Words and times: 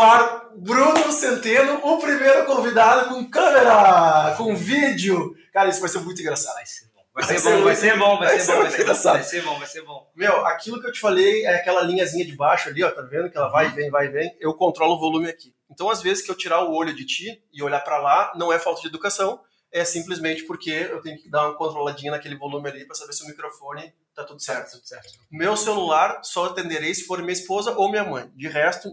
No 0.00 0.06
ar, 0.06 0.48
Bruno 0.56 1.12
Centeno, 1.12 1.74
o 1.82 1.98
primeiro 1.98 2.46
convidado 2.46 3.10
com 3.10 3.30
câmera, 3.30 4.34
com 4.34 4.56
vídeo. 4.56 5.34
Cara, 5.52 5.68
isso 5.68 5.78
vai 5.78 5.90
ser 5.90 5.98
muito 5.98 6.22
engraçado. 6.22 6.54
Vai 6.54 6.64
ser 6.64 6.86
bom, 6.86 7.02
vai 7.12 7.26
ser 7.26 7.42
bom, 7.42 7.62
vai 7.62 7.76
ser 7.76 7.96
bom, 7.98 8.18
vai 8.18 8.18
ser 8.18 8.54
bom, 8.54 8.62
vai 8.62 8.70
ser 8.70 8.84
bom, 8.86 8.94
vai 8.94 9.22
ser 9.22 9.42
bom, 9.42 9.58
vai 9.58 9.68
ser 9.68 9.82
bom. 9.82 10.10
Meu, 10.16 10.46
aquilo 10.46 10.80
que 10.80 10.86
eu 10.86 10.92
te 10.92 10.98
falei 10.98 11.44
é 11.44 11.56
aquela 11.56 11.82
linhazinha 11.82 12.24
de 12.24 12.34
baixo 12.34 12.70
ali, 12.70 12.82
ó, 12.82 12.90
tá 12.90 13.02
vendo? 13.02 13.28
Que 13.28 13.36
ela 13.36 13.50
vai 13.50 13.66
e 13.66 13.72
vem, 13.72 13.90
vai 13.90 14.06
e 14.06 14.08
vem. 14.08 14.34
Eu 14.40 14.54
controlo 14.54 14.94
o 14.94 14.98
volume 14.98 15.28
aqui. 15.28 15.54
Então, 15.70 15.90
às 15.90 16.00
vezes 16.00 16.24
que 16.24 16.30
eu 16.30 16.34
tirar 16.34 16.64
o 16.64 16.72
olho 16.72 16.96
de 16.96 17.04
ti 17.04 17.44
e 17.52 17.62
olhar 17.62 17.80
para 17.80 17.98
lá, 17.98 18.32
não 18.36 18.50
é 18.50 18.58
falta 18.58 18.80
de 18.80 18.88
educação, 18.88 19.38
é 19.70 19.84
simplesmente 19.84 20.44
porque 20.44 20.70
eu 20.70 21.02
tenho 21.02 21.18
que 21.18 21.28
dar 21.28 21.46
uma 21.46 21.58
controladinha 21.58 22.12
naquele 22.12 22.38
volume 22.38 22.70
ali 22.70 22.86
para 22.86 22.96
saber 22.96 23.12
se 23.12 23.22
o 23.22 23.26
microfone 23.26 23.92
tá 24.14 24.24
tudo 24.24 24.40
certo. 24.40 24.64
Tá 24.64 24.78
tudo 24.78 24.88
certo. 24.88 25.08
Meu 25.30 25.58
celular 25.58 26.20
só 26.22 26.46
atenderei 26.46 26.94
se 26.94 27.04
for 27.04 27.18
minha 27.18 27.34
esposa 27.34 27.72
ou 27.72 27.90
minha 27.90 28.02
mãe. 28.02 28.32
De 28.34 28.48
resto, 28.48 28.88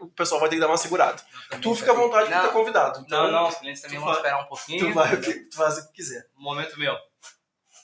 o 0.00 0.08
pessoal 0.08 0.40
vai 0.40 0.48
ter 0.48 0.56
que 0.56 0.60
dar 0.60 0.68
uma 0.68 0.76
segurada. 0.76 1.22
Tu 1.62 1.74
fica 1.74 1.92
à 1.92 1.94
vontade 1.94 2.28
de 2.28 2.34
Não. 2.34 2.42
ter 2.42 2.52
convidado. 2.52 3.00
Então, 3.00 3.24
Não, 3.24 3.32
não, 3.32 3.48
os 3.48 3.54
clientes 3.56 3.82
também 3.82 3.98
vão 3.98 4.08
fa- 4.08 4.16
esperar 4.16 4.42
um 4.44 4.46
pouquinho. 4.48 4.88
Tu, 4.88 4.94
vai, 4.94 5.16
tu 5.20 5.56
faz 5.56 5.78
o 5.78 5.86
que 5.88 5.92
quiser. 5.94 6.28
Momento 6.34 6.78
meu. 6.78 6.96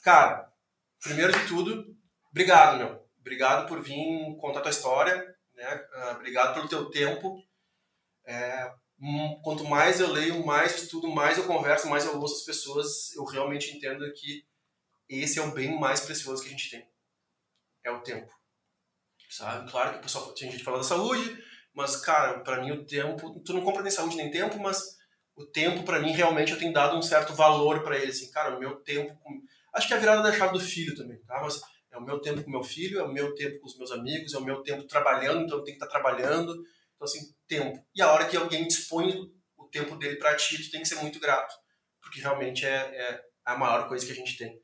Cara, 0.03 0.51
primeiro 1.01 1.33
de 1.37 1.47
tudo, 1.47 1.85
obrigado, 2.31 2.77
meu. 2.77 3.07
Obrigado 3.19 3.67
por 3.67 3.81
vir 3.81 4.37
contar 4.39 4.61
tua 4.61 4.71
história, 4.71 5.15
né? 5.55 5.87
Ah, 5.93 6.11
obrigado 6.15 6.53
pelo 6.53 6.69
teu 6.69 6.89
tempo. 6.89 7.43
É, 8.25 8.71
hum, 8.99 9.39
quanto 9.43 9.65
mais 9.65 9.99
eu 9.99 10.11
leio, 10.11 10.45
mais 10.45 10.71
eu 10.73 10.77
estudo, 10.83 11.07
mais 11.09 11.37
eu 11.37 11.45
converso, 11.45 11.87
mais 11.89 12.05
eu 12.05 12.19
ouço 12.19 12.35
as 12.35 12.43
pessoas, 12.45 13.13
eu 13.15 13.25
realmente 13.25 13.75
entendo 13.75 14.05
que 14.13 14.45
esse 15.09 15.39
é 15.39 15.41
o 15.41 15.51
bem 15.51 15.77
mais 15.79 16.01
precioso 16.01 16.41
que 16.41 16.47
a 16.49 16.51
gente 16.51 16.69
tem. 16.69 16.87
É 17.83 17.91
o 17.91 18.01
tempo. 18.01 18.31
Sabe? 19.29 19.69
Claro 19.69 19.91
que 19.93 19.99
o 19.99 20.01
pessoal 20.01 20.25
tem 20.33 20.49
gente 20.49 20.59
que 20.59 20.63
fala 20.63 20.77
da 20.77 20.83
saúde, 20.83 21.37
mas, 21.77 21.95
cara, 21.95 22.39
pra 22.39 22.59
mim 22.59 22.71
o 22.71 22.83
tempo... 22.83 23.39
Tu 23.45 23.53
não 23.53 23.61
compra 23.61 23.83
nem 23.83 23.91
saúde 23.91 24.17
nem 24.17 24.31
tempo, 24.31 24.57
mas 24.57 24.97
o 25.35 25.45
tempo, 25.45 25.83
pra 25.83 25.99
mim, 25.99 26.11
realmente 26.11 26.51
eu 26.51 26.57
tenho 26.57 26.73
dado 26.73 26.97
um 26.97 27.03
certo 27.03 27.35
valor 27.35 27.83
pra 27.83 27.95
ele. 27.95 28.09
Assim, 28.09 28.31
cara, 28.31 28.57
o 28.57 28.59
meu 28.59 28.77
tempo... 28.77 29.15
Com... 29.19 29.39
Acho 29.75 29.87
que 29.87 29.93
é 29.93 29.97
a 29.97 29.99
virada 29.99 30.23
da 30.23 30.35
chave 30.35 30.53
do 30.53 30.59
filho 30.59 30.95
também, 30.95 31.23
tá? 31.25 31.39
Mas 31.39 31.61
é 31.91 31.97
o 31.97 32.01
meu 32.01 32.19
tempo 32.19 32.43
com 32.43 32.49
meu 32.49 32.63
filho, 32.63 32.99
é 32.99 33.03
o 33.03 33.13
meu 33.13 33.35
tempo 33.35 33.59
com 33.59 33.67
os 33.67 33.77
meus 33.77 33.91
amigos, 33.91 34.33
é 34.33 34.39
o 34.39 34.43
meu 34.43 34.63
tempo 34.63 34.87
trabalhando, 34.87 35.43
então 35.43 35.59
eu 35.59 35.63
tenho 35.63 35.77
que 35.77 35.83
estar 35.83 35.99
trabalhando. 35.99 36.51
Então, 36.95 37.05
assim, 37.05 37.19
tempo. 37.47 37.79
E 37.93 38.01
a 38.01 38.11
hora 38.11 38.25
que 38.25 38.35
alguém 38.35 38.67
dispõe 38.67 39.13
o 39.55 39.65
tempo 39.65 39.95
dele 39.97 40.15
pra 40.15 40.35
ti, 40.35 40.59
tu 40.63 40.71
tem 40.71 40.81
que 40.81 40.87
ser 40.87 40.95
muito 40.95 41.19
grato. 41.19 41.53
Porque 42.01 42.19
realmente 42.19 42.65
é, 42.65 42.71
é 42.71 43.21
a 43.45 43.55
maior 43.55 43.87
coisa 43.87 44.03
que 44.03 44.11
a 44.11 44.15
gente 44.15 44.35
tem. 44.35 44.59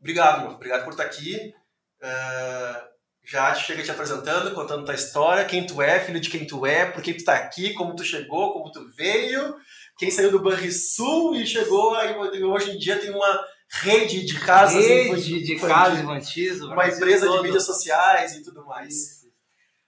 Obrigado, 0.00 0.40
meu. 0.40 0.52
Obrigado 0.52 0.82
por 0.84 0.92
estar 0.92 1.04
aqui. 1.04 1.52
Ah, 2.00 2.88
já 3.24 3.52
te 3.52 3.64
chega 3.64 3.82
te 3.82 3.90
apresentando, 3.90 4.54
contando 4.54 4.84
tua 4.84 4.94
história, 4.94 5.44
quem 5.44 5.66
tu 5.66 5.80
é, 5.80 5.98
filho 6.00 6.20
de 6.20 6.28
quem 6.28 6.46
tu 6.46 6.66
é, 6.66 6.86
por 6.86 7.02
que 7.02 7.14
tu 7.14 7.24
tá 7.24 7.34
aqui, 7.34 7.72
como 7.74 7.96
tu 7.96 8.04
chegou, 8.04 8.52
como 8.52 8.70
tu 8.70 8.86
veio, 8.94 9.56
quem 9.98 10.10
saiu 10.10 10.30
do 10.30 10.42
Banrisul 10.42 11.34
e 11.34 11.46
chegou, 11.46 11.94
aí 11.94 12.14
hoje 12.44 12.72
em 12.72 12.78
dia 12.78 12.98
tem 12.98 13.10
uma 13.10 13.44
rede 13.68 14.24
de 14.24 14.38
casas 14.40 14.84
Rede 14.84 15.42
de 15.42 15.56
casas 15.56 16.00
infantis. 16.00 16.60
uma 16.60 16.86
empresa 16.86 17.26
de 17.26 17.32
todo. 17.32 17.42
mídias 17.42 17.64
sociais 17.64 18.34
e 18.34 18.42
tudo 18.42 18.64
mais. 18.66 18.94
Isso. 18.94 19.24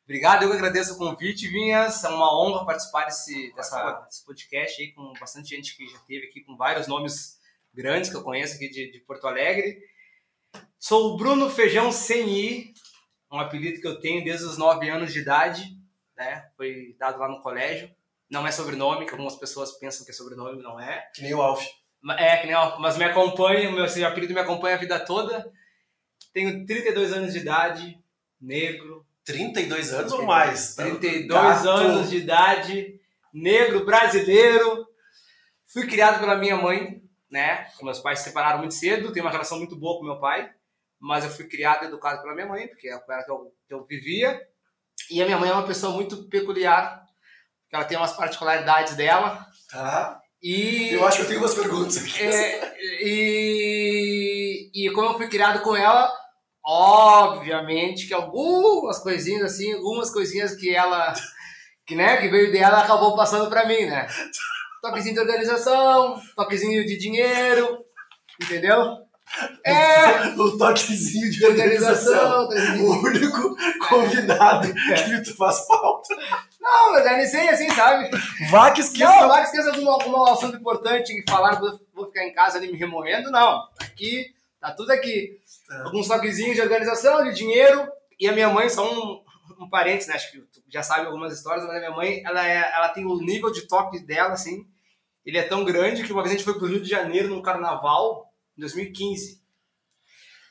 Obrigado, 0.05 0.45
eu 0.45 0.51
que 0.51 0.57
agradeço 0.57 0.95
o 0.95 0.99
convite, 0.99 1.49
Vinhas. 1.49 2.05
É 2.05 2.09
uma 2.09 2.33
honra 2.41 2.65
participar 2.65 3.07
desse, 3.07 3.53
dessa, 3.55 3.93
desse 4.07 4.25
podcast 4.25 4.81
aí 4.81 4.93
com 4.93 5.13
bastante 5.19 5.49
gente 5.49 5.77
que 5.77 5.85
já 5.89 5.99
teve 6.07 6.27
aqui, 6.27 6.43
com 6.43 6.57
vários 6.57 6.87
nomes 6.87 7.39
grandes 7.75 8.09
que 8.09 8.17
eu 8.17 8.23
conheço 8.23 8.55
aqui 8.55 8.69
de, 8.69 8.93
de 8.93 9.01
Porto 9.01 9.27
Alegre. 9.27 9.79
Sou 10.79 11.15
o 11.15 11.17
Bruno 11.17 11.51
Feijão 11.51 11.91
Sem 11.91 12.29
I, 12.29 12.75
um 13.31 13.39
apelido 13.39 13.81
que 13.81 13.87
eu 13.87 14.01
tenho 14.01 14.25
desde 14.25 14.45
os 14.45 14.59
9 14.59 14.89
anos 14.89 15.13
de 15.13 15.21
idade, 15.21 15.77
né? 16.17 16.49
Foi 16.57 16.95
dado 16.99 17.19
lá 17.19 17.29
no 17.29 17.41
colégio. 17.43 17.91
Não 18.31 18.47
é 18.47 18.51
sobrenome, 18.51 19.07
que 19.07 19.13
algumas 19.13 19.37
pessoas 19.37 19.73
pensam 19.79 20.05
que 20.05 20.11
é 20.11 20.15
sobrenome, 20.15 20.63
não 20.63 20.81
é. 20.81 21.09
Que 21.15 21.23
nem 21.23 21.35
o 21.35 21.41
Alf. 21.41 21.65
É, 22.19 22.37
que 22.37 22.47
nem, 22.47 22.55
ó, 22.55 22.79
mas 22.79 22.97
me 22.97 23.05
acompanha, 23.05 23.69
o 23.69 23.73
meu 23.73 23.85
esse 23.85 24.05
apelido 24.05 24.35
me 24.35 24.41
acompanha 24.41 24.77
a 24.77 24.79
vida 24.79 24.99
toda. 24.99 25.51
Tenho 26.33 26.67
32 26.67 27.13
anos 27.13 27.33
de 27.33 27.39
idade, 27.39 27.99
negro, 28.41 29.05
32 29.25 29.93
anos 29.93 30.13
ou 30.13 30.25
mais? 30.25 30.75
tá? 30.75 30.85
32 30.85 31.29
Gato. 31.29 31.69
anos 31.69 32.11
de 32.11 32.17
idade, 32.19 33.01
negro, 33.33 33.85
brasileiro. 33.85 34.87
Fui 35.67 35.87
criado 35.87 36.21
pela 36.21 36.37
minha 36.37 36.57
mãe, 36.57 37.03
né? 37.31 37.67
Meus 37.83 37.99
pais 37.99 38.21
se 38.21 38.27
separaram 38.27 38.59
muito 38.59 38.75
cedo, 38.75 39.13
tenho 39.13 39.25
uma 39.25 39.33
relação 39.33 39.59
muito 39.59 39.77
boa 39.77 39.99
com 39.99 40.05
meu 40.05 40.21
pai, 40.21 40.51
mas 41.01 41.25
eu 41.25 41.31
fui 41.31 41.47
criado 41.47 41.85
e 41.85 41.89
educado 41.89 42.23
pela 42.23 42.35
minha 42.35 42.47
mãe, 42.47 42.69
porque 42.69 42.89
é 42.89 42.99
com 42.99 43.13
ela 43.13 43.25
que 43.25 43.31
eu, 43.31 43.53
que 43.67 43.75
eu 43.75 43.85
vivia. 43.87 44.41
E 45.11 45.23
a 45.23 45.25
minha 45.25 45.39
mãe 45.39 45.51
é 45.51 45.53
uma 45.53 45.67
pessoa 45.67 45.93
muito 45.93 46.29
peculiar, 46.29 47.05
ela 47.73 47.85
tem 47.85 47.97
umas 47.97 48.13
particularidades 48.13 48.95
dela. 48.95 49.47
Tá? 49.71 50.21
E 50.43 50.93
Eu 50.93 51.07
acho 51.07 51.19
que 51.19 51.23
eu 51.25 51.29
tenho 51.29 51.41
umas 51.41 51.55
perguntas 51.55 51.97
aqui. 51.99 52.23
é, 52.23 52.77
e, 53.03 54.71
e 54.75 54.91
como 54.91 55.11
eu 55.11 55.17
fui 55.17 55.29
criado 55.29 55.61
com 55.63 55.77
ela, 55.77 56.11
obviamente 56.65 58.07
que 58.07 58.15
algumas 58.15 58.99
coisinhas 58.99 59.43
assim, 59.53 59.73
algumas 59.73 60.11
coisinhas 60.11 60.55
que 60.55 60.75
ela, 60.75 61.15
que 61.87 61.95
né, 61.95 62.17
que 62.19 62.29
veio 62.29 62.53
dela 62.53 62.81
acabou 62.81 63.17
passando 63.17 63.49
pra 63.49 63.67
mim, 63.67 63.87
né? 63.87 64.07
Toquezinho 64.83 65.15
de 65.15 65.21
organização, 65.21 66.21
toquezinho 66.37 66.85
de 66.85 66.97
dinheiro, 66.97 67.85
entendeu? 68.41 69.06
É, 69.65 70.29
o 70.39 70.57
toquezinho 70.57 71.31
de 71.31 71.39
de 71.39 71.47
organização. 71.47 72.43
organização, 72.45 72.85
O 72.85 73.03
único 73.03 73.57
convidado 73.89 74.73
que 74.73 75.21
tu 75.23 75.37
faz 75.37 75.67
falta. 75.67 76.15
Não, 76.61 76.93
mas 76.93 77.07
é 77.07 77.17
nem 77.17 77.49
assim, 77.49 77.71
sabe? 77.71 78.11
Vá 78.51 78.71
que 78.71 78.81
esqueça. 78.81 79.11
Não, 79.11 79.29
lá 79.29 79.41
que 79.41 79.47
esqueça 79.47 79.71
algum, 79.71 79.89
algum 79.89 80.25
assunto 80.25 80.57
importante 80.57 81.13
e 81.13 81.31
falar, 81.31 81.61
vou, 81.61 81.81
vou 81.95 82.07
ficar 82.07 82.25
em 82.25 82.33
casa 82.33 82.59
ali 82.59 82.73
me 82.73 82.79
remoendo, 82.79 83.31
não. 83.31 83.67
Tá 83.75 83.85
Aqui, 83.85 84.35
tá 84.61 84.73
tudo 84.73 84.91
aqui. 84.91 85.39
Tá. 85.69 85.85
Alguns 85.85 86.09
toquezinhos 86.09 86.57
de 86.57 86.63
organização, 86.63 87.25
de 87.25 87.35
dinheiro. 87.35 87.87
E 88.19 88.29
a 88.29 88.33
minha 88.33 88.49
mãe, 88.49 88.69
só 88.69 88.91
um, 88.91 89.23
um 89.61 89.69
parênteses, 89.69 90.09
né? 90.09 90.15
Acho 90.15 90.33
que 90.33 90.39
tu 90.39 90.63
já 90.69 90.83
sabe 90.83 91.07
algumas 91.07 91.33
histórias, 91.33 91.65
mas 91.67 91.77
a 91.77 91.79
minha 91.79 91.91
mãe, 91.91 92.23
ela, 92.25 92.47
é, 92.47 92.73
ela 92.75 92.89
tem 92.89 93.05
o 93.05 93.17
nível 93.21 93.53
de 93.53 93.63
toque 93.63 94.01
dela, 94.01 94.33
assim. 94.33 94.67
Ele 95.25 95.39
é 95.39 95.43
tão 95.43 95.65
grande 95.65 96.05
que 96.05 96.13
uma 96.13 96.23
vez 96.23 96.35
a 96.35 96.37
gente 96.37 96.45
foi 96.45 96.55
pro 96.55 96.69
Rio 96.69 96.81
de 96.81 96.89
Janeiro 96.89 97.29
num 97.29 97.43
carnaval, 97.43 98.33
em 98.57 98.61
2015. 98.61 99.43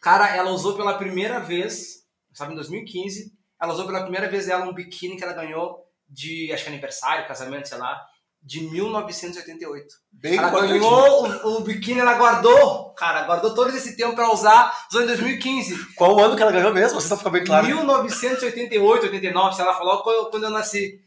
Cara, 0.01 0.35
ela 0.35 0.51
usou 0.51 0.75
pela 0.75 0.97
primeira 0.97 1.39
vez, 1.39 2.05
sabe, 2.33 2.53
em 2.53 2.55
2015, 2.55 3.33
ela 3.59 3.73
usou 3.73 3.85
pela 3.85 4.01
primeira 4.01 4.29
vez 4.29 4.47
ela 4.47 4.65
um 4.65 4.73
biquíni 4.73 5.17
que 5.17 5.23
ela 5.23 5.33
ganhou 5.33 5.83
de, 6.07 6.51
acho 6.53 6.63
que 6.63 6.69
aniversário, 6.69 7.27
casamento, 7.27 7.67
sei 7.67 7.77
lá, 7.77 8.05
de 8.45 8.61
1988. 8.61 9.95
Bem 10.11 10.37
Ela 10.37 10.51
ganhou 10.51 11.27
o, 11.27 11.57
o 11.57 11.59
biquíni, 11.61 11.99
ela 11.99 12.13
guardou, 12.13 12.93
cara, 12.93 13.23
guardou 13.23 13.55
todo 13.55 13.75
esse 13.75 13.97
tempo 13.97 14.13
pra 14.13 14.31
usar, 14.31 14.71
usou 14.91 15.01
em 15.01 15.07
2015. 15.07 15.95
Qual 15.95 16.15
o 16.15 16.19
ano 16.23 16.35
que 16.35 16.43
ela 16.43 16.51
ganhou 16.51 16.71
mesmo? 16.71 17.01
Você 17.01 17.07
só 17.07 17.17
fica 17.17 17.31
bem 17.31 17.43
claro. 17.43 17.65
1988, 17.65 19.05
89, 19.05 19.55
se 19.55 19.61
ela 19.61 19.73
falou 19.73 20.03
quando, 20.03 20.43
eu 20.43 20.51
nasci. 20.51 21.01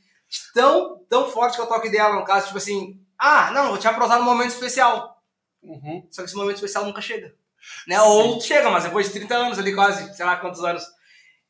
Tão, 0.53 0.99
tão 1.09 1.31
forte 1.31 1.55
que 1.55 1.61
é 1.61 1.65
o 1.65 1.69
toque 1.69 1.89
dela, 1.89 2.17
no 2.17 2.25
caso, 2.25 2.47
tipo 2.47 2.59
assim, 2.59 3.01
ah, 3.17 3.53
não, 3.53 3.69
vou 3.69 3.79
te 3.79 3.89
pra 3.89 4.05
usar 4.05 4.19
num 4.19 4.25
momento 4.25 4.51
especial. 4.51 5.18
Uhum. 5.63 6.07
Só 6.11 6.23
que 6.23 6.29
esse 6.29 6.37
momento 6.37 6.57
especial 6.57 6.85
nunca 6.85 7.01
chega. 7.01 7.35
Né? 7.87 7.97
Sim. 7.97 8.03
Ou 8.03 8.41
chega, 8.41 8.71
mas 8.71 8.85
depois 8.85 9.07
de 9.07 9.13
30 9.13 9.35
anos 9.35 9.59
ali, 9.59 9.75
quase, 9.75 10.15
sei 10.15 10.25
lá 10.25 10.37
quantos 10.37 10.63
anos. 10.65 10.85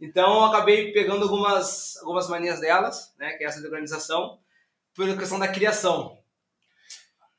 Então 0.00 0.35
eu 0.35 0.44
acabei 0.44 0.93
pegando 0.93 1.25
algumas, 1.25 1.97
algumas 1.99 2.29
manias 2.29 2.61
delas, 2.61 3.15
né? 3.19 3.32
Que 3.32 3.44
é 3.44 3.47
essa 3.47 3.61
de 3.61 3.67
organização, 3.67 4.38
por 4.94 5.19
questão 5.19 5.38
da 5.38 5.49
criação. 5.49 6.19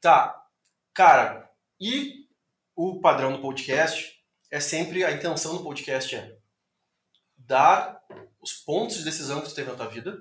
Tá. 0.02 0.46
Cara, 0.94 1.50
e 1.80 2.28
o 2.76 3.00
padrão 3.00 3.34
do 3.34 3.42
podcast 3.42 4.22
é 4.52 4.60
sempre, 4.60 5.04
a 5.04 5.12
intenção 5.12 5.58
do 5.58 5.64
podcast 5.64 6.16
é 6.16 6.38
dar 7.38 8.02
os 8.42 8.54
pontos 8.54 8.98
de 8.98 9.04
decisão 9.04 9.42
que 9.42 9.50
tu 9.50 9.56
teve 9.56 9.70
na 9.70 9.78
tua 9.78 9.88
vida, 9.88 10.20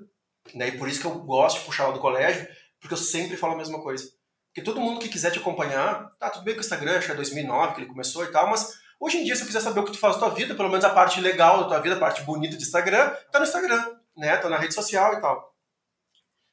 né? 0.55 0.69
E 0.69 0.79
por 0.79 0.89
isso 0.89 1.01
que 1.01 1.07
eu 1.07 1.19
gosto 1.21 1.59
de 1.59 1.67
puxar 1.67 1.89
lá 1.89 1.93
do 1.93 2.01
colégio, 2.01 2.49
porque 2.81 2.95
eu 2.95 2.99
sempre 2.99 3.37
falo 3.37 3.55
a 3.55 3.59
mesma 3.59 3.83
coisa. 3.83 4.13
Porque 4.59 4.73
todo 4.73 4.81
mundo 4.81 4.99
que 4.99 5.09
quiser 5.09 5.31
te 5.31 5.39
acompanhar, 5.39 6.17
tá, 6.19 6.29
tudo 6.31 6.43
bem 6.43 6.53
que 6.53 6.61
o 6.61 6.63
Instagram, 6.63 6.99
acho 6.99 7.07
que 7.07 7.13
é 7.13 7.15
2009 7.15 7.75
que 7.75 7.81
ele 7.83 7.89
começou 7.89 8.25
e 8.25 8.33
tal, 8.33 8.51
mas 8.51 8.77
hoje 8.99 9.19
em 9.19 9.25
dia, 9.25 9.37
se 9.37 9.43
eu 9.43 9.47
quiser 9.47 9.61
saber 9.61 9.79
o 9.79 9.85
que 9.85 9.93
tu 9.93 9.99
faz 10.01 10.15
na 10.15 10.19
tua 10.19 10.35
vida, 10.35 10.53
pelo 10.53 10.69
menos 10.69 10.85
a 10.85 10.91
parte 10.91 11.21
legal 11.21 11.61
da 11.61 11.69
tua 11.69 11.79
vida, 11.79 11.95
a 11.95 12.01
parte 12.01 12.23
bonita 12.23 12.57
do 12.57 12.63
Instagram, 12.63 13.11
tá 13.31 13.39
no 13.39 13.45
Instagram, 13.45 13.97
né? 14.17 14.37
Tá 14.37 14.49
na 14.49 14.59
rede 14.59 14.75
social 14.75 15.15
e 15.15 15.21
tal. 15.21 15.55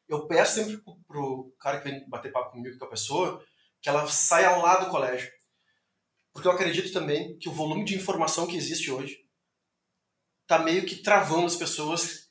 Eu 0.07 0.27
peço 0.27 0.53
sempre 0.53 0.79
pro, 1.07 1.51
cara 1.59 1.79
que 1.79 1.89
vem 1.89 2.07
bater 2.07 2.31
papo 2.31 2.51
comigo, 2.51 2.77
com 2.77 2.85
a 2.85 2.89
pessoa, 2.89 3.43
que 3.81 3.89
ela 3.89 4.05
saia 4.05 4.55
lá 4.55 4.77
do 4.77 4.91
colégio. 4.91 5.31
Porque 6.31 6.47
eu 6.47 6.51
acredito 6.51 6.93
também 6.93 7.39
que 7.39 7.49
o 7.49 7.53
volume 7.53 7.85
de 7.85 7.95
informação 7.95 8.45
que 8.45 8.55
existe 8.55 8.91
hoje 8.91 9.17
tá 10.45 10.59
meio 10.59 10.85
que 10.85 10.97
travando 10.97 11.47
as 11.47 11.55
pessoas 11.55 12.29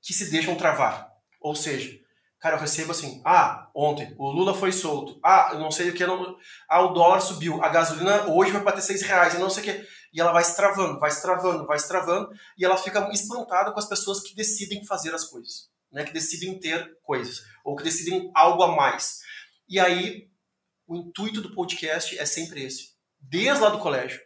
que 0.00 0.12
se 0.12 0.32
deixam 0.32 0.56
travar. 0.56 1.12
Ou 1.40 1.54
seja, 1.54 2.01
cara, 2.42 2.56
eu 2.56 2.60
recebo 2.60 2.90
assim, 2.90 3.22
ah, 3.24 3.70
ontem 3.74 4.12
o 4.18 4.28
Lula 4.30 4.52
foi 4.52 4.72
solto, 4.72 5.20
ah, 5.24 5.50
eu 5.52 5.60
não 5.60 5.70
sei 5.70 5.90
o 5.90 5.94
que, 5.94 6.04
não... 6.04 6.36
ah, 6.68 6.82
o 6.82 6.92
dólar 6.92 7.20
subiu, 7.20 7.62
a 7.62 7.68
gasolina 7.68 8.28
hoje 8.28 8.50
vai 8.50 8.62
bater 8.62 8.82
seis 8.82 9.00
reais, 9.02 9.34
eu 9.34 9.40
não 9.40 9.48
sei 9.48 9.62
o 9.62 9.66
que. 9.66 9.86
E 10.12 10.20
ela 10.20 10.32
vai 10.32 10.42
se 10.42 10.56
travando, 10.56 10.98
vai 10.98 11.10
se 11.10 11.22
travando, 11.22 11.66
vai 11.66 11.78
se 11.78 11.86
travando, 11.88 12.28
e 12.58 12.64
ela 12.64 12.76
fica 12.76 13.08
espantada 13.12 13.72
com 13.72 13.78
as 13.78 13.88
pessoas 13.88 14.20
que 14.20 14.34
decidem 14.34 14.84
fazer 14.84 15.14
as 15.14 15.24
coisas. 15.24 15.70
né, 15.92 16.04
que 16.04 16.12
decidem 16.12 16.58
ter 16.58 16.98
coisas, 17.02 17.42
ou 17.64 17.76
que 17.76 17.84
decidem 17.84 18.30
algo 18.34 18.62
a 18.62 18.74
mais. 18.74 19.20
E 19.68 19.78
aí, 19.78 20.26
o 20.86 20.96
intuito 20.96 21.40
do 21.40 21.54
podcast 21.54 22.18
é 22.18 22.24
sempre 22.24 22.64
esse. 22.64 22.92
Desde 23.20 23.62
lá 23.62 23.68
do 23.68 23.78
colégio. 23.78 24.20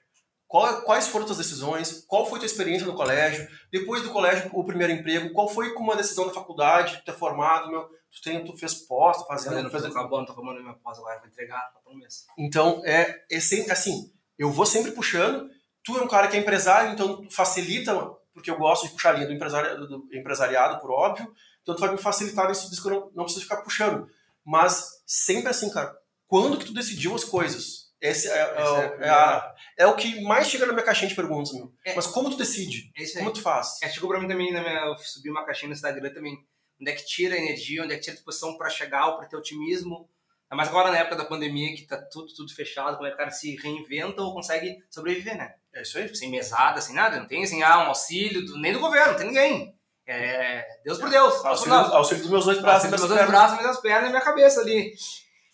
Qual, 0.48 0.82
quais 0.82 1.08
foram 1.08 1.26
tuas 1.26 1.38
decisões? 1.38 2.04
Qual 2.06 2.26
foi 2.26 2.38
tua 2.38 2.46
experiência 2.46 2.87
no 2.87 2.94
colégio? 2.94 3.48
Depois 3.70 4.02
do 4.02 4.10
colégio, 4.10 4.48
o 4.52 4.64
primeiro 4.64 4.93
emprego? 4.93 5.32
Qual 5.32 5.48
foi 5.48 5.75
com 5.75 5.82
uma 5.82 5.96
decisão 5.96 6.26
da 6.26 6.32
faculdade? 6.32 7.02
Tu 7.04 7.10
é 7.10 7.14
formado, 7.14 7.69
meu, 7.69 7.82
tu, 7.82 8.22
tem, 8.22 8.44
tu 8.44 8.56
fez 8.56 8.75
pós, 8.75 9.19
tá 9.19 9.25
fazendo... 9.25 9.54
Fazendo, 9.54 9.70
fazendo... 9.70 9.90
acabando, 9.90 10.26
tô 10.26 10.34
formando 10.34 10.62
minha 10.62 10.75
pós 10.75 10.98
agora, 10.98 11.19
vou 11.19 11.28
entregar, 11.28 11.70
falta 11.72 11.90
um 11.90 11.96
mês. 11.96 12.26
Então, 12.38 12.81
é, 12.84 13.25
é 13.31 13.40
sempre, 13.40 13.72
assim, 13.72 14.12
eu 14.38 14.50
vou 14.50 14.66
sempre 14.66 14.93
puxando. 14.93 15.50
Tu 15.84 15.98
é 15.98 16.02
um 16.02 16.08
cara 16.08 16.28
que 16.28 16.37
é 16.37 16.40
empresário, 16.40 16.93
então 16.93 17.28
facilita, 17.28 17.94
porque 18.32 18.50
eu 18.50 18.58
gosto 18.58 18.87
de 18.87 18.93
puxar 18.93 19.10
a 19.10 19.12
linha 19.14 19.26
do, 19.26 19.32
empresari, 19.32 19.76
do 19.76 20.08
empresariado, 20.12 20.81
por 20.81 20.93
óbvio. 20.93 21.32
Então, 21.62 21.75
tu 21.75 21.81
vai 21.81 21.90
me 21.90 21.98
facilitar 21.98 22.48
nisso, 22.48 22.70
disso 22.70 22.82
que 22.82 22.88
eu 22.88 22.93
não, 22.93 23.10
não 23.16 23.25
preciso 23.25 23.43
ficar 23.44 23.62
puxando. 23.62 24.08
Mas 24.44 25.02
sempre 25.04 25.50
assim, 25.50 25.69
cara, 25.70 25.93
quando 26.28 26.56
que 26.56 26.66
tu 26.66 26.72
decidiu 26.72 27.16
as 27.16 27.25
coisas? 27.25 27.85
Esse 28.00 28.28
é, 28.28 28.32
é, 28.32 28.38
é, 28.40 29.06
é, 29.06 29.08
a, 29.08 29.54
é, 29.78 29.87
o 29.87 29.96
que 29.96 30.22
mais 30.22 30.48
chega 30.48 30.66
na 30.66 30.72
minha 30.72 30.84
caixinha 30.84 31.08
de 31.08 31.14
perguntas, 31.14 31.52
meu. 31.52 31.72
É. 31.84 31.94
Mas 31.94 32.06
como 32.06 32.31
tu 32.31 32.37
decide? 32.37 32.93
como 33.16 33.32
tu 33.32 33.40
faz? 33.40 33.81
É, 33.82 33.88
chegou 33.88 34.10
pra 34.10 34.20
mim 34.20 34.28
também, 34.28 34.52
na 34.52 34.60
minha, 34.60 34.84
eu 34.87 34.98
subi 34.98 35.31
uma 35.31 35.44
caixinha 35.44 35.69
no 35.69 35.75
Instagram 35.75 36.12
também. 36.12 36.37
Onde 36.81 36.90
é 36.90 36.94
que 36.94 37.06
tira 37.06 37.34
a 37.34 37.38
energia, 37.38 37.82
onde 37.82 37.94
é 37.94 37.96
que 37.96 38.02
tira 38.02 38.12
a 38.12 38.16
disposição 38.16 38.56
para 38.58 38.69
chegar, 38.69 39.10
para 39.12 39.26
ter 39.26 39.37
otimismo. 39.37 40.08
Mas 40.50 40.69
agora 40.69 40.93
na 40.93 40.98
época 40.98 41.16
da 41.16 41.25
pandemia, 41.25 41.75
que 41.75 41.87
tá 41.87 41.96
tudo, 41.96 42.32
tudo 42.32 42.54
fechado, 42.54 42.96
como 42.96 43.06
é 43.06 43.10
que 43.10 43.14
o 43.14 43.19
cara 43.19 43.31
se 43.31 43.56
reinventa 43.56 44.22
ou 44.22 44.34
consegue 44.34 44.78
sobreviver, 44.90 45.37
né? 45.37 45.54
É 45.75 45.82
isso 45.82 45.98
aí. 45.98 46.14
Sem 46.14 46.31
mesada, 46.31 46.81
sem 46.81 46.94
nada. 46.94 47.19
Não 47.19 47.26
tem 47.26 47.43
assim, 47.43 47.62
ah, 47.62 47.78
um 47.78 47.88
auxílio, 47.88 48.44
do, 48.44 48.58
nem 48.60 48.72
do 48.72 48.78
governo, 48.78 49.12
não 49.12 49.19
tem 49.19 49.26
ninguém. 49.26 49.75
É 50.06 50.64
Deus 50.84 50.98
por 50.98 51.10
Deus. 51.10 51.44
Auxílio, 51.44 51.75
auxílio 51.75 52.22
dos 52.22 52.31
meus 52.31 52.44
dois 52.44 52.60
braços. 52.60 52.84
Auxílio 52.84 52.98
dos 52.98 53.08
meus 53.08 53.19
dois 53.19 53.31
braços, 53.31 53.58
minhas 53.58 53.81
pernas 53.81 54.08
e 54.08 54.12
minha 54.12 54.22
cabeça 54.22 54.60
ali. 54.60 54.94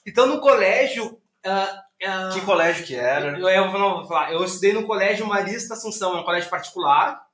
Então 0.07 0.27
no 0.27 0.41
colégio, 0.41 1.07
uh, 1.07 1.82
Uh, 2.03 2.35
que 2.35 2.41
colégio 2.41 2.85
que 2.85 2.97
era? 2.97 3.39
Eu, 3.39 3.49
eu, 3.49 3.79
não, 3.79 3.99
vou 3.99 4.07
falar. 4.07 4.33
Eu 4.33 4.45
estudei 4.45 4.73
no 4.73 4.87
Colégio 4.87 5.25
Marista 5.25 5.75
Assunção, 5.75 6.17
é 6.17 6.21
um 6.21 6.25
colégio 6.25 6.51
particular, 6.51 7.25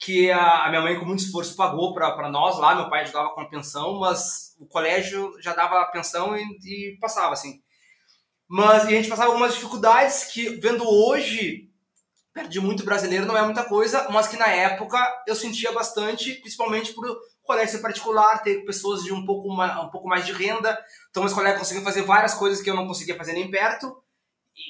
que 0.00 0.32
a, 0.32 0.64
a 0.64 0.68
minha 0.68 0.82
mãe, 0.82 0.98
com 0.98 1.04
muito 1.04 1.22
esforço, 1.22 1.54
pagou 1.54 1.94
para 1.94 2.28
nós 2.28 2.58
lá. 2.58 2.74
Meu 2.74 2.90
pai 2.90 3.02
ajudava 3.02 3.30
com 3.30 3.40
a 3.40 3.48
pensão, 3.48 4.00
mas 4.00 4.56
o 4.58 4.66
colégio 4.66 5.32
já 5.40 5.54
dava 5.54 5.80
a 5.80 5.86
pensão 5.86 6.36
e, 6.36 6.42
e 6.64 6.98
passava, 6.98 7.32
assim. 7.32 7.62
Mas 8.48 8.84
a 8.84 8.90
gente 8.90 9.08
passava 9.08 9.28
algumas 9.28 9.54
dificuldades 9.54 10.24
que, 10.24 10.60
vendo 10.60 10.84
hoje, 10.84 11.70
perdi 12.32 12.60
muito 12.60 12.84
brasileiro, 12.84 13.26
não 13.26 13.36
é 13.36 13.42
muita 13.42 13.62
coisa, 13.62 14.08
mas 14.10 14.26
que 14.26 14.36
na 14.36 14.48
época 14.48 14.98
eu 15.26 15.36
sentia 15.36 15.70
bastante, 15.70 16.34
principalmente 16.34 16.92
por 16.92 17.06
colégio 17.44 17.80
particular, 17.80 18.42
ter 18.42 18.64
pessoas 18.64 19.02
de 19.02 19.12
um 19.12 19.24
pouco, 19.24 19.48
mais, 19.54 19.76
um 19.78 19.88
pouco 19.88 20.08
mais 20.08 20.26
de 20.26 20.32
renda. 20.32 20.78
Então, 21.10 21.22
meus 21.22 21.34
colegas 21.34 21.58
conseguiam 21.58 21.84
fazer 21.84 22.02
várias 22.02 22.34
coisas 22.34 22.60
que 22.60 22.68
eu 22.68 22.74
não 22.74 22.86
conseguia 22.86 23.16
fazer 23.16 23.32
nem 23.32 23.50
perto. 23.50 23.94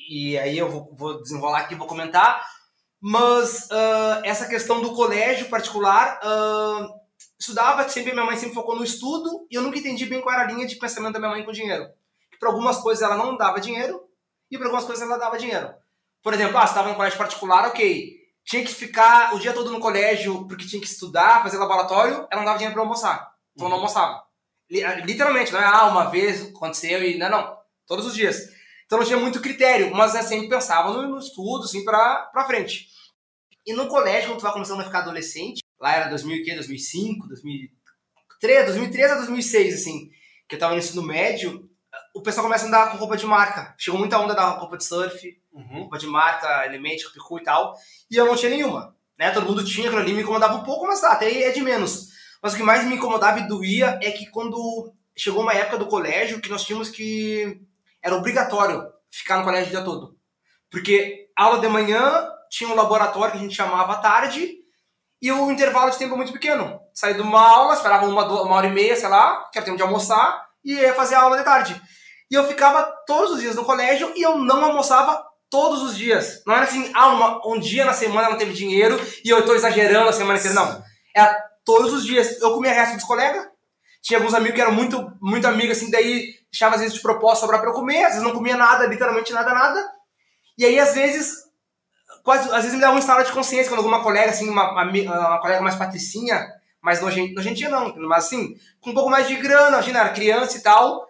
E, 0.09 0.37
aí 0.39 0.59
eu 0.59 0.69
vou, 0.69 0.95
vou, 0.95 1.23
desenrolar 1.23 1.61
aqui, 1.61 1.75
vou 1.75 1.87
comentar. 1.87 2.45
Mas 3.01 3.67
uh, 3.67 4.25
essa 4.25 4.47
questão 4.47 4.81
do 4.81 4.95
colégio 4.95 5.49
particular, 5.49 6.19
uh, 6.23 6.89
estudava, 7.39 7.89
sempre 7.89 8.13
minha 8.13 8.25
mãe 8.25 8.37
sempre 8.37 8.55
focou 8.55 8.77
no 8.77 8.85
estudo, 8.85 9.47
e 9.51 9.55
eu 9.55 9.63
nunca 9.63 9.79
entendi 9.79 10.07
bem 10.07 10.21
qual 10.21 10.35
era 10.35 10.45
a 10.45 10.53
linha 10.53 10.67
de 10.67 10.77
pensamento 10.77 11.13
da 11.13 11.19
minha 11.19 11.31
mãe 11.31 11.45
com 11.45 11.53
dinheiro. 11.53 11.87
Para 12.41 12.49
algumas 12.49 12.79
coisas 12.79 13.03
ela 13.03 13.17
não 13.17 13.37
dava 13.37 13.61
dinheiro, 13.61 14.01
e 14.51 14.57
para 14.57 14.67
algumas 14.67 14.85
coisas 14.85 15.07
ela 15.07 15.19
dava 15.19 15.39
dinheiro. 15.39 15.73
Por 16.23 16.33
exemplo, 16.33 16.57
ah, 16.57 16.65
estava 16.65 16.89
no 16.89 16.95
colégio 16.95 17.19
particular, 17.19 17.69
ok 17.69 18.24
tinha 18.45 18.65
que 18.65 18.73
ficar 18.73 19.35
o 19.35 19.39
dia 19.39 19.53
todo 19.53 19.71
no 19.71 19.81
colégio 19.81 20.47
porque 20.47 20.67
tinha 20.67 20.81
que 20.81 20.89
estudar, 20.89 21.43
fazer 21.43 21.57
laboratório, 21.57 22.27
ela 22.31 22.41
não 22.41 22.45
dava 22.45 22.59
dinheiro 22.59 22.75
para 22.75 22.83
almoçar. 22.83 23.35
Então 23.55 23.67
uhum. 23.67 23.71
não 23.71 23.79
almoçava. 23.79 24.23
Ah, 24.85 24.95
literalmente, 25.05 25.53
não 25.53 25.61
é 25.61 25.65
ah, 25.65 25.87
uma 25.87 26.11
vez 26.11 26.49
aconteceu 26.49 27.03
e 27.03 27.17
não, 27.17 27.31
não. 27.31 27.59
Todos 27.87 28.07
os 28.07 28.15
dias. 28.15 28.49
Então 28.87 28.99
não 28.99 29.07
tinha 29.07 29.19
muito 29.19 29.41
critério, 29.41 29.95
mas 29.95 30.15
né, 30.15 30.23
sempre 30.23 30.49
pensava 30.49 30.93
no, 30.93 31.09
no 31.09 31.19
estudo, 31.19 31.65
assim, 31.65 31.85
pra, 31.85 32.29
pra 32.33 32.47
frente. 32.47 32.89
E 33.67 33.73
no 33.73 33.89
colégio, 33.89 34.29
quando 34.29 34.39
tu 34.41 34.43
vai 34.43 34.53
começando 34.53 34.81
a 34.81 34.85
ficar 34.85 35.01
adolescente, 35.01 35.63
lá 35.81 35.95
era 35.95 36.09
2000, 36.11 36.45
2005, 36.55 37.29
2003, 37.29 38.67
2003 38.67 39.11
a 39.11 39.15
2006, 39.17 39.75
assim, 39.75 40.11
que 40.47 40.55
eu 40.55 40.59
tava 40.59 40.75
no 40.75 40.79
ensino 40.79 41.03
médio, 41.03 41.69
o 42.15 42.21
pessoal 42.21 42.45
começa 42.45 42.65
a 42.65 42.69
andar 42.69 42.91
com 42.91 42.99
roupa 42.99 43.17
de 43.17 43.27
marca. 43.27 43.75
Chegou 43.79 43.99
muita 43.99 44.19
onda 44.19 44.35
da 44.35 44.51
roupa 44.51 44.77
de 44.77 44.85
surf, 44.85 45.43
uhum. 45.55 45.89
de 45.97 46.07
marca, 46.07 46.67
Element, 46.67 46.99
Picu 47.13 47.39
e 47.39 47.43
tal. 47.43 47.75
E 48.11 48.17
eu 48.17 48.27
não 48.27 48.37
tinha 48.37 48.51
nenhuma. 48.51 48.95
Né? 49.19 49.31
Todo 49.31 49.47
mundo 49.47 49.65
tinha, 49.65 49.87
aquilo 49.87 50.03
ali 50.03 50.13
me 50.13 50.23
incomodava 50.23 50.57
um 50.57 50.65
pouco, 50.65 50.87
mas 50.87 51.01
tá, 51.01 51.13
até 51.13 51.43
é 51.43 51.51
de 51.51 51.61
menos. 51.61 52.09
Mas 52.43 52.53
o 52.53 52.57
que 52.57 52.63
mais 52.63 52.85
me 52.85 52.97
incomodava 52.97 53.39
e 53.39 53.49
doía 53.49 53.99
é 54.03 54.11
que 54.11 54.27
quando 54.27 54.93
chegou 55.17 55.43
uma 55.43 55.55
época 55.55 55.79
do 55.79 55.87
colégio 55.87 56.41
que 56.41 56.51
nós 56.51 56.65
tínhamos 56.65 56.91
que. 56.91 57.61
Era 58.03 58.17
obrigatório 58.17 58.85
ficar 59.11 59.39
no 59.39 59.45
colégio 59.45 59.69
o 59.69 59.71
dia 59.71 59.83
todo. 59.83 60.19
Porque 60.71 61.31
aula 61.37 61.59
de 61.59 61.69
manhã 61.69 62.29
tinha 62.51 62.69
um 62.69 62.75
laboratório 62.75 63.33
que 63.33 63.39
a 63.39 63.41
gente 63.41 63.55
chamava 63.55 63.95
à 63.95 63.97
tarde 63.97 64.59
e 65.23 65.33
o 65.33 65.51
intervalo 65.51 65.91
de 65.91 65.97
tempo 65.97 66.17
muito 66.17 66.33
pequeno. 66.33 66.79
Saí 66.93 67.15
de 67.15 67.23
uma 67.23 67.41
aula, 67.41 67.73
esperava 67.73 68.07
uma, 68.07 68.27
uma 68.27 68.57
hora 68.57 68.67
e 68.67 68.73
meia, 68.73 68.95
sei 68.95 69.09
lá, 69.09 69.49
que 69.51 69.57
era 69.57 69.65
tempo 69.65 69.79
de 69.79 69.83
almoçar, 69.83 70.47
e 70.63 70.75
ia 70.75 70.93
fazer 70.93 71.15
a 71.15 71.23
aula 71.23 71.39
de 71.39 71.45
tarde. 71.45 71.81
E 72.31 72.35
eu 72.35 72.47
ficava 72.47 72.83
todos 73.07 73.33
os 73.33 73.41
dias 73.41 73.55
no 73.55 73.65
colégio 73.65 74.13
e 74.15 74.23
eu 74.23 74.37
não 74.37 74.65
almoçava 74.65 75.25
todos 75.55 75.85
os 75.85 75.97
dias. 75.97 76.43
Não 76.45 76.53
era 76.53 76.65
assim, 76.65 76.91
ah, 76.93 77.11
uma, 77.11 77.41
um 77.47 77.61
dia 77.61 77.85
na 77.85 77.93
semana 77.93 78.29
não 78.29 78.37
teve 78.37 78.53
dinheiro 78.53 79.01
e 79.25 79.31
eu 79.31 79.39
estou 79.39 79.55
exagerando 79.55 80.09
a 80.09 80.13
semana 80.13 80.37
inteira. 80.37 80.57
Não. 80.57 80.83
Era 81.15 81.33
todos 81.65 81.93
os 81.93 82.05
dias. 82.05 82.41
Eu 82.43 82.55
comia 82.55 82.73
resto 82.73 82.97
dos 82.97 83.05
colegas. 83.05 83.47
Tinha 84.03 84.19
alguns 84.19 84.35
amigos 84.35 84.57
que 84.57 84.61
eram 84.61 84.73
muito, 84.73 85.13
muito 85.21 85.47
amigos, 85.47 85.77
assim, 85.77 85.93
daí 85.93 86.35
deixava 86.51 86.75
às 86.75 86.81
vezes 86.81 86.97
de 86.97 87.01
propósito 87.01 87.43
sobrar 87.43 87.61
para 87.61 87.71
eu 87.71 87.75
comer, 87.75 88.03
às 88.03 88.15
vezes 88.15 88.23
não 88.23 88.35
comia 88.35 88.57
nada, 88.57 88.85
literalmente 88.87 89.33
nada, 89.33 89.55
nada. 89.55 89.89
E 90.59 90.65
aí, 90.65 90.79
às 90.79 90.93
vezes, 90.93 91.45
quase, 92.25 92.49
às 92.51 92.65
vezes 92.65 92.75
me 92.75 92.81
dava 92.81 92.97
um 92.97 92.99
estado 92.99 93.25
de 93.25 93.33
consciência 93.33 93.71
quando 93.71 93.79
alguma 93.79 94.03
colega, 94.03 94.31
assim, 94.31 94.51
uma, 94.51 94.73
uma, 94.73 94.83
uma 94.83 95.41
colega 95.41 95.63
mais 95.63 95.77
patricinha, 95.77 96.45
mais 96.83 97.01
nojenta, 97.01 97.33
nojentinha 97.33 97.71
não, 97.71 97.95
mas 98.09 98.27
assim, 98.27 98.57
com 98.81 98.91
um 98.91 98.95
pouco 98.95 99.09
mais 99.09 99.29
de 99.29 99.37
grana, 99.37 99.69
imagina, 99.69 100.01
era 100.01 100.11
criança 100.11 100.59
e 100.59 100.61
tal, 100.61 101.07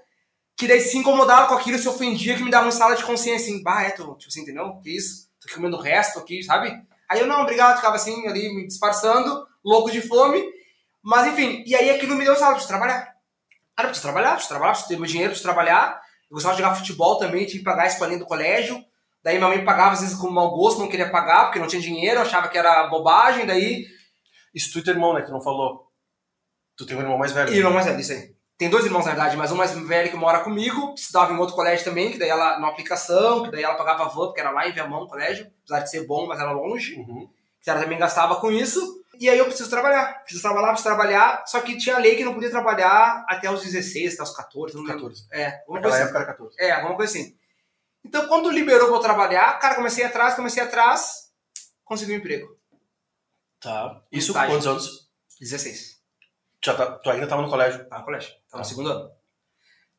que 0.56 0.68
daí 0.68 0.80
se 0.80 0.96
incomodava 0.96 1.48
com 1.48 1.54
aquilo, 1.54 1.78
se 1.78 1.88
ofendia, 1.88 2.36
que 2.36 2.42
me 2.42 2.50
dava 2.50 2.68
um 2.68 2.72
sala 2.72 2.94
de 2.94 3.04
consciência, 3.04 3.46
assim, 3.46 3.62
bah, 3.62 3.82
é, 3.82 3.90
tô, 3.90 4.14
tipo 4.14 4.28
assim, 4.28 4.42
entendeu? 4.42 4.78
Que 4.82 4.96
isso? 4.96 5.28
Tô 5.40 5.46
aqui 5.46 5.54
comendo 5.56 5.76
o 5.76 5.80
resto 5.80 6.18
aqui, 6.18 6.42
sabe? 6.42 6.80
Aí 7.08 7.20
eu, 7.20 7.26
não, 7.26 7.42
obrigado, 7.42 7.76
ficava 7.76 7.96
assim, 7.96 8.26
ali, 8.28 8.54
me 8.54 8.66
disfarçando, 8.66 9.46
louco 9.64 9.90
de 9.90 10.00
fome, 10.00 10.44
mas 11.02 11.26
enfim, 11.26 11.64
e 11.66 11.74
aí 11.74 11.90
aquilo 11.90 12.14
me 12.14 12.24
deu 12.24 12.36
sala 12.36 12.56
de 12.56 12.66
trabalhar. 12.66 13.14
Eu 13.76 13.86
preciso 13.86 14.02
trabalhar, 14.02 14.30
preciso 14.32 14.48
trabalhar, 14.50 14.72
preciso 14.72 14.88
ter 14.88 14.96
meu 14.96 15.06
dinheiro, 15.06 15.30
preciso 15.30 15.48
trabalhar. 15.48 16.00
Eu 16.30 16.34
gostava 16.34 16.54
de 16.54 16.62
jogar 16.62 16.76
futebol 16.76 17.18
também, 17.18 17.44
tinha 17.44 17.58
que 17.58 17.64
pagar 17.64 17.82
a 17.82 17.86
escolinha 17.86 18.18
do 18.18 18.26
colégio. 18.26 18.82
Daí 19.22 19.36
minha 19.36 19.48
mãe 19.48 19.64
pagava, 19.64 19.92
às 19.92 20.00
vezes, 20.00 20.16
com 20.16 20.30
mau 20.30 20.50
gosto, 20.52 20.78
não 20.78 20.88
queria 20.88 21.10
pagar, 21.10 21.46
porque 21.46 21.58
não 21.58 21.66
tinha 21.66 21.82
dinheiro, 21.82 22.20
achava 22.20 22.48
que 22.48 22.56
era 22.56 22.86
bobagem, 22.86 23.46
daí... 23.46 23.86
Isso 24.54 24.72
tu 24.72 24.78
e 24.78 24.84
teu 24.84 24.94
irmão, 24.94 25.12
né, 25.12 25.20
que 25.20 25.26
tu 25.26 25.32
não 25.32 25.42
falou. 25.42 25.88
Tu 26.76 26.86
tem 26.86 26.96
um 26.96 27.00
irmão 27.00 27.18
mais 27.18 27.32
velho. 27.32 27.52
E 27.52 27.56
irmão 27.56 27.72
mais 27.72 27.86
velho, 27.86 27.98
isso 27.98 28.12
aí 28.12 28.33
tem 28.56 28.70
dois 28.70 28.84
irmãos 28.84 29.04
na 29.04 29.12
verdade, 29.12 29.36
mas 29.36 29.50
um 29.50 29.56
mais 29.56 29.72
velho 29.72 30.10
que 30.10 30.16
mora 30.16 30.40
comigo, 30.40 30.94
que 30.94 31.00
estudava 31.00 31.32
em 31.32 31.36
outro 31.36 31.56
colégio 31.56 31.84
também, 31.84 32.12
que 32.12 32.18
daí 32.18 32.28
ela, 32.28 32.56
numa 32.56 32.68
aplicação, 32.68 33.42
que 33.42 33.50
daí 33.50 33.64
ela 33.64 33.74
pagava 33.74 34.08
van, 34.08 34.26
porque 34.26 34.40
era 34.40 34.50
lá 34.50 34.68
em 34.68 34.72
Viamão, 34.72 35.02
o 35.02 35.08
colégio, 35.08 35.50
apesar 35.64 35.80
de 35.80 35.90
ser 35.90 36.06
bom, 36.06 36.26
mas 36.26 36.38
era 36.38 36.52
longe. 36.52 36.94
Uhum. 36.96 37.28
Que 37.60 37.70
ela 37.70 37.80
também 37.80 37.98
gastava 37.98 38.36
com 38.36 38.52
isso. 38.52 39.02
E 39.18 39.28
aí 39.28 39.38
eu 39.38 39.46
preciso 39.46 39.70
trabalhar, 39.70 40.22
preciso 40.22 40.42
trabalhar, 40.42 40.68
preciso 40.68 40.88
trabalhar, 40.88 41.44
só 41.46 41.60
que 41.60 41.76
tinha 41.76 41.98
lei 41.98 42.16
que 42.16 42.24
não 42.24 42.34
podia 42.34 42.50
trabalhar 42.50 43.24
até 43.28 43.50
os 43.50 43.62
16, 43.62 44.14
até 44.14 44.22
os 44.22 44.36
14. 44.36 44.76
Não 44.76 44.84
14. 44.84 45.26
É, 45.30 45.60
alguma 45.60 45.80
coisa 45.80 45.96
assim. 45.96 46.04
época 46.04 46.18
era 46.18 46.26
14. 46.26 46.56
É, 46.58 46.70
alguma 46.72 46.96
coisa 46.96 47.12
assim. 47.12 47.36
Então 48.04 48.26
quando 48.26 48.50
liberou 48.50 48.88
pra 48.88 48.96
eu 48.96 49.00
trabalhar, 49.00 49.58
cara, 49.58 49.76
comecei 49.76 50.04
atrás, 50.04 50.34
comecei 50.34 50.62
atrás, 50.62 51.30
consegui 51.84 52.12
um 52.12 52.16
emprego. 52.16 52.56
Tá. 53.60 54.02
Isso 54.12 54.32
com 54.32 54.46
quantos 54.46 54.66
anos? 54.66 55.08
16. 55.40 56.00
Já 56.64 56.74
tá, 56.74 56.92
tu 56.92 57.10
ainda 57.10 57.26
tava 57.26 57.42
no 57.42 57.48
colégio? 57.48 57.84
Tava 57.86 58.00
no 58.00 58.04
colégio, 58.06 58.34
tava 58.54 58.58
no 58.58 58.62
tá. 58.62 58.64
segundo 58.64 58.90
ano. 58.90 59.10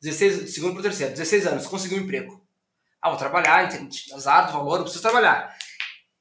16, 0.01 0.53
segundo 0.53 0.73
pro 0.73 0.83
terceiro, 0.83 1.13
16 1.13 1.47
anos, 1.47 1.67
consegui 1.67 1.95
um 1.95 2.03
emprego. 2.03 2.45
Ah, 3.01 3.09
vou 3.09 3.19
trabalhar, 3.19 3.69
azar 4.13 4.47
do 4.47 4.53
valor, 4.53 4.77
eu 4.77 4.83
preciso 4.83 5.01
trabalhar. 5.01 5.55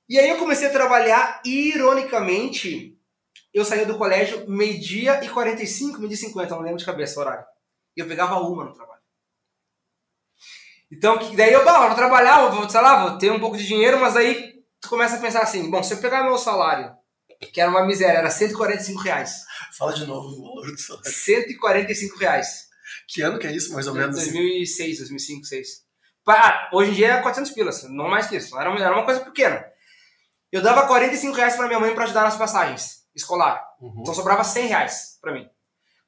E 0.08 0.18
aí 0.18 0.28
eu 0.28 0.38
comecei 0.38 0.68
a 0.68 0.72
trabalhar, 0.72 1.40
ironicamente, 1.44 2.98
eu 3.52 3.64
saía 3.64 3.86
do 3.86 3.96
colégio 3.96 4.48
meio-dia 4.48 5.24
e 5.24 5.28
45, 5.28 5.98
meio-dia 5.98 6.16
e 6.16 6.28
50, 6.28 6.54
não 6.54 6.62
lembro 6.62 6.78
de 6.78 6.84
cabeça 6.84 7.18
o 7.18 7.22
horário. 7.22 7.44
E 7.96 8.00
eu 8.00 8.08
pegava 8.08 8.38
uma 8.38 8.64
no 8.64 8.74
trabalho. 8.74 9.00
Então, 10.90 11.18
daí 11.34 11.52
eu, 11.52 11.64
bah, 11.64 11.86
vou 11.86 11.96
trabalhar, 11.96 12.48
vou, 12.48 12.68
sei 12.68 12.80
lá, 12.80 13.08
vou 13.08 13.18
ter 13.18 13.30
um 13.30 13.40
pouco 13.40 13.56
de 13.56 13.66
dinheiro, 13.66 13.98
mas 13.98 14.16
aí 14.16 14.62
tu 14.80 14.88
começa 14.88 15.16
a 15.16 15.20
pensar 15.20 15.42
assim, 15.42 15.70
bom, 15.70 15.82
se 15.82 15.94
eu 15.94 15.98
pegar 15.98 16.22
meu 16.22 16.36
salário, 16.36 16.94
que 17.52 17.60
era 17.60 17.70
uma 17.70 17.84
miséria, 17.84 18.18
era 18.18 18.30
145 18.30 19.00
reais. 19.00 19.44
Fala 19.76 19.92
de 19.92 20.06
novo 20.06 20.28
o 20.28 20.42
valor 20.42 20.70
do 20.70 20.78
salário. 20.78 21.10
145 21.10 22.18
reais. 22.18 22.68
Que 23.08 23.22
ano 23.22 23.38
que 23.38 23.46
é 23.46 23.52
isso, 23.52 23.72
mais 23.72 23.86
ou 23.86 23.94
menos? 23.94 24.16
2006, 24.16 24.98
2005, 24.98 25.40
2006. 25.40 25.84
Pá, 26.24 26.70
hoje 26.72 26.90
em 26.90 26.94
dia 26.94 27.14
é 27.14 27.22
400 27.22 27.52
pilas, 27.52 27.82
não 27.90 28.08
mais 28.08 28.26
que 28.26 28.36
isso. 28.36 28.58
Era 28.58 28.70
uma, 28.70 28.80
era 28.80 28.94
uma 28.94 29.04
coisa 29.04 29.20
pequena. 29.20 29.64
Eu 30.50 30.62
dava 30.62 30.86
45 30.86 31.34
reais 31.36 31.56
pra 31.56 31.66
minha 31.66 31.80
mãe 31.80 31.94
para 31.94 32.04
ajudar 32.04 32.22
nas 32.22 32.36
passagens 32.36 33.04
escolar. 33.14 33.62
Uhum. 33.80 34.00
Então 34.00 34.14
sobrava 34.14 34.44
100 34.44 34.66
reais 34.68 35.18
pra 35.20 35.32
mim. 35.32 35.48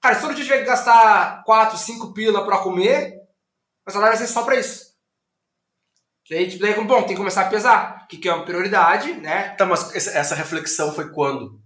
Cara, 0.01 0.15
se 0.15 0.21
todo 0.21 0.35
dia 0.35 0.45
tiver 0.45 0.59
que 0.59 0.65
gastar 0.65 1.43
4, 1.45 1.77
5 1.79 2.13
pila 2.13 2.45
pra 2.45 2.59
comer, 2.59 3.21
o 3.87 3.91
salário 3.91 4.17
vai 4.17 4.27
ser 4.27 4.33
só 4.33 4.43
pra 4.43 4.57
isso. 4.57 4.95
Daí, 6.29 6.49
tipo, 6.49 6.63
daí, 6.63 6.75
bom, 6.85 7.03
tem 7.03 7.09
que 7.11 7.17
começar 7.17 7.43
a 7.43 7.51
pesar. 7.51 8.03
O 8.05 8.09
que, 8.09 8.19
que 8.19 8.29
é 8.29 8.35
uma 8.35 8.45
prioridade, 8.45 9.13
né? 9.15 9.51
Tá, 9.51 9.65
mas 9.65 9.95
essa 9.95 10.35
reflexão 10.35 10.93
foi 10.93 11.13
quando? 11.13 11.61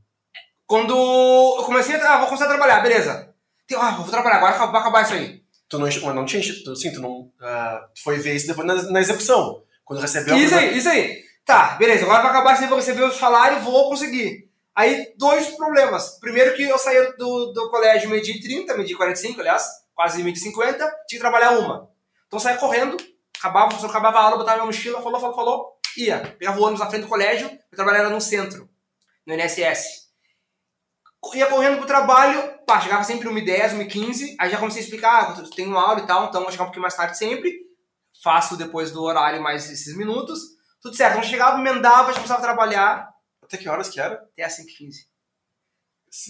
Quando 0.70 0.94
eu 0.94 1.64
comecei 1.64 1.96
a. 1.96 2.14
Ah, 2.14 2.18
vou 2.18 2.28
começar 2.28 2.44
a 2.44 2.50
trabalhar, 2.50 2.78
beleza. 2.78 3.34
Ah, 3.76 3.90
vou 3.90 4.06
trabalhar 4.06 4.36
agora, 4.36 4.66
vai 4.68 4.80
acabar 4.80 5.02
isso 5.02 5.14
aí. 5.14 5.42
Tu 5.68 5.76
não, 5.76 5.86
mas 5.86 6.14
não 6.14 6.24
tinha, 6.24 6.40
tu, 6.64 6.76
sim, 6.76 6.92
tu 6.92 7.00
não, 7.00 7.28
ah, 7.40 7.88
tu 7.92 8.00
foi 8.04 8.18
ver 8.18 8.36
isso 8.36 8.46
depois 8.46 8.64
na, 8.64 8.80
na 8.84 9.00
execução. 9.00 9.64
Quando 9.84 9.98
recebeu 9.98 10.32
a 10.32 10.38
Isso 10.38 10.54
aí, 10.54 10.78
isso 10.78 10.88
aí. 10.88 11.24
Tá, 11.44 11.70
beleza, 11.70 12.04
agora 12.04 12.22
vai 12.22 12.30
acabar 12.30 12.52
isso 12.52 12.62
aí, 12.62 12.68
vou 12.68 12.78
receber 12.78 13.02
o 13.02 13.10
salário, 13.10 13.58
vou 13.62 13.88
conseguir. 13.88 14.48
Aí, 14.72 15.12
dois 15.18 15.48
problemas. 15.56 16.20
Primeiro 16.20 16.54
que 16.54 16.62
eu 16.62 16.78
saí 16.78 17.16
do, 17.16 17.46
do 17.46 17.68
colégio 17.68 18.08
meio-dia 18.08 18.36
e 18.36 18.40
30, 18.40 18.72
meio-dia 18.74 18.94
e 18.94 18.96
45, 18.96 19.40
aliás, 19.40 19.64
quase 19.92 20.22
meio-dia 20.22 20.40
e 20.40 20.50
50, 20.50 20.78
tinha 20.78 20.94
que 21.08 21.18
trabalhar 21.18 21.58
uma. 21.58 21.90
Então 22.28 22.38
eu 22.38 22.40
saía 22.40 22.58
correndo, 22.58 22.96
acabava, 23.36 23.66
o 23.66 23.68
professor 23.70 23.90
acabava 23.90 24.18
a 24.18 24.22
aula, 24.22 24.36
botava 24.36 24.58
minha 24.58 24.66
mochila, 24.66 25.02
falou, 25.02 25.20
falou, 25.20 25.34
falou, 25.34 25.78
ia. 25.96 26.36
Pegava 26.38 26.60
o 26.60 26.62
ônibus 26.62 26.78
na 26.78 26.88
frente 26.88 27.02
do 27.02 27.08
colégio, 27.08 27.50
eu 27.50 27.76
trabalhava 27.76 28.08
no 28.08 28.20
centro, 28.20 28.68
no 29.26 29.34
NSS. 29.34 30.09
Ia 31.34 31.46
correndo 31.46 31.76
pro 31.76 31.86
trabalho, 31.86 32.58
pá, 32.66 32.80
chegava 32.80 33.04
sempre 33.04 33.28
1h10, 33.28 33.76
1h15, 33.76 34.36
aí 34.38 34.50
já 34.50 34.58
comecei 34.58 34.80
a 34.80 34.84
explicar, 34.84 35.36
ah, 35.36 35.38
eu 35.38 35.50
tenho 35.50 35.68
uma 35.68 35.82
aula 35.82 36.00
e 36.00 36.06
tal, 36.06 36.26
então 36.26 36.40
eu 36.40 36.44
vou 36.44 36.50
chegar 36.50 36.64
um 36.64 36.66
pouquinho 36.66 36.82
mais 36.82 36.96
tarde 36.96 37.18
sempre, 37.18 37.52
faço 38.22 38.56
depois 38.56 38.90
do 38.90 39.02
horário 39.02 39.42
mais 39.42 39.70
esses 39.70 39.96
minutos, 39.96 40.40
tudo 40.80 40.96
certo. 40.96 41.12
Então 41.12 41.22
eu 41.24 41.28
chegava, 41.28 41.58
emendava, 41.58 42.08
já 42.12 42.16
começava 42.16 42.40
a 42.40 42.42
trabalhar 42.44 43.10
Até 43.42 43.58
que 43.58 43.68
horas 43.68 43.88
que 43.88 44.00
era? 44.00 44.14
até 44.14 44.44
as 44.44 44.56
5h15. 44.58 45.08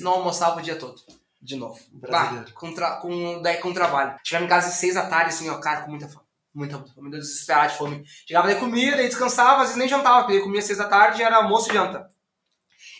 Não 0.00 0.12
almoçava 0.12 0.58
o 0.58 0.62
dia 0.62 0.76
todo, 0.76 1.00
de 1.40 1.56
novo. 1.56 1.78
Brasileiro. 1.92 2.46
Bah, 2.46 2.52
com, 2.54 2.74
tra 2.74 2.96
com, 2.96 3.40
daí 3.40 3.58
com 3.58 3.72
trabalho. 3.72 4.18
Chegava 4.24 4.44
em 4.44 4.48
casa 4.48 4.68
às 4.68 4.74
6 4.74 4.94
da 4.94 5.08
tarde, 5.08 5.30
assim, 5.30 5.48
ó, 5.48 5.58
cara, 5.58 5.82
com 5.82 5.90
muita 5.90 6.08
fome. 6.08 6.26
Muita, 6.52 6.76
muita 6.78 6.92
fome, 6.92 7.02
meu 7.02 7.12
Deus, 7.12 7.28
desesperado 7.28 7.72
de 7.72 7.78
fome. 7.78 8.04
Chegava, 8.26 8.48
daí 8.48 8.58
comia, 8.58 8.96
daí 8.96 9.06
descansava, 9.06 9.62
às 9.62 9.68
vezes 9.68 9.76
nem 9.76 9.88
jantava, 9.88 10.22
porque 10.22 10.34
daí 10.34 10.42
comia 10.42 10.58
às 10.58 10.66
6 10.66 10.78
da 10.78 10.88
tarde, 10.88 11.22
era 11.22 11.36
almoço 11.36 11.70
e 11.70 11.74
janta. 11.74 12.10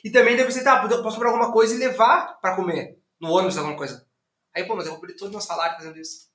E 0.05 0.11
também 0.11 0.35
daí 0.35 0.43
eu 0.43 0.47
pensei, 0.47 0.65
tá, 0.65 0.87
eu 0.91 1.03
posso 1.03 1.17
comprar 1.17 1.31
alguma 1.31 1.53
coisa 1.53 1.75
e 1.75 1.79
levar 1.79 2.39
pra 2.41 2.57
comer, 2.57 2.99
no 3.21 3.31
ônibus, 3.31 3.59
alguma 3.59 3.77
coisa. 3.77 4.07
Aí, 4.55 4.65
pô, 4.65 4.75
mas 4.75 4.87
eu 4.87 4.93
vou 4.93 5.01
perder 5.01 5.17
todo 5.17 5.29
o 5.29 5.33
meu 5.33 5.41
salário 5.41 5.77
fazendo 5.77 5.99
isso. 5.99 6.31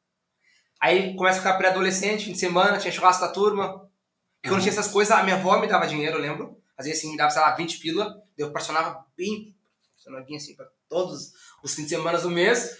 Aí 0.80 1.16
começa 1.16 1.40
a 1.40 1.42
ficar 1.42 1.58
pré-adolescente, 1.58 2.26
fim 2.26 2.32
de 2.32 2.40
semana, 2.40 2.78
tinha 2.78 2.92
churrasco 2.92 3.26
da 3.26 3.32
turma. 3.32 3.90
E 4.44 4.48
quando 4.48 4.62
tinha 4.62 4.72
essas 4.72 4.88
coisas, 4.88 5.16
a 5.16 5.24
minha 5.24 5.36
avó 5.36 5.60
me 5.60 5.68
dava 5.68 5.88
dinheiro, 5.88 6.18
eu 6.18 6.22
lembro. 6.22 6.62
Às 6.78 6.86
vezes, 6.86 7.02
assim, 7.02 7.12
me 7.12 7.18
dava, 7.18 7.32
sei 7.32 7.42
lá, 7.42 7.56
20 7.56 7.80
pila. 7.80 8.22
Eu 8.38 8.52
personava 8.52 9.06
bem, 9.18 9.56
personavinha 9.96 10.38
assim, 10.38 10.56
pra 10.56 10.68
todos 10.88 11.32
os 11.64 11.74
fins 11.74 11.84
de 11.84 11.90
semana 11.90 12.20
do 12.20 12.30
mês. 12.30 12.78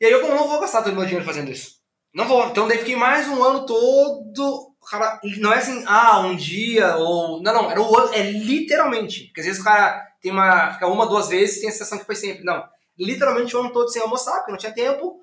E 0.00 0.04
aí 0.04 0.12
eu 0.12 0.20
não 0.28 0.48
vou 0.48 0.60
gastar 0.60 0.82
todo 0.82 0.92
o 0.92 0.96
meu 0.96 1.04
dinheiro 1.04 1.24
fazendo 1.24 1.50
isso. 1.50 1.80
Não 2.12 2.26
vou. 2.26 2.48
Então 2.48 2.68
daí 2.68 2.78
fiquei 2.78 2.96
mais 2.96 3.28
um 3.28 3.42
ano 3.42 3.64
todo. 3.64 4.71
Cara, 4.90 5.20
não 5.38 5.52
é 5.52 5.58
assim, 5.58 5.84
ah, 5.86 6.20
um 6.20 6.34
dia, 6.36 6.96
ou. 6.96 7.42
Não, 7.42 7.52
não, 7.54 7.70
era 7.70 7.80
o 7.80 7.96
ano, 7.96 8.12
é 8.14 8.22
literalmente. 8.30 9.24
Porque 9.26 9.40
às 9.40 9.46
vezes 9.46 9.60
o 9.60 9.64
cara 9.64 10.00
tem 10.20 10.30
uma. 10.32 10.72
fica 10.74 10.86
uma, 10.88 11.06
duas 11.06 11.28
vezes 11.28 11.60
tem 11.60 11.68
a 11.68 11.72
sensação 11.72 11.98
que 11.98 12.04
foi 12.04 12.16
sempre. 12.16 12.44
Não. 12.44 12.64
Literalmente 12.98 13.56
o 13.56 13.60
ano 13.60 13.72
todo 13.72 13.88
sem 13.90 14.02
almoçar, 14.02 14.36
porque 14.38 14.50
não 14.52 14.58
tinha 14.58 14.72
tempo. 14.72 15.20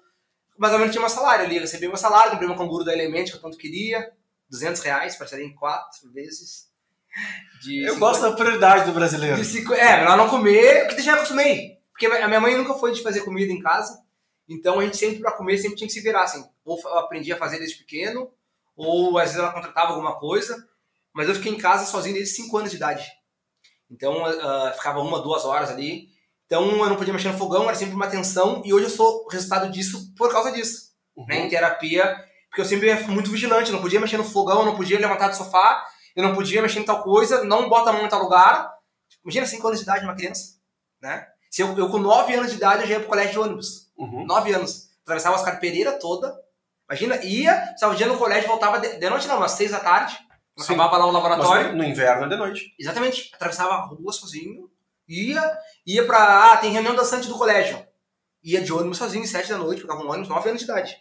Mais 0.58 0.74
ou 0.74 0.80
menos 0.80 0.94
tinha 0.94 1.02
meu 1.02 1.10
salário 1.10 1.46
ali. 1.46 1.56
Eu 1.56 1.62
recebi 1.62 1.88
meu 1.88 1.98
salário, 1.98 2.32
comprei 2.32 2.48
meu 2.48 2.58
canguru 2.58 2.84
da 2.84 2.94
Element, 2.94 3.26
que 3.26 3.36
eu 3.36 3.42
tanto 3.42 3.58
queria. 3.58 4.12
200 4.50 4.82
reais, 4.82 5.16
parcelei 5.16 5.46
em 5.46 5.54
quatro 5.56 6.12
vezes. 6.12 6.68
Eu 7.66 7.94
50 7.94 8.00
gosto 8.00 8.22
da 8.22 8.32
prioridade 8.32 8.86
do 8.86 8.92
brasileiro. 8.94 9.44
cinco- 9.44 9.74
É, 9.74 9.98
melhor 10.00 10.18
não 10.18 10.30
comer, 10.30 10.88
porque 10.88 11.02
já 11.02 11.14
acostumei. 11.16 11.78
Porque 11.92 12.06
a 12.08 12.28
minha 12.28 12.40
mãe 12.40 12.58
nunca 12.58 12.74
foi 12.76 12.92
de 12.92 13.04
fazer 13.04 13.22
comida 13.22 13.52
em 13.52 13.60
casa. 13.62 14.00
Então 14.48 14.80
a 14.80 14.84
gente 14.84 14.98
sempre, 14.98 15.20
pra 15.20 15.32
comer, 15.34 15.58
sempre 15.58 15.78
tinha 15.78 15.88
que 15.88 15.94
se 15.94 16.02
virar, 16.02 16.24
assim. 16.24 16.44
Ou 16.66 16.80
eu 16.84 16.98
aprendi 17.00 17.32
a 17.32 17.38
fazer 17.38 17.60
desde 17.60 17.78
pequeno, 17.78 18.32
ou 18.80 19.18
às 19.18 19.26
vezes 19.26 19.40
ela 19.40 19.52
contratava 19.52 19.90
alguma 19.90 20.18
coisa. 20.18 20.58
Mas 21.14 21.28
eu 21.28 21.36
fiquei 21.36 21.52
em 21.52 21.58
casa 21.58 21.86
sozinho 21.86 22.16
desde 22.16 22.34
5 22.36 22.58
anos 22.58 22.72
de 22.72 22.78
idade. 22.78 23.06
Então 23.92 24.26
ah, 24.26 24.74
ficava 24.76 25.02
uma, 25.02 25.22
duas 25.22 25.44
horas 25.44 25.70
ali. 25.70 26.08
Então 26.46 26.66
eu 26.66 26.90
não 26.90 26.96
podia 26.96 27.14
mexer 27.14 27.30
no 27.30 27.38
fogão, 27.38 27.66
era 27.66 27.76
sempre 27.76 27.94
uma 27.94 28.08
tensão. 28.08 28.62
E 28.64 28.74
hoje 28.74 28.86
eu 28.86 28.90
sou 28.90 29.28
resultado 29.28 29.70
disso 29.70 30.14
por 30.16 30.32
causa 30.32 30.52
disso. 30.52 30.90
Uhum. 31.16 31.26
Né, 31.28 31.40
em 31.40 31.50
terapia, 31.50 32.16
porque 32.48 32.62
eu 32.62 32.66
sempre 32.66 32.88
ia 32.88 33.08
muito 33.08 33.30
vigilante. 33.30 33.70
Eu 33.70 33.76
não 33.76 33.82
podia 33.82 34.00
mexer 34.00 34.18
no 34.18 34.24
fogão, 34.24 34.60
eu 34.60 34.66
não 34.66 34.76
podia 34.78 34.98
levantar 34.98 35.28
do 35.28 35.36
sofá, 35.36 35.86
eu 36.16 36.24
não 36.24 36.34
podia 36.34 36.62
mexer 36.62 36.80
em 36.80 36.86
tal 36.86 37.04
coisa, 37.04 37.44
não 37.44 37.68
bota 37.68 37.90
a 37.90 37.94
mão 37.94 38.06
em 38.06 38.10
tal 38.10 38.24
lugar. 38.24 38.72
Imagina 39.24 39.46
5 39.46 39.68
anos 39.68 39.80
de 39.80 39.84
idade 39.84 40.00
de 40.00 40.06
uma 40.06 40.16
criança, 40.16 40.56
né? 41.02 41.28
Se 41.52 41.62
eu, 41.62 41.78
eu 41.78 41.90
com 41.90 41.98
9 41.98 42.34
anos 42.34 42.52
de 42.52 42.58
idade 42.58 42.84
eu 42.84 42.88
já 42.88 42.94
ia 42.94 43.00
pro 43.02 43.10
colégio 43.10 43.34
de 43.34 43.40
ônibus. 43.40 43.92
Uhum. 43.98 44.26
9 44.26 44.54
anos. 44.54 44.90
Atravessava 45.02 45.36
as 45.36 45.60
Pereira 45.60 46.00
toda. 46.00 46.34
Imagina, 46.90 47.24
ia, 47.24 47.72
estava 47.74 47.94
o 47.94 47.96
dia 47.96 48.08
no 48.08 48.18
colégio, 48.18 48.48
voltava 48.48 48.80
de, 48.80 48.98
de 48.98 49.10
noite 49.10 49.28
não, 49.28 49.38
umas 49.38 49.52
6 49.52 49.72
da 49.72 49.80
tarde. 49.80 50.18
Sim. 50.58 50.74
Acabava 50.74 50.98
lá 50.98 51.06
o 51.06 51.14
Mas 51.14 51.24
laboratório. 51.24 51.72
no, 51.72 51.78
no 51.78 51.84
inverno 51.84 52.26
é 52.26 52.30
de 52.30 52.36
noite. 52.36 52.76
Exatamente. 52.80 53.32
Atravessava 53.34 53.74
a 53.76 53.86
rua 53.86 54.12
sozinho. 54.12 54.70
Ia, 55.08 55.58
ia 55.86 56.06
pra. 56.06 56.54
Ah, 56.54 56.58
tem 56.58 56.72
reunião 56.72 56.96
dançante 56.96 57.28
do 57.28 57.38
colégio. 57.38 57.86
Ia 58.44 58.62
de 58.62 58.74
ônibus 58.74 58.98
sozinho, 58.98 59.26
7 59.26 59.50
da 59.50 59.58
noite, 59.58 59.82
pegava 59.82 60.02
um 60.02 60.10
ônibus, 60.10 60.30
9 60.30 60.50
anos 60.50 60.62
de 60.62 60.66
idade. 60.66 60.98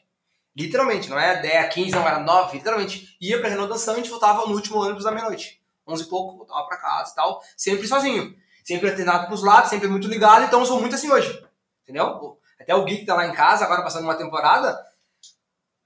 Literalmente, 0.57 1.09
não 1.09 1.19
é 1.19 1.41
10, 1.41 1.73
15, 1.73 1.91
não, 1.93 2.07
era 2.07 2.19
9, 2.19 2.57
literalmente. 2.59 3.17
Ia 3.21 3.39
pra 3.39 3.49
reunião 3.49 3.69
dançante, 3.69 4.11
voltava 4.11 4.47
no 4.47 4.55
último 4.55 4.83
ônibus 4.83 5.05
da 5.05 5.11
meia-noite. 5.11 5.63
11 5.87 6.03
e 6.03 6.07
pouco, 6.07 6.37
voltava 6.37 6.67
pra 6.67 6.77
casa 6.77 7.13
e 7.13 7.15
tal. 7.15 7.41
Sempre 7.57 7.87
sozinho. 7.87 8.35
Sempre 8.65 8.91
atendido 8.91 9.27
pros 9.27 9.43
lados, 9.43 9.71
sempre 9.71 9.89
muito 9.89 10.09
ligado, 10.09 10.45
então 10.45 10.61
eu 10.61 10.67
sou 10.67 10.81
muito 10.81 10.95
assim 10.95 11.11
hoje. 11.11 11.43
Entendeu? 11.85 12.39
Até 12.61 12.75
o 12.75 12.85
Gui 12.85 12.99
que 12.99 13.07
tá 13.07 13.15
lá 13.15 13.27
em 13.27 13.33
casa, 13.33 13.65
agora 13.65 13.83
passando 13.83 14.05
uma 14.05 14.15
temporada. 14.17 14.79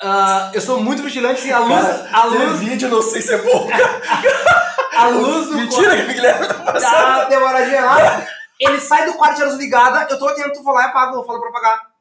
Ah, 0.03 0.51
eu 0.53 0.61
sou 0.61 0.81
muito 0.81 1.03
vigilante, 1.03 1.41
assim, 1.41 1.53
a 1.53 1.61
luz, 1.61 1.81
Cara, 1.81 2.11
a 2.13 2.25
luz, 2.25 2.59
vídeo, 2.59 2.89
não 2.89 3.01
sei 3.01 3.23
se 3.23 3.33
é 3.33 3.39
bom. 3.39 3.69
a 4.97 5.09
luz 5.09 5.47
do 5.47 5.55
Mentira 5.55 5.97
que 5.97 6.11
o 6.11 6.15
Guilherme 6.15 6.49
tá 6.49 6.55
passando. 6.55 6.91
Tá, 6.91 7.25
demoradinha 7.27 7.85
lá. 7.85 8.27
Ele 8.59 8.81
sai 8.81 9.07
do 9.07 9.15
quarto 9.15 9.37
de 9.37 9.45
luz 9.45 9.57
ligada, 9.57 10.09
eu 10.11 10.19
tô 10.19 10.27
atento, 10.27 10.63
vou 10.63 10.75
lá 10.75 10.83
e 10.83 10.87
apago, 10.87 11.17
eu 11.19 11.25
falo 11.25 11.41
pra 11.41 11.51
apagar. 11.51 11.93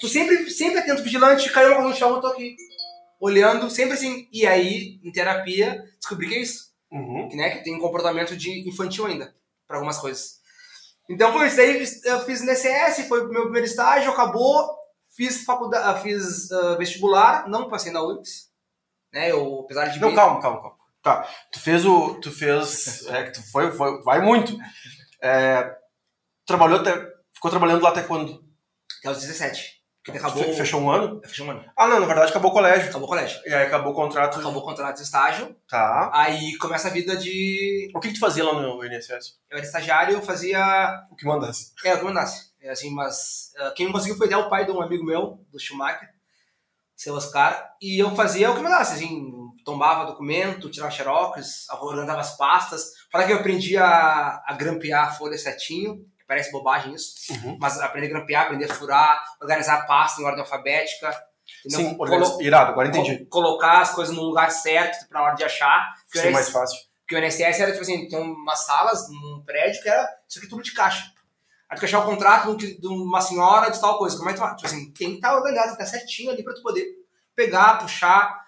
Tu 0.00 0.08
sempre, 0.08 0.50
sempre 0.50 0.80
atento, 0.80 1.02
vigilante, 1.02 1.50
caiu 1.50 1.68
uma 1.68 1.76
coisa 1.76 1.90
no 1.90 1.96
chão, 1.96 2.14
eu 2.14 2.20
tô 2.20 2.26
aqui. 2.26 2.54
Olhando, 3.18 3.70
sempre 3.70 3.94
assim. 3.94 4.28
E 4.30 4.46
aí, 4.46 5.00
em 5.02 5.10
terapia, 5.10 5.82
descobri 5.98 6.28
que 6.28 6.34
é 6.34 6.42
isso. 6.42 6.68
Uhum. 6.92 7.26
Que, 7.30 7.36
né, 7.36 7.50
que 7.50 7.64
tem 7.64 7.74
um 7.74 7.80
comportamento 7.80 8.36
de 8.36 8.68
infantil 8.68 9.06
ainda, 9.06 9.34
pra 9.66 9.78
algumas 9.78 9.98
coisas. 9.98 10.38
Então 11.08 11.32
foi 11.32 11.46
isso 11.46 11.58
aí, 11.58 11.84
eu 12.04 12.20
fiz 12.20 12.42
no 12.42 12.50
ECS, 12.50 13.08
foi 13.08 13.24
o 13.24 13.28
meu 13.28 13.44
primeiro 13.44 13.66
estágio, 13.66 14.10
acabou. 14.10 14.77
Fiz 15.18 15.44
faculdade, 15.44 16.00
fiz 16.02 16.50
ah, 16.52 16.76
vestibular, 16.76 17.48
não 17.48 17.68
passei 17.68 17.90
na 17.92 18.00
UFS. 18.02 18.48
Né, 19.12 19.32
eu, 19.32 19.62
apesar 19.64 19.86
de 19.88 19.98
Não, 19.98 20.08
bem- 20.08 20.16
calma, 20.16 20.40
calma, 20.40 20.60
calma. 20.62 20.76
Tá. 21.02 21.28
Tu 21.52 21.58
fez 21.60 21.84
o. 21.84 22.14
Tu 22.20 22.30
fez. 22.30 23.04
É 23.08 23.24
que 23.24 23.32
tu 23.32 23.42
foi, 23.50 23.72
foi. 23.72 24.00
Vai 24.02 24.20
muito. 24.20 24.56
É, 25.22 25.74
trabalhou 26.46 26.78
até. 26.80 26.92
Ficou 27.34 27.50
trabalhando 27.50 27.82
lá 27.82 27.90
até 27.90 28.02
quando? 28.02 28.42
até 29.00 29.10
os 29.10 29.18
17. 29.20 29.78
Porque 30.04 30.18
Tu 30.18 30.24
acabou. 30.24 30.44
fe- 30.44 30.54
Fechou 30.54 30.80
um 30.80 30.90
ano? 30.90 31.20
Fechou 31.24 31.46
um 31.46 31.50
ano. 31.50 31.64
Ah, 31.76 31.86
não, 31.88 32.00
na 32.00 32.06
verdade 32.06 32.30
acabou 32.30 32.50
o 32.50 32.54
colégio. 32.54 32.88
Acabou 32.88 33.06
o 33.06 33.08
colégio. 33.10 33.40
E 33.46 33.52
aí 33.54 33.66
acabou 33.66 33.92
o 33.92 33.94
contrato. 33.96 34.38
Acabou 34.40 34.62
o 34.62 34.64
contrato 34.64 34.96
de 34.96 35.02
estágio. 35.02 35.54
Tá. 35.68 36.10
Aí 36.14 36.56
começa 36.58 36.88
a 36.88 36.90
vida 36.90 37.16
de. 37.16 37.90
O 37.94 38.00
que, 38.00 38.08
que 38.08 38.14
tu 38.14 38.20
fazia 38.20 38.44
lá 38.44 38.54
no 38.54 38.84
INSS? 38.84 39.38
Eu 39.50 39.58
era 39.58 39.66
estagiário, 39.66 40.14
eu 40.14 40.22
fazia. 40.22 40.60
O 41.10 41.16
que 41.16 41.26
mandasse? 41.26 41.72
É, 41.84 41.94
o 41.94 41.98
que 41.98 42.04
mandasse. 42.04 42.47
É 42.68 42.72
assim, 42.72 42.90
mas. 42.94 43.50
ah, 43.58 43.72
quem 43.74 43.86
me 43.86 43.92
conseguiu 43.92 44.16
foi 44.18 44.32
o 44.34 44.48
pai 44.50 44.66
de 44.66 44.70
um 44.70 44.82
amigo 44.82 45.02
meu, 45.02 45.42
do 45.50 45.58
Schumacher, 45.58 46.06
seu 46.94 47.14
Oscar. 47.14 47.70
E 47.80 47.98
eu 47.98 48.14
fazia 48.14 48.50
o 48.50 48.54
que 48.54 48.60
mandasse, 48.60 48.94
assim. 48.94 49.32
Tombava 49.64 50.04
documento, 50.06 50.70
tirava 50.70 50.90
xerox, 50.92 51.66
organizava 51.80 52.20
as 52.20 52.36
pastas. 52.36 52.92
Fala 53.10 53.24
que 53.24 53.32
eu 53.32 53.38
aprendi 53.38 53.76
a, 53.76 54.42
a 54.46 54.52
grampear 54.52 55.08
a 55.08 55.10
folha 55.10 55.36
certinho. 55.38 55.96
que 56.18 56.26
Parece 56.26 56.52
bobagem 56.52 56.94
isso. 56.94 57.14
Uhum. 57.32 57.56
Mas 57.60 57.78
aprender 57.80 58.06
a 58.08 58.10
grampear, 58.10 58.42
aprender 58.44 58.70
a 58.70 58.74
furar, 58.74 59.22
organizar 59.40 59.74
a 59.80 59.86
pasta 59.86 60.20
em 60.20 60.24
ordem 60.24 60.40
alfabética. 60.40 61.08
entendeu? 61.64 61.88
Sim, 61.90 61.96
Colo- 61.96 62.12
organiz... 62.12 62.40
irado, 62.40 62.72
agora 62.72 62.88
entendi. 62.88 63.24
co- 63.24 63.40
colocar 63.40 63.80
as 63.80 63.94
coisas 63.94 64.14
no 64.14 64.22
lugar 64.22 64.50
certo 64.50 65.08
pra 65.08 65.22
hora 65.22 65.34
de 65.34 65.44
achar. 65.44 65.94
Porque 66.04 66.20
Sim, 66.20 66.28
o 66.28 66.32
mais 66.32 66.50
fácil. 66.50 66.78
Porque 67.00 67.16
o 67.16 67.24
INSS 67.24 67.60
era, 67.60 67.70
tipo 67.72 67.82
assim, 67.82 68.06
tem 68.08 68.18
umas 68.18 68.66
salas 68.66 69.08
num 69.10 69.42
prédio 69.44 69.82
que 69.82 69.88
era 69.88 70.06
isso 70.28 70.38
aqui 70.38 70.48
tudo 70.48 70.62
de 70.62 70.72
caixa. 70.74 71.10
Quer 71.68 71.84
achar 71.84 72.00
o 72.00 72.06
contrato 72.06 72.56
de 72.56 72.86
uma 72.86 73.20
senhora 73.20 73.70
de 73.70 73.80
tal 73.80 73.98
coisa. 73.98 74.16
Como 74.16 74.30
é 74.30 74.32
que 74.32 74.40
tu? 74.40 74.56
Tipo 74.56 74.66
assim, 74.66 74.90
tem 74.92 75.10
que 75.10 75.14
estar 75.16 75.36
organizado, 75.36 75.68
tem 75.68 75.76
que 75.76 75.82
estar 75.82 75.98
certinho 75.98 76.30
ali 76.30 76.42
pra 76.42 76.54
tu 76.54 76.62
poder 76.62 76.86
pegar, 77.36 77.78
puxar. 77.78 78.42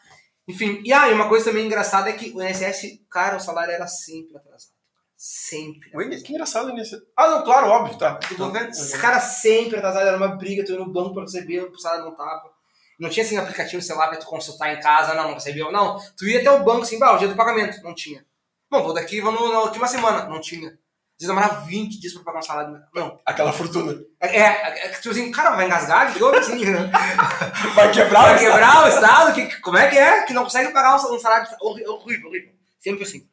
Enfim, 0.48 0.82
e 0.84 0.92
aí, 0.92 1.12
uma 1.12 1.28
coisa 1.28 1.44
também 1.44 1.66
engraçada 1.66 2.08
é 2.10 2.12
que 2.14 2.32
o 2.34 2.42
INSS, 2.42 3.00
cara, 3.10 3.36
o 3.36 3.40
salário 3.40 3.72
era 3.72 3.86
sempre 3.86 4.36
atrasado. 4.36 4.72
Sempre. 5.16 5.90
Oi, 5.94 6.08
Que 6.22 6.32
engraçado 6.32 6.68
o 6.68 6.78
INSS. 6.78 7.02
Ah, 7.16 7.28
não, 7.28 7.44
claro, 7.44 7.68
óbvio, 7.68 7.98
tá. 7.98 8.18
Vendo? 8.30 8.70
Os 8.70 8.92
caras 8.94 9.22
sempre 9.22 9.76
atrasados, 9.76 10.08
era 10.08 10.16
uma 10.16 10.36
briga, 10.36 10.64
tu 10.64 10.72
ia 10.72 10.78
no 10.78 10.90
banco 10.90 11.12
pra 11.12 11.22
receber, 11.22 11.62
o 11.62 11.78
salário 11.78 12.06
não 12.06 12.16
tava. 12.16 12.50
Não 12.98 13.08
tinha 13.08 13.24
assim 13.24 13.36
aplicativo 13.36 13.80
celular 13.80 14.08
pra 14.08 14.18
tu 14.18 14.26
consultar 14.26 14.74
em 14.74 14.80
casa, 14.80 15.14
não, 15.14 15.28
não 15.28 15.34
recebeu, 15.34 15.70
não. 15.70 15.98
Tu 16.16 16.26
ia 16.26 16.40
até 16.40 16.50
o 16.50 16.64
banco 16.64 16.82
assim, 16.82 16.98
bah, 16.98 17.14
o 17.14 17.18
dia 17.18 17.28
do 17.28 17.36
pagamento, 17.36 17.82
não 17.82 17.94
tinha. 17.94 18.24
Bom, 18.70 18.82
vou 18.82 18.92
daqui, 18.92 19.20
vou 19.20 19.32
no, 19.32 19.64
aqui 19.64 19.78
uma 19.78 19.86
semana, 19.86 20.24
não 20.26 20.40
tinha. 20.40 20.78
Vezes 21.20 21.34
demorava 21.34 21.66
20 21.66 22.00
dias 22.00 22.12
pra 22.14 22.22
pagar 22.24 22.38
um 22.38 22.42
salário. 22.42 22.82
Não. 22.94 23.20
Aquela 23.26 23.52
fortuna. 23.52 23.94
É, 24.20 24.38
é, 24.38 24.86
é 24.86 24.88
tipo 24.90 25.10
assim, 25.10 25.30
cara, 25.30 25.56
vai 25.56 25.66
engasgar 25.66 26.12
de 26.12 26.18
novo, 26.18 26.36
assim, 26.36 26.64
né? 26.64 26.90
Vai 27.74 27.92
quebrar 27.92 28.22
Vai 28.22 28.38
quebrar 28.38 28.84
o 28.84 28.88
Estado? 28.88 29.34
Que, 29.34 29.60
como 29.60 29.76
é 29.76 29.88
que 29.90 29.98
é? 29.98 30.22
Que 30.22 30.32
não 30.32 30.44
consegue 30.44 30.72
pagar 30.72 30.96
um 30.96 31.18
salário 31.18 31.48
de... 31.48 31.56
horrível, 31.62 32.28
horrível. 32.28 32.52
Sempre 32.78 33.02
assim. 33.04 33.28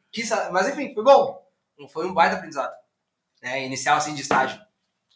Mas 0.52 0.68
enfim, 0.68 0.94
foi 0.94 1.04
bom. 1.04 1.42
Foi 1.92 2.06
um 2.06 2.14
baita 2.14 2.36
aprendizado. 2.36 2.74
Né? 3.42 3.66
Inicial, 3.66 3.98
assim, 3.98 4.14
de 4.16 4.22
estágio. 4.22 4.60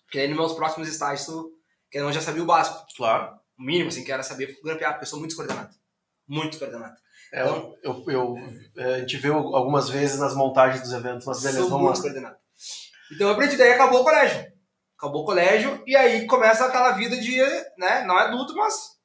Porque 0.06 0.20
aí 0.20 0.28
nos 0.28 0.38
meus 0.38 0.54
próximos 0.54 0.88
estágios, 0.88 1.28
eu, 1.28 1.50
que 1.90 1.98
eu 1.98 2.12
já 2.14 2.22
sabia 2.22 2.44
o 2.44 2.46
básico. 2.46 2.86
Claro. 2.96 3.36
O 3.58 3.64
mínimo, 3.64 3.90
assim, 3.90 4.04
que 4.04 4.12
era 4.12 4.24
saber 4.24 4.58
grampear, 4.64 4.92
porque 4.94 5.04
eu 5.06 5.10
sou 5.10 5.20
muito 5.20 5.32
descoordenado. 5.32 5.74
Muito 6.28 6.52
descoordenado. 6.52 6.96
É, 7.34 7.42
eu, 7.44 7.78
eu, 7.84 8.04
eu- 8.08 8.38
é, 8.78 8.96
a 8.96 9.00
gente 9.00 9.18
viu 9.18 9.36
algumas 9.36 9.90
vezes 9.90 10.20
nas 10.20 10.36
montagens 10.36 10.82
dos 10.82 10.92
eventos, 10.92 11.26
mas 11.26 11.42
beleza, 11.42 11.68
sou 11.68 11.80
muito 11.80 11.94
descoordenado. 11.94 12.36
Então 13.12 13.28
eu 13.28 13.34
aprendi, 13.34 13.58
daí 13.58 13.72
acabou 13.72 14.02
o 14.02 14.04
colégio. 14.04 14.52
Acabou 14.98 15.24
o 15.24 15.26
colégio, 15.26 15.84
e 15.86 15.96
aí 15.96 16.26
começa 16.28 16.66
aquela 16.66 16.92
vida 16.92 17.18
de, 17.18 17.38
né, 17.78 18.04
não 18.06 18.18
é 18.20 18.24
adulto, 18.24 18.56
mas... 18.56 19.00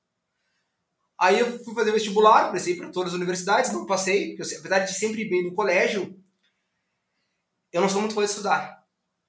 Aí 1.19 1.41
eu 1.41 1.65
fui 1.65 1.75
fazer 1.75 1.93
vestibular, 1.93 2.51
prestei 2.51 2.77
para 2.77 2.91
todas 2.91 3.13
as 3.13 3.17
universidades, 3.17 3.73
não 3.73 3.87
passei, 3.87 4.37
porque 4.37 4.55
eu, 4.55 4.59
apesar 4.59 4.81
de 4.81 4.93
sempre 4.93 5.23
ir 5.23 5.31
bem 5.31 5.45
no 5.45 5.55
colégio, 5.55 6.23
eu 7.73 7.81
não 7.81 7.89
sou 7.89 8.01
muito 8.01 8.15
fã 8.15 8.23
de 8.23 8.31
estudar. 8.31 8.85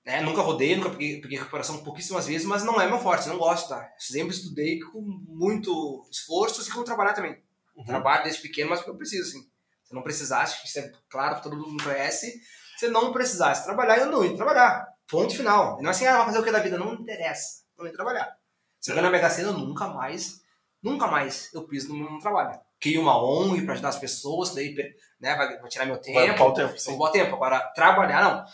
Né? 0.05 0.21
Nunca 0.21 0.41
rodei, 0.41 0.75
nunca 0.75 0.89
peguei, 0.89 1.19
peguei 1.19 1.37
recuperação 1.37 1.83
pouquíssimas 1.83 2.25
vezes, 2.27 2.47
mas 2.47 2.63
não 2.63 2.79
é 2.79 2.87
meu 2.87 2.97
forte, 2.99 3.27
não 3.27 3.37
gosto 3.37 3.63
estudar. 3.63 3.93
Sempre 3.97 4.33
estudei 4.33 4.79
com 4.79 5.01
muito 5.01 6.07
esforço, 6.09 6.61
assim 6.61 6.71
como 6.71 6.85
trabalhar 6.85 7.13
também. 7.13 7.41
Uhum. 7.75 7.83
Trabalho 7.83 8.23
desde 8.23 8.41
pequeno, 8.41 8.69
mas 8.69 8.79
porque 8.79 8.91
eu 8.91 8.97
preciso, 8.97 9.29
assim. 9.29 9.41
Se 9.83 9.93
eu 9.93 9.95
não 9.95 10.03
precisasse, 10.03 10.65
isso 10.65 10.79
é 10.79 10.91
claro, 11.09 11.41
todo 11.41 11.57
mundo 11.57 11.73
me 11.73 11.83
conhece, 11.83 12.41
se 12.77 12.85
eu 12.85 12.91
não 12.91 13.11
precisasse 13.11 13.63
trabalhar, 13.65 13.97
eu 13.97 14.11
não 14.11 14.23
ia 14.23 14.35
trabalhar. 14.35 14.87
Ponto 15.07 15.35
final. 15.35 15.79
E 15.79 15.81
não 15.81 15.89
é 15.89 15.91
assim, 15.91 16.05
ah, 16.05 16.17
vai 16.17 16.25
fazer 16.27 16.39
o 16.39 16.43
que 16.43 16.51
da 16.51 16.59
vida? 16.59 16.77
Não 16.77 16.91
me 16.91 17.01
interessa. 17.01 17.63
Não 17.77 17.85
ia 17.85 17.93
trabalhar. 17.93 18.37
Se 18.79 18.91
eu 18.91 18.95
ganhar 18.95 19.05
na 19.07 19.11
Mega 19.11 19.29
Sena, 19.29 19.49
eu 19.49 19.53
nunca 19.53 19.87
mais, 19.87 20.41
nunca 20.81 21.07
mais 21.07 21.51
eu 21.53 21.67
piso 21.67 21.89
no 21.89 21.95
meu 22.11 22.19
trabalho. 22.19 22.59
Crio 22.79 23.01
uma 23.01 23.17
ONG 23.21 23.63
pra 23.63 23.73
ajudar 23.73 23.89
as 23.89 23.97
pessoas, 23.99 24.53
daí 24.53 24.75
né, 25.19 25.35
vai, 25.35 25.59
vai 25.59 25.69
tirar 25.69 25.85
meu 25.85 25.97
tempo. 25.97 26.19
Vai 26.19 26.29
ocupar 26.29 26.47
o 26.47 26.53
tempo, 26.53 26.77
sim. 26.77 26.91
Vou 26.91 26.95
ocupar 26.95 27.09
o 27.09 27.13
tempo. 27.13 27.35
Agora, 27.35 27.59
trabalhar, 27.73 28.23
não. 28.23 28.45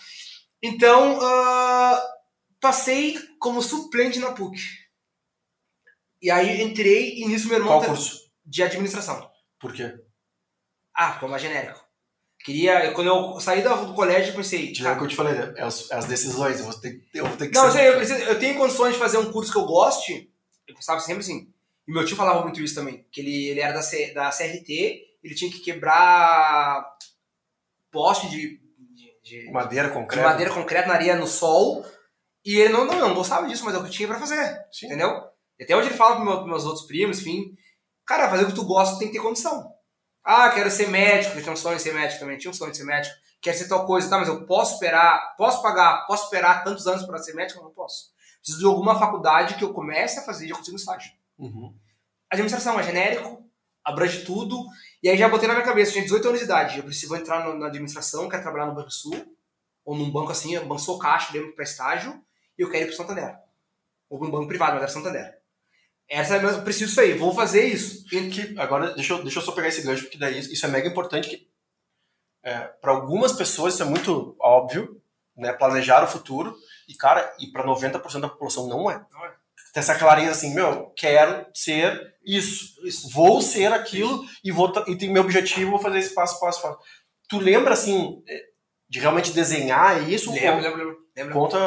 Então, 0.61 1.19
ah, 1.21 2.01
passei 2.61 3.19
como 3.39 3.61
suplente 3.61 4.19
na 4.19 4.31
PUC. 4.31 4.57
E 6.21 6.31
aí 6.31 6.61
entrei 6.61 7.17
e 7.17 7.27
nisso 7.27 7.47
meu 7.49 7.57
irmão 7.57 7.73
Qual 7.73 7.81
tá- 7.81 7.87
curso? 7.87 8.31
de 8.45 8.63
administração. 8.63 9.29
Por 9.59 9.73
quê? 9.73 9.93
Ah, 10.93 11.13
ficou 11.13 11.27
mais 11.27 11.41
genérico. 11.41 11.82
Queria, 12.43 12.91
quando 12.91 13.07
eu 13.07 13.39
saí 13.39 13.61
do, 13.61 13.93
colégio, 13.93 14.31
eu 14.31 14.35
pensei, 14.35 14.71
Tipo, 14.73 14.79
é 14.79 14.81
o 14.81 14.83
cara, 14.95 14.97
que 14.99 15.03
eu 15.05 15.07
te 15.07 15.15
falei, 15.15 15.33
né? 15.33 15.53
É 15.55 15.63
as, 15.63 15.89
é 15.89 15.95
as 15.95 16.05
decisões, 16.05 16.59
eu 16.59 16.65
vou 16.65 16.73
ter, 16.79 17.01
eu 17.13 17.25
vou 17.25 17.37
ter 17.37 17.47
que 17.47 17.55
não, 17.55 17.71
ser- 17.71 17.77
sei, 17.77 17.87
eu, 17.89 17.95
preciso- 17.95 18.19
eu 18.23 18.37
tenho 18.39 18.57
condições 18.57 18.93
de 18.93 18.99
fazer 18.99 19.17
um 19.17 19.31
curso 19.31 19.51
que 19.51 19.57
eu 19.57 19.65
goste. 19.65 20.29
Eu 20.67 20.75
pensava 20.75 20.99
sempre 20.99 21.21
assim. 21.21 21.49
E 21.87 21.91
meu 21.93 22.05
tio 22.05 22.17
falava 22.17 22.41
muito 22.41 22.61
isso 22.61 22.75
também, 22.75 23.05
que 23.11 23.21
ele, 23.21 23.47
ele 23.47 23.59
era 23.61 23.73
da, 23.73 23.81
C- 23.81 24.13
da 24.13 24.29
CRT, 24.29 25.01
ele 25.23 25.35
tinha 25.35 25.49
que 25.51 25.59
quebrar 25.59 26.85
poste 27.91 28.29
de, 28.29 28.59
de, 28.93 29.43
de- 29.45 29.51
Madeira 29.51 29.87
de 29.87 29.93
concreta. 29.93 30.27
madeira 30.27 30.53
concreta 30.53 30.87
na 30.87 30.93
areia 30.95 31.15
no 31.15 31.27
sol. 31.27 31.85
E 32.45 32.57
ele 32.59 32.73
não, 32.73 32.85
não, 32.85 32.99
não 32.99 33.13
gostava 33.13 33.47
disso, 33.47 33.63
mas 33.63 33.73
é 33.73 33.77
o 33.77 33.83
que 33.85 33.89
tinha 33.89 34.07
pra 34.07 34.19
fazer. 34.19 34.65
Sim. 34.71 34.87
Entendeu? 34.87 35.09
E 35.57 35.63
até 35.63 35.75
hoje 35.77 35.87
ele 35.89 35.95
fala 35.97 36.15
pros 36.17 36.27
meu- 36.27 36.45
meus 36.45 36.65
outros 36.65 36.85
primos, 36.85 37.19
enfim. 37.19 37.55
Cara, 38.05 38.29
fazer 38.29 38.43
o 38.43 38.47
que 38.47 38.55
tu 38.55 38.65
gosta 38.65 38.99
tem 38.99 39.07
que 39.07 39.13
ter 39.13 39.21
condição. 39.23 39.72
Ah, 40.23 40.49
quero 40.51 40.71
ser 40.71 40.87
médico, 40.89 41.37
eu 41.37 41.41
tinha 41.41 41.53
um 41.53 41.57
sonho 41.57 41.75
de 41.77 41.81
ser 41.83 41.93
médico 41.93 42.19
também, 42.19 42.37
tinha 42.37 42.49
um 42.51 42.53
sonho 42.53 42.71
de 42.71 42.77
ser 42.77 42.83
médico. 42.85 43.15
Quero 43.41 43.57
ser 43.57 43.67
tal 43.67 43.85
coisa, 43.85 44.09
tá, 44.09 44.17
mas 44.17 44.29
eu 44.29 44.45
posso 44.45 44.75
esperar, 44.75 45.35
posso 45.37 45.61
pagar, 45.61 46.05
posso 46.07 46.25
esperar 46.25 46.63
tantos 46.63 46.87
anos 46.87 47.05
para 47.05 47.17
ser 47.17 47.33
médico? 47.33 47.61
Não 47.61 47.71
posso. 47.71 48.13
Preciso 48.39 48.59
de 48.59 48.65
alguma 48.65 48.97
faculdade 48.97 49.55
que 49.55 49.63
eu 49.63 49.73
comece 49.73 50.19
a 50.19 50.23
fazer 50.23 50.45
e 50.45 50.49
já 50.49 50.55
consigo 50.55 50.75
um 50.75 50.79
estágio. 50.79 51.11
Uhum. 51.37 51.75
Administração 52.29 52.79
é 52.79 52.83
genérico, 52.83 53.43
abrange 53.83 54.23
tudo. 54.23 54.65
E 55.01 55.09
aí 55.09 55.17
já 55.17 55.27
botei 55.27 55.47
na 55.47 55.55
minha 55.55 55.65
cabeça, 55.65 55.89
eu 55.89 55.93
tinha 55.93 56.03
18 56.05 56.27
anos 56.29 56.39
de 56.39 56.45
idade, 56.45 56.77
eu 56.77 56.83
preciso 56.85 57.13
entrar 57.17 57.43
no- 57.45 57.59
na 57.59 57.67
administração, 57.67 58.29
quero 58.29 58.41
trabalhar 58.41 58.67
no 58.67 58.75
Banco 58.75 58.91
Sul, 58.91 59.13
ou 59.83 59.95
num 59.97 60.09
banco 60.09 60.31
assim, 60.31 60.55
eu 60.55 60.79
sou 60.79 60.97
caixa, 60.97 61.33
lembro 61.33 61.53
para 61.53 61.63
estágio, 61.65 62.23
e 62.57 62.61
eu 62.61 62.69
quero 62.69 62.85
ir 62.85 62.87
pro 62.87 62.95
Santander. 62.95 63.35
Ou 64.09 64.19
num 64.23 64.31
banco 64.31 64.47
privado, 64.47 64.73
mas 64.73 64.83
era 64.83 64.91
Santander. 64.91 65.37
Essa 66.13 66.35
é 66.35 66.37
a 66.37 66.41
minha, 66.41 66.53
eu 66.53 66.61
preciso 66.63 66.87
disso 66.87 67.01
aí, 67.01 67.13
vou 67.17 67.33
fazer 67.33 67.65
isso. 67.65 68.05
E- 68.13 68.29
Que, 68.29 68.59
agora, 68.59 68.93
deixa 68.93 69.13
eu, 69.13 69.23
deixa 69.23 69.39
eu 69.39 69.43
só 69.43 69.51
pegar 69.51 69.67
esse 69.67 69.81
gancho, 69.81 70.03
porque 70.03 70.17
daí 70.17 70.39
isso 70.39 70.65
é 70.65 70.69
mega 70.69 70.87
importante. 70.87 71.29
que 71.29 71.47
para 72.81 72.91
algumas 72.91 73.31
pessoas 73.31 73.73
isso 73.73 73.83
é 73.83 73.85
muito 73.85 74.35
óbvio, 74.39 75.01
né? 75.35 75.53
Planejar 75.53 76.03
o 76.03 76.07
futuro, 76.07 76.55
e 76.89 76.93
cara, 76.93 77.33
e 77.39 77.47
para 77.47 77.63
90% 77.65 78.19
da 78.19 78.27
população 78.29 78.67
não 78.67 78.91
é. 78.91 79.03
Não 79.11 79.25
é. 79.25 79.29
Tem 79.73 79.81
essa 79.81 79.95
clareza 79.95 80.31
assim, 80.31 80.53
meu, 80.53 80.91
quero 80.95 81.45
ser 81.53 82.13
isso. 82.23 82.75
Isso. 82.85 83.09
Vou 83.09 83.41
ser 83.41 83.71
aquilo 83.73 84.23
e 84.43 84.51
vou 84.51 84.71
e 84.87 84.95
tem 84.97 85.09
meu 85.11 85.23
objetivo, 85.23 85.71
vou 85.71 85.79
fazer 85.79 85.99
esse 85.99 86.13
passo, 86.13 86.39
passo, 86.39 86.61
passo. 86.61 86.77
Tu 87.29 87.39
lembra, 87.39 87.73
assim, 87.73 88.21
eh, 88.27 88.43
de 88.89 88.99
realmente 88.99 89.31
desenhar 89.31 90.07
isso? 90.07 90.31
Lembro, 90.31 90.61
lembro, 90.61 90.97
lembro. 91.15 91.33
Conta. 91.33 91.57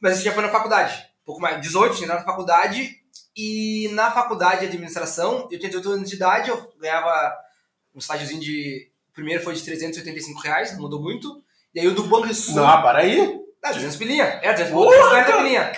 Mas 0.00 0.14
isso 0.16 0.24
já 0.24 0.32
foi 0.32 0.42
na 0.44 0.48
faculdade. 0.50 0.94
Um 1.22 1.26
pouco 1.26 1.40
mais. 1.42 1.60
18, 1.60 1.96
tinha 1.96 2.04
entrado 2.06 2.20
na 2.20 2.24
faculdade. 2.24 2.90
E 3.36 3.88
na 3.92 4.10
faculdade 4.10 4.60
de 4.60 4.66
administração, 4.66 5.48
eu 5.50 5.58
tinha 5.58 5.68
18 5.68 5.90
anos 5.90 6.08
de 6.08 6.16
idade, 6.16 6.50
eu 6.50 6.72
ganhava 6.78 7.34
um 7.94 7.98
estágiozinho 7.98 8.40
de. 8.40 8.90
O 9.10 9.12
primeiro 9.12 9.42
foi 9.42 9.54
de 9.54 9.62
385 9.62 10.40
reais, 10.40 10.72
não 10.72 10.80
mudou 10.80 11.00
muito. 11.00 11.42
E 11.74 11.80
aí 11.80 11.88
o 11.88 11.94
do 11.94 12.04
Banrisul. 12.04 12.56
Não, 12.56 12.68
ah, 12.68 12.80
para 12.80 13.00
aí. 13.00 13.40
Ah, 13.62 13.72
200 13.72 13.96
pilinha. 13.96 14.24
É, 14.42 14.52
200 14.52 14.72
Porra, 14.72 14.96
240 14.96 15.36
pilinha. 15.36 15.72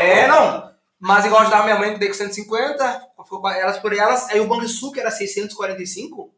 É, 0.00 0.26
não. 0.26 0.66
Mas 0.98 1.24
igual 1.24 1.42
ajudava 1.42 1.64
minha 1.64 1.78
mãe, 1.78 1.98
dei 1.98 2.08
com 2.08 2.14
150, 2.14 3.08
ficou 3.24 3.40
com 3.40 3.48
elas 3.48 3.78
por 3.78 3.92
elas. 3.92 4.28
Aí 4.30 4.40
o 4.40 4.46
Banrisul, 4.46 4.92
que 4.92 5.00
era 5.00 5.10
645, 5.10 6.34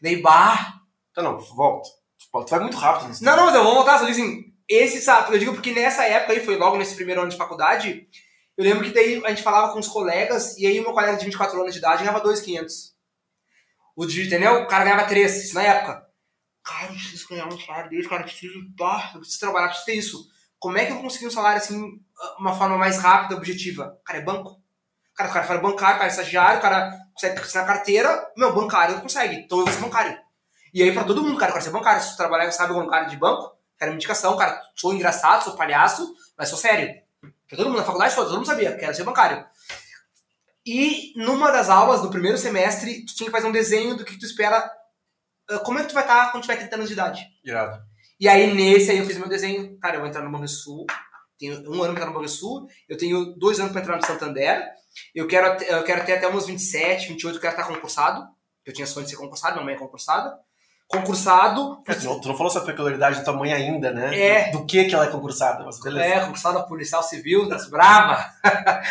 daí, 0.00 0.22
bah, 0.22 0.78
Tá, 1.18 1.22
não, 1.24 1.36
volta. 1.36 1.88
Tu 2.30 2.50
vai 2.50 2.60
muito 2.60 2.76
rápido 2.76 3.08
nisso. 3.08 3.24
Não, 3.24 3.36
não, 3.36 3.46
mas 3.46 3.54
eu 3.56 3.64
vou 3.64 3.74
voltar, 3.74 3.98
só 3.98 4.06
assim, 4.06 4.52
esse 4.68 5.00
sabe, 5.00 5.34
eu 5.34 5.38
digo 5.40 5.52
porque 5.52 5.72
nessa 5.72 6.04
época 6.04 6.32
aí, 6.32 6.38
foi 6.38 6.56
logo 6.56 6.76
nesse 6.76 6.94
primeiro 6.94 7.20
ano 7.20 7.30
de 7.30 7.36
faculdade, 7.36 8.06
eu 8.58 8.64
lembro 8.64 8.84
que 8.84 8.92
daí 8.92 9.24
a 9.24 9.28
gente 9.28 9.42
falava 9.42 9.72
com 9.72 9.78
os 9.78 9.86
colegas, 9.86 10.58
e 10.58 10.66
aí 10.66 10.80
o 10.80 10.82
meu 10.82 10.92
colega 10.92 11.16
de 11.16 11.24
24 11.24 11.60
anos 11.60 11.72
de 11.72 11.78
idade 11.78 12.02
ganhava 12.02 12.20
2,500. 12.20 12.92
O 13.96 14.04
de, 14.04 14.26
entendeu? 14.26 14.62
O 14.62 14.66
cara 14.66 14.82
ganhava 14.82 15.06
3, 15.06 15.44
isso 15.44 15.54
na 15.54 15.62
época. 15.62 16.04
Cara, 16.64 16.86
eu 16.86 16.94
preciso 16.94 17.28
ganhar 17.28 17.46
um 17.46 17.60
salário 17.60 17.88
desse, 17.88 18.08
cara, 18.08 18.22
eu 18.22 18.26
preciso, 18.26 18.58
pá, 18.76 19.12
eu 19.14 19.20
preciso 19.20 19.38
trabalhar, 19.38 19.66
eu 19.66 19.68
preciso 19.68 19.86
ter 19.86 19.94
isso. 19.94 20.28
Como 20.58 20.76
é 20.76 20.86
que 20.86 20.92
eu 20.92 21.00
consegui 21.00 21.28
um 21.28 21.30
salário 21.30 21.58
assim, 21.58 22.00
uma 22.36 22.52
forma 22.52 22.76
mais 22.76 22.98
rápida, 22.98 23.36
objetiva? 23.36 23.96
Cara, 24.04 24.18
é 24.18 24.22
banco. 24.22 24.60
Cara, 25.14 25.30
o 25.30 25.32
cara 25.32 25.46
fala 25.46 25.60
bancário, 25.60 25.94
o 25.94 25.98
cara 25.98 26.10
é 26.10 26.10
estagiário, 26.10 26.58
o 26.58 26.62
cara 26.62 26.98
consegue 27.14 27.40
assinar 27.40 27.64
carteira, 27.64 28.32
meu, 28.36 28.52
bancário 28.52 28.96
não 28.96 29.02
consegue, 29.02 29.36
então 29.36 29.60
eu 29.60 29.66
vou 29.66 29.72
ser 29.72 29.80
bancário. 29.80 30.18
E 30.74 30.82
aí, 30.82 30.92
pra 30.92 31.04
todo 31.04 31.22
mundo, 31.22 31.38
cara, 31.38 31.50
eu 31.50 31.54
quero 31.54 31.64
ser 31.64 31.70
bancário. 31.70 32.02
Se 32.02 32.10
tu 32.10 32.16
trabalhar, 32.16 32.50
sabe, 32.50 32.74
como 32.74 33.06
de 33.06 33.16
banco, 33.16 33.56
quero 33.78 33.92
uma 33.92 33.96
indicação, 33.96 34.36
cara, 34.36 34.60
sou 34.74 34.92
engraçado, 34.92 35.44
sou 35.44 35.54
palhaço, 35.54 36.12
mas 36.36 36.48
sou 36.48 36.58
sério. 36.58 36.92
Todo 37.48 37.66
mundo 37.66 37.78
na 37.78 37.84
faculdade, 37.84 38.14
todo 38.14 38.34
mundo 38.34 38.46
sabia, 38.46 38.76
quero 38.76 38.94
ser 38.94 39.04
bancário. 39.04 39.44
E 40.66 41.14
numa 41.16 41.50
das 41.50 41.70
aulas 41.70 42.02
do 42.02 42.10
primeiro 42.10 42.36
semestre, 42.36 43.04
tu 43.06 43.14
tinha 43.14 43.26
que 43.26 43.32
fazer 43.32 43.46
um 43.46 43.52
desenho 43.52 43.96
do 43.96 44.04
que 44.04 44.18
tu 44.18 44.26
espera, 44.26 44.70
ah, 45.48 45.58
como 45.60 45.78
é 45.78 45.82
que 45.82 45.88
tu 45.88 45.94
vai 45.94 46.02
estar 46.02 46.30
quando 46.30 46.42
tiver 46.42 46.56
30 46.56 46.76
anos 46.76 46.88
de 46.88 46.92
idade. 46.92 47.26
Irado. 47.42 47.82
E 48.20 48.28
aí, 48.28 48.52
nesse 48.52 48.90
aí, 48.90 48.98
eu 48.98 49.06
fiz 49.06 49.16
meu 49.16 49.28
desenho. 49.28 49.78
Cara, 49.78 49.96
eu 49.96 50.00
vou 50.00 50.08
entrar 50.08 50.22
no 50.22 50.30
Banco 50.30 50.46
Sul. 50.46 50.84
Tenho 51.38 51.54
um 51.70 51.82
ano 51.82 51.94
pra 51.94 52.02
entrar 52.02 52.06
no 52.06 52.12
Banco 52.12 52.28
Sul. 52.28 52.66
Eu 52.88 52.98
tenho 52.98 53.34
dois 53.38 53.58
anos 53.60 53.72
pra 53.72 53.80
entrar 53.80 53.96
no 53.96 54.04
Santander. 54.04 54.62
Eu 55.14 55.26
quero, 55.26 55.62
eu 55.64 55.84
quero 55.84 56.04
ter 56.04 56.14
até 56.14 56.28
uns 56.28 56.46
27, 56.46 57.08
28, 57.08 57.36
eu 57.36 57.40
quero 57.40 57.54
estar 57.54 57.66
concursado. 57.66 58.26
Eu 58.66 58.72
tinha 58.72 58.86
sonho 58.86 59.04
de 59.04 59.10
ser 59.12 59.16
concursado, 59.16 59.54
minha 59.54 59.64
mãe 59.64 59.74
é 59.74 59.78
concursada. 59.78 60.36
Concursado. 60.88 61.82
É, 61.86 61.94
tu, 61.94 62.06
não, 62.06 62.36
falou 62.36 62.46
essa 62.46 62.62
peculiaridade 62.62 63.18
da 63.18 63.24
tua 63.24 63.34
mãe 63.34 63.52
ainda, 63.52 63.92
né? 63.92 64.18
É. 64.18 64.50
Do 64.50 64.64
que 64.64 64.84
que 64.84 64.94
ela 64.94 65.04
é 65.04 65.10
concursada, 65.10 65.62
mas 65.62 65.78
beleza. 65.80 66.06
É, 66.06 66.20
concursada 66.20 66.62
policial 66.64 67.02
civil, 67.02 67.46
das 67.46 67.68
brava. 67.68 68.24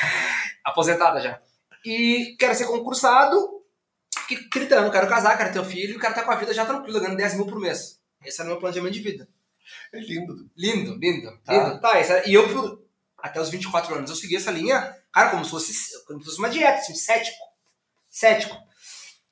Aposentada 0.63 1.19
já. 1.19 1.39
E 1.83 2.35
quero 2.39 2.53
ser 2.53 2.67
concursado. 2.67 3.35
Que 4.27 4.47
30 4.49 4.75
anos, 4.75 4.91
quero 4.91 5.07
casar, 5.07 5.37
quero 5.37 5.53
ter 5.53 5.59
um 5.59 5.65
filho, 5.65 5.99
quero 5.99 6.11
estar 6.11 6.23
com 6.23 6.31
a 6.31 6.35
vida 6.35 6.53
já 6.53 6.65
tranquila, 6.65 6.99
ganhando 6.99 7.17
10 7.17 7.35
mil 7.35 7.47
por 7.47 7.59
mês. 7.59 7.99
Esse 8.23 8.41
era 8.41 8.49
o 8.49 8.51
meu 8.51 8.59
planejamento 8.59 8.93
de 8.93 8.99
vida. 8.99 9.27
É 9.93 9.99
lindo. 9.99 10.49
Lindo, 10.55 10.97
lindo, 10.99 11.39
Tá. 11.43 11.53
lindo. 11.53 11.81
Tá, 11.81 11.97
essa, 11.97 12.27
e 12.29 12.33
eu, 12.33 12.47
por, 12.53 12.83
até 13.17 13.41
os 13.41 13.49
24 13.49 13.95
anos, 13.95 14.09
eu 14.09 14.15
segui 14.15 14.35
essa 14.35 14.51
linha, 14.51 14.95
cara, 15.11 15.29
como 15.31 15.43
se 15.45 15.51
fosse, 15.51 16.05
como 16.05 16.19
se 16.19 16.25
fosse 16.25 16.39
uma 16.39 16.49
dieta, 16.49 16.79
assim, 16.79 16.93
cético. 16.93 17.37
Cético. 18.09 18.55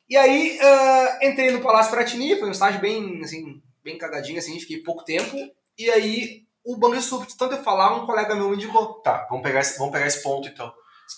E 0.08 0.15
aí, 0.15 0.60
ah, 0.62 1.20
entrei 1.24 1.52
no 1.52 1.62
Palácio 1.62 1.91
Piratini, 1.91 2.38
foi 2.38 2.48
um 2.48 2.52
estágio 2.52 2.80
bem, 2.80 3.22
assim, 3.24 3.62
bem 3.84 3.98
cagadinho, 3.98 4.38
assim, 4.38 4.60
fiquei 4.60 4.84
pouco 4.84 5.04
tempo. 5.04 5.36
E 5.78 5.89
aí, 5.89 6.46
o 6.63 6.78
Banrisul, 6.78 7.26
de 7.26 7.38
tanto 7.38 7.56
eu 7.56 7.63
falar, 7.63 7.96
um 7.96 8.06
colega 8.06 8.36
meu 8.36 8.50
me 8.50 8.56
indicou. 8.56 9.02
Tá, 9.02 9.28
vamos 9.30 9.44
pegar 9.44 9.62
esse, 9.62 9.78
vamos 9.78 9.94
pegar 9.94 10.08
esse 10.08 10.24
ponto 10.24 10.48
então. 10.48 10.72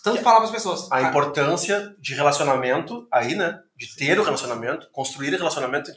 Tanto 0.03 0.21
falar 0.21 0.39
pras 0.39 0.51
pessoas. 0.51 0.85
A 0.85 0.97
Cara, 0.97 1.07
importância 1.07 1.95
de 1.99 2.13
relacionamento 2.13 3.07
aí, 3.11 3.35
né? 3.35 3.57
De 3.75 3.95
ter 3.95 4.19
o 4.19 4.23
relacionamento, 4.23 4.89
construir 4.91 5.33
o 5.33 5.37
relacionamento. 5.37 5.91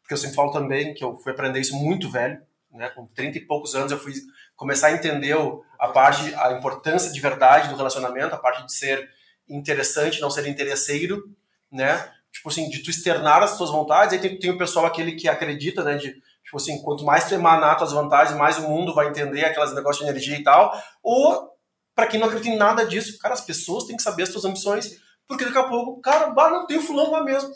Porque 0.00 0.14
eu 0.14 0.16
sempre 0.16 0.36
falo 0.36 0.50
também 0.50 0.94
que 0.94 1.04
eu 1.04 1.16
fui 1.18 1.32
aprender 1.32 1.60
isso 1.60 1.76
muito 1.76 2.10
velho, 2.10 2.40
né? 2.72 2.88
Com 2.90 3.06
30 3.06 3.38
e 3.38 3.46
poucos 3.46 3.74
anos 3.74 3.92
eu 3.92 3.98
fui 3.98 4.14
começar 4.54 4.88
a 4.88 4.92
entender 4.92 5.36
a 5.78 5.88
parte, 5.88 6.34
a 6.34 6.52
importância 6.52 7.12
de 7.12 7.20
verdade 7.20 7.68
do 7.68 7.76
relacionamento, 7.76 8.34
a 8.34 8.38
parte 8.38 8.64
de 8.64 8.72
ser 8.72 9.06
interessante, 9.48 10.20
não 10.20 10.30
ser 10.30 10.46
interesseiro, 10.46 11.22
né? 11.70 12.10
Tipo 12.36 12.48
assim, 12.50 12.68
de 12.68 12.82
tu 12.82 12.90
externar 12.90 13.42
as 13.42 13.56
tuas 13.56 13.70
vontades. 13.70 14.12
Aí 14.12 14.20
tem, 14.20 14.38
tem 14.38 14.50
o 14.50 14.58
pessoal 14.58 14.86
aquele 14.86 15.12
que 15.12 15.28
acredita, 15.28 15.82
né? 15.82 15.96
De, 15.96 16.12
tipo 16.44 16.56
assim, 16.56 16.80
quanto 16.82 17.04
mais 17.04 17.26
tu 17.26 17.34
emanar 17.34 17.76
tuas 17.78 17.92
vantagens, 17.92 18.36
mais 18.36 18.58
o 18.58 18.62
mundo 18.68 18.94
vai 18.94 19.08
entender 19.08 19.44
aquelas 19.44 19.74
negócios 19.74 20.04
de 20.04 20.10
energia 20.10 20.36
e 20.38 20.42
tal. 20.42 20.72
Ou, 21.02 21.50
para 21.94 22.06
quem 22.06 22.20
não 22.20 22.26
acredita 22.26 22.54
em 22.54 22.58
nada 22.58 22.84
disso, 22.86 23.18
cara, 23.18 23.34
as 23.34 23.40
pessoas 23.40 23.84
têm 23.84 23.96
que 23.96 24.02
saber 24.02 24.24
as 24.24 24.28
tuas 24.28 24.44
ambições, 24.44 24.96
porque 25.26 25.44
daqui 25.44 25.58
a 25.58 25.64
pouco, 25.64 26.00
cara, 26.00 26.30
bah, 26.30 26.50
não 26.50 26.66
tem 26.66 26.76
o 26.78 26.82
fulano 26.82 27.10
lá 27.12 27.24
mesmo. 27.24 27.50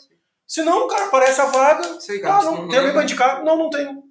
Se 0.47 0.63
não, 0.63 0.87
cara, 0.87 1.05
aparece 1.05 1.39
a 1.39 1.45
vaga, 1.45 1.99
Sei, 2.01 2.19
cara, 2.19 2.39
ah, 2.39 2.43
não, 2.43 2.61
não- 2.63 2.67
tem 2.67 2.79
alguém 2.79 2.93
pra 2.93 3.03
indicar? 3.03 3.43
Não, 3.43 3.55
não 3.57 3.69
tenho. 3.69 4.03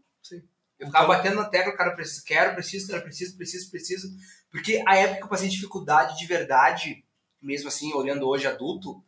Eu 0.78 0.86
ficava 0.86 1.08
batendo 1.08 1.36
na 1.36 1.44
tecla, 1.44 1.76
cara, 1.76 1.90
preciso, 1.94 2.24
quero, 2.24 2.54
preciso, 2.54 2.88
cara, 2.88 3.02
preciso, 3.02 3.36
preciso, 3.36 3.70
preciso. 3.70 4.08
Porque 4.50 4.82
a 4.86 4.96
época 4.96 5.18
que 5.18 5.24
eu 5.24 5.28
passei 5.28 5.48
dificuldade 5.48 6.16
de 6.16 6.26
verdade, 6.26 7.04
mesmo 7.42 7.68
assim, 7.68 7.92
olhando 7.92 8.26
hoje 8.26 8.46
adulto, 8.46 9.04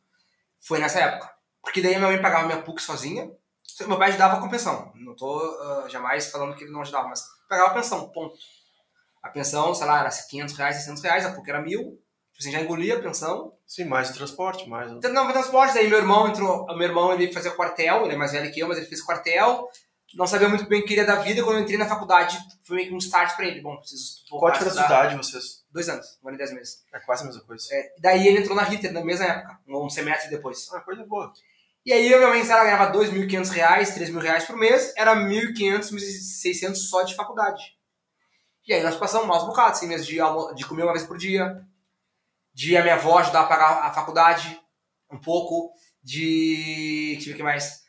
foi 0.61 0.79
nessa 0.79 1.01
época. 1.01 1.31
Porque 1.63 1.81
daí 1.81 1.97
minha 1.97 2.09
mãe 2.09 2.21
pagava 2.21 2.47
minha 2.47 2.61
PUC 2.61 2.83
sozinha, 2.83 3.31
meu 3.87 3.99
pai 3.99 4.09
ajudava 4.09 4.41
com 4.41 4.49
pensão. 4.49 4.93
Não 4.97 5.15
tô 5.15 5.39
ah, 5.39 5.87
jamais 5.89 6.31
falando 6.31 6.55
que 6.55 6.65
ele 6.65 6.73
não 6.73 6.83
ajudava, 6.83 7.09
mas 7.09 7.25
pagava 7.49 7.71
a 7.71 7.75
pensão, 7.75 8.09
ponto. 8.11 8.37
A 9.23 9.29
pensão, 9.29 9.73
sei 9.75 9.87
lá, 9.87 10.01
era 10.01 10.11
500 10.11 10.57
reais, 10.57 10.77
600 10.77 11.03
reais, 11.03 11.27
a 11.27 11.33
PUC 11.33 11.49
era 11.49 11.63
mil. 11.63 11.99
Tipo 12.33 12.41
assim, 12.41 12.53
já 12.53 12.61
engolia 12.61 12.99
a 12.99 13.03
pensão. 13.03 13.55
Sim, 13.67 13.85
mais 13.85 14.11
o 14.11 14.15
transporte, 14.15 14.69
mais. 14.69 14.91
Então, 14.91 15.13
Não, 15.13 15.25
foi 15.25 15.33
transporte, 15.33 15.79
aí 15.79 15.89
meu 15.89 15.99
irmão 15.99 16.29
entrou, 16.29 16.67
meu 16.67 16.89
irmão 16.89 17.13
ele 17.13 17.33
fazia 17.33 17.53
quartel, 17.53 18.05
ele 18.05 18.15
é 18.15 18.17
mais 18.17 18.33
velho 18.33 18.51
que 18.53 18.61
eu, 18.61 18.69
mas 18.69 18.79
ele 18.79 18.87
fez 18.87 19.03
quartel, 19.03 19.69
não 20.15 20.27
sabia 20.27 20.49
muito 20.49 20.67
bem 20.67 20.81
o 20.81 20.83
que 20.83 20.89
queria 20.89 21.07
da 21.07 21.17
vida, 21.17 21.43
quando 21.43 21.57
eu 21.57 21.63
entrei 21.63 21.79
na 21.79 21.89
faculdade, 21.89 22.39
foi 22.63 22.77
meio 22.77 22.89
que 22.89 22.95
um 22.95 22.99
start 22.99 23.35
pra 23.35 23.47
ele, 23.47 23.61
bom, 23.61 23.77
preciso 23.79 24.23
Qual 24.29 24.47
a 24.47 24.49
a 24.49 24.53
diferença 24.53 24.81
de 24.81 24.87
idade 24.87 25.17
vocês? 25.17 25.65
Dois 25.71 25.89
anos, 25.89 26.19
um 26.23 26.29
ano 26.29 26.37
e 26.37 26.39
dez 26.39 26.53
meses. 26.53 26.85
É 26.93 27.01
quase 27.01 27.23
a 27.23 27.27
mesma 27.27 27.43
coisa. 27.43 27.67
É, 27.73 27.95
daí 27.99 28.29
ele 28.29 28.41
entrou 28.41 28.55
na 28.55 28.63
Ritter, 28.63 28.93
na 28.93 29.03
mesma 29.03 29.25
época, 29.25 29.59
um 29.67 29.89
semestre 29.89 30.29
depois. 30.31 30.69
Ah, 30.73 30.81
coisa 30.81 31.05
boa. 31.05 31.33
E 31.85 31.93
aí 31.93 32.15
a 32.15 32.17
minha 32.17 32.29
mãe, 32.29 32.49
ela 32.49 32.65
ganhava 32.65 32.93
2.500 32.93 33.49
reais, 33.51 33.95
3 33.95 34.11
mil 34.11 34.21
reais 34.21 34.45
por 34.45 34.57
mês, 34.57 34.93
era 34.97 35.17
1.500, 35.17 35.93
1.600 35.93 36.75
só 36.77 37.03
de 37.03 37.15
faculdade. 37.15 37.77
E 38.67 38.73
aí 38.73 38.83
nós 38.83 38.97
passamos 38.97 39.27
maus 39.27 39.45
bocados, 39.45 39.79
assim, 39.79 39.89
mesmo 39.89 40.07
de, 40.07 40.55
de 40.55 40.65
comer 40.67 40.85
uma 40.85 40.93
vez 40.93 41.05
por 41.05 41.19
dia, 41.19 41.61
de 42.55 42.77
a 42.77 42.83
minha 42.83 42.95
avó 42.95 43.19
ajudar 43.19 43.41
a 43.41 43.47
pagar 43.47 43.87
a 43.87 43.93
faculdade 43.93 44.61
um 45.11 45.21
pouco, 45.21 45.73
de... 46.03 47.15
deixa 47.15 47.23
eu 47.23 47.27
ver 47.27 47.33
o 47.33 47.37
que 47.37 47.43
mais. 47.43 47.83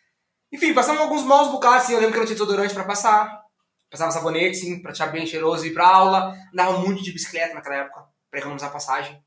Enfim, 0.51 0.73
passamos 0.73 1.01
alguns 1.01 1.23
maus 1.23 1.51
bocados, 1.51 1.84
assim, 1.84 1.93
eu 1.93 1.99
lembro 1.99 2.13
que 2.13 2.17
eu 2.17 2.21
não 2.21 2.27
tinha 2.27 2.36
desodorante 2.36 2.73
pra 2.73 2.84
passar, 2.84 3.43
passava 3.91 4.12
sabonete, 4.12 4.58
assim, 4.58 4.82
pra 4.82 4.91
deixar 4.91 5.08
bem 5.08 5.27
cheiroso 5.27 5.65
e 5.65 5.69
ir 5.69 5.73
pra 5.73 5.88
aula, 5.88 6.36
andava 6.51 6.79
muito 6.79 7.03
de 7.03 7.12
bicicleta 7.12 7.53
naquela 7.53 7.75
época, 7.75 8.06
pra 8.32 8.39
economizar 8.39 8.71
passagem. 8.71 9.23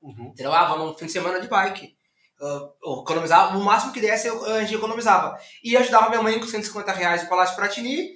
Uhum. 0.00 0.28
Entendeu? 0.28 0.52
Ah, 0.52 0.64
vamos 0.64 0.86
no 0.86 0.98
fim 0.98 1.06
de 1.06 1.12
semana 1.12 1.40
de 1.40 1.48
bike. 1.48 1.95
Eu 2.38 3.00
economizava, 3.02 3.56
o 3.56 3.64
máximo 3.64 3.92
que 3.92 4.00
desse 4.00 4.28
eu, 4.28 4.44
a 4.44 4.60
gente 4.60 4.74
economizava. 4.74 5.38
E 5.64 5.76
ajudava 5.76 6.10
minha 6.10 6.22
mãe 6.22 6.38
com 6.38 6.46
150 6.46 6.92
reais 6.92 7.22
no 7.22 7.28
Palácio 7.28 7.54
Piratini. 7.56 8.10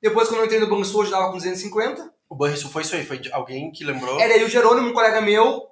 Depois, 0.00 0.28
quando 0.28 0.40
eu 0.40 0.46
entrei 0.46 0.60
no 0.60 0.68
Banco 0.68 0.84
Sul, 0.84 1.00
eu 1.00 1.02
ajudava 1.02 1.26
com 1.26 1.36
250. 1.36 2.14
O 2.28 2.34
Banrisul 2.34 2.70
foi 2.70 2.82
isso 2.82 2.94
aí, 2.94 3.04
foi 3.04 3.20
alguém 3.32 3.70
que 3.70 3.84
lembrou. 3.84 4.18
É, 4.18 4.28
daí 4.28 4.42
o 4.42 4.48
Jerônimo, 4.48 4.88
um 4.88 4.92
colega 4.92 5.20
meu, 5.20 5.62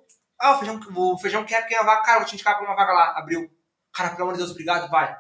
ah, 0.41 0.57
o 0.57 0.59
feijão, 0.59 0.81
o 0.95 1.19
feijão 1.19 1.45
quer 1.45 1.67
quem 1.67 1.77
é 1.77 1.81
a 1.81 1.85
vaga, 1.85 2.03
cara, 2.03 2.19
vou 2.19 2.29
te 2.29 2.35
indicar 2.35 2.57
pra 2.57 2.67
uma 2.67 2.77
vaga 2.77 2.93
lá. 2.93 3.19
Abriu. 3.19 3.51
Cara, 3.93 4.11
pelo 4.11 4.25
amor 4.25 4.33
de 4.35 4.39
Deus, 4.39 4.51
obrigado, 4.51 4.91
vai. 4.91 5.17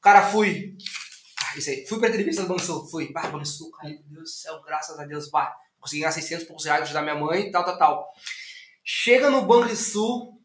Cara, 0.00 0.22
fui. 0.22 0.76
Ah, 1.38 1.58
isso 1.58 1.70
aí. 1.70 1.86
Fui 1.86 1.98
pra 1.98 2.08
entrevista 2.08 2.42
do 2.42 2.48
Banco 2.48 2.62
Sul. 2.62 2.88
Fui. 2.88 3.12
Bah, 3.12 3.28
Banco 3.28 3.44
Sul, 3.44 3.70
cara, 3.72 3.88
meu 3.88 4.02
Deus 4.04 4.22
do 4.22 4.28
céu, 4.28 4.62
graças 4.62 4.98
a 4.98 5.04
Deus, 5.04 5.30
bah. 5.30 5.54
Consegui 5.78 6.00
ganhar 6.00 6.12
600 6.12 6.44
e 6.44 6.46
poucos 6.46 6.64
reais 6.64 6.82
ajudar 6.82 7.02
minha 7.02 7.14
mãe, 7.14 7.50
tal, 7.50 7.64
tal, 7.64 7.78
tal. 7.78 8.08
Chega 8.84 9.30
no 9.30 9.42
Banco 9.42 9.74
Sul, 9.76 10.37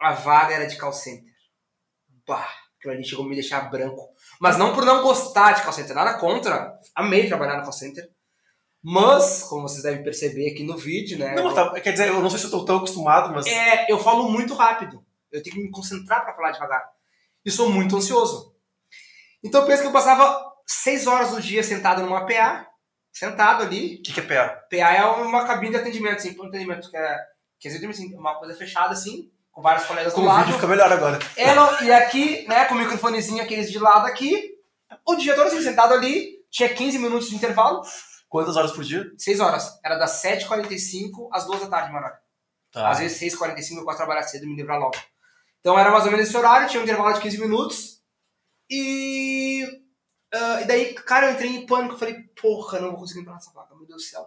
a 0.00 0.12
vaga 0.12 0.54
era 0.54 0.66
de 0.66 0.76
call 0.76 0.92
center. 0.92 1.32
Bah, 2.26 2.48
aquilo 2.78 2.94
ali 2.94 3.04
chegou 3.04 3.24
a 3.24 3.28
me 3.28 3.34
deixar 3.34 3.70
branco. 3.70 4.08
Mas 4.40 4.56
não 4.56 4.74
por 4.74 4.84
não 4.84 5.02
gostar 5.02 5.52
de 5.52 5.62
call 5.62 5.72
center, 5.72 5.94
nada 5.94 6.18
contra. 6.18 6.78
Amei 6.94 7.28
trabalhar 7.28 7.56
no 7.56 7.62
call 7.62 7.72
center. 7.72 8.08
Mas, 8.82 9.42
como 9.42 9.68
vocês 9.68 9.82
devem 9.82 10.04
perceber 10.04 10.52
aqui 10.52 10.62
no 10.62 10.76
vídeo, 10.76 11.18
né? 11.18 11.34
Não, 11.34 11.52
tá, 11.52 11.80
quer 11.80 11.90
dizer, 11.90 12.08
eu 12.08 12.20
não 12.20 12.30
sei 12.30 12.38
se 12.38 12.44
eu 12.44 12.50
tô 12.52 12.64
tão 12.64 12.76
acostumado, 12.76 13.34
mas. 13.34 13.46
É, 13.46 13.90
eu 13.90 13.98
falo 13.98 14.30
muito 14.30 14.54
rápido. 14.54 15.04
Eu 15.32 15.42
tenho 15.42 15.56
que 15.56 15.62
me 15.62 15.70
concentrar 15.70 16.24
para 16.24 16.34
falar 16.34 16.52
devagar. 16.52 16.84
E 17.44 17.50
sou 17.50 17.68
muito 17.68 17.96
ansioso. 17.96 18.54
Então 19.42 19.62
eu 19.62 19.66
penso 19.66 19.82
que 19.82 19.88
eu 19.88 19.92
passava 19.92 20.52
seis 20.66 21.06
horas 21.06 21.30
do 21.30 21.40
dia 21.40 21.62
sentado 21.62 22.02
numa 22.02 22.26
PA, 22.26 22.66
sentado 23.12 23.64
ali. 23.64 23.96
O 23.96 24.02
que, 24.02 24.12
que 24.12 24.20
é 24.20 24.22
PA? 24.22 24.48
PA 24.70 24.94
é 24.94 25.04
uma 25.04 25.44
cabine 25.44 25.72
de 25.72 25.78
atendimento, 25.78 26.16
assim, 26.16 26.34
para 26.34 26.46
atendimento, 26.46 26.90
que 26.90 26.96
é, 26.96 27.18
que 27.58 27.68
é 27.68 27.88
assim, 27.88 28.14
uma 28.14 28.38
coisa 28.38 28.54
fechada, 28.54 28.92
assim, 28.92 29.30
com 29.56 29.62
vários 29.62 29.86
colegas 29.86 30.12
do 30.12 30.16
Com 30.16 30.20
o 30.20 30.26
lado. 30.26 30.40
vídeo 30.40 30.54
fica 30.56 30.66
melhor 30.66 30.92
agora. 30.92 31.18
Não, 31.54 31.82
e 31.82 31.90
aqui, 31.90 32.46
né, 32.46 32.66
com 32.66 32.74
o 32.74 32.78
microfonezinho 32.78 33.42
aqueles 33.42 33.72
de 33.72 33.78
lado 33.78 34.06
aqui, 34.06 34.54
o 35.02 35.16
dia 35.16 35.34
todo 35.34 35.46
assim, 35.46 35.62
sentado 35.62 35.94
ali, 35.94 36.44
tinha 36.50 36.68
15 36.68 36.98
minutos 36.98 37.30
de 37.30 37.36
intervalo, 37.36 37.82
Quantas 38.28 38.56
horas 38.56 38.72
por 38.72 38.84
dia? 38.84 39.10
6 39.16 39.40
horas. 39.40 39.80
Era 39.82 39.96
das 39.96 40.22
7h45 40.22 41.30
às 41.32 41.46
2 41.46 41.60
da 41.60 41.68
tarde, 41.68 41.90
mano. 41.90 42.06
Tá. 42.70 42.90
Às 42.90 42.98
vezes 42.98 43.18
6h45 43.34 43.78
eu 43.78 43.84
posso 43.84 43.96
trabalhar 43.96 44.24
cedo 44.24 44.44
e 44.44 44.48
me 44.48 44.56
livrar 44.56 44.78
logo. 44.78 44.96
Então 45.60 45.78
era 45.78 45.90
mais 45.90 46.04
ou 46.04 46.10
menos 46.10 46.28
esse 46.28 46.36
horário, 46.36 46.68
tinha 46.68 46.80
um 46.80 46.84
intervalo 46.84 47.14
de 47.14 47.20
15 47.20 47.38
minutos. 47.38 48.02
E. 48.68 49.64
ah, 50.34 50.60
e 50.60 50.64
daí, 50.66 50.92
cara, 50.92 51.28
eu 51.28 51.32
entrei 51.32 51.50
em 51.50 51.64
pânico. 51.64 51.94
Eu 51.94 51.98
falei, 51.98 52.16
porra, 52.38 52.80
não 52.80 52.90
vou 52.90 52.98
conseguir 52.98 53.20
entrar 53.20 53.32
nessa 53.34 53.52
placa, 53.52 53.74
meu 53.74 53.86
Deus 53.86 54.02
do 54.02 54.06
céu. 54.06 54.26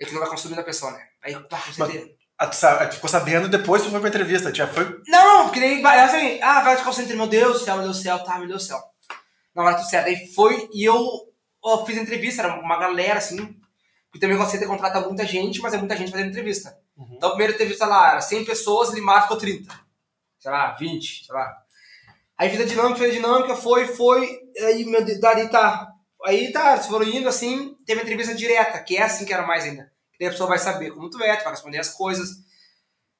É 0.00 0.06
que 0.06 0.12
não 0.12 0.20
vai 0.20 0.30
consumir 0.30 0.54
na 0.56 0.62
pessoa, 0.62 0.92
né? 0.92 1.04
Aí, 1.22 1.38
pá, 1.48 1.60
concentrei. 1.60 1.98
Ah, 1.98 2.06
tu, 2.06 2.21
ficou 2.92 3.08
sabendo 3.08 3.48
depois 3.48 3.82
que 3.82 3.88
tu 3.88 3.90
foi 3.90 4.00
pra 4.00 4.08
entrevista. 4.08 4.54
Já 4.54 4.66
foi. 4.66 5.00
Não, 5.06 5.44
porque 5.44 5.60
daí, 5.60 5.80
vai, 5.82 5.98
assim, 5.98 6.40
ah, 6.42 6.60
vai 6.60 6.76
de 6.76 6.82
call 6.82 6.92
center, 6.92 7.16
meu 7.16 7.26
Deus 7.26 7.60
do 7.60 7.64
céu, 7.64 7.74
meu 7.74 7.84
Deus 7.84 7.98
do 7.98 8.02
céu, 8.02 8.18
tá, 8.24 8.38
meu 8.38 8.48
Deus 8.48 8.62
do 8.62 8.66
céu. 8.66 8.78
Não, 9.54 9.66
era 9.66 9.76
tudo 9.76 9.88
certo. 9.88 10.06
Aí 10.06 10.32
foi 10.34 10.68
e 10.72 10.84
eu, 10.84 10.96
eu 11.64 11.86
fiz 11.86 11.96
entrevista, 11.96 12.42
era 12.42 12.60
uma 12.60 12.78
galera, 12.78 13.18
assim. 13.18 13.56
Porque 14.10 14.18
também 14.20 14.36
o 14.36 14.46
center 14.46 14.68
contrata 14.68 15.00
muita 15.00 15.26
gente, 15.26 15.60
mas 15.60 15.72
é 15.72 15.78
muita 15.78 15.96
gente 15.96 16.10
fazendo 16.10 16.30
entrevista. 16.30 16.76
Uhum. 16.96 17.14
Então, 17.16 17.30
a 17.30 17.32
primeira 17.32 17.54
entrevista 17.54 17.86
lá 17.86 18.12
era 18.12 18.20
100 18.20 18.44
pessoas, 18.44 18.90
Limar 18.90 19.22
ficou 19.22 19.38
30. 19.38 19.72
Sei 20.38 20.50
lá, 20.50 20.72
20, 20.72 21.26
sei 21.26 21.34
lá. 21.34 21.62
Aí 22.36 22.50
fiz 22.50 22.60
a 22.60 22.64
dinâmica, 22.64 22.98
fiz 22.98 23.08
a 23.08 23.12
dinâmica, 23.12 23.56
foi, 23.56 23.86
foi. 23.86 24.40
Aí, 24.66 24.84
meu 24.84 25.04
Deus, 25.04 25.20
dali 25.20 25.48
tá. 25.48 25.88
Aí 26.24 26.52
tá, 26.52 26.74
eles 26.74 26.86
foram 26.86 27.06
indo 27.06 27.28
assim, 27.28 27.76
teve 27.86 28.00
a 28.00 28.02
entrevista 28.02 28.34
direta, 28.34 28.78
que 28.80 28.96
é 28.96 29.02
assim 29.02 29.24
que 29.24 29.32
era 29.32 29.46
mais 29.46 29.64
ainda. 29.64 29.91
Daí 30.22 30.28
a 30.28 30.30
pessoa 30.30 30.48
vai 30.48 30.58
saber 30.58 30.92
como 30.92 31.10
tu 31.10 31.20
é, 31.20 31.34
tu 31.36 31.42
vai 31.42 31.52
responder 31.52 31.78
as 31.78 31.88
coisas. 31.88 32.28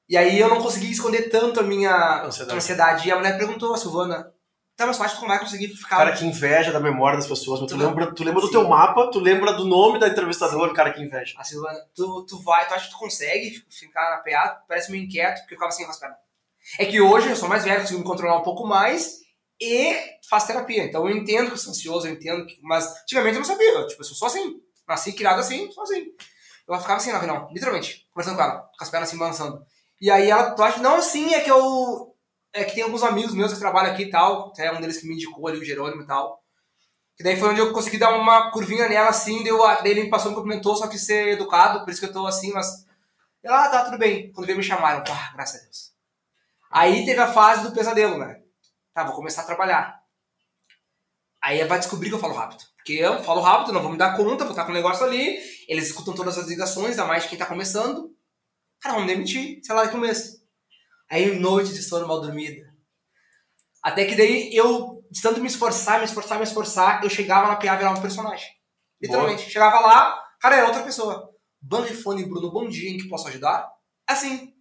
E 0.09 0.17
aí 0.17 0.39
eu 0.39 0.49
não 0.49 0.63
consegui 0.63 0.91
esconder 0.91 1.31
tanto 1.31 1.59
a 1.59 1.63
minha 1.65 2.23
Ansiedade. 2.25 2.57
ansiedade. 2.57 3.09
E 3.09 3.11
a 3.11 3.17
mulher 3.17 3.37
perguntou, 3.37 3.75
a 3.75 3.77
Silvana, 3.77 4.33
tá, 4.77 4.87
mas 4.87 4.97
tu 4.97 5.03
acha 5.03 5.15
que 5.17 5.21
tu 5.21 5.27
vai 5.27 5.39
conseguir 5.41 5.69
ficar. 5.69 5.97
Cara, 5.97 6.13
que 6.13 6.25
inveja 6.25 6.71
da 6.71 6.79
memória 6.79 7.17
das 7.19 7.27
pessoas. 7.27 7.61
mas 7.61 7.69
Tu 7.71 7.77
Tu 7.77 7.85
lembra, 7.85 8.15
tu 8.15 8.23
lembra 8.23 8.41
do 8.41 8.47
Sim. 8.47 8.53
teu 8.53 8.69
mapa, 8.69 9.11
tu 9.11 9.19
lembra 9.19 9.53
do 9.53 9.65
nome 9.65 9.99
da 9.99 10.07
entrevistadora, 10.09 10.73
cara, 10.73 10.93
que 10.93 11.03
inveja. 11.03 11.35
A 11.39 11.43
Silvana, 11.43 11.79
tu, 11.95 12.25
tu 12.25 12.41
vai, 12.43 12.69
tu 12.69 12.75
acha 12.75 12.87
que 12.87 12.93
tu 12.93 12.99
consegue 12.99 13.65
ficar 13.69 14.11
na 14.11 14.19
PA? 14.19 14.63
Parece 14.69 14.93
meio 14.93 15.03
inquieto, 15.05 15.41
porque 15.41 15.55
eu 15.55 15.59
ficava 15.59 15.71
assim 15.71 15.87
pernas. 15.99 16.19
É 16.79 16.85
que 16.87 17.01
hoje 17.01 17.29
eu 17.31 17.35
sou 17.37 17.49
mais 17.49 17.65
velho, 17.65 17.81
consigo 17.81 17.99
me 17.99 18.05
controlar 18.07 18.39
um 18.39 18.43
pouco 18.45 18.65
mais 18.65 19.23
e 19.61 19.97
faço 20.29 20.47
terapia. 20.47 20.85
Então 20.85 21.09
eu 21.09 21.17
entendo 21.17 21.49
que 21.49 21.55
eu 21.55 21.59
sou 21.59 21.71
ansioso, 21.73 22.07
eu 22.07 22.13
entendo 22.13 22.47
que. 22.47 22.59
Mas 22.63 22.87
antigamente 23.03 23.35
eu 23.35 23.41
não 23.41 23.47
sabia. 23.47 23.73
eu, 23.73 23.87
Tipo, 23.89 24.03
eu 24.03 24.07
sou 24.07 24.17
só 24.17 24.27
assim. 24.27 24.61
Nasci 24.87 25.13
criado 25.13 25.41
assim, 25.41 25.71
só 25.73 25.83
assim. 25.83 26.05
Eu 26.75 26.81
ficava 26.81 26.99
assim 26.99 27.13
na 27.13 27.19
reunião, 27.19 27.49
literalmente, 27.53 28.07
conversando 28.13 28.37
com 28.37 28.43
ela, 28.43 28.61
com 28.61 28.85
as 28.85 28.91
pernas 28.91 29.09
assim 29.09 29.19
balançando. 29.19 29.65
E 30.01 30.11
aí 30.11 30.31
ela, 30.31 30.51
tu 30.53 30.63
acha, 30.63 30.79
não, 30.79 30.97
assim, 30.97 31.33
é 31.35 31.41
que 31.41 31.51
eu. 31.51 32.15
É 32.53 32.65
que 32.65 32.75
tem 32.75 32.83
alguns 32.83 33.03
amigos 33.03 33.35
meus 33.35 33.53
que 33.53 33.59
trabalham 33.59 33.93
aqui 33.93 34.05
e 34.05 34.11
tal. 34.11 34.49
Até 34.49 34.71
um 34.73 34.81
deles 34.81 34.99
que 34.99 35.07
me 35.07 35.15
indicou 35.15 35.49
ali, 35.49 35.59
o 35.59 35.65
Jerônimo 35.65 36.03
e 36.03 36.07
tal. 36.07 36.43
Que 37.17 37.23
daí 37.23 37.39
foi 37.39 37.51
onde 37.51 37.61
eu 37.61 37.73
consegui 37.73 37.99
dar 37.99 38.15
uma 38.15 38.51
curvinha 38.51 38.89
nela 38.89 39.11
assim, 39.11 39.45
deu, 39.45 39.59
daí 39.59 39.91
ele 39.91 40.05
me 40.05 40.11
passou, 40.11 40.31
me 40.31 40.37
cumprimentou, 40.37 40.75
só 40.75 40.89
que 40.89 40.99
ser 40.99 41.29
educado, 41.29 41.85
por 41.85 41.91
isso 41.91 42.01
que 42.01 42.07
eu 42.07 42.13
tô 42.13 42.27
assim, 42.27 42.53
mas. 42.53 42.85
Ela, 43.43 43.65
ah, 43.65 43.69
tá, 43.69 43.85
tudo 43.85 43.99
bem. 43.99 44.33
Quando 44.33 44.47
veio 44.47 44.59
me 44.59 44.65
chamaram, 44.65 45.05
pá, 45.05 45.33
graças 45.35 45.61
a 45.61 45.65
Deus. 45.65 45.93
Aí 46.71 47.05
teve 47.05 47.21
a 47.21 47.33
fase 47.33 47.63
do 47.63 47.73
pesadelo, 47.73 48.19
né? 48.19 48.41
Tá, 48.95 49.05
vou 49.05 49.15
começar 49.15 49.43
a 49.43 49.47
trabalhar. 49.47 50.01
Aí 51.41 51.63
vai 51.65 51.79
descobrir 51.79 52.09
que 52.09 52.15
eu 52.15 52.21
falo 52.21 52.35
rápido. 52.35 52.65
Porque 52.83 52.95
eu 52.95 53.23
falo 53.23 53.41
rápido, 53.41 53.73
não 53.73 53.81
vou 53.81 53.93
me 53.93 53.97
dar 53.97 54.17
conta, 54.17 54.43
vou 54.43 54.51
estar 54.53 54.65
com 54.65 54.73
o 54.73 54.75
negócio 54.75 55.07
ali. 55.07 55.39
Eles 55.69 55.87
escutam 55.87 56.15
todas 56.15 56.37
as 56.37 56.49
ligações, 56.49 56.91
ainda 56.91 57.05
mais 57.05 57.23
de 57.23 57.29
quem 57.29 57.39
tá 57.39 57.47
começando. 57.47 58.13
Cara, 58.81 58.97
vamos 58.97 59.09
demitir, 59.09 59.61
sei 59.63 59.75
lá, 59.75 59.85
daqui 59.85 59.97
um 59.97 60.01
mês. 60.01 60.43
Aí 61.09 61.39
noite 61.39 61.73
de 61.73 61.81
sono 61.81 62.09
mal 62.09 62.21
dormida. 62.21 62.61
Até 63.81 64.05
que 64.05 64.17
daí 64.17 64.53
eu, 64.53 65.01
de 65.09 65.23
tanto 65.23 65.41
me 65.41 65.47
esforçar, 65.47 66.01
me 66.01 66.07
esforçar, 66.07 66.39
me 66.39 66.45
esforçar, 66.45 67.05
eu 67.05 67.11
chegava 67.11 67.47
na 67.47 67.55
PA 67.55 67.77
virava 67.77 67.99
um 67.99 68.03
personagem. 68.03 68.49
Literalmente. 69.01 69.49
Chegava 69.49 69.79
lá, 69.79 70.21
cara, 70.41 70.57
era 70.57 70.67
outra 70.67 70.83
pessoa. 70.83 71.31
Banrifone 71.61 72.25
Bruno, 72.25 72.51
bom 72.51 72.69
dia, 72.69 72.91
em 72.91 72.97
que 72.97 73.09
posso 73.09 73.29
ajudar? 73.29 73.71
Assim. 74.09 74.53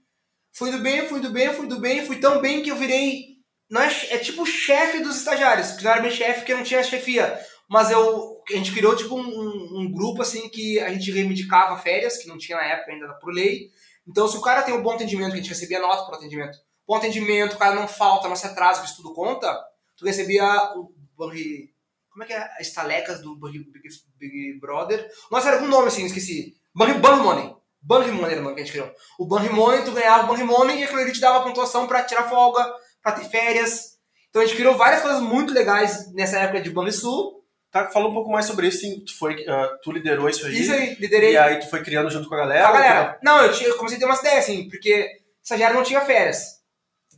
Fui 0.54 0.70
indo 0.70 0.80
bem, 0.80 1.08
fui 1.08 1.18
indo 1.18 1.32
bem, 1.32 1.54
fui 1.54 1.66
indo 1.66 1.80
bem, 1.80 2.06
fui 2.06 2.20
tão 2.20 2.40
bem 2.40 2.62
que 2.62 2.70
eu 2.70 2.76
virei. 2.76 3.32
Não 3.68 3.82
é, 3.82 3.88
é 4.10 4.18
tipo 4.20 4.46
chefe 4.46 5.00
dos 5.00 5.16
estagiários, 5.16 5.72
que 5.72 5.84
não 5.84 5.92
era 5.92 6.02
bem 6.02 6.12
chefe, 6.12 6.42
porque 6.42 6.54
não 6.54 6.64
tinha 6.64 6.84
chefia. 6.84 7.40
Mas 7.72 7.90
eu, 7.90 8.44
a 8.50 8.54
gente 8.58 8.74
criou 8.74 8.94
tipo 8.98 9.16
um, 9.16 9.80
um 9.80 9.90
grupo 9.90 10.22
assim 10.22 10.50
que 10.50 10.78
a 10.82 10.92
gente 10.92 11.10
reivindicava 11.10 11.80
férias, 11.80 12.18
que 12.18 12.28
não 12.28 12.38
tinha 12.38 12.58
na 12.58 12.66
época 12.66 12.92
ainda 12.92 13.14
por 13.14 13.34
lei. 13.34 13.70
Então, 14.06 14.28
se 14.28 14.36
o 14.36 14.42
cara 14.42 14.62
tem 14.62 14.74
um 14.74 14.84
bom 14.84 14.92
atendimento, 14.92 15.32
que 15.32 15.36
a 15.36 15.42
gente 15.42 15.48
recebia 15.48 15.80
nota 15.80 16.04
por 16.04 16.16
atendimento, 16.16 16.58
bom 16.86 16.96
atendimento, 16.96 17.54
o 17.54 17.58
cara 17.58 17.74
não 17.74 17.88
falta, 17.88 18.28
não 18.28 18.36
se 18.36 18.46
atrasa, 18.46 18.84
isso 18.84 18.98
tudo 18.98 19.14
conta, 19.14 19.58
tu 19.96 20.04
recebia 20.04 20.44
o 20.76 20.94
Burry. 21.16 21.74
Como 22.10 22.26
é 22.26 22.28
que 22.28 22.34
é? 22.34 22.42
As 22.60 22.68
estalecas 22.68 23.22
do 23.22 23.38
Burry 23.38 23.60
Big, 23.60 23.88
Big 24.20 24.60
Brother. 24.60 25.10
Nossa, 25.32 25.48
era 25.48 25.56
algum 25.56 25.70
nome 25.70 25.88
assim, 25.88 26.04
esqueci. 26.04 26.58
Burry 26.76 27.00
Money. 27.00 27.56
Burry 27.82 28.12
Money 28.12 28.32
era 28.34 28.42
o 28.42 28.44
nome 28.44 28.56
que 28.56 28.64
a 28.64 28.66
gente 28.66 28.74
criou. 28.74 28.92
O 29.18 29.26
Burry 29.26 29.48
Money, 29.48 29.86
tu 29.86 29.94
ganhava 29.94 30.26
o 30.26 30.28
Burry 30.28 30.44
Money 30.44 30.82
e 30.82 30.84
aquilo 30.84 31.00
ali 31.00 31.14
te 31.14 31.22
dava 31.22 31.42
pontuação 31.42 31.88
pra 31.88 32.04
tirar 32.04 32.28
folga, 32.28 32.70
pra 33.02 33.14
ter 33.14 33.30
férias. 33.30 33.98
Então 34.30 34.42
a 34.42 34.46
gente 34.46 34.58
criou 34.58 34.76
várias 34.76 35.02
coisas 35.02 35.22
muito 35.22 35.54
legais 35.54 36.12
nessa 36.12 36.38
época 36.38 36.60
de 36.60 36.70
Banrisul. 36.70 37.41
Tá, 37.72 37.90
fala 37.90 38.10
um 38.10 38.14
pouco 38.14 38.30
mais 38.30 38.46
sobre 38.46 38.68
isso, 38.68 38.82
sim. 38.82 39.00
Tu, 39.00 39.18
foi, 39.18 39.46
uh, 39.46 39.80
tu 39.82 39.92
liderou 39.94 40.28
isso 40.28 40.46
aí. 40.46 40.60
Isso 40.60 40.74
aí, 40.74 40.96
liderei. 40.96 41.32
E 41.32 41.38
aí 41.38 41.58
tu 41.58 41.70
foi 41.70 41.82
criando 41.82 42.10
junto 42.10 42.28
com 42.28 42.36
a 42.36 42.40
galera? 42.40 42.68
A 42.68 42.72
galera. 42.72 43.20
Não, 43.24 43.42
eu, 43.46 43.54
tinha, 43.54 43.70
eu 43.70 43.78
comecei 43.78 43.98
a 43.98 44.00
ter 44.00 44.06
umas 44.06 44.20
ideias, 44.20 44.44
assim, 44.44 44.68
porque 44.70 45.22
estagiário 45.42 45.78
não 45.78 45.84
tinha 45.84 46.02
férias. 46.02 46.60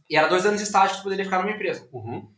E 0.07 0.15
era 0.15 0.27
dois 0.27 0.45
anos 0.45 0.59
de 0.59 0.67
estágio 0.67 0.91
que 0.91 1.01
tu 1.01 1.03
poderia 1.03 1.25
ficar 1.25 1.39
numa 1.39 1.51
empresa. 1.51 1.89
Uhum. 1.91 2.31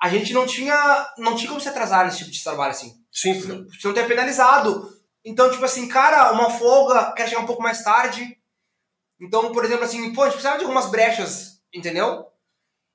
A 0.00 0.10
gente 0.10 0.34
não 0.34 0.44
tinha, 0.44 1.14
não 1.16 1.34
tinha 1.34 1.48
como 1.48 1.60
se 1.60 1.68
atrasar 1.68 2.04
nesse 2.04 2.18
tipo 2.18 2.30
de 2.30 2.44
trabalho, 2.44 2.72
assim. 2.72 2.94
Sim. 3.10 3.40
Você 3.40 3.88
não 3.88 3.94
ter 3.94 4.06
penalizado. 4.06 4.94
Então, 5.24 5.50
tipo 5.50 5.64
assim, 5.64 5.88
cara, 5.88 6.32
uma 6.32 6.50
folga, 6.50 7.12
quer 7.12 7.26
chegar 7.26 7.40
um 7.40 7.46
pouco 7.46 7.62
mais 7.62 7.82
tarde. 7.82 8.38
Então, 9.18 9.50
por 9.50 9.64
exemplo, 9.64 9.84
assim, 9.84 10.12
pô, 10.12 10.22
a 10.22 10.24
gente 10.26 10.34
precisava 10.34 10.58
de 10.58 10.64
algumas 10.64 10.90
brechas, 10.90 11.58
entendeu? 11.72 12.26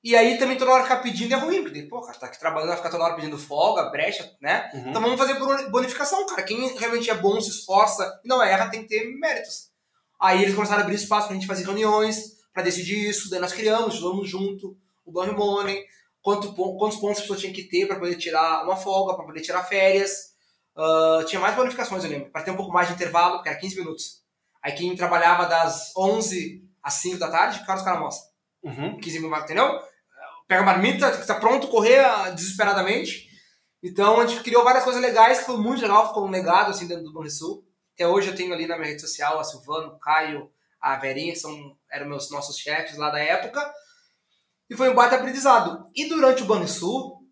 E 0.04 0.16
aí 0.16 0.36
também 0.36 0.58
toda 0.58 0.72
hora 0.72 0.82
ficar 0.82 0.96
pedindo 0.96 1.32
é 1.32 1.36
ruim, 1.36 1.62
porque, 1.62 1.82
pô, 1.82 2.00
cara, 2.00 2.18
tá 2.18 2.26
aqui 2.26 2.38
trabalhando, 2.38 2.68
vai 2.68 2.76
ficar 2.76 2.90
toda 2.90 3.04
hora 3.04 3.14
pedindo 3.14 3.38
folga, 3.38 3.88
brecha, 3.90 4.28
né? 4.40 4.68
Uhum. 4.74 4.90
Então 4.90 5.00
vamos 5.00 5.18
fazer 5.18 5.34
bonificação, 5.70 6.26
cara. 6.26 6.42
Quem 6.42 6.76
realmente 6.76 7.08
é 7.08 7.14
bom, 7.14 7.40
se 7.40 7.50
esforça 7.50 8.20
e 8.24 8.28
não 8.28 8.42
erra, 8.42 8.68
tem 8.68 8.82
que 8.82 8.88
ter 8.88 9.04
méritos. 9.16 9.70
Aí 10.20 10.42
eles 10.42 10.54
começaram 10.54 10.80
a 10.80 10.82
abrir 10.82 10.96
espaço 10.96 11.28
pra 11.28 11.34
gente 11.34 11.46
fazer 11.46 11.64
reuniões, 11.64 12.36
pra 12.52 12.64
decidir 12.64 13.08
isso, 13.08 13.30
daí 13.30 13.40
nós 13.40 13.52
criamos, 13.52 13.94
estudamos 13.94 14.28
junto, 14.28 14.76
o 15.04 15.12
Don 15.12 15.32
Money, 15.32 15.84
quanto, 16.20 16.52
quantos 16.52 16.98
pontos 16.98 17.18
a 17.18 17.20
pessoa 17.22 17.38
tinha 17.38 17.52
que 17.52 17.64
ter 17.64 17.86
pra 17.86 17.98
poder 17.98 18.16
tirar 18.16 18.64
uma 18.64 18.76
folga, 18.76 19.14
pra 19.14 19.24
poder 19.24 19.40
tirar 19.40 19.62
férias. 19.64 20.32
Uh, 20.76 21.24
tinha 21.26 21.40
mais 21.40 21.54
bonificações, 21.54 22.02
eu 22.02 22.10
lembro, 22.10 22.30
pra 22.30 22.42
ter 22.42 22.50
um 22.50 22.56
pouco 22.56 22.72
mais 22.72 22.88
de 22.88 22.94
intervalo, 22.94 23.42
que 23.42 23.48
era 23.48 23.58
15 23.58 23.76
minutos. 23.76 24.22
Aí 24.62 24.72
quem 24.72 24.96
trabalhava 24.96 25.46
das 25.46 25.92
11 25.96 26.64
às 26.82 26.94
5 26.94 27.18
da 27.18 27.30
tarde, 27.30 27.64
Carlos 27.64 27.84
Caramossa. 27.84 28.32
Uhum. 28.62 28.98
15 28.98 29.20
minutos, 29.20 29.44
entendeu? 29.44 29.80
Pega 30.52 30.60
a 30.60 30.66
marmita, 30.66 31.24
tá 31.24 31.40
pronto, 31.40 31.68
correr 31.68 32.00
ah, 32.00 32.28
desesperadamente. 32.28 33.26
Então 33.82 34.20
a 34.20 34.26
gente 34.26 34.42
criou 34.42 34.62
várias 34.62 34.84
coisas 34.84 35.00
legais, 35.00 35.38
que 35.38 35.46
foi 35.46 35.56
muito 35.56 35.80
legal, 35.80 36.08
ficou 36.08 36.26
um 36.26 36.30
legado 36.30 36.70
assim 36.70 36.86
dentro 36.86 37.04
do 37.04 37.12
Banrisul. 37.12 37.66
Até 37.94 38.06
hoje 38.06 38.28
eu 38.28 38.36
tenho 38.36 38.52
ali 38.52 38.66
na 38.66 38.76
minha 38.76 38.88
rede 38.88 39.00
social 39.00 39.38
a 39.38 39.44
Silvano, 39.44 39.94
o 39.94 39.98
Caio, 39.98 40.50
a 40.78 40.96
Verinha, 40.96 41.32
que 41.32 41.38
são, 41.38 41.74
eram 41.90 42.06
meus 42.06 42.30
nossos 42.30 42.58
chefes 42.58 42.98
lá 42.98 43.08
da 43.08 43.18
época. 43.18 43.72
E 44.68 44.76
foi 44.76 44.90
um 44.90 44.94
baita 44.94 45.16
aprendizado. 45.16 45.88
E 45.94 46.06
durante 46.06 46.42
o 46.42 46.46
Banrisul, 46.46 47.26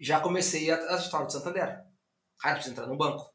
já 0.00 0.20
comecei 0.20 0.70
a, 0.70 0.76
a 0.94 0.96
história 0.98 1.26
do 1.26 1.32
Santander. 1.32 1.80
Cara, 2.38 2.54
precisa 2.54 2.72
entrar 2.72 2.86
no 2.86 2.96
banco. 2.96 3.28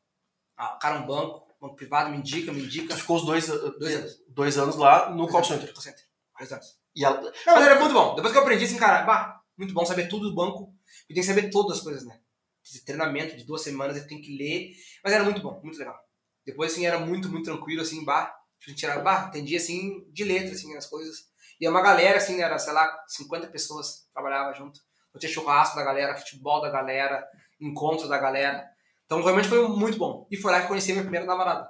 Ah, 0.57 0.77
cara, 0.81 0.99
um 0.99 1.05
banco, 1.05 1.45
banco 1.59 1.75
privado, 1.75 2.09
me 2.11 2.17
indica, 2.17 2.53
me 2.53 2.63
indica. 2.63 2.95
Tu 2.95 3.01
ficou 3.01 3.17
os 3.17 3.25
dois, 3.25 3.47
Dois 3.47 3.95
anos. 3.95 4.23
dois 4.29 4.57
anos 4.57 4.75
lá 4.77 5.09
no 5.09 5.27
call 5.27 5.43
center. 5.43 5.71
Call 5.73 5.83
center. 5.83 6.03
Dois 6.39 6.51
anos. 6.51 6.84
E 6.95 7.03
a, 7.03 7.11
Não, 7.11 7.31
mas 7.47 7.65
era 7.65 7.79
muito 7.79 7.93
bom. 7.93 8.15
Depois 8.15 8.31
que 8.31 8.37
eu 8.37 8.43
aprendi, 8.43 8.65
assim, 8.65 8.77
cara, 8.77 9.03
bah, 9.03 9.39
muito 9.57 9.73
bom 9.73 9.85
saber 9.85 10.07
tudo 10.07 10.29
do 10.29 10.35
banco. 10.35 10.73
E 11.09 11.13
tem 11.13 11.21
que 11.21 11.27
saber 11.27 11.49
todas 11.49 11.77
as 11.77 11.83
coisas, 11.83 12.05
né? 12.05 12.17
Esse 12.63 12.83
treinamento 12.85 13.35
de 13.37 13.43
duas 13.45 13.61
semanas, 13.61 13.97
eu 13.97 14.07
tenho 14.07 14.21
que 14.21 14.35
ler. 14.37 14.71
Mas 15.03 15.13
era 15.13 15.23
muito 15.23 15.41
bom, 15.41 15.59
muito 15.63 15.77
legal. 15.77 15.97
Depois, 16.45 16.71
assim, 16.71 16.85
era 16.85 16.99
muito, 16.99 17.29
muito 17.29 17.45
tranquilo, 17.45 17.81
assim, 17.81 18.03
bah. 18.03 18.33
A 18.65 18.69
gente 18.69 18.85
era, 18.85 18.99
bah, 19.01 19.25
entendia, 19.29 19.57
assim, 19.57 20.03
de 20.11 20.23
letra, 20.23 20.51
assim, 20.53 20.75
as 20.75 20.85
coisas. 20.87 21.25
E 21.59 21.65
é 21.65 21.69
uma 21.69 21.81
galera, 21.81 22.17
assim, 22.17 22.41
era, 22.41 22.57
sei 22.57 22.73
lá, 22.73 22.89
50 23.07 23.47
pessoas 23.47 24.07
trabalhava 24.13 24.53
junto. 24.53 24.79
Eu 25.13 25.19
tinha 25.19 25.31
churrasco 25.31 25.75
da 25.75 25.83
galera, 25.83 26.15
futebol 26.17 26.61
da 26.61 26.69
galera, 26.69 27.25
encontro 27.61 28.07
da 28.07 28.17
galera. 28.17 28.65
Então, 29.05 29.21
realmente 29.21 29.47
foi 29.47 29.67
muito 29.67 29.97
bom. 29.97 30.27
E 30.31 30.37
foi 30.37 30.51
lá 30.51 30.57
que 30.59 30.65
eu 30.65 30.69
conheci 30.69 30.91
minha 30.91 31.03
primeira 31.03 31.25
namorada. 31.25 31.69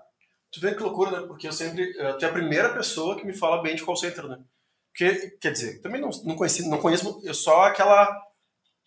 Tu 0.51 0.61
vê 0.61 0.73
que 0.73 0.81
loucura, 0.81 1.11
né? 1.21 1.27
Porque 1.27 1.47
eu 1.47 1.51
sempre. 1.51 1.83
eh, 1.99 2.13
Tu 2.13 2.25
é 2.25 2.29
a 2.29 2.33
primeira 2.33 2.73
pessoa 2.73 3.17
que 3.17 3.25
me 3.25 3.35
fala 3.37 3.61
bem 3.61 3.75
de 3.75 3.83
call 3.83 3.95
center, 3.97 4.25
né? 4.27 4.37
Porque, 4.97 5.31
quer 5.41 5.51
dizer, 5.51 5.81
também 5.81 5.99
não, 5.99 6.09
não 6.23 6.35
conheci, 6.35 6.67
não 6.69 6.77
conheço, 6.79 7.19
eu 7.23 7.33
só 7.33 7.63
aquela. 7.65 8.23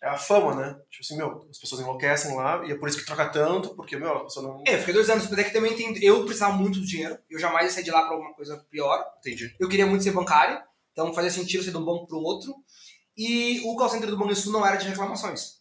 É 0.01 0.09
a 0.09 0.16
fama, 0.16 0.55
né? 0.55 0.77
Tipo 0.88 1.03
assim, 1.05 1.16
meu, 1.16 1.47
as 1.51 1.59
pessoas 1.59 1.81
enlouquecem 1.81 2.35
lá 2.37 2.64
e 2.64 2.71
é 2.71 2.77
por 2.77 2.88
isso 2.88 2.99
que 2.99 3.05
troca 3.05 3.29
tanto, 3.29 3.75
porque, 3.75 3.97
meu, 3.97 4.12
a 4.16 4.25
pessoa 4.25 4.47
não. 4.47 4.62
É, 4.66 4.75
eu 4.75 4.79
fiquei 4.79 4.94
dois 4.94 5.11
anos, 5.11 5.29
mas 5.29 5.38
é 5.38 5.44
que 5.44 5.53
também 5.53 5.75
tem, 5.75 6.03
eu 6.03 6.25
precisava 6.25 6.53
muito 6.55 6.79
do 6.79 6.87
dinheiro. 6.87 7.18
Eu 7.29 7.38
jamais 7.38 7.73
sair 7.73 7.83
de 7.83 7.90
lá 7.90 8.03
pra 8.03 8.12
alguma 8.12 8.33
coisa 8.33 8.57
pior. 8.71 9.05
Entendi. 9.18 9.55
Eu 9.59 9.68
queria 9.68 9.87
muito 9.87 10.05
ser 10.05 10.12
bancário, 10.12 10.62
então 10.92 11.12
fazia 11.12 11.31
sentido 11.33 11.64
ser 11.64 11.73
de 11.73 11.77
um 11.77 11.85
banco 11.85 12.07
pro 12.07 12.18
outro. 12.18 12.55
E 13.16 13.61
o 13.64 13.75
call 13.77 13.88
center 13.88 14.09
do 14.09 14.16
Banrisul 14.16 14.53
não 14.53 14.64
era 14.64 14.77
de 14.77 14.88
reclamações. 14.88 15.59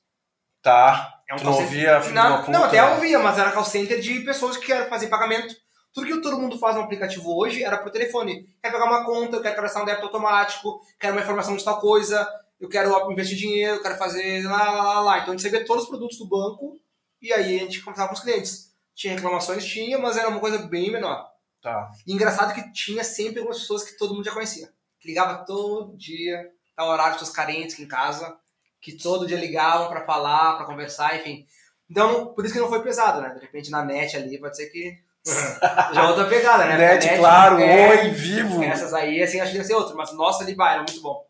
Tá. 0.62 1.14
É 1.28 1.34
um 1.34 1.38
tu 1.38 1.44
não 1.44 1.54
center- 1.54 1.66
ouvia 1.66 1.98
uma 2.00 2.12
Não, 2.12 2.48
não, 2.52 2.64
até 2.66 2.84
ouvia, 2.94 3.20
mas 3.20 3.40
era 3.40 3.52
call 3.52 3.66
center 3.66 4.00
de 4.00 4.20
pessoas 4.22 4.56
que 4.56 4.68
querem 4.68 4.88
fazer 4.88 5.08
pagamento. 5.08 5.56
Tudo 5.98 6.06
que 6.06 6.22
todo 6.22 6.38
mundo 6.38 6.60
faz 6.60 6.76
no 6.76 6.84
aplicativo 6.84 7.36
hoje 7.36 7.64
era 7.64 7.76
pro 7.76 7.90
telefone. 7.90 8.48
Quer 8.62 8.72
pegar 8.72 8.86
uma 8.86 9.04
conta, 9.04 9.38
eu 9.38 9.42
quero 9.42 9.56
cadastrar 9.56 9.82
um 9.82 9.86
débito 9.88 10.06
automático, 10.06 10.80
quero 11.00 11.16
uma 11.16 11.24
informação 11.24 11.58
de 11.58 11.66
tal 11.66 11.82
coisa, 11.82 12.30
eu 12.62 12.70
quero 12.70 13.12
investir 13.12 13.36
dinheiro, 13.36 13.78
eu 13.78 13.82
quero 13.82 13.98
fazer 13.98 14.44
lá, 14.44 14.72
lá, 14.74 14.84
lá, 14.84 15.00
lá. 15.00 15.18
Então 15.18 15.34
a 15.34 15.36
gente 15.36 15.42
sabia 15.42 15.66
todos 15.66 15.86
os 15.86 15.90
produtos 15.90 16.20
do 16.20 16.28
banco 16.28 16.80
e 17.20 17.34
aí 17.34 17.56
a 17.56 17.60
gente 17.62 17.82
conversava 17.82 18.10
com 18.10 18.14
os 18.14 18.22
clientes. 18.22 18.76
Tinha 18.94 19.16
reclamações? 19.16 19.66
Tinha, 19.66 19.98
mas 19.98 20.18
era 20.18 20.30
uma 20.30 20.40
coisa 20.40 20.60
bem 20.60 20.92
menor. 20.92 21.32
Tá. 21.64 21.90
E 22.06 22.14
engraçado 22.14 22.54
que 22.54 22.72
tinha 22.72 23.04
sempre 23.04 23.40
algumas 23.40 23.62
pessoas 23.62 23.84
que 23.84 23.98
todo 23.98 24.14
mundo 24.14 24.26
já 24.26 24.34
conhecia. 24.34 24.72
Que 25.00 25.08
ligava 25.08 25.46
todo 25.46 25.98
dia, 25.98 26.48
tal 26.76 26.90
horário 26.90 27.14
de 27.14 27.20
pessoas 27.22 27.36
carentes 27.36 27.74
aqui 27.74 27.86
em 27.86 27.88
casa, 27.88 28.38
que 28.80 28.96
todo 28.96 29.26
dia 29.26 29.40
ligavam 29.40 29.90
pra 29.90 30.06
falar, 30.06 30.58
pra 30.58 30.68
conversar, 30.68 31.18
enfim. 31.20 31.48
Então, 31.90 32.36
por 32.36 32.46
isso 32.46 32.54
que 32.54 32.60
não 32.60 32.70
foi 32.70 32.84
pesado, 32.84 33.20
né? 33.20 33.34
De 33.34 33.40
repente 33.40 33.72
na 33.72 33.84
net 33.84 34.16
ali 34.16 34.40
pode 34.40 34.56
ser 34.56 34.68
que. 34.68 35.07
já 35.94 36.04
é 36.04 36.08
outra 36.08 36.28
pegada, 36.28 36.66
né? 36.66 36.78
Net, 36.78 37.10
a 37.10 37.18
claro, 37.18 37.60
é, 37.60 37.90
oi, 37.90 38.10
vivo. 38.10 38.64
Essas 38.64 38.94
aí, 38.94 39.22
assim, 39.22 39.40
acho 39.40 39.52
que 39.52 39.58
ia 39.58 39.64
ser 39.64 39.74
outra. 39.74 39.96
Mas 39.96 40.14
nossa, 40.14 40.44
ali 40.44 40.56
vai, 40.56 40.74
era 40.74 40.84
muito 40.84 41.02
bom. 41.02 41.26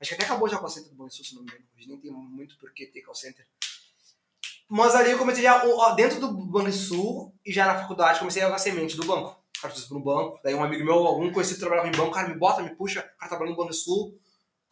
Acho 0.00 0.10
que 0.10 0.14
até 0.14 0.24
acabou 0.24 0.48
já 0.48 0.56
o 0.56 0.60
call 0.60 0.68
center 0.68 0.90
do 0.90 0.96
Banrisul, 0.96 1.24
se 1.24 1.34
não 1.34 1.42
me 1.42 1.48
engano. 1.48 1.64
Hoje 1.76 1.88
nem 1.88 1.98
tem 1.98 2.10
muito 2.10 2.58
por 2.58 2.72
que 2.72 2.86
ter 2.86 3.02
call 3.02 3.14
center. 3.14 3.46
Mas 4.68 4.94
ali 4.94 5.10
eu 5.10 5.18
comecei 5.18 5.42
já, 5.42 5.62
dentro 5.94 6.18
do 6.18 6.32
Banrisul, 6.32 7.34
e 7.44 7.52
já 7.52 7.66
na 7.66 7.78
faculdade, 7.78 8.18
comecei 8.18 8.42
a 8.42 8.46
jogar 8.46 8.58
semente 8.58 8.96
do 8.96 9.06
banco. 9.06 9.40
Cara, 9.60 9.72
preciso 9.72 9.94
no 9.94 10.00
banco. 10.00 10.40
Daí 10.42 10.54
um 10.54 10.64
amigo 10.64 10.84
meu, 10.84 10.94
algum 10.94 11.30
conhecido 11.30 11.60
trabalhava 11.60 11.88
em 11.88 11.92
banco, 11.92 12.10
cara, 12.10 12.28
me 12.28 12.36
bota, 12.36 12.62
me 12.62 12.74
puxa, 12.74 13.02
cara, 13.02 13.28
trabalhando 13.28 13.56
no 13.56 13.62
Banrisul. 13.62 14.18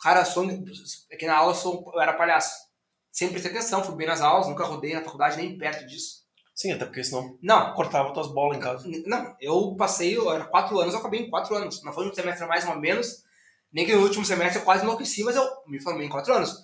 Cara, 0.00 0.24
sonho, 0.24 0.64
é 1.11 1.16
que 1.16 1.26
na 1.26 1.37
aula 1.37 1.52
eu, 1.52 1.56
sou, 1.56 1.92
eu 1.94 2.00
era 2.00 2.14
palhaço. 2.14 2.70
Sempre 3.12 3.35
prestei 3.35 3.52
atenção, 3.52 3.85
fui 3.85 3.94
bem 3.94 4.06
nas 4.06 4.20
aulas, 4.20 4.48
nunca 4.48 4.64
rodei 4.64 4.94
na 4.94 5.02
faculdade 5.02 5.37
nem 5.37 5.59
perto 5.59 5.87
disso. 5.87 6.24
Sim, 6.54 6.72
até 6.72 6.84
porque 6.84 7.02
senão 7.02 7.38
Não, 7.42 7.72
cortava 7.74 8.12
tuas 8.12 8.28
bolas 8.28 8.56
em 8.56 8.60
casa. 8.60 8.86
não, 9.06 9.34
eu 9.40 9.74
passei, 9.76 10.16
eu 10.16 10.30
era 10.30 10.44
quatro 10.44 10.78
anos, 10.78 10.92
eu 10.92 11.00
acabei 11.00 11.20
em 11.20 11.30
quatro 11.30 11.54
anos. 11.54 11.82
Não 11.82 11.92
foi 11.92 12.08
um 12.08 12.14
semestre 12.14 12.46
mais 12.46 12.66
ou 12.68 12.76
menos, 12.78 13.24
nem 13.72 13.86
que 13.86 13.94
no 13.94 14.02
último 14.02 14.24
semestre 14.24 14.60
eu 14.60 14.64
quase 14.64 14.84
enlouqueci, 14.84 15.22
mas 15.24 15.36
eu 15.36 15.44
me 15.66 15.80
formei 15.80 16.06
em 16.06 16.10
quatro 16.10 16.34
anos. 16.34 16.54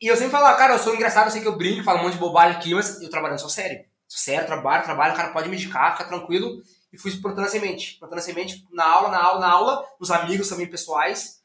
E 0.00 0.06
eu 0.06 0.16
sempre 0.16 0.30
falava, 0.30 0.56
cara, 0.56 0.74
eu 0.74 0.78
sou 0.78 0.94
engraçado, 0.94 1.26
eu 1.26 1.30
sei 1.32 1.42
que 1.42 1.48
eu 1.48 1.58
brinco, 1.58 1.82
falo 1.82 1.98
um 1.98 2.02
monte 2.04 2.12
de 2.12 2.20
bobagem 2.20 2.56
aqui, 2.56 2.74
mas 2.74 3.02
eu 3.02 3.10
trabalhando 3.10 3.40
sou 3.40 3.50
sério. 3.50 3.84
Sou 4.06 4.18
sério, 4.18 4.46
trabalho, 4.46 4.84
trabalho, 4.84 5.12
o 5.12 5.16
cara 5.16 5.32
pode 5.32 5.48
me 5.48 5.56
indicar, 5.56 5.92
fica 5.92 6.08
tranquilo. 6.08 6.62
E 6.92 6.96
fui 6.98 7.14
plantando 7.20 7.46
a 7.46 7.48
semente. 7.48 7.98
Plantando 7.98 8.18
a 8.18 8.22
semente 8.22 8.64
na 8.72 8.84
aula, 8.84 9.10
na 9.10 9.22
aula, 9.22 9.40
na 9.40 9.50
aula, 9.50 9.86
nos 10.00 10.10
amigos 10.10 10.48
também 10.48 10.66
pessoais. 10.66 11.42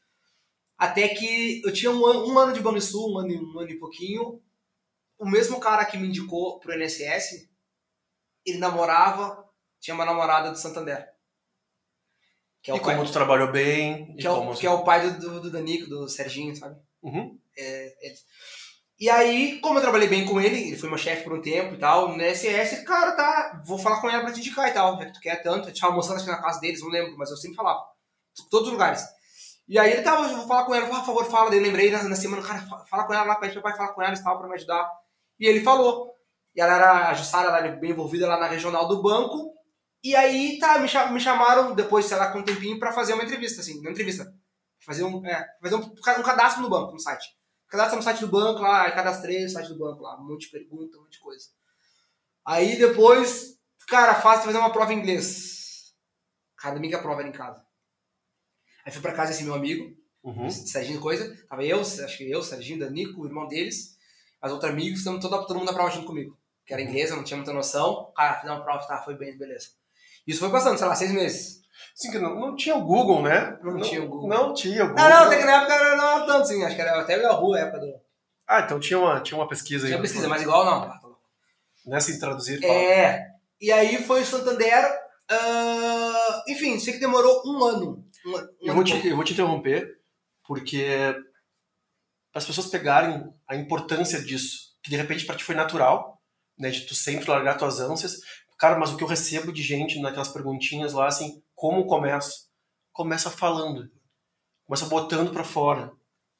Até 0.78 1.08
que 1.08 1.60
eu 1.64 1.72
tinha 1.72 1.90
um 1.90 2.06
ano, 2.06 2.26
um 2.26 2.38
ano 2.38 2.52
de 2.52 2.60
Banrisul, 2.60 3.12
um 3.12 3.18
ano, 3.18 3.54
um 3.54 3.60
ano 3.60 3.70
e 3.70 3.78
pouquinho. 3.78 4.40
O 5.18 5.28
mesmo 5.28 5.60
cara 5.60 5.84
que 5.84 5.98
me 5.98 6.08
indicou 6.08 6.58
pro 6.58 6.72
NSS, 6.72 7.48
ele 8.44 8.58
namorava, 8.58 9.44
tinha 9.80 9.94
uma 9.94 10.04
namorada 10.04 10.50
do 10.50 10.58
Santander. 10.58 11.08
Que 12.62 12.70
é 12.70 12.74
E 12.74 12.78
o 12.78 12.82
pai, 12.82 12.94
como 12.94 13.06
tu 13.06 13.12
trabalhou 13.12 13.50
bem. 13.52 14.16
que 14.16 14.22
e 14.22 14.26
é 14.26 14.30
o, 14.30 14.54
que 14.54 14.66
é 14.66 14.70
o 14.70 14.84
pai 14.84 15.10
do, 15.10 15.40
do, 15.40 15.50
Danico, 15.50 15.88
do 15.88 16.08
Serginho, 16.08 16.56
sabe? 16.56 16.76
Uhum. 17.02 17.38
E 18.98 19.10
aí, 19.10 19.58
como 19.60 19.78
eu 19.78 19.82
trabalhei 19.82 20.08
bem 20.08 20.24
com 20.24 20.40
ele, 20.40 20.68
ele 20.68 20.76
foi 20.78 20.88
meu 20.88 20.96
chefe 20.96 21.24
por 21.24 21.32
um 21.34 21.42
tempo 21.42 21.74
e 21.74 21.78
tal, 21.78 22.08
no 22.08 22.14
NSS, 22.14 22.84
cara, 22.84 23.12
tá, 23.12 23.62
vou 23.66 23.76
falar 23.78 24.00
com 24.00 24.08
ela 24.08 24.22
pra 24.22 24.32
te 24.32 24.38
indicar 24.40 24.68
e 24.68 24.72
tal, 24.72 24.96
já 24.98 25.06
que 25.06 25.12
tu 25.12 25.20
quer 25.20 25.42
tanto. 25.42 25.64
A 25.64 25.68
gente 25.68 25.80
tava 25.80 25.92
almoçando 25.92 26.20
que 26.22 26.26
na 26.30 26.40
casa 26.40 26.60
deles, 26.60 26.80
não 26.80 26.88
lembro, 26.88 27.16
mas 27.18 27.30
eu 27.30 27.36
sempre 27.36 27.56
falava. 27.56 27.84
Todos 28.50 28.68
os 28.68 28.72
lugares. 28.72 29.04
E 29.68 29.78
aí 29.78 29.92
ele 29.92 30.02
tava, 30.02 30.28
eu 30.28 30.36
vou 30.36 30.46
falar 30.46 30.64
com 30.64 30.74
ela, 30.74 30.86
por 30.86 31.04
favor, 31.04 31.24
fala. 31.26 31.50
Daí 31.50 31.58
eu 31.58 31.62
lembrei 31.64 31.90
na, 31.90 32.02
na 32.04 32.16
semana, 32.16 32.42
cara, 32.42 32.60
fa- 32.62 32.84
fala 32.86 33.04
com 33.04 33.14
ela 33.14 33.24
lá, 33.24 33.36
pede 33.36 33.52
pro 33.54 33.62
pai 33.62 33.76
falar 33.76 33.92
com 33.92 34.02
ela 34.02 34.14
e 34.14 34.22
tal, 34.22 34.38
pra 34.38 34.48
me 34.48 34.54
ajudar. 34.54 34.90
E 35.40 35.46
ele 35.46 35.60
falou. 35.62 36.13
E 36.54 36.60
ela 36.60 36.74
era, 36.76 37.08
a 37.10 37.14
Jussara, 37.14 37.48
ela 37.48 37.58
era 37.58 37.76
bem 37.76 37.90
envolvida 37.90 38.26
lá 38.28 38.38
na 38.38 38.46
regional 38.46 38.86
do 38.88 39.02
banco. 39.02 39.52
E 40.02 40.14
aí, 40.14 40.58
tá, 40.58 40.78
me, 40.78 40.86
cha- 40.88 41.10
me 41.10 41.18
chamaram 41.20 41.74
depois, 41.74 42.04
sei 42.06 42.16
lá, 42.16 42.30
com 42.30 42.38
um 42.40 42.44
tempinho 42.44 42.78
pra 42.78 42.92
fazer 42.92 43.14
uma 43.14 43.24
entrevista, 43.24 43.60
assim, 43.60 43.80
uma 43.80 43.90
entrevista. 43.90 44.32
Fazer 44.84 45.02
um, 45.04 45.24
é, 45.26 45.46
fazer 45.62 45.76
um, 45.76 45.80
um 45.80 46.22
cadastro 46.22 46.62
no 46.62 46.68
banco, 46.68 46.92
no 46.92 46.98
site. 47.00 47.24
cadastra 47.68 47.96
no 47.96 48.02
site 48.02 48.20
do 48.20 48.28
banco 48.28 48.60
lá, 48.60 48.90
cadastrei 48.92 49.42
no 49.42 49.48
site 49.48 49.68
do 49.68 49.78
banco 49.78 50.02
lá, 50.02 50.20
um 50.20 50.26
monte 50.28 50.42
de 50.46 50.50
pergunta, 50.50 50.98
um 50.98 51.02
monte 51.02 51.12
de 51.14 51.20
coisa. 51.20 51.46
Aí 52.46 52.76
depois, 52.76 53.58
cara, 53.88 54.14
fácil 54.14 54.44
fazer 54.44 54.58
uma 54.58 54.70
prova 54.72 54.92
em 54.92 54.98
inglês. 54.98 55.94
Cara, 56.58 56.74
domingo 56.74 56.96
a 56.96 57.00
prova 57.02 57.20
era 57.20 57.28
em 57.28 57.32
casa. 57.32 57.64
Aí 58.84 58.92
fui 58.92 59.00
pra 59.00 59.12
casa 59.14 59.30
desse 59.32 59.44
meu 59.44 59.54
amigo, 59.54 59.94
Uhum. 60.22 60.48
Serginho 60.48 61.00
coisa. 61.02 61.36
Tava 61.48 61.62
eu, 61.64 61.80
acho 61.82 62.16
que 62.16 62.30
eu, 62.30 62.42
Serginho, 62.42 62.78
Danico, 62.78 63.20
o 63.20 63.26
irmão 63.26 63.46
deles, 63.46 63.94
as 64.40 64.50
outros 64.50 64.70
amigos, 64.70 65.00
estamos 65.00 65.20
todo, 65.20 65.46
todo 65.46 65.56
mundo 65.58 65.66
na 65.66 65.74
prova 65.74 65.90
junto 65.90 66.06
comigo. 66.06 66.34
Que 66.66 66.72
era 66.72 66.82
inglês, 66.82 67.10
eu 67.10 67.16
não 67.16 67.24
tinha 67.24 67.36
muita 67.36 67.52
noção. 67.52 68.12
Cara, 68.16 68.40
fiz 68.40 68.50
uma 68.50 68.62
prova, 68.62 68.86
tá, 68.86 68.98
foi 68.98 69.16
bem, 69.16 69.36
beleza. 69.36 69.68
Isso 70.26 70.40
foi 70.40 70.50
passando, 70.50 70.78
sei 70.78 70.86
lá, 70.86 70.94
seis 70.94 71.12
meses. 71.12 71.62
Sim, 71.94 72.10
que 72.10 72.18
não, 72.18 72.34
não 72.34 72.56
tinha 72.56 72.74
o 72.74 72.84
Google, 72.84 73.22
né? 73.22 73.58
Não 73.62 73.80
tinha 73.80 74.02
o 74.02 74.08
Google. 74.08 74.28
Não 74.28 74.54
tinha 74.54 74.84
o 74.84 74.88
Google. 74.88 75.04
Não, 75.04 75.10
não, 75.10 75.26
até 75.26 75.38
que 75.38 75.44
na 75.44 75.62
época 75.62 75.96
não 75.96 76.16
era 76.16 76.26
tanto, 76.26 76.48
sim. 76.48 76.64
Acho 76.64 76.74
que 76.74 76.82
era 76.82 77.00
até 77.00 77.24
a 77.24 77.32
rua, 77.32 77.56
a 77.56 77.60
época 77.60 77.80
do. 77.80 78.00
Ah, 78.48 78.60
então 78.60 78.80
tinha 78.80 78.98
uma, 78.98 79.20
tinha 79.20 79.38
uma 79.38 79.48
pesquisa 79.48 79.86
aí. 79.86 79.90
Tinha 79.92 80.02
pesquisa, 80.02 80.28
mas 80.28 80.42
igual 80.42 80.64
não. 80.64 80.88
Tá. 80.88 81.00
Nessa 81.86 82.10
em 82.10 82.18
traduzir. 82.18 82.60
fala. 82.60 82.72
É. 82.72 83.26
E 83.60 83.70
aí 83.70 84.02
foi 84.02 84.22
o 84.22 84.26
Santander. 84.26 84.84
ah, 85.30 86.42
enfim, 86.48 86.78
sei 86.78 86.94
que 86.94 87.00
demorou 87.00 87.42
um 87.46 87.62
ano. 87.64 88.04
Um, 88.26 88.36
um 88.36 88.48
Eu 88.62 88.74
vou, 88.74 88.84
te, 88.84 88.92
pouco. 88.92 89.06
eu 89.06 89.16
vou 89.16 89.24
te 89.24 89.32
interromper, 89.32 89.88
porque 90.46 91.14
para 92.32 92.40
as 92.40 92.46
pessoas 92.46 92.66
pegarem 92.66 93.32
a 93.48 93.54
importância 93.54 94.20
disso, 94.20 94.74
que 94.82 94.90
de 94.90 94.96
repente 94.96 95.24
para 95.24 95.36
ti 95.36 95.44
foi 95.44 95.54
natural, 95.54 96.13
né, 96.58 96.70
de 96.70 96.82
tu 96.82 96.94
sempre 96.94 97.30
largar 97.30 97.56
tuas 97.56 97.80
ânsias. 97.80 98.20
Cara, 98.58 98.78
mas 98.78 98.90
o 98.90 98.96
que 98.96 99.04
eu 99.04 99.08
recebo 99.08 99.52
de 99.52 99.62
gente 99.62 100.00
naquelas 100.00 100.28
perguntinhas 100.28 100.92
lá, 100.92 101.06
assim, 101.06 101.42
como 101.54 101.86
começa? 101.86 102.30
Começa 102.92 103.30
falando. 103.30 103.90
Começa 104.64 104.86
botando 104.86 105.32
para 105.32 105.44
fora. 105.44 105.92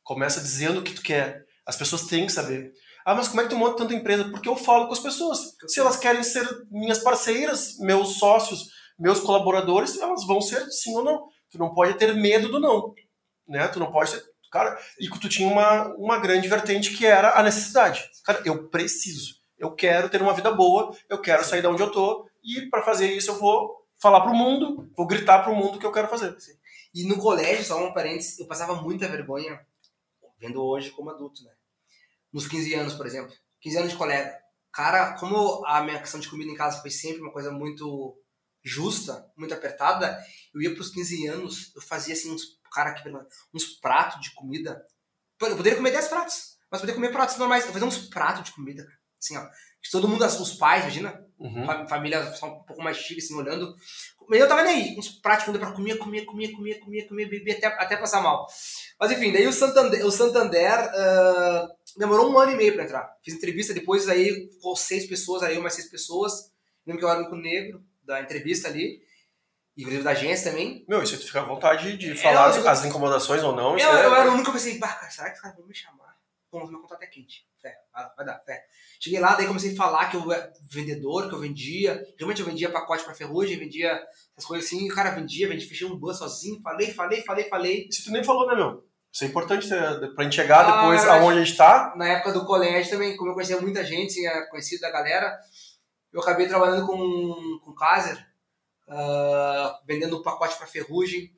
Começa 0.02 0.40
dizendo 0.40 0.80
o 0.80 0.82
que 0.82 0.94
tu 0.94 1.02
quer. 1.02 1.44
As 1.66 1.76
pessoas 1.76 2.06
têm 2.06 2.26
que 2.26 2.32
saber. 2.32 2.72
Ah, 3.04 3.14
mas 3.14 3.28
como 3.28 3.40
é 3.40 3.44
que 3.44 3.50
tu 3.50 3.56
monta 3.56 3.78
tanta 3.78 3.94
empresa? 3.94 4.30
Porque 4.30 4.48
eu 4.48 4.56
falo 4.56 4.86
com 4.86 4.92
as 4.92 4.98
pessoas. 4.98 5.54
Se 5.66 5.80
elas 5.80 5.96
querem 5.96 6.22
ser 6.22 6.46
minhas 6.70 6.98
parceiras, 6.98 7.78
meus 7.78 8.18
sócios, 8.18 8.68
meus 8.98 9.20
colaboradores, 9.20 9.98
elas 9.98 10.26
vão 10.26 10.40
ser 10.40 10.64
sim 10.70 10.94
ou 10.96 11.04
não. 11.04 11.28
Tu 11.50 11.58
não 11.58 11.74
pode 11.74 11.94
ter 11.98 12.14
medo 12.14 12.48
do 12.48 12.60
não. 12.60 12.94
Né? 13.46 13.68
Tu 13.68 13.78
não 13.78 13.92
pode 13.92 14.10
ser. 14.10 14.22
Cara, 14.50 14.78
e 15.00 15.08
tu 15.10 15.28
tinha 15.28 15.48
uma, 15.48 15.88
uma 15.96 16.18
grande 16.18 16.48
vertente 16.48 16.96
que 16.96 17.04
era 17.04 17.38
a 17.38 17.42
necessidade. 17.42 18.08
Cara, 18.24 18.40
eu 18.44 18.68
preciso. 18.68 19.34
Eu 19.58 19.74
quero 19.74 20.08
ter 20.08 20.20
uma 20.20 20.34
vida 20.34 20.50
boa, 20.50 20.96
eu 21.08 21.20
quero 21.20 21.44
sair 21.44 21.60
de 21.60 21.66
onde 21.66 21.82
eu 21.82 21.90
tô, 21.90 22.28
e 22.42 22.68
para 22.68 22.82
fazer 22.82 23.10
isso 23.12 23.30
eu 23.30 23.38
vou 23.38 23.84
falar 24.00 24.20
pro 24.20 24.34
mundo, 24.34 24.90
vou 24.96 25.06
gritar 25.06 25.42
pro 25.42 25.54
mundo 25.54 25.76
o 25.76 25.78
que 25.78 25.86
eu 25.86 25.92
quero 25.92 26.08
fazer. 26.08 26.36
E 26.94 27.04
no 27.04 27.18
colégio, 27.18 27.64
só 27.64 27.82
um 27.82 27.92
parênteses, 27.92 28.38
eu 28.38 28.46
passava 28.46 28.74
muita 28.74 29.08
vergonha, 29.08 29.58
vendo 30.38 30.62
hoje 30.62 30.90
como 30.90 31.10
adulto, 31.10 31.42
né? 31.42 31.50
Nos 32.32 32.46
15 32.46 32.74
anos, 32.74 32.94
por 32.94 33.06
exemplo. 33.06 33.32
15 33.60 33.78
anos 33.78 33.92
de 33.92 33.96
colega. 33.96 34.38
Cara, 34.72 35.14
como 35.14 35.64
a 35.66 35.82
minha 35.82 36.00
questão 36.00 36.20
de 36.20 36.28
comida 36.28 36.50
em 36.50 36.56
casa 36.56 36.80
foi 36.80 36.90
sempre 36.90 37.22
uma 37.22 37.32
coisa 37.32 37.50
muito 37.50 38.20
justa, 38.62 39.30
muito 39.36 39.54
apertada, 39.54 40.18
eu 40.54 40.60
ia 40.60 40.74
pros 40.74 40.90
15 40.90 41.26
anos, 41.26 41.72
eu 41.76 41.82
fazia 41.82 42.14
assim 42.14 42.32
uns, 42.32 42.58
cara, 42.72 42.92
que 42.92 43.08
uns 43.52 43.66
pratos 43.80 44.20
de 44.20 44.34
comida. 44.34 44.84
Eu 45.40 45.56
poderia 45.56 45.76
comer 45.76 45.90
10 45.90 46.08
pratos, 46.08 46.56
mas 46.70 46.80
poderia 46.80 46.94
comer 46.94 47.12
pratos 47.12 47.36
normais. 47.36 47.66
Eu 47.66 47.72
fazia 47.72 47.86
uns 47.86 48.08
pratos 48.08 48.44
de 48.44 48.52
comida, 48.52 48.84
cara. 48.84 49.03
Assim, 49.24 49.36
ó. 49.38 49.46
Todo 49.90 50.08
mundo, 50.08 50.24
os 50.24 50.52
pais, 50.54 50.82
imagina, 50.82 51.22
Uhum. 51.38 51.66
Fam- 51.66 51.86
família 51.88 52.24
só 52.32 52.46
um 52.46 52.62
pouco 52.62 52.82
mais 52.82 52.96
chique, 52.96 53.20
assim, 53.20 53.34
olhando. 53.34 53.74
Mas 54.28 54.40
eu 54.40 54.48
tava 54.48 54.62
nem 54.62 54.74
aí, 54.92 54.98
uns 54.98 55.08
pratos 55.10 55.44
pra 55.58 55.72
comer, 55.72 55.98
comer, 55.98 56.24
comer, 56.24 56.50
comer, 56.52 56.78
comer, 56.78 57.02
comer, 57.08 57.26
beber 57.28 57.56
até, 57.56 57.66
até 57.66 57.96
passar 57.96 58.22
mal. 58.22 58.46
Mas 58.98 59.10
enfim, 59.10 59.30
daí 59.32 59.46
o 59.46 59.52
Santander, 59.52 60.06
o 60.06 60.10
Santander 60.10 60.72
ah, 60.72 61.68
demorou 61.98 62.32
um 62.32 62.38
ano 62.38 62.52
e 62.52 62.56
meio 62.56 62.72
pra 62.72 62.84
entrar. 62.84 63.12
Fiz 63.22 63.34
entrevista, 63.34 63.74
depois 63.74 64.08
aí 64.08 64.48
ficou 64.54 64.74
seis 64.76 65.06
pessoas, 65.06 65.42
aí 65.42 65.56
eu 65.56 65.60
mais 65.62 65.74
seis 65.74 65.90
pessoas. 65.90 66.50
Lembro 66.86 67.00
que 67.00 67.04
eu 67.04 67.10
era 67.10 67.18
o 67.18 67.22
único 67.22 67.36
negro 67.36 67.82
da 68.02 68.22
entrevista 68.22 68.68
ali, 68.68 69.02
inclusive 69.76 70.02
da 70.04 70.12
agência 70.12 70.50
também. 70.50 70.84
Meu, 70.88 71.02
isso 71.02 71.14
aí 71.14 71.20
tu 71.20 71.26
fica 71.26 71.40
à 71.40 71.44
vontade 71.44 71.96
de 71.98 72.14
falar 72.14 72.54
eu- 72.56 72.60
as, 72.60 72.66
as 72.66 72.84
incomodações 72.86 73.42
ou 73.42 73.54
não. 73.54 73.76
isso 73.76 73.84
Eu, 73.86 73.92
é- 73.98 74.06
eu 74.06 74.14
era 74.14 74.30
o 74.30 74.34
único 74.34 74.46
que 74.50 74.56
pensei, 74.56 74.78
bah, 74.78 75.08
será 75.10 75.28
que 75.30 75.36
os 75.36 75.42
caras 75.42 75.58
vão 75.58 75.66
me 75.66 75.74
chamar? 75.74 76.03
Vamos, 76.54 76.70
meu 76.70 76.80
contato 76.80 77.02
é 77.02 77.06
quente. 77.06 77.46
Fé, 77.60 77.74
vai 78.16 78.24
dar, 78.24 78.38
fé. 78.46 78.62
Cheguei 79.00 79.18
lá, 79.18 79.34
daí 79.34 79.46
comecei 79.46 79.72
a 79.72 79.76
falar 79.76 80.08
que 80.08 80.16
eu 80.16 80.32
era 80.32 80.52
vendedor, 80.70 81.28
que 81.28 81.34
eu 81.34 81.40
vendia. 81.40 82.00
Realmente 82.16 82.40
eu 82.40 82.46
vendia 82.46 82.70
pacote 82.70 83.02
pra 83.02 83.12
ferrugem, 83.14 83.58
vendia 83.58 84.00
essas 84.36 84.46
coisas 84.46 84.66
assim. 84.66 84.88
O 84.88 84.94
cara 84.94 85.10
vendia, 85.10 85.48
vendia, 85.48 85.68
fechei 85.68 85.86
um 85.86 85.96
bus 85.98 86.18
sozinho, 86.18 86.62
falei, 86.62 86.92
falei, 86.92 87.22
falei, 87.22 87.48
falei. 87.48 87.88
Isso 87.90 88.04
tu 88.04 88.12
nem 88.12 88.22
falou, 88.22 88.46
né, 88.46 88.54
meu? 88.54 88.86
Isso 89.12 89.24
é 89.24 89.26
importante 89.26 89.68
né, 89.68 90.10
pra 90.14 90.24
gente 90.24 90.36
chegar 90.36 90.60
Ah, 90.60 90.82
depois 90.82 91.00
verdade. 91.00 91.24
aonde 91.24 91.38
a 91.40 91.44
gente 91.44 91.56
tá. 91.56 91.94
Na 91.96 92.08
época 92.08 92.32
do 92.32 92.44
colégio 92.46 92.90
também, 92.92 93.16
como 93.16 93.30
eu 93.30 93.34
conhecia 93.34 93.60
muita 93.60 93.84
gente, 93.84 94.14
tinha 94.14 94.46
conhecido 94.50 94.80
da 94.82 94.90
galera, 94.90 95.36
eu 96.12 96.20
acabei 96.20 96.46
trabalhando 96.46 96.86
com, 96.86 96.96
com 97.64 97.70
o 97.70 97.74
Kaiser, 97.74 98.24
ah, 98.88 99.80
vendendo 99.86 100.22
pacote 100.22 100.56
pra 100.56 100.66
ferrugem. 100.66 101.32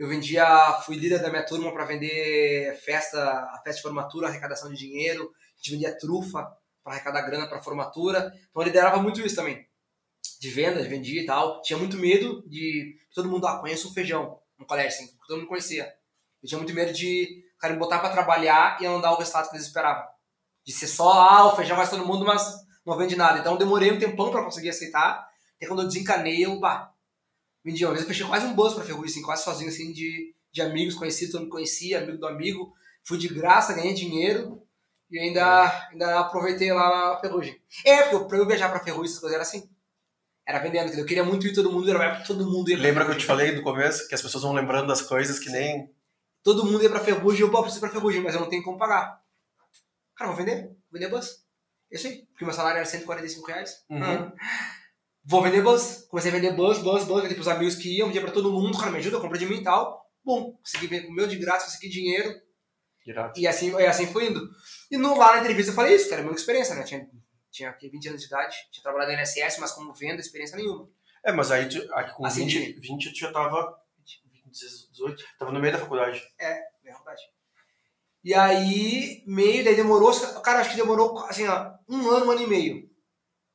Eu 0.00 0.08
vendia, 0.08 0.80
fui 0.86 0.96
líder 0.96 1.20
da 1.20 1.28
minha 1.28 1.44
turma 1.44 1.70
para 1.74 1.84
vender 1.84 2.74
festa, 2.82 3.22
a 3.22 3.60
festa 3.62 3.76
de 3.76 3.82
formatura, 3.82 4.28
arrecadação 4.28 4.70
de 4.70 4.76
dinheiro. 4.78 5.30
A 5.30 5.56
gente 5.58 5.72
vendia 5.72 5.98
trufa 5.98 6.50
para 6.82 6.94
arrecadar 6.94 7.20
grana 7.20 7.46
para 7.46 7.60
formatura. 7.60 8.32
Então 8.48 8.62
eu 8.62 8.66
liderava 8.66 9.02
muito 9.02 9.20
isso 9.20 9.36
também. 9.36 9.68
De 10.40 10.48
venda, 10.48 10.80
de 10.80 10.88
vendia 10.88 11.20
e 11.20 11.26
tal. 11.26 11.60
Tinha 11.60 11.78
muito 11.78 11.98
medo 11.98 12.42
de 12.48 12.96
todo 13.14 13.28
mundo, 13.28 13.46
ah, 13.46 13.58
conheço 13.60 13.90
o 13.90 13.92
feijão 13.92 14.40
no 14.58 14.64
colégio, 14.64 15.04
assim, 15.04 15.18
todo 15.28 15.36
mundo 15.36 15.48
conhecia. 15.48 15.92
Eu 16.42 16.48
tinha 16.48 16.56
muito 16.56 16.72
medo 16.72 16.94
de 16.94 17.44
cara 17.58 17.74
me 17.74 17.78
botar 17.78 17.98
para 17.98 18.08
trabalhar 18.08 18.78
e 18.80 18.84
não 18.84 19.02
dar 19.02 19.12
o 19.12 19.18
resultado 19.18 19.50
que 19.50 19.56
eles 19.56 19.66
esperavam. 19.66 20.02
De 20.64 20.72
ser 20.72 20.86
só, 20.86 21.12
ah, 21.12 21.52
o 21.52 21.56
feijão 21.56 21.76
faz 21.76 21.90
todo 21.90 22.06
mundo, 22.06 22.24
mas 22.24 22.54
não 22.86 22.96
vende 22.96 23.16
nada. 23.16 23.40
Então 23.40 23.58
demorei 23.58 23.92
um 23.92 23.98
tempão 23.98 24.30
para 24.30 24.42
conseguir 24.42 24.70
aceitar. 24.70 25.28
E 25.60 25.66
quando 25.66 25.82
eu 25.82 25.88
desencanei, 25.88 26.42
eu, 26.46 26.58
bah, 26.58 26.89
vendi. 27.64 27.84
Uma 27.84 27.92
vez 27.92 28.02
eu 28.02 28.08
fechei 28.08 28.26
quase 28.26 28.46
um 28.46 28.54
bus 28.54 28.74
pra 28.74 28.84
Ferrugem, 28.84 29.10
assim, 29.10 29.22
quase 29.22 29.44
sozinho, 29.44 29.68
assim, 29.70 29.92
de, 29.92 30.34
de 30.52 30.62
amigos 30.62 30.94
conhecidos, 30.94 31.32
todo 31.32 31.42
mundo 31.42 31.50
conhecia, 31.50 31.98
amigo 31.98 32.18
do 32.18 32.26
amigo. 32.26 32.72
Fui 33.04 33.18
de 33.18 33.28
graça, 33.28 33.72
ganhei 33.72 33.94
dinheiro 33.94 34.62
e 35.10 35.18
ainda, 35.18 35.88
ainda 35.90 36.20
aproveitei 36.20 36.72
lá 36.72 37.12
na 37.14 37.20
Ferrugem. 37.20 37.60
É, 37.84 38.02
porque 38.02 38.14
eu- 38.16 38.26
pra 38.26 38.38
eu 38.38 38.46
viajar 38.46 38.68
pra 38.68 38.80
Ferrugem, 38.84 39.06
essas 39.10 39.18
coisas 39.20 39.34
era 39.34 39.42
assim. 39.42 39.68
Era 40.46 40.58
vendendo, 40.58 40.86
entendeu? 40.86 41.04
Eu 41.04 41.08
queria 41.08 41.24
muito 41.24 41.46
ir 41.46 41.52
todo 41.52 41.70
mundo, 41.72 41.88
era 41.90 42.20
que 42.20 42.26
todo 42.26 42.44
mundo 42.50 42.68
ia 42.70 42.76
pra 42.76 42.84
Lembra 42.86 43.04
que 43.04 43.10
eu 43.12 43.18
te 43.18 43.24
falei 43.26 43.52
no 43.52 43.62
começo 43.62 44.08
que 44.08 44.14
as 44.14 44.22
pessoas 44.22 44.42
vão 44.42 44.52
lembrando 44.52 44.88
das 44.88 45.00
coisas 45.02 45.38
que 45.38 45.48
nem. 45.50 45.90
Todo 46.42 46.64
mundo 46.64 46.82
ia 46.82 46.90
pra 46.90 47.00
Ferrugem, 47.00 47.42
eu, 47.42 47.50
preciso 47.50 47.78
ir 47.78 47.80
pra 47.80 47.88
Ferrugem, 47.90 48.22
mas 48.22 48.34
eu 48.34 48.40
não 48.40 48.48
tenho 48.48 48.62
como 48.62 48.78
pagar. 48.78 49.20
Cara, 50.16 50.30
vou 50.32 50.36
vender, 50.36 50.64
vou 50.64 50.76
vender 51.00 51.08
bus. 51.08 51.44
Isso 51.90 52.06
aí, 52.06 52.26
porque 52.32 52.44
meu 52.44 52.54
salário 52.54 52.76
era 52.78 52.86
145 52.86 53.46
reais. 53.46 53.84
Uhum. 53.90 54.02
Ah. 54.02 54.32
Vou 55.24 55.42
vender 55.42 55.62
bus. 55.62 56.06
Comecei 56.08 56.30
a 56.30 56.34
vender 56.34 56.52
bus, 56.52 56.78
bus, 56.78 57.04
bus, 57.04 57.22
vendi 57.22 57.34
pros 57.34 57.48
amigos 57.48 57.74
que 57.74 57.96
iam, 57.96 58.08
vendia 58.08 58.22
pra 58.22 58.32
todo 58.32 58.52
mundo, 58.52 58.78
cara, 58.78 58.90
me 58.90 58.98
ajuda, 58.98 59.20
compra 59.20 59.38
de 59.38 59.46
mim 59.46 59.56
e 59.56 59.62
tal. 59.62 60.04
Bom, 60.24 60.52
consegui 60.58 60.86
vender 60.86 61.08
o 61.08 61.12
meu 61.12 61.26
de 61.26 61.36
graça, 61.36 61.66
consegui 61.66 61.88
dinheiro, 61.88 62.34
Irado. 63.06 63.38
e 63.38 63.46
assim, 63.46 63.70
e 63.72 63.86
assim 63.86 64.06
foi 64.06 64.26
indo. 64.26 64.48
E 64.90 64.96
no, 64.96 65.16
lá 65.16 65.34
na 65.34 65.40
entrevista 65.40 65.70
eu 65.70 65.74
falei 65.74 65.94
isso, 65.94 66.08
cara, 66.08 66.22
é 66.22 66.24
muita 66.24 66.40
experiência, 66.40 66.74
né? 66.74 66.82
Tinha, 66.82 67.08
tinha 67.50 67.70
aqui 67.70 67.88
20 67.88 68.08
anos 68.08 68.20
de 68.20 68.26
idade, 68.26 68.56
tinha 68.70 68.82
trabalhado 68.82 69.12
no 69.12 69.18
INSS, 69.18 69.58
mas 69.58 69.72
como 69.72 69.94
venda, 69.94 70.20
experiência 70.20 70.56
nenhuma. 70.56 70.88
É, 71.24 71.32
mas 71.32 71.50
aí 71.50 71.68
tu, 71.68 71.78
aqui 71.94 72.14
com 72.14 72.24
Assim, 72.24 72.46
20, 72.46 72.80
20 72.80 73.12
tu 73.12 73.18
já 73.18 73.32
tava. 73.32 73.78
18, 74.46 75.24
tava 75.38 75.52
no 75.52 75.60
meio 75.60 75.72
da 75.72 75.78
faculdade. 75.78 76.20
É 76.38 76.60
verdade. 76.82 77.22
E 78.22 78.34
aí, 78.34 79.22
meio, 79.26 79.64
daí 79.64 79.76
demorou, 79.76 80.12
cara, 80.42 80.60
acho 80.60 80.70
que 80.70 80.76
demorou, 80.76 81.18
assim, 81.20 81.46
ó, 81.46 81.72
um 81.88 82.10
ano, 82.10 82.26
um 82.26 82.30
ano 82.32 82.42
e 82.42 82.46
meio. 82.46 82.90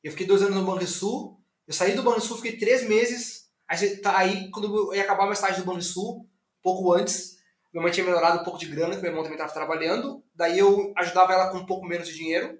Eu 0.03 0.11
fiquei 0.11 0.25
dois 0.25 0.41
anos 0.41 0.55
no 0.55 0.65
Banrisul, 0.65 1.39
eu 1.67 1.73
saí 1.73 1.93
do 1.95 2.03
Banrisul, 2.03 2.37
fiquei 2.37 2.57
três 2.57 2.87
meses, 2.87 3.49
aí, 3.67 3.77
você- 3.77 3.97
tá, 3.97 4.17
aí 4.17 4.49
quando 4.51 4.89
eu 4.89 4.93
ia 4.95 5.03
acabar 5.03 5.23
meu 5.23 5.33
estágio 5.33 5.63
do 5.63 5.65
Banrisul, 5.71 6.27
pouco 6.61 6.93
antes, 6.93 7.35
minha 7.73 7.81
mãe 7.83 7.91
tinha 7.91 8.05
melhorado 8.05 8.41
um 8.41 8.43
pouco 8.43 8.59
de 8.59 8.67
grana, 8.67 8.95
que 8.95 9.01
meu 9.01 9.11
irmão 9.11 9.23
também 9.23 9.37
estava 9.37 9.53
trabalhando, 9.53 10.23
daí 10.33 10.57
eu 10.59 10.93
ajudava 10.97 11.33
ela 11.33 11.49
com 11.51 11.57
um 11.57 11.65
pouco 11.65 11.85
menos 11.85 12.07
de 12.07 12.15
dinheiro, 12.15 12.57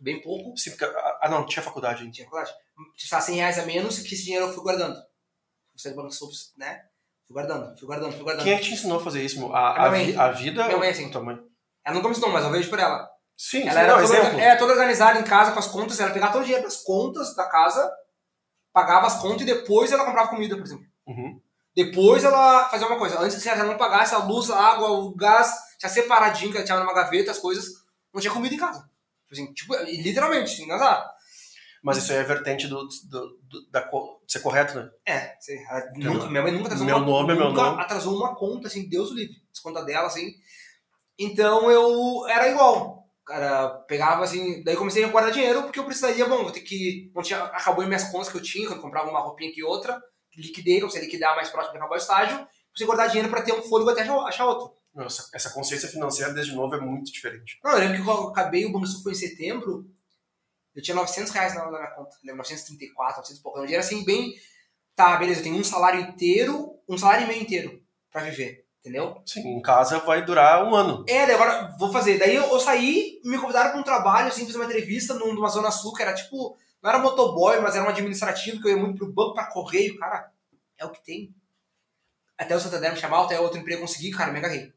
bem 0.00 0.20
pouco, 0.22 0.56
Sim, 0.56 0.70
porque, 0.70 0.84
ah, 0.84 1.28
não, 1.30 1.44
tinha 1.46 1.62
faculdade 1.62 2.02
ainda. 2.02 2.12
tinha 2.12 2.24
faculdade, 2.26 2.52
tinha 2.96 3.20
100 3.20 3.36
reais 3.36 3.58
a 3.58 3.66
menos, 3.66 3.98
que 3.98 4.14
esse 4.14 4.24
dinheiro 4.24 4.46
eu 4.46 4.52
fui 4.54 4.62
guardando. 4.62 4.96
Saí 5.76 5.92
do 5.92 5.96
Banrisul, 5.96 6.28
né, 6.56 6.82
fui 7.26 7.34
guardando, 7.34 7.76
fui 7.78 7.86
guardando, 7.86 8.12
fui 8.12 8.22
guardando. 8.22 8.44
Quem 8.44 8.52
é 8.54 8.58
que 8.58 8.64
te 8.64 8.74
ensinou 8.74 8.98
a 8.98 9.04
fazer 9.04 9.22
isso? 9.24 9.52
A, 9.52 9.58
A 9.70 9.84
a, 9.86 9.88
vi- 9.90 10.16
a 10.16 10.30
vida 10.32 10.64
Minha 10.66 10.78
mãe, 10.78 10.94
sim. 10.94 11.10
tua 11.10 11.22
mãe? 11.22 11.38
Ela 11.84 11.94
nunca 11.96 12.08
me 12.08 12.12
ensinou, 12.12 12.30
mas 12.30 12.44
eu 12.44 12.50
vejo 12.50 12.68
por 12.70 12.78
ela. 12.78 13.08
Sim, 13.36 13.62
Ela 13.62 13.72
sim, 13.72 13.78
era 13.78 13.96
não, 13.96 14.02
toda, 14.06 14.18
exemplo. 14.18 14.40
é, 14.40 14.56
toda 14.56 14.72
organizada 14.72 15.20
em 15.20 15.24
casa 15.24 15.52
com 15.52 15.58
as 15.60 15.68
contas, 15.68 16.00
ela 16.00 16.10
pegava 16.12 16.32
todo 16.32 16.42
o 16.42 16.44
dinheiro 16.44 16.64
das 16.64 16.82
contas 16.82 17.34
da 17.36 17.44
casa, 17.48 17.88
pagava 18.78 19.06
as 19.08 19.20
contas 19.20 19.42
e 19.42 19.44
depois 19.46 19.90
ela 19.90 20.04
comprava 20.04 20.28
comida, 20.30 20.56
por 20.56 20.64
exemplo. 20.64 20.86
Uhum. 21.06 21.40
Depois 21.74 22.22
ela 22.24 22.68
fazia 22.68 22.86
uma 22.86 22.98
coisa, 22.98 23.18
antes 23.20 23.40
se 23.42 23.48
ela 23.48 23.64
não 23.64 23.76
pagasse 23.76 24.14
a 24.14 24.18
luz, 24.18 24.50
a 24.50 24.58
água, 24.60 24.90
o 24.90 25.14
gás, 25.14 25.52
tinha 25.78 25.88
separadinho, 25.90 26.50
que 26.50 26.56
ela 26.58 26.66
tinha 26.66 26.78
numa 26.78 26.94
gaveta, 26.94 27.30
as 27.30 27.38
coisas, 27.38 27.66
não 28.12 28.20
tinha 28.20 28.32
comida 28.32 28.54
em 28.54 28.58
casa. 28.58 28.80
Tipo 29.28 29.32
Assim, 29.32 29.52
tipo, 29.52 29.74
literalmente, 29.84 30.52
assim, 30.52 30.70
azar. 30.70 31.08
Mas 31.82 31.98
isso 31.98 32.10
aí 32.12 32.18
é 32.18 32.24
vertente 32.24 32.66
do, 32.66 32.82
do, 33.08 33.38
do- 33.42 33.70
da, 33.70 33.80
co- 33.82 34.20
ser 34.26 34.40
correto, 34.40 34.74
né? 34.78 34.90
É, 35.06 35.34
ela 35.70 35.84
nunca- 35.94 36.26
minha 36.26 36.42
mãe 36.42 36.52
nunca 36.52 36.64
atrasou 36.66 36.86
Meu 36.86 36.96
uma, 36.96 37.06
nome 37.06 37.32
é 37.32 37.36
meu 37.36 37.52
nome. 37.52 37.80
atrasou 37.80 38.16
uma 38.16 38.34
conta, 38.34 38.66
assim, 38.68 38.88
Deus 38.88 39.10
o 39.10 39.14
livre, 39.14 39.36
as 39.52 39.60
contas 39.60 39.84
dela, 39.86 40.06
assim. 40.08 40.32
Então 41.18 41.70
eu 41.70 42.26
era 42.28 42.48
igual. 42.48 42.97
Cara, 43.28 43.68
pegava 43.86 44.24
assim, 44.24 44.64
daí 44.64 44.74
comecei 44.74 45.04
a 45.04 45.08
guardar 45.08 45.30
dinheiro 45.30 45.62
porque 45.64 45.78
eu 45.78 45.84
precisaria, 45.84 46.24
bom, 46.24 46.44
vou 46.44 46.50
ter 46.50 46.62
que. 46.62 47.12
Não 47.14 47.22
tinha, 47.22 47.38
acabou 47.44 47.84
em 47.84 47.86
minhas 47.86 48.04
contas 48.04 48.30
que 48.30 48.38
eu 48.38 48.42
tinha, 48.42 48.66
quando 48.66 48.78
eu 48.78 48.82
comprava 48.82 49.10
uma 49.10 49.20
roupinha 49.20 49.50
aqui 49.50 49.60
e 49.60 49.64
outra, 49.64 50.02
liquidei, 50.34 50.80
comecei 50.80 51.02
a 51.02 51.04
liquidar 51.04 51.36
mais 51.36 51.50
próximo 51.50 51.72
de 51.72 51.78
acabar 51.78 51.94
o 51.94 51.98
estágio, 51.98 52.38
comecei 52.38 52.84
a 52.84 52.86
guardar 52.86 53.08
dinheiro 53.08 53.28
para 53.28 53.42
ter 53.42 53.52
um 53.52 53.60
fôlego 53.62 53.90
até 53.90 54.00
achar 54.00 54.46
outro. 54.46 54.72
Nossa, 54.94 55.28
essa 55.34 55.50
consciência 55.50 55.90
financeira 55.90 56.32
desde 56.32 56.54
novo 56.54 56.74
é 56.74 56.80
muito 56.80 57.12
diferente. 57.12 57.58
Não, 57.62 57.72
eu 57.72 57.78
lembro 57.80 57.98
que 57.98 58.02
quando 58.02 58.22
eu 58.22 58.28
acabei 58.28 58.64
o 58.64 58.72
Banco 58.72 58.86
foi 59.02 59.12
em 59.12 59.14
setembro, 59.14 59.84
eu 60.74 60.82
tinha 60.82 60.94
900 60.94 61.30
reais 61.30 61.54
na, 61.54 61.70
na 61.70 61.78
minha 61.78 61.90
conta. 61.90 62.16
Lembro, 62.24 62.38
934, 62.38 63.18
900 63.18 63.38
e 63.38 63.42
pouco. 63.42 63.60
Dinheiro 63.60 63.84
assim, 63.84 64.04
bem. 64.06 64.32
Tá, 64.96 65.18
beleza, 65.18 65.40
eu 65.40 65.44
tenho 65.44 65.56
um 65.56 65.64
salário 65.64 66.00
inteiro, 66.00 66.80
um 66.88 66.96
salário 66.96 67.24
e 67.24 67.28
meio 67.28 67.42
inteiro 67.42 67.82
pra 68.10 68.22
viver. 68.22 68.64
Entendeu? 68.80 69.20
Sim, 69.26 69.56
em 69.56 69.60
casa 69.60 69.98
vai 69.98 70.24
durar 70.24 70.64
um 70.64 70.74
ano. 70.74 71.04
É, 71.08 71.26
daí 71.26 71.34
agora 71.34 71.74
vou 71.78 71.92
fazer. 71.92 72.18
Daí 72.18 72.34
eu, 72.34 72.44
eu 72.44 72.60
saí, 72.60 73.20
me 73.24 73.38
convidaram 73.38 73.72
pra 73.72 73.80
um 73.80 73.84
trabalho, 73.84 74.28
assim, 74.28 74.46
fiz 74.46 74.54
uma 74.54 74.64
entrevista 74.64 75.14
numa 75.14 75.48
zona 75.48 75.70
sul, 75.70 75.92
que 75.92 76.02
era 76.02 76.14
tipo. 76.14 76.56
Não 76.80 76.90
era 76.90 77.00
motoboy, 77.00 77.60
mas 77.60 77.74
era 77.74 77.84
um 77.84 77.88
administrativo, 77.88 78.60
que 78.62 78.68
eu 78.68 78.76
ia 78.76 78.82
muito 78.82 78.98
pro 78.98 79.12
banco 79.12 79.34
pra 79.34 79.50
correio. 79.50 79.98
Cara, 79.98 80.30
é 80.78 80.84
o 80.84 80.90
que 80.90 81.04
tem. 81.04 81.34
Até 82.38 82.54
o 82.54 82.60
Santander 82.60 82.92
me 82.92 82.98
chamar, 82.98 83.24
até 83.24 83.38
outro 83.40 83.58
emprego 83.58 83.80
consegui, 83.80 84.12
cara, 84.12 84.30
me 84.30 84.38
agarrei. 84.38 84.72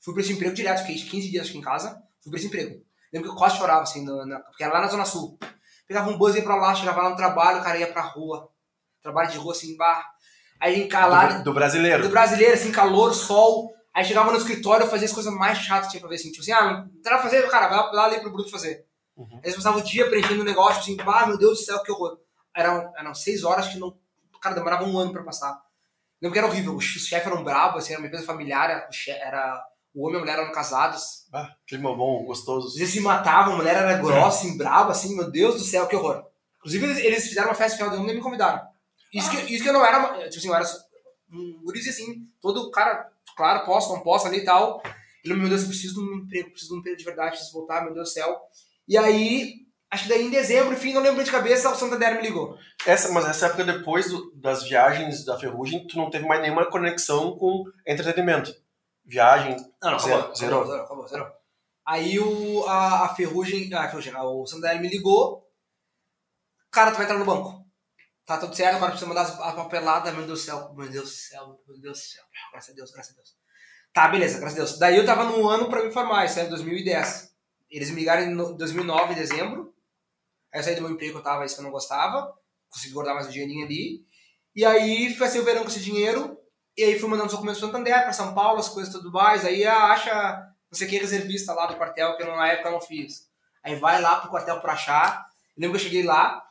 Fui 0.00 0.12
pra 0.12 0.22
esse 0.22 0.32
emprego 0.32 0.52
direto, 0.52 0.80
fiquei 0.80 0.96
15 0.96 1.30
dias 1.30 1.48
aqui 1.48 1.56
em 1.56 1.62
casa, 1.62 2.02
fui 2.20 2.30
pra 2.30 2.38
esse 2.38 2.48
emprego. 2.48 2.84
Lembro 3.12 3.28
que 3.28 3.34
eu 3.34 3.38
quase 3.38 3.56
chorava, 3.56 3.82
assim, 3.82 4.04
na, 4.04 4.26
na, 4.26 4.40
porque 4.40 4.64
era 4.64 4.72
lá 4.72 4.80
na 4.80 4.88
Zona 4.88 5.04
Sul. 5.04 5.38
Pegava 5.86 6.10
um 6.10 6.18
bus, 6.18 6.34
ia 6.34 6.42
pra 6.42 6.56
lá, 6.56 6.74
chegava 6.74 7.02
lá 7.02 7.10
no 7.10 7.16
trabalho, 7.16 7.60
o 7.60 7.62
cara 7.62 7.78
ia 7.78 7.92
pra 7.92 8.02
rua. 8.02 8.50
Trabalho 9.00 9.30
de 9.30 9.38
rua, 9.38 9.52
assim, 9.52 9.76
bar. 9.76 10.12
Aí 10.60 10.82
encalado. 10.82 11.38
Do, 11.38 11.44
do 11.44 11.54
brasileiro. 11.54 12.02
Do 12.02 12.08
brasileiro, 12.08 12.54
assim, 12.54 12.72
calor, 12.72 13.12
sol. 13.14 13.72
Aí 13.92 14.04
chegava 14.04 14.32
no 14.32 14.38
escritório, 14.38 14.88
fazia 14.88 15.06
as 15.06 15.12
coisas 15.12 15.32
mais 15.32 15.58
chatas 15.58 15.86
que 15.86 15.92
tinha 15.92 16.00
pra 16.00 16.08
ver, 16.08 16.16
assim. 16.16 16.30
Tipo 16.30 16.42
assim, 16.42 16.52
ah, 16.52 16.84
não 16.84 17.02
pra 17.02 17.22
fazer, 17.22 17.48
cara, 17.48 17.68
vai 17.68 17.94
lá 17.94 18.04
ali 18.06 18.20
pro 18.20 18.32
Bruto 18.32 18.50
fazer. 18.50 18.84
Uhum. 19.16 19.28
Aí 19.34 19.40
eles 19.44 19.56
passavam 19.56 19.80
o 19.80 19.84
dia 19.84 20.08
preenchendo 20.08 20.42
o 20.42 20.44
negócio, 20.44 20.80
assim, 20.80 20.96
ah, 21.06 21.26
meu 21.26 21.38
Deus 21.38 21.60
do 21.60 21.64
céu, 21.64 21.82
que 21.82 21.92
horror. 21.92 22.18
Eram, 22.56 22.92
eram 22.98 23.14
seis 23.14 23.44
horas 23.44 23.68
que 23.68 23.78
não. 23.78 23.96
Cara, 24.40 24.54
demorava 24.54 24.84
um 24.84 24.98
ano 24.98 25.12
pra 25.12 25.22
passar. 25.22 25.58
Lembro 26.20 26.32
que 26.32 26.38
era 26.38 26.48
horrível, 26.48 26.74
os 26.74 26.84
chefes 26.84 27.26
eram 27.26 27.44
bravos, 27.44 27.84
assim, 27.84 27.92
era 27.92 28.00
uma 28.00 28.06
empresa 28.06 28.26
familiar, 28.26 28.88
era 29.08 29.64
o 29.94 30.06
homem 30.06 30.14
e 30.14 30.16
a 30.16 30.20
mulher 30.20 30.38
eram 30.38 30.52
casados. 30.52 31.26
Ah, 31.32 31.50
clima 31.66 31.94
bom, 31.94 32.24
gostoso. 32.24 32.76
Eles 32.76 32.90
se 32.90 33.00
matavam, 33.00 33.54
a 33.54 33.56
mulher 33.58 33.76
era 33.76 33.96
grossa, 33.98 34.38
assim, 34.38 34.56
brava, 34.56 34.90
assim, 34.90 35.14
meu 35.14 35.30
Deus 35.30 35.54
do 35.54 35.60
céu, 35.60 35.86
que 35.86 35.94
horror. 35.94 36.24
Inclusive, 36.58 36.84
eles, 36.84 36.98
eles 36.98 37.28
fizeram 37.28 37.48
uma 37.48 37.54
festa 37.54 37.76
final 37.76 37.90
de 37.90 37.96
ano 37.96 38.10
e 38.10 38.14
me 38.14 38.20
convidaram. 38.20 38.60
Isso, 39.14 39.28
ah. 39.28 39.36
que, 39.36 39.54
isso 39.54 39.62
que 39.62 39.68
eu 39.68 39.72
não 39.72 39.84
era, 39.84 40.28
tipo 40.28 40.38
assim, 40.38 40.48
eu 40.48 40.54
era 40.54 40.64
um 41.32 41.60
guriz 41.64 41.88
assim, 41.88 42.26
todo 42.40 42.70
cara, 42.70 43.08
claro, 43.36 43.64
posso, 43.64 43.92
não 43.92 44.02
posso 44.02 44.26
ali 44.26 44.38
e 44.38 44.44
tal. 44.44 44.82
Ele, 45.24 45.34
meu 45.34 45.48
Deus, 45.48 45.62
eu 45.62 45.68
preciso 45.68 45.94
de 45.94 46.00
um 46.00 46.18
emprego, 46.18 46.50
preciso 46.50 46.72
de 46.72 46.76
um 46.76 46.80
emprego 46.80 46.98
de 46.98 47.04
verdade, 47.04 47.30
preciso 47.30 47.52
voltar, 47.52 47.82
meu 47.82 47.94
Deus 47.94 48.08
do 48.08 48.12
céu. 48.12 48.36
E 48.86 48.98
aí, 48.98 49.54
acho 49.90 50.04
que 50.04 50.08
daí 50.10 50.26
em 50.26 50.30
dezembro, 50.30 50.74
enfim, 50.74 50.92
não 50.92 51.00
lembro 51.00 51.24
de 51.24 51.30
cabeça, 51.30 51.70
o 51.70 51.74
Santander 51.74 52.16
me 52.16 52.22
ligou. 52.22 52.58
Essa, 52.84 53.10
mas 53.10 53.24
essa 53.24 53.46
época 53.46 53.64
depois 53.64 54.10
do, 54.10 54.32
das 54.34 54.64
viagens 54.64 55.24
da 55.24 55.38
Ferrugem, 55.38 55.86
tu 55.86 55.96
não 55.96 56.10
teve 56.10 56.26
mais 56.26 56.42
nenhuma 56.42 56.68
conexão 56.68 57.38
com 57.38 57.64
entretenimento 57.86 58.54
viagem. 59.04 59.56
Não, 59.82 59.92
não, 59.92 59.98
zero, 59.98 60.18
acabou, 60.18 60.36
zero. 60.36 60.56
Acabou, 60.56 60.76
acabou, 60.76 61.08
zero. 61.08 61.32
Aí 61.86 62.18
o, 62.18 62.64
a, 62.66 63.04
a 63.04 63.14
Ferrugem, 63.14 63.72
a 63.74 63.88
Ferrugem, 63.88 64.14
o 64.16 64.46
Santander 64.46 64.80
me 64.80 64.88
ligou. 64.88 65.46
Cara, 66.70 66.90
tu 66.90 66.96
vai 66.96 67.04
entrar 67.04 67.18
no 67.18 67.24
banco. 67.24 67.63
Tá 68.26 68.38
tudo 68.38 68.56
certo, 68.56 68.76
agora 68.76 68.92
precisa 68.92 69.08
mandar 69.08 69.26
a 69.42 69.52
papelada. 69.52 70.10
Meu 70.12 70.26
Deus 70.26 70.40
do 70.40 70.44
céu, 70.44 70.72
meu 70.74 70.88
Deus 70.88 71.10
do 71.10 71.14
céu, 71.14 71.60
meu 71.68 71.78
Deus 71.78 71.98
do 71.98 72.02
céu. 72.02 72.24
Graças 72.52 72.70
a 72.70 72.74
Deus, 72.74 72.90
graças 72.90 73.12
a 73.12 73.16
Deus. 73.16 73.36
Tá, 73.92 74.08
beleza, 74.08 74.38
graças 74.38 74.58
a 74.58 74.62
Deus. 74.62 74.78
Daí 74.78 74.96
eu 74.96 75.04
tava 75.04 75.24
no 75.24 75.46
ano 75.48 75.68
pra 75.68 75.84
me 75.84 75.92
formar, 75.92 76.24
isso 76.24 76.40
é 76.40 76.46
2010. 76.46 77.34
Eles 77.70 77.90
me 77.90 77.96
ligaram 77.96 78.22
em 78.22 78.34
2009, 78.34 79.12
em 79.12 79.16
dezembro. 79.16 79.74
Aí 80.52 80.60
eu 80.60 80.64
saí 80.64 80.74
do 80.74 80.82
meu 80.82 80.92
emprego 80.92 81.12
que 81.12 81.18
eu 81.18 81.22
tava, 81.22 81.44
isso 81.44 81.54
que 81.54 81.60
eu 81.60 81.64
não 81.64 81.70
gostava. 81.70 82.32
Consegui 82.70 82.94
guardar 82.94 83.14
mais 83.14 83.26
um 83.26 83.30
dinheirinho 83.30 83.66
ali. 83.66 84.06
E 84.56 84.64
aí, 84.64 85.14
passei 85.16 85.40
o 85.40 85.44
verão 85.44 85.62
com 85.62 85.68
esse 85.68 85.80
dinheiro. 85.80 86.38
E 86.76 86.82
aí 86.82 86.98
fui 86.98 87.08
mandando 87.08 87.26
os 87.26 87.32
documentos 87.32 87.60
para 87.60 87.68
Santander, 87.68 88.02
para 88.02 88.12
São 88.12 88.34
Paulo, 88.34 88.58
as 88.58 88.68
coisas 88.68 88.92
tudo 88.92 89.12
mais. 89.12 89.44
Aí 89.44 89.64
acha, 89.66 90.48
não 90.70 90.78
sei 90.78 90.88
que, 90.88 90.98
reservista 90.98 91.52
lá 91.52 91.66
do 91.66 91.76
quartel, 91.76 92.16
que 92.16 92.22
eu, 92.22 92.34
na 92.34 92.48
época 92.48 92.68
eu 92.68 92.72
não 92.72 92.80
fiz. 92.80 93.28
Aí 93.62 93.76
vai 93.76 94.00
lá 94.00 94.16
pro 94.20 94.30
quartel 94.30 94.60
para 94.60 94.72
achar. 94.72 95.26
Eu 95.56 95.62
lembro 95.62 95.78
que 95.78 95.84
eu 95.84 95.88
cheguei 95.88 96.02
lá, 96.02 96.42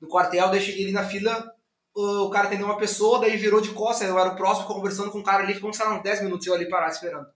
no 0.00 0.08
quartel, 0.08 0.50
daí 0.50 0.60
cheguei 0.60 0.84
ali 0.84 0.92
na 0.92 1.04
fila, 1.04 1.54
o 1.94 2.30
cara 2.30 2.46
atendeu 2.46 2.66
uma 2.66 2.78
pessoa, 2.78 3.20
daí 3.20 3.36
virou 3.36 3.60
de 3.60 3.72
costas, 3.72 4.08
eu 4.08 4.18
era 4.18 4.30
o 4.30 4.36
próximo, 4.36 4.62
ficou 4.62 4.76
conversando 4.76 5.10
com 5.10 5.18
um 5.18 5.22
cara 5.22 5.42
ali, 5.42 5.54
ficou, 5.54 5.72
sei 5.72 5.84
lá, 5.84 5.96
uns 5.96 6.02
10 6.02 6.22
minutos 6.22 6.46
eu 6.46 6.54
ali 6.54 6.68
parado 6.68 6.92
esperando. 6.92 7.26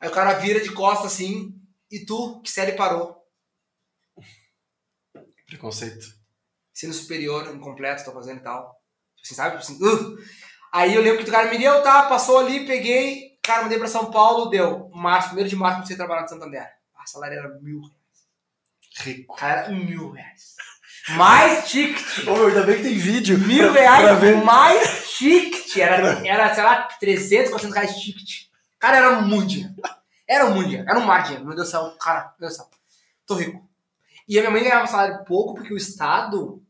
Aí 0.00 0.08
o 0.08 0.12
cara 0.12 0.34
vira 0.34 0.60
de 0.60 0.72
costas 0.72 1.12
assim, 1.12 1.54
e 1.90 2.04
tu, 2.04 2.40
que 2.42 2.50
série 2.50 2.72
parou? 2.72 3.16
Preconceito. 5.46 6.06
Sendo 6.72 6.92
superior, 6.92 7.54
incompleto, 7.54 8.04
tô 8.04 8.12
fazendo 8.12 8.40
e 8.40 8.42
tal. 8.42 8.80
Assim, 9.22 9.34
sabe? 9.34 9.56
Assim, 9.56 9.74
uh! 9.82 10.18
Aí 10.72 10.94
eu 10.94 11.00
lembro 11.00 11.24
que 11.24 11.28
o 11.28 11.32
cara 11.32 11.50
me 11.50 11.58
deu, 11.58 11.82
tá, 11.82 12.08
passou 12.08 12.38
ali, 12.38 12.66
peguei, 12.66 13.38
cara, 13.42 13.62
mandei 13.62 13.78
pra 13.78 13.88
São 13.88 14.10
Paulo, 14.10 14.50
deu. 14.50 14.90
Março, 14.90 15.28
primeiro 15.28 15.48
de 15.48 15.56
março, 15.56 15.76
comecei 15.76 15.94
a 15.94 15.98
trabalhar 15.98 16.22
no 16.22 16.28
Santander. 16.28 16.68
A 16.94 17.06
salário 17.06 17.38
era 17.38 17.48
mil 17.60 17.80
reais. 17.80 17.96
Rico. 18.98 19.36
Cara, 19.36 19.60
era 19.62 19.70
mil 19.70 20.10
reais. 20.10 20.56
Mais 21.10 21.68
ticket. 21.68 22.26
Ô, 22.26 22.46
ainda 22.46 22.62
bem 22.62 22.76
que 22.76 22.82
tem 22.82 22.98
vídeo. 22.98 23.38
Mil 23.38 23.72
pra, 23.72 23.80
reais, 23.80 24.02
pra 24.02 24.14
ver. 24.14 24.36
mais 24.42 25.16
ticket. 25.16 25.76
Era, 25.76 26.26
era, 26.26 26.54
sei 26.54 26.64
lá, 26.64 26.82
300, 26.98 27.50
400 27.50 27.74
reais 27.74 27.96
ticket. 27.96 28.46
Cara, 28.78 28.96
era 28.96 29.20
muito 29.20 29.48
dinheiro. 29.48 29.74
Era 30.28 30.46
muito 30.46 30.68
dinheiro. 30.68 30.88
Era 30.88 30.98
um 30.98 31.04
mar 31.04 31.18
de 31.18 31.24
dinheiro. 31.28 31.46
Meu 31.46 31.54
Deus 31.54 31.68
do 31.68 31.70
céu, 31.70 31.96
cara, 32.00 32.34
meu 32.38 32.48
Deus 32.48 32.54
do 32.54 32.56
céu. 32.56 32.70
Tô 33.26 33.34
rico. 33.34 33.68
E 34.28 34.38
a 34.38 34.42
minha 34.42 34.50
mãe 34.50 34.62
ganhava 34.62 34.86
salário 34.86 35.24
pouco 35.24 35.54
porque 35.54 35.72
o 35.72 35.76
Estado, 35.76 36.60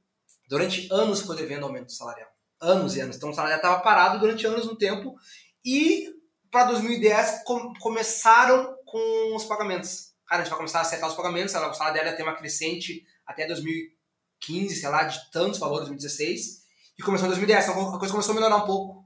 durante 0.48 0.88
anos, 0.92 1.20
ficou 1.20 1.34
devendo 1.34 1.64
aumento 1.64 1.90
salarial 1.90 2.28
anos 2.60 2.96
e 2.96 3.00
anos. 3.00 3.16
Então 3.16 3.30
o 3.30 3.34
salário 3.34 3.56
estava 3.56 3.80
parado 3.80 4.18
durante 4.18 4.46
anos 4.46 4.66
no 4.66 4.76
tempo. 4.76 5.16
E 5.64 6.08
para 6.50 6.64
2010 6.66 7.42
com, 7.44 7.72
começaram 7.74 8.76
com 8.84 9.34
os 9.34 9.44
pagamentos. 9.44 10.14
Cara, 10.26 10.42
a 10.42 10.44
gente 10.44 10.50
vai 10.50 10.58
começar 10.58 10.78
a 10.78 10.82
acertar 10.82 11.08
os 11.08 11.14
pagamentos. 11.14 11.54
O 11.54 11.74
salário 11.74 11.94
dela 11.94 12.10
ia 12.10 12.16
ter 12.16 12.22
uma 12.22 12.34
crescente 12.36 13.04
até 13.26 13.46
2015, 13.46 13.95
sei 14.40 14.88
lá, 14.88 15.04
de 15.04 15.30
tantos 15.30 15.58
valores, 15.58 15.88
2016. 15.88 16.66
E 16.98 17.02
começou 17.02 17.26
em 17.26 17.30
2010. 17.30 17.68
Então 17.68 17.94
a 17.94 17.98
coisa 17.98 18.12
começou 18.12 18.32
a 18.32 18.34
melhorar 18.34 18.56
um 18.56 18.66
pouco. 18.66 19.04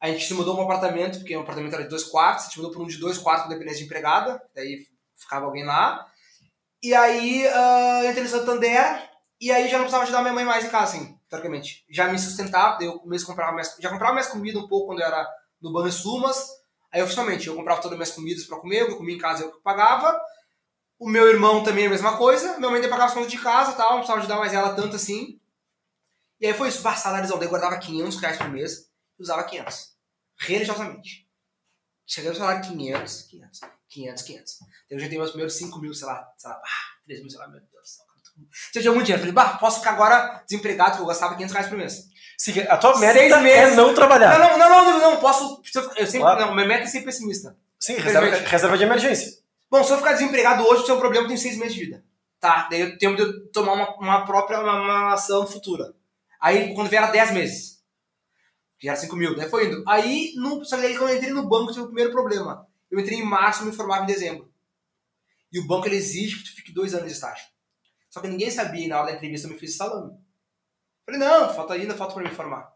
A 0.00 0.08
gente 0.08 0.26
se 0.26 0.34
mudou 0.34 0.54
para 0.54 0.64
um 0.64 0.66
apartamento, 0.66 1.18
porque 1.18 1.34
o 1.34 1.40
um 1.40 1.42
apartamento 1.42 1.74
era 1.74 1.82
de 1.82 1.88
dois 1.88 2.04
quartos. 2.04 2.44
A 2.44 2.48
gente 2.48 2.58
mudou 2.58 2.72
para 2.72 2.82
um 2.82 2.86
de 2.86 2.98
dois 2.98 3.18
quartos 3.18 3.44
com 3.44 3.50
dependência 3.50 3.78
de 3.78 3.84
empregada. 3.84 4.40
Daí 4.54 4.86
ficava 5.16 5.46
alguém 5.46 5.64
lá. 5.64 6.06
E 6.82 6.94
aí 6.94 7.46
uh, 7.46 8.04
eu 8.04 8.10
entrei 8.10 8.24
no 8.24 8.30
Santander. 8.30 9.10
E 9.40 9.50
aí 9.50 9.68
já 9.68 9.78
não 9.78 9.84
precisava 9.84 10.04
ajudar 10.04 10.22
minha 10.22 10.34
mãe 10.34 10.44
mais 10.44 10.64
em 10.64 10.70
casa, 10.70 10.96
assim 10.96 11.18
teoricamente, 11.28 11.84
já 11.90 12.08
me 12.08 12.18
sustentava, 12.18 12.82
eu 12.82 12.98
comecei 12.98 13.24
a 13.24 13.28
comprar 13.28 13.54
já 13.78 13.90
comprava 13.90 14.14
mais 14.14 14.28
comida 14.28 14.58
um 14.58 14.66
pouco 14.66 14.86
quando 14.86 15.00
eu 15.00 15.06
era 15.06 15.28
no 15.60 15.72
Banco 15.72 15.90
Sumas, 15.92 16.48
aí 16.90 17.02
oficialmente 17.02 17.46
eu 17.46 17.54
comprava 17.54 17.80
todas 17.80 17.92
as 17.92 17.98
minhas 17.98 18.14
comidas 18.14 18.44
para 18.44 18.58
comer, 18.58 18.80
eu 18.80 18.96
comia 18.96 19.14
em 19.14 19.18
casa 19.18 19.44
eu 19.44 19.52
que 19.52 19.62
pagava, 19.62 20.18
o 20.98 21.08
meu 21.08 21.28
irmão 21.28 21.62
também 21.62 21.86
a 21.86 21.90
mesma 21.90 22.16
coisa, 22.16 22.58
minha 22.58 22.70
mãe 22.70 22.82
pagava 22.82 23.06
as 23.06 23.14
contas 23.14 23.30
de 23.30 23.38
casa 23.38 23.72
tal, 23.72 23.90
não 23.90 23.96
precisava 23.98 24.20
ajudar 24.20 24.36
mais 24.38 24.52
ela 24.52 24.74
tanto 24.74 24.96
assim, 24.96 25.40
e 26.40 26.46
aí 26.46 26.54
foi 26.54 26.68
isso, 26.68 26.82
bah, 26.82 26.94
saláriozão, 26.94 27.38
daí 27.38 27.46
eu 27.46 27.50
guardava 27.50 27.78
500 27.78 28.16
reais 28.20 28.36
por 28.36 28.48
mês 28.48 28.90
e 29.18 29.22
usava 29.22 29.44
500, 29.44 29.96
religiosamente. 30.38 31.28
Cheguei 32.06 32.30
no 32.30 32.36
salário 32.36 32.62
500, 32.62 33.22
500, 33.22 33.60
500, 33.88 34.22
500. 34.22 34.58
Eu 34.88 34.98
já 34.98 35.08
tenho 35.08 35.20
meus 35.20 35.30
primeiros 35.30 35.54
5 35.56 35.78
mil, 35.78 35.92
sei 35.92 36.06
lá, 36.06 36.32
sei 36.38 36.50
lá, 36.50 36.56
ah, 36.56 37.04
3 37.04 37.20
mil, 37.20 37.30
sei 37.30 37.38
lá, 37.38 37.48
meu 37.48 37.60
Deus 37.60 37.70
do 37.70 37.86
céu. 37.86 38.08
Se 38.72 38.78
eu 38.78 38.82
tinha 38.82 38.92
muito 38.92 39.06
dinheiro, 39.06 39.20
falei, 39.20 39.34
bah, 39.34 39.58
posso 39.58 39.80
ficar 39.80 39.92
agora 39.92 40.42
desempregado, 40.48 40.90
porque 40.90 41.02
eu 41.02 41.06
gastava 41.06 41.34
500 41.34 41.52
reais 41.52 41.68
por 41.68 41.76
mês. 41.78 42.08
Sim, 42.38 42.60
a 42.60 42.76
tua 42.76 42.98
meta 42.98 43.18
Seis 43.18 43.32
é 43.32 43.40
meses. 43.40 43.72
é 43.72 43.76
não 43.76 43.92
trabalhar. 43.94 44.38
Não, 44.38 44.56
não, 44.56 44.68
não, 44.68 44.84
não, 44.84 45.00
não, 45.10 45.20
posso. 45.20 45.60
Eu 45.96 46.06
sempre, 46.06 46.20
claro. 46.20 46.40
não, 46.40 46.54
minha 46.54 46.66
meta 46.68 46.84
é 46.84 46.86
ser 46.86 47.00
pessimista. 47.00 47.56
Sim, 47.80 47.94
reserva, 47.94 48.36
reserva 48.48 48.78
de 48.78 48.84
emergência. 48.84 49.38
Bom, 49.70 49.84
se 49.84 49.92
eu 49.92 49.98
ficar 49.98 50.14
desempregado 50.14 50.64
hoje, 50.64 50.82
o 50.82 50.86
seu 50.86 50.98
problema 50.98 51.28
tem 51.28 51.36
seis 51.36 51.58
meses 51.58 51.74
de 51.74 51.84
vida. 51.84 52.04
Tá, 52.40 52.68
daí 52.70 52.80
eu 52.80 52.98
tenho 52.98 53.16
que 53.16 53.50
tomar 53.50 53.72
uma, 53.72 53.96
uma 53.96 54.24
própria 54.24 54.60
uma, 54.60 54.80
uma 54.80 55.12
ação 55.14 55.46
futura. 55.46 55.94
Aí, 56.40 56.72
quando 56.74 56.88
vier 56.88 57.10
10 57.10 57.32
meses, 57.32 57.82
que 58.78 58.88
era 58.88 58.96
5 58.96 59.14
mil, 59.16 59.34
daí 59.34 59.48
foi 59.48 59.66
indo. 59.66 59.82
Aí, 59.88 60.32
no, 60.36 60.64
só 60.64 60.78
que 60.78 60.86
aí, 60.86 60.96
quando 60.96 61.10
eu 61.10 61.16
entrei 61.16 61.32
no 61.32 61.48
banco, 61.48 61.72
tive 61.72 61.82
o 61.82 61.86
primeiro 61.86 62.12
problema. 62.12 62.66
Eu 62.90 62.98
entrei 62.98 63.18
em 63.18 63.24
março 63.24 63.64
me 63.64 63.72
formava 63.72 64.04
em 64.04 64.06
dezembro. 64.06 64.50
E 65.52 65.58
o 65.58 65.66
banco 65.66 65.86
ele 65.86 65.96
exige 65.96 66.38
que 66.38 66.44
tu 66.44 66.56
fique 66.56 66.72
dois 66.72 66.94
anos 66.94 67.06
de 67.06 67.12
estágio. 67.12 67.46
Só 68.08 68.20
que 68.20 68.28
ninguém 68.28 68.50
sabia 68.50 68.84
e 68.84 68.88
na 68.88 68.98
hora 68.98 69.10
da 69.10 69.16
entrevista 69.16 69.46
eu 69.46 69.52
me 69.52 69.58
fiz 69.58 69.76
salame. 69.76 70.16
Falei, 71.04 71.20
não, 71.20 71.52
falta 71.52 71.74
ainda, 71.74 71.94
falta 71.94 72.14
para 72.14 72.22
me 72.22 72.34
formar. 72.34 72.70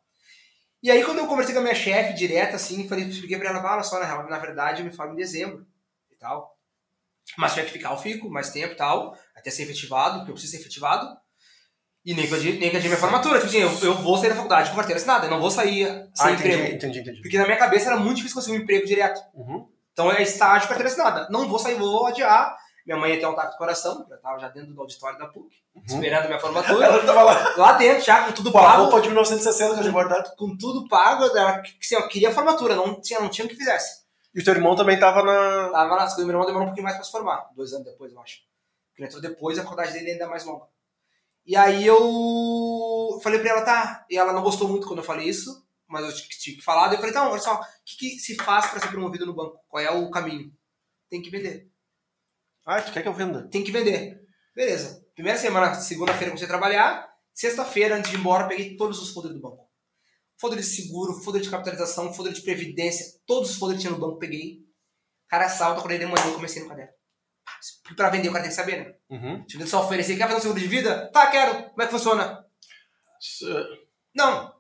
E 0.82 0.90
aí 0.90 1.04
quando 1.04 1.18
eu 1.18 1.26
conversei 1.26 1.54
com 1.54 1.60
a 1.60 1.62
minha 1.62 1.74
chefe 1.74 2.14
direto, 2.14 2.56
assim, 2.56 2.88
falei, 2.88 3.04
expliquei 3.04 3.38
pra 3.38 3.50
ela, 3.50 3.72
olha 3.72 3.82
só, 3.82 4.00
na 4.00 4.06
real, 4.06 4.28
na 4.28 4.38
verdade 4.38 4.82
eu 4.82 4.86
me 4.86 4.94
formo 4.94 5.12
em 5.12 5.16
dezembro 5.16 5.66
e 6.10 6.16
tal. 6.16 6.51
Mas 7.38 7.52
se 7.52 7.56
tiver 7.56 7.66
que 7.66 7.72
ficar, 7.72 7.90
eu 7.92 7.96
fico 7.98 8.28
mais 8.30 8.50
tempo 8.50 8.74
e 8.74 8.76
tal, 8.76 9.14
até 9.36 9.50
ser 9.50 9.62
efetivado, 9.62 10.18
porque 10.18 10.30
eu 10.30 10.34
preciso 10.34 10.52
ser 10.52 10.60
efetivado. 10.60 11.06
E 12.04 12.14
nem 12.14 12.26
que 12.26 12.34
eu 12.34 12.38
nem 12.42 12.58
que 12.58 12.66
eu 12.66 12.70
diga 12.80 12.88
minha 12.88 12.96
formatura. 12.96 13.38
Tipo 13.38 13.48
assim, 13.48 13.58
eu, 13.58 13.70
eu 13.90 13.94
vou 14.02 14.18
sair 14.18 14.30
da 14.30 14.34
faculdade 14.34 14.70
com 14.70 14.76
carteira 14.76 14.98
assinada, 14.98 15.26
eu 15.26 15.30
não 15.30 15.40
vou 15.40 15.50
sair 15.50 15.86
sem 16.14 16.26
ah, 16.26 16.30
entendi, 16.32 16.48
emprego. 16.54 16.74
Entendi, 16.74 16.98
entendi. 17.00 17.22
Porque 17.22 17.38
na 17.38 17.44
minha 17.44 17.56
cabeça 17.56 17.86
era 17.86 17.96
muito 17.96 18.16
difícil 18.16 18.34
conseguir 18.36 18.58
um 18.58 18.60
emprego 18.60 18.84
direto. 18.86 19.20
Uhum. 19.34 19.68
Então 19.92 20.10
é 20.10 20.20
estágio 20.22 20.66
carteira 20.68 20.90
assinada. 20.90 21.28
Não 21.30 21.48
vou 21.48 21.58
sair, 21.58 21.76
vou 21.76 22.06
adiar. 22.06 22.56
Minha 22.84 22.98
mãe 22.98 23.12
ia 23.12 23.20
ter 23.20 23.26
um 23.26 23.30
ataque 23.30 23.52
do 23.52 23.58
coração, 23.58 24.04
eu 24.10 24.20
tava 24.20 24.40
já 24.40 24.48
dentro 24.48 24.74
do 24.74 24.80
auditório 24.80 25.16
da 25.16 25.26
PUC, 25.28 25.54
Uhum. 25.76 25.82
esperando 25.86 26.24
a 26.24 26.26
minha 26.26 26.40
formatura. 26.40 26.84
Ela 26.86 27.04
tava 27.06 27.22
lá 27.22 27.54
lá 27.56 27.72
dentro, 27.74 28.04
já 28.04 28.24
com 28.26 28.32
tudo 28.32 28.50
com 28.50 28.58
a 28.58 28.62
pago. 28.62 28.82
roupa 28.82 29.00
de 29.00 29.06
1960 29.06 29.70
que 29.74 29.78
eu 29.78 29.82
tinha 29.82 29.92
guardado. 29.92 30.36
Com 30.36 30.56
tudo 30.56 30.88
pago, 30.88 31.24
ela, 31.24 31.62
assim, 31.80 31.94
eu 31.94 32.08
queria 32.08 32.30
a 32.30 32.32
formatura, 32.32 32.74
não 32.74 33.00
tinha, 33.00 33.20
não 33.20 33.28
tinha 33.28 33.44
o 33.44 33.48
que 33.48 33.54
fizesse. 33.54 34.01
E 34.34 34.40
o 34.40 34.44
teu 34.44 34.54
irmão 34.54 34.74
também 34.74 34.98
tava 34.98 35.22
na. 35.22 35.70
Tava 35.70 35.96
nas 35.96 36.14
coisas, 36.14 36.24
meu 36.26 36.34
irmão 36.34 36.46
demorou 36.46 36.64
um 36.64 36.70
pouquinho 36.70 36.84
mais 36.84 36.96
pra 36.96 37.04
se 37.04 37.10
formar. 37.10 37.50
Dois 37.54 37.72
anos 37.72 37.84
depois, 37.86 38.12
eu 38.12 38.20
acho. 38.20 38.38
Porque 38.90 39.02
ele 39.02 39.06
entrou 39.08 39.20
depois, 39.22 39.58
a 39.58 39.62
faculdade 39.62 39.92
dele 39.92 40.12
ainda 40.12 40.24
é 40.24 40.28
mais 40.28 40.44
longa. 40.44 40.66
E 41.44 41.56
aí 41.56 41.84
eu 41.86 43.20
falei 43.22 43.40
pra 43.40 43.50
ela, 43.50 43.62
tá. 43.62 44.06
E 44.08 44.16
ela 44.16 44.32
não 44.32 44.42
gostou 44.42 44.68
muito 44.68 44.86
quando 44.86 45.00
eu 45.00 45.04
falei 45.04 45.28
isso, 45.28 45.66
mas 45.88 46.04
eu 46.04 46.12
tinha 46.38 46.56
que- 46.56 46.62
falar. 46.62 46.84
Daí 46.86 46.94
eu 46.94 46.98
falei, 46.98 47.10
então, 47.10 47.30
olha 47.30 47.40
só, 47.40 47.60
o 47.60 47.64
que, 47.84 47.96
que 47.96 48.10
se 48.18 48.36
faz 48.36 48.66
pra 48.70 48.80
ser 48.80 48.88
promovido 48.88 49.26
no 49.26 49.34
banco? 49.34 49.58
Qual 49.68 49.82
é 49.82 49.90
o 49.90 50.10
caminho? 50.10 50.52
Tem 51.10 51.20
que 51.20 51.30
vender. 51.30 51.68
Ah, 52.64 52.80
tu 52.80 52.92
quer 52.92 53.02
que 53.02 53.08
eu 53.08 53.12
venda? 53.12 53.48
Tem 53.50 53.64
que 53.64 53.72
vender. 53.72 54.20
Beleza. 54.54 55.04
Primeira 55.14 55.38
semana, 55.38 55.74
segunda-feira, 55.74 56.30
comecei 56.30 56.46
a 56.46 56.48
trabalhar. 56.50 57.12
Sexta-feira, 57.34 57.96
antes 57.96 58.10
de 58.10 58.16
ir 58.16 58.20
embora, 58.20 58.46
peguei 58.46 58.76
todos 58.76 59.00
os 59.02 59.10
folders 59.10 59.34
do 59.34 59.40
banco. 59.40 59.68
Folder 60.42 60.58
de 60.58 60.66
seguro, 60.66 61.14
folder 61.22 61.40
de 61.40 61.48
capitalização, 61.48 62.12
folder 62.12 62.32
de 62.32 62.40
previdência, 62.40 63.06
todos 63.24 63.50
os 63.50 63.56
folders 63.56 63.80
que 63.80 63.86
tinha 63.86 63.96
no 63.96 64.04
banco, 64.04 64.18
peguei. 64.18 64.58
Cara, 65.28 65.48
salto, 65.48 65.78
acordei 65.78 66.00
de 66.00 66.04
manhã 66.04 66.30
e 66.30 66.34
comecei 66.34 66.64
no 66.64 66.68
caderno. 66.68 66.92
Pra 67.96 68.10
vender, 68.10 68.28
o 68.28 68.32
cara 68.32 68.42
tem 68.42 68.50
que 68.50 68.56
saber, 68.56 68.76
né? 68.78 68.94
Uhum. 69.08 69.46
Tipo, 69.46 69.64
só 69.68 69.84
oferecer, 69.84 70.16
quer 70.16 70.24
fazer 70.24 70.38
um 70.38 70.40
seguro 70.40 70.58
de 70.58 70.66
vida? 70.66 71.08
Tá, 71.12 71.28
quero. 71.28 71.70
Como 71.70 71.82
é 71.82 71.86
que 71.86 71.92
funciona? 71.92 72.44
Não. 74.12 74.52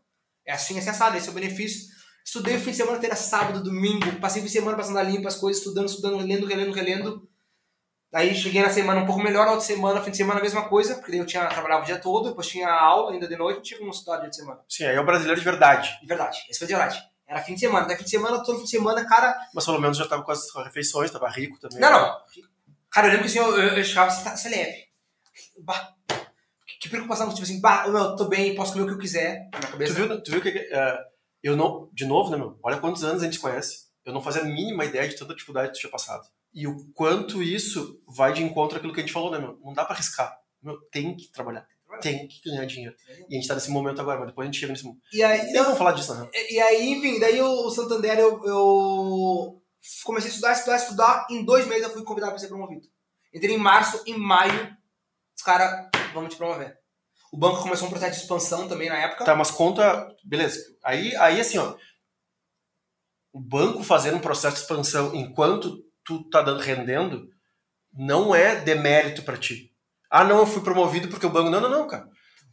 É 0.46 0.52
assim, 0.52 0.78
assim, 0.78 0.88
assado, 0.88 1.16
esse 1.16 1.26
é 1.26 1.32
o 1.32 1.34
benefício. 1.34 1.92
Estudei 2.24 2.54
o 2.54 2.60
fim 2.60 2.70
de 2.70 2.76
semana 2.76 2.98
inteira, 2.98 3.16
sábado, 3.16 3.60
domingo. 3.60 4.20
Passei 4.20 4.40
o 4.40 4.44
fim 4.44 4.52
de 4.52 4.56
semana 4.56 4.76
passando 4.76 5.00
a 5.00 5.02
limpa 5.02 5.26
as 5.26 5.36
coisas, 5.36 5.60
estudando, 5.60 5.88
estudando, 5.88 6.18
relendo, 6.18 6.46
relendo, 6.46 6.72
relendo. 6.72 7.28
Aí 8.14 8.34
cheguei 8.34 8.60
na 8.62 8.68
semana 8.68 9.00
um 9.00 9.06
pouco 9.06 9.22
melhor, 9.22 9.46
na 9.46 9.52
outra 9.52 9.66
semana, 9.66 10.02
fim 10.02 10.10
de 10.10 10.18
semana 10.18 10.38
a 10.38 10.42
mesma 10.42 10.68
coisa, 10.68 10.96
porque 10.96 11.10
daí 11.10 11.20
eu 11.20 11.26
tinha, 11.26 11.46
trabalhava 11.46 11.82
o 11.82 11.86
dia 11.86 11.98
todo, 11.98 12.28
depois 12.28 12.46
tinha 12.46 12.68
aula 12.70 13.12
ainda 13.12 13.26
de 13.26 13.36
noite, 13.36 13.56
não 13.56 13.62
tinha 13.62 13.78
como 13.80 13.90
estudar 13.90 14.18
dia 14.18 14.28
de 14.28 14.36
semana. 14.36 14.60
Sim, 14.68 14.84
aí 14.84 14.96
é 14.96 15.00
o 15.00 15.06
brasileiro 15.06 15.38
de 15.40 15.44
verdade. 15.44 15.98
De 16.00 16.06
verdade, 16.06 16.38
esse 16.50 16.58
foi 16.58 16.68
de 16.68 16.74
verdade. 16.74 17.02
Era 17.26 17.40
fim 17.40 17.54
de 17.54 17.60
semana, 17.60 17.86
até 17.86 17.96
fim 17.96 18.04
de 18.04 18.10
semana, 18.10 18.42
todo 18.44 18.58
fim 18.58 18.64
de 18.64 18.70
semana, 18.70 19.06
cara. 19.06 19.34
Mas 19.54 19.64
pelo 19.64 19.80
menos 19.80 19.96
já 19.96 20.06
tava 20.06 20.22
com 20.22 20.30
as 20.30 20.46
refeições, 20.64 21.10
tava 21.10 21.26
rico 21.30 21.58
também. 21.58 21.78
Não, 21.80 21.90
não. 21.90 22.18
Cara, 22.90 23.06
eu 23.06 23.12
lembro 23.12 23.26
que 23.26 23.30
assim, 23.30 23.38
eu, 23.38 23.58
eu, 23.58 23.78
eu 23.78 23.84
chegava, 23.84 24.10
você, 24.10 24.22
tá, 24.22 24.36
você 24.36 24.48
é 24.48 24.50
leve. 24.50 24.84
Bah, 25.60 25.94
que, 26.78 26.90
preocupação, 26.90 27.30
tipo 27.30 27.42
assim, 27.42 27.60
bah, 27.62 27.88
meu, 27.88 28.14
tô 28.16 28.26
bem, 28.26 28.54
posso 28.54 28.72
comer 28.72 28.84
o 28.84 28.88
que 28.88 28.94
eu 28.94 28.98
quiser. 28.98 29.48
Na 29.52 29.58
minha 29.58 29.68
Tu 29.68 29.70
cabeça. 29.70 29.94
viu, 29.94 30.22
tu 30.22 30.30
viu 30.32 30.42
que. 30.42 30.50
é, 30.50 30.98
eu 31.42 31.56
não. 31.56 31.88
De 31.94 32.04
novo, 32.04 32.30
né, 32.30 32.36
meu? 32.36 32.58
Olha 32.62 32.76
quantos 32.76 33.02
anos 33.02 33.22
a 33.22 33.24
gente 33.24 33.38
conhece. 33.40 33.86
Eu 34.04 34.12
não 34.12 34.20
fazia 34.20 34.42
a 34.42 34.44
mínima 34.44 34.84
ideia 34.84 35.08
de 35.08 35.16
tanta 35.16 35.32
dificuldade 35.32 35.68
que 35.68 35.74
tu 35.74 35.80
tinha 35.80 35.90
passado. 35.90 36.28
E 36.54 36.66
o 36.66 36.92
quanto 36.92 37.42
isso 37.42 38.00
vai 38.06 38.32
de 38.32 38.42
encontro 38.42 38.76
àquilo 38.76 38.92
que 38.92 39.00
a 39.00 39.02
gente 39.02 39.12
falou, 39.12 39.30
né, 39.30 39.38
meu? 39.38 39.58
Não 39.62 39.72
dá 39.72 39.84
pra 39.84 39.94
arriscar. 39.94 40.38
Meu, 40.62 40.78
tem 40.90 41.16
que 41.16 41.30
trabalhar. 41.32 41.66
Tem 42.00 42.26
que 42.26 42.40
ganhar 42.48 42.64
dinheiro. 42.64 42.94
E 43.28 43.36
a 43.36 43.38
gente 43.38 43.48
tá 43.48 43.54
nesse 43.54 43.70
momento 43.70 44.00
agora, 44.00 44.18
mas 44.20 44.28
depois 44.28 44.46
a 44.46 44.50
gente 44.50 44.60
chega 44.60 44.72
nesse 44.72 44.84
momento. 44.84 45.02
E 45.12 45.22
aí, 45.22 45.52
não 45.52 45.64
vamos 45.64 45.78
falar 45.78 45.92
disso, 45.92 46.14
né? 46.14 46.28
E 46.50 46.58
aí, 46.60 46.90
enfim, 46.90 47.20
daí 47.20 47.40
o 47.40 47.70
Santander 47.70 48.18
eu, 48.18 48.44
eu 48.46 49.62
comecei 50.04 50.30
a 50.30 50.32
estudar, 50.32 50.52
estudar, 50.52 50.76
estudar. 50.76 51.26
Em 51.30 51.44
dois 51.44 51.66
meses 51.66 51.84
eu 51.84 51.92
fui 51.92 52.02
convidado 52.02 52.32
para 52.32 52.40
ser 52.40 52.48
promovido. 52.48 52.86
Entrei 53.34 53.54
em 53.54 53.58
março, 53.58 54.02
em 54.06 54.16
maio, 54.16 54.76
os 55.36 55.42
caras, 55.42 55.88
vamos 56.14 56.32
te 56.32 56.38
promover. 56.38 56.76
O 57.32 57.36
banco 57.38 57.62
começou 57.62 57.86
um 57.88 57.90
processo 57.90 58.16
de 58.16 58.22
expansão 58.22 58.68
também 58.68 58.88
na 58.88 58.98
época. 58.98 59.24
Tá, 59.24 59.34
mas 59.34 59.50
conta. 59.50 60.08
Beleza. 60.24 60.58
Aí, 60.84 61.16
aí 61.16 61.40
assim, 61.40 61.58
ó. 61.58 61.76
O 63.32 63.40
banco 63.40 63.82
fazendo 63.82 64.18
um 64.18 64.20
processo 64.20 64.56
de 64.56 64.62
expansão 64.62 65.14
enquanto 65.14 65.82
tu 66.04 66.28
tá 66.30 66.42
dando, 66.42 66.60
rendendo, 66.60 67.26
não 67.96 68.34
é 68.34 68.56
demérito 68.56 69.22
pra 69.22 69.36
ti. 69.36 69.70
Ah, 70.10 70.24
não, 70.24 70.38
eu 70.38 70.46
fui 70.46 70.62
promovido 70.62 71.08
porque 71.08 71.26
o 71.26 71.30
banco. 71.30 71.50
Não, 71.50 71.60
não, 71.60 71.70
não, 71.70 71.86
cara. 71.86 72.04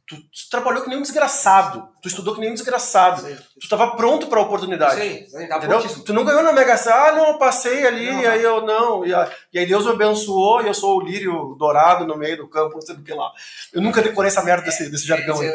Tu, 0.07 0.15
tu 0.15 0.49
trabalhou 0.49 0.81
que 0.81 0.89
nem 0.89 0.97
um 0.97 1.03
desgraçado. 1.03 1.87
Tu 2.01 2.07
estudou 2.07 2.33
que 2.33 2.41
nem 2.41 2.49
um 2.49 2.53
desgraçado. 2.55 3.21
Tu 3.61 3.69
tava 3.69 3.95
pronto 3.95 4.25
pra 4.25 4.39
oportunidade. 4.41 4.93
Isso 4.99 5.37
aí, 5.37 5.47
tá 5.47 5.57
Entendeu? 5.57 5.77
prontíssimo. 5.77 6.03
Tu 6.03 6.13
não 6.13 6.25
ganhou 6.25 6.41
na 6.41 6.51
Mega 6.51 6.75
Sena, 6.77 6.95
ah, 6.95 7.11
não, 7.11 7.27
eu 7.27 7.37
passei 7.37 7.85
ali, 7.85 8.11
Não, 8.11 8.21
e 8.21 8.25
aí 8.25 8.41
eu 8.41 8.65
não. 8.65 9.05
E, 9.05 9.13
a- 9.13 9.31
e 9.53 9.59
aí 9.59 9.67
Deus 9.67 9.85
me 9.85 9.91
abençoou, 9.91 10.63
e 10.63 10.67
eu 10.67 10.73
sou 10.73 10.97
o 10.97 11.01
lírio 11.05 11.55
dourado 11.59 12.07
no 12.07 12.17
meio 12.17 12.37
do 12.37 12.49
campo, 12.49 12.73
não 12.75 12.81
sei 12.81 12.95
do 12.95 13.03
que 13.03 13.13
lá. 13.13 13.31
Eu 13.71 13.81
nunca 13.83 14.01
decorei 14.01 14.29
essa 14.29 14.41
merda 14.43 14.63
desse, 14.65 14.89
desse 14.89 15.05
jargão 15.05 15.39
aí. 15.39 15.51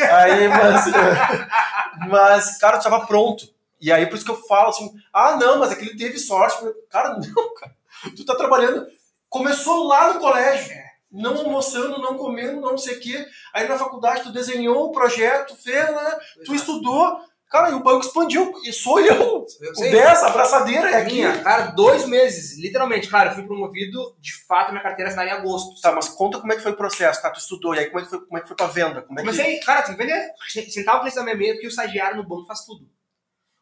Aí, 0.00 0.48
mas, 0.48 0.86
mas, 2.08 2.58
cara, 2.58 2.78
tu 2.78 2.86
estava 2.86 3.06
pronto. 3.06 3.44
E 3.80 3.92
aí, 3.92 4.06
por 4.06 4.16
isso 4.16 4.24
que 4.24 4.30
eu 4.30 4.42
falo 4.46 4.70
assim, 4.70 4.90
ah, 5.12 5.36
não, 5.36 5.58
mas 5.58 5.72
é 5.72 5.76
que 5.76 5.84
ele 5.84 5.96
teve 5.96 6.18
sorte. 6.18 6.58
Cara, 6.90 7.18
não, 7.18 7.54
cara. 7.54 7.74
Tu 8.16 8.24
tá 8.24 8.34
trabalhando. 8.34 8.86
Começou 9.28 9.84
lá 9.86 10.14
no 10.14 10.20
colégio. 10.20 10.76
Não 11.10 11.36
almoçando, 11.38 11.98
não 11.98 12.16
comendo, 12.18 12.60
não 12.60 12.76
sei 12.76 12.96
o 12.96 13.00
quê. 13.00 13.26
Aí 13.54 13.66
na 13.66 13.78
faculdade 13.78 14.24
tu 14.24 14.32
desenhou 14.32 14.86
o 14.86 14.92
projeto, 14.92 15.56
fez, 15.56 15.88
né? 15.90 16.18
Tu 16.44 16.54
estudou. 16.54 17.18
Cara, 17.50 17.70
e 17.70 17.74
o 17.74 17.82
banco 17.82 18.04
expandiu. 18.04 18.52
E 18.62 18.72
sou 18.74 19.00
eu. 19.00 19.46
Eu 19.62 19.72
O 19.72 19.74
sei. 19.74 19.90
10, 19.90 20.22
a 20.22 20.26
abraçadeira 20.26 20.90
é 20.90 20.96
aqui. 21.00 21.14
minha, 21.14 21.42
cara, 21.42 21.68
dois 21.70 22.06
meses, 22.06 22.58
literalmente. 22.58 23.08
Cara, 23.08 23.30
eu 23.30 23.34
fui 23.36 23.46
promovido, 23.46 24.14
de 24.20 24.34
fato, 24.46 24.70
minha 24.70 24.82
carteira 24.82 25.08
assinada 25.08 25.30
em 25.30 25.32
agosto. 25.32 25.80
Tá, 25.80 25.92
mas 25.92 26.10
conta 26.10 26.38
como 26.40 26.52
é 26.52 26.56
que 26.56 26.62
foi 26.62 26.72
o 26.72 26.76
processo, 26.76 27.22
tá? 27.22 27.30
Tu 27.30 27.40
estudou, 27.40 27.74
e 27.74 27.78
aí 27.78 27.86
como 27.86 28.00
é 28.00 28.02
que 28.04 28.10
foi, 28.10 28.20
como 28.20 28.36
é 28.36 28.40
que 28.42 28.48
foi 28.48 28.56
pra 28.56 28.66
venda? 28.66 29.00
Como 29.00 29.18
é 29.18 29.22
que... 29.22 29.30
Comecei, 29.30 29.60
cara, 29.60 29.80
tem 29.80 29.96
que 29.96 30.02
vender. 30.04 30.30
Sentava 30.70 31.00
pra 31.00 31.08
da 31.10 31.22
minha 31.22 31.36
meia, 31.36 31.54
porque 31.54 31.66
o 31.66 31.70
estagiário 31.70 32.18
no 32.18 32.28
banco 32.28 32.46
faz 32.46 32.66
tudo. 32.66 32.86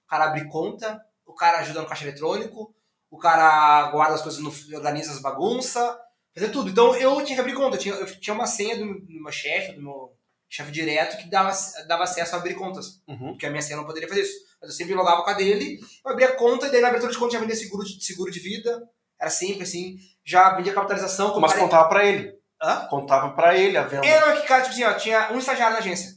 O 0.07 0.09
cara 0.09 0.27
abre 0.27 0.49
conta, 0.49 1.05
o 1.27 1.35
cara 1.35 1.59
ajuda 1.59 1.83
no 1.83 1.89
caixa 1.89 2.05
eletrônico, 2.05 2.75
o 3.11 3.19
cara 3.19 3.91
guarda 3.91 4.15
as 4.15 4.23
coisas, 4.23 4.41
no, 4.41 4.51
organiza 4.77 5.13
as 5.13 5.21
bagunças, 5.21 5.97
fazer 6.35 6.51
tudo. 6.51 6.71
Então 6.71 6.95
eu 6.95 7.17
tinha 7.25 7.37
que 7.37 7.41
abrir 7.41 7.55
conta. 7.55 7.77
Eu 7.77 7.81
tinha, 7.81 7.95
eu 7.95 8.21
tinha 8.21 8.35
uma 8.35 8.47
senha 8.47 8.77
do, 8.77 9.01
do 9.01 9.23
meu 9.23 9.33
chefe, 9.33 9.73
do 9.73 9.83
meu 9.83 10.17
chefe 10.49 10.71
direto, 10.71 11.17
que 11.17 11.29
dava, 11.29 11.53
dava 11.89 12.05
acesso 12.05 12.35
a 12.35 12.39
abrir 12.39 12.55
contas. 12.55 13.03
Uhum. 13.09 13.31
Porque 13.33 13.47
a 13.47 13.51
minha 13.51 13.63
senha 13.63 13.77
não 13.77 13.87
poderia 13.87 14.09
fazer 14.09 14.23
isso. 14.23 14.47
Mas 14.61 14.71
eu 14.71 14.77
sempre 14.77 14.95
logava 14.95 15.23
com 15.23 15.31
a 15.31 15.35
dele, 15.35 15.79
eu 16.05 16.13
abria 16.13 16.29
a 16.29 16.37
conta, 16.37 16.67
e 16.67 16.71
daí 16.71 16.81
na 16.81 16.89
abertura 16.89 17.13
de 17.13 17.19
conta 17.19 17.33
já 17.33 17.41
vendia 17.41 17.57
seguro 17.57 17.85
de, 17.85 18.05
seguro 18.05 18.31
de 18.31 18.41
vida. 18.41 18.83
Era 19.21 19.31
sempre 19.31 19.63
assim. 19.63 19.97
Já 20.25 20.55
vendia 20.55 20.75
capitalização. 20.75 21.31
como 21.31 21.41
Mas 21.41 21.55
contava 21.55 21.89
pra 21.89 22.05
ele. 22.05 22.35
Hã? 22.63 22.87
Contava 22.89 23.35
pra 23.35 23.57
ele 23.57 23.77
a 23.77 23.83
venda. 23.83 24.07
É 24.07 24.41
que, 24.41 24.47
cara, 24.47 24.63
tipo 24.63 24.75
assim, 24.75 24.85
ó, 24.85 24.95
tinha 24.95 25.33
um 25.33 25.39
estagiário 25.39 25.75
na 25.75 25.81
agência. 25.81 26.11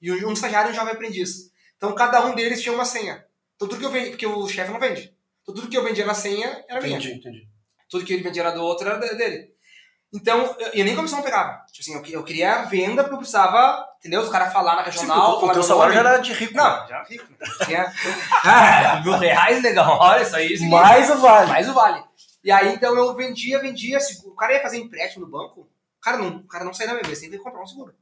E 0.00 0.10
um 0.12 0.28
um 0.28 0.32
estagiário 0.32 0.70
e 0.70 0.72
um 0.72 0.74
jovem 0.74 0.92
aprendiz. 0.92 1.51
Então 1.82 1.96
cada 1.96 2.24
um 2.24 2.32
deles 2.32 2.62
tinha 2.62 2.72
uma 2.72 2.84
senha. 2.84 3.24
Então 3.56 3.66
tudo 3.66 3.80
que 3.80 3.84
eu 3.86 3.90
vendi, 3.90 4.10
porque 4.10 4.24
o 4.24 4.46
chefe 4.46 4.70
não 4.70 4.78
vende. 4.78 5.12
Então 5.42 5.52
tudo 5.52 5.66
que 5.68 5.76
eu 5.76 5.82
vendia 5.82 6.06
na 6.06 6.14
senha 6.14 6.64
era 6.68 6.80
minha. 6.80 6.96
Entendi, 6.96 7.14
entendi. 7.18 7.48
Tudo 7.90 8.04
que 8.04 8.12
ele 8.12 8.22
vendia 8.22 8.42
era 8.42 8.52
do 8.52 8.62
outro 8.62 8.88
era 8.88 9.00
de- 9.00 9.16
dele. 9.16 9.50
Então, 10.14 10.54
eu, 10.60 10.68
eu 10.74 10.84
nem 10.84 10.94
comissão 10.94 11.22
pegava. 11.22 11.64
Tipo 11.72 11.80
assim, 11.80 12.12
eu, 12.12 12.20
eu 12.20 12.22
queria 12.24 12.52
a 12.54 12.62
venda 12.66 13.02
porque 13.02 13.14
eu 13.14 13.18
precisava, 13.18 13.84
entendeu? 13.98 14.20
Os 14.20 14.28
caras 14.28 14.52
falar 14.52 14.76
na 14.76 14.84
Sim, 14.84 14.90
regional. 15.00 15.42
o, 15.42 15.46
o 15.46 15.52
teu 15.52 15.62
salário 15.64 15.92
já 15.94 16.00
era 16.00 16.18
de 16.18 16.32
rico. 16.34 16.54
Não, 16.54 16.86
já 16.86 17.02
rico. 17.02 17.26
Tinha. 17.64 17.92
Ah, 18.44 19.00
mil 19.02 19.16
reais, 19.18 19.60
legal. 19.60 19.98
Olha 20.00 20.22
isso 20.22 20.36
aí. 20.36 20.52
Isso 20.52 20.62
aqui. 20.62 20.70
Mais 20.70 21.10
o 21.10 21.16
vale. 21.18 21.48
Mais 21.48 21.68
o 21.68 21.72
vale. 21.74 22.04
E 22.44 22.52
aí, 22.52 22.74
então, 22.74 22.94
eu 22.94 23.12
vendia, 23.16 23.58
vendia. 23.58 23.98
seguro. 23.98 24.34
O 24.34 24.36
cara 24.36 24.52
ia 24.52 24.62
fazer 24.62 24.78
empréstimo 24.78 25.24
no 25.24 25.30
banco. 25.32 25.62
O 25.62 26.00
cara 26.00 26.18
não, 26.18 26.36
o 26.36 26.46
cara 26.46 26.64
não 26.64 26.72
saía 26.74 26.88
da 26.90 26.94
minha 26.94 27.06
vez, 27.06 27.18
tem 27.18 27.30
que 27.30 27.38
comprar 27.38 27.62
um 27.62 27.66
seguro. 27.66 27.92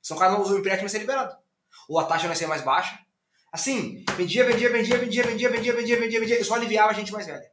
Senão 0.00 0.16
o 0.16 0.20
cara 0.20 0.32
não 0.32 0.40
usa 0.40 0.54
o 0.54 0.58
empréstimo 0.58 0.82
vai 0.84 0.90
ser 0.90 0.98
liberado. 1.00 1.36
Ou 1.88 1.98
a 1.98 2.04
taxa 2.04 2.26
vai 2.28 2.36
ser 2.36 2.46
mais 2.46 2.62
baixa. 2.62 2.96
Assim, 3.56 4.04
vendia, 4.18 4.44
vendia, 4.44 4.70
vendia, 4.70 4.98
vendia, 4.98 5.22
vendia, 5.24 5.50
vendia, 5.50 5.72
vendia, 5.74 5.98
vendia, 5.98 6.20
vendia. 6.20 6.38
Eu 6.38 6.44
só 6.44 6.56
aliviava 6.56 6.90
a 6.90 6.94
gente 6.94 7.10
mais 7.10 7.24
velha. 7.24 7.40
Tipo 7.40 7.50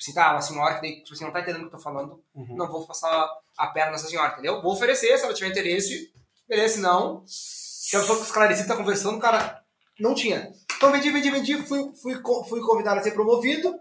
assim, 0.00 0.12
tá, 0.12 0.32
uma 0.32 0.40
senhora 0.42 0.74
que 0.74 0.80
daí, 0.82 1.00
tipo 1.04 1.14
assim, 1.14 1.24
não 1.24 1.32
tá 1.32 1.40
entendendo 1.42 1.62
o 1.66 1.68
que 1.68 1.74
eu 1.76 1.78
tô 1.78 1.82
falando. 1.84 2.20
Uhum. 2.34 2.56
Não 2.56 2.66
vou 2.66 2.84
passar 2.88 3.24
a 3.56 3.66
perna 3.68 3.92
nessa 3.92 4.08
senhora, 4.08 4.32
entendeu? 4.32 4.60
Vou 4.60 4.72
oferecer, 4.72 5.16
se 5.16 5.24
ela 5.24 5.32
tiver 5.32 5.50
interesse. 5.50 6.12
Beleza, 6.48 6.74
se 6.74 6.80
não. 6.80 7.22
Se 7.24 7.96
a 7.96 8.00
pessoa 8.00 8.20
esclarecida 8.20 8.66
tá 8.66 8.76
conversando, 8.76 9.16
o 9.18 9.20
cara 9.20 9.62
não 10.00 10.12
tinha. 10.12 10.50
Então 10.76 10.90
vendi, 10.90 11.08
vendi, 11.12 11.30
vendi, 11.30 11.56
fui, 11.62 11.92
fui, 12.02 12.20
fui 12.48 12.60
convidado 12.62 12.98
a 12.98 13.02
ser 13.04 13.12
promovido. 13.12 13.72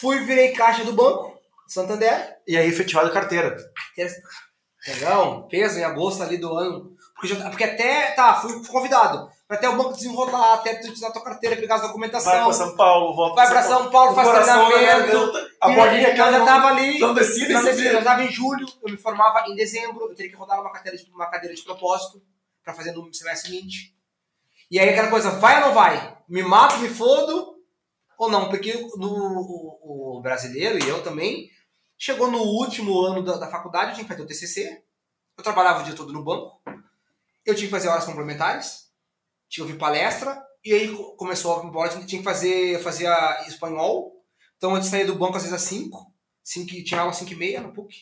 Fui, 0.00 0.18
virei 0.24 0.52
caixa 0.52 0.82
do 0.82 0.94
banco, 0.94 1.38
Santander. 1.68 2.38
E 2.48 2.56
aí, 2.56 2.66
efetivado 2.68 3.12
carteira. 3.12 3.54
Legal, 4.88 5.46
peso 5.48 5.78
em 5.78 5.84
agosto 5.84 6.22
ali 6.22 6.38
do 6.38 6.52
ano. 6.56 6.96
Porque, 7.14 7.28
já- 7.28 7.50
porque 7.50 7.64
até, 7.64 8.12
tá, 8.12 8.34
fui 8.40 8.66
convidado. 8.66 9.30
Pra 9.46 9.58
até 9.58 9.68
o 9.68 9.76
banco 9.76 9.92
desenrolar, 9.92 10.54
até 10.54 10.74
tu 10.74 10.84
utilizar 10.84 11.12
tua 11.12 11.22
carteira, 11.22 11.56
pegar 11.56 11.74
as 11.74 11.80
Vai 11.82 11.88
documentação. 11.88 12.44
pra 12.44 12.52
São 12.52 12.76
Paulo, 12.76 13.14
volta 13.14 13.34
Vai 13.36 13.48
pra 13.48 13.62
São 13.62 13.90
Paulo, 13.90 14.12
O 14.12 14.14
faz 14.14 14.28
treinamento. 14.28 15.32
A 15.60 15.68
bolinha 15.68 16.08
eu 16.08 16.16
já 16.16 16.30
cai 16.30 16.44
tava 16.46 16.68
ali. 16.68 16.98
Não 16.98 17.12
decide 17.12 17.52
Não, 17.52 17.60
eu 17.62 17.98
estava 17.98 18.22
em 18.22 18.30
julho, 18.30 18.66
eu 18.82 18.90
me 18.90 18.96
formava 18.96 19.46
em 19.48 19.54
dezembro, 19.54 20.08
eu 20.08 20.14
teria 20.14 20.30
que 20.32 20.36
rodar 20.38 20.60
uma 20.60 20.72
cadeira 20.72 20.96
de, 20.96 21.10
uma 21.10 21.30
cadeira 21.30 21.54
de 21.54 21.62
propósito 21.62 22.22
para 22.64 22.72
fazer 22.72 22.92
no 22.92 23.12
semestre 23.12 23.50
seguinte. 23.50 23.94
E 24.70 24.78
aí 24.78 24.88
aquela 24.88 25.10
coisa, 25.10 25.30
vai 25.32 25.60
ou 25.60 25.68
não 25.68 25.74
vai? 25.74 26.16
Me 26.26 26.42
mato, 26.42 26.78
me 26.78 26.88
fodo 26.88 27.54
ou 28.16 28.30
não? 28.30 28.48
Porque 28.48 28.72
no, 28.96 29.08
o, 29.08 30.16
o 30.16 30.20
brasileiro 30.22 30.82
e 30.82 30.88
eu 30.88 31.02
também, 31.02 31.50
chegou 31.98 32.30
no 32.30 32.38
último 32.38 32.98
ano 33.00 33.22
da, 33.22 33.36
da 33.36 33.50
faculdade, 33.50 33.90
eu 33.90 33.94
tinha 33.94 34.04
que 34.04 34.10
fazer 34.10 34.22
o 34.22 34.26
TCC, 34.26 34.82
eu 35.36 35.44
trabalhava 35.44 35.80
o 35.80 35.84
dia 35.84 35.94
todo 35.94 36.12
no 36.12 36.24
banco, 36.24 36.62
eu 37.44 37.54
tinha 37.54 37.66
que 37.66 37.70
fazer 37.70 37.88
horas 37.88 38.06
complementares, 38.06 38.83
tinha 39.48 39.64
que 39.64 39.72
ouvir 39.72 39.78
palestra, 39.78 40.42
E 40.64 40.72
aí 40.72 40.88
começou 41.16 41.60
a 41.60 41.64
embora, 41.64 41.90
tinha 41.90 42.06
que 42.06 42.22
fazer, 42.22 42.80
fazia 42.82 43.12
espanhol. 43.46 44.12
Então 44.56 44.74
antes 44.74 44.90
de 44.90 44.96
sair 44.96 45.06
do 45.06 45.16
banco, 45.16 45.36
às 45.36 45.42
vezes 45.42 45.54
às 45.54 45.68
5. 45.68 46.12
5 46.42 46.84
tinha 46.84 47.00
aula 47.00 47.10
às 47.10 47.16
5 47.18 47.32
e 47.32 47.36
meia 47.36 47.60
no 47.60 47.72
PUC. 47.72 47.94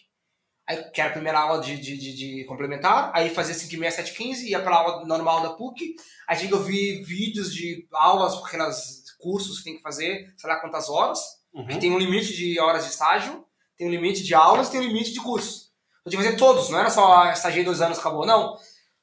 Aí, 0.66 0.76
que 0.90 1.01
era 1.01 1.11
a 1.11 1.12
primeira 1.12 1.40
aula 1.40 1.61
de, 1.61 1.76
de, 1.76 1.97
de, 1.97 2.14
de 2.14 2.45
complementar. 2.45 3.11
Aí 3.14 3.30
fazia 3.30 3.55
5 3.55 3.74
e 3.74 3.76
meia, 3.76 3.90
7 3.90 4.14
15 4.14 4.49
ia 4.49 4.61
pra 4.61 4.76
aula 4.76 5.05
normal 5.07 5.43
da 5.43 5.51
PUC. 5.51 5.95
Aí 6.28 6.36
tinha 6.36 6.49
que 6.49 6.55
ouvir 6.55 7.03
vídeos 7.03 7.53
de 7.53 7.86
aulas, 7.93 8.34
aquelas 8.45 9.03
cursos 9.18 9.59
que 9.59 9.64
tem 9.64 9.76
que 9.76 9.82
fazer, 9.82 10.32
sei 10.36 10.51
lá 10.51 10.61
quantas 10.61 10.88
horas. 10.88 11.20
Uhum. 11.53 11.78
Tem 11.78 11.93
um 11.93 11.99
limite 11.99 12.34
de 12.34 12.59
horas 12.59 12.84
de 12.84 12.90
estágio, 12.90 13.45
tem 13.76 13.86
um 13.86 13.90
limite 13.90 14.22
de 14.22 14.34
aulas, 14.34 14.68
tem 14.68 14.80
um 14.80 14.84
limite 14.84 15.12
de 15.12 15.20
curso. 15.20 15.70
Eu 16.05 16.11
tinha 16.11 16.20
que 16.20 16.26
fazer 16.26 16.38
todos, 16.38 16.68
não 16.70 16.78
era 16.78 16.90
só 16.90 17.30
estagiei 17.30 17.64
dois 17.64 17.80
anos, 17.80 17.99
acabou, 17.99 18.26
não. 18.26 18.57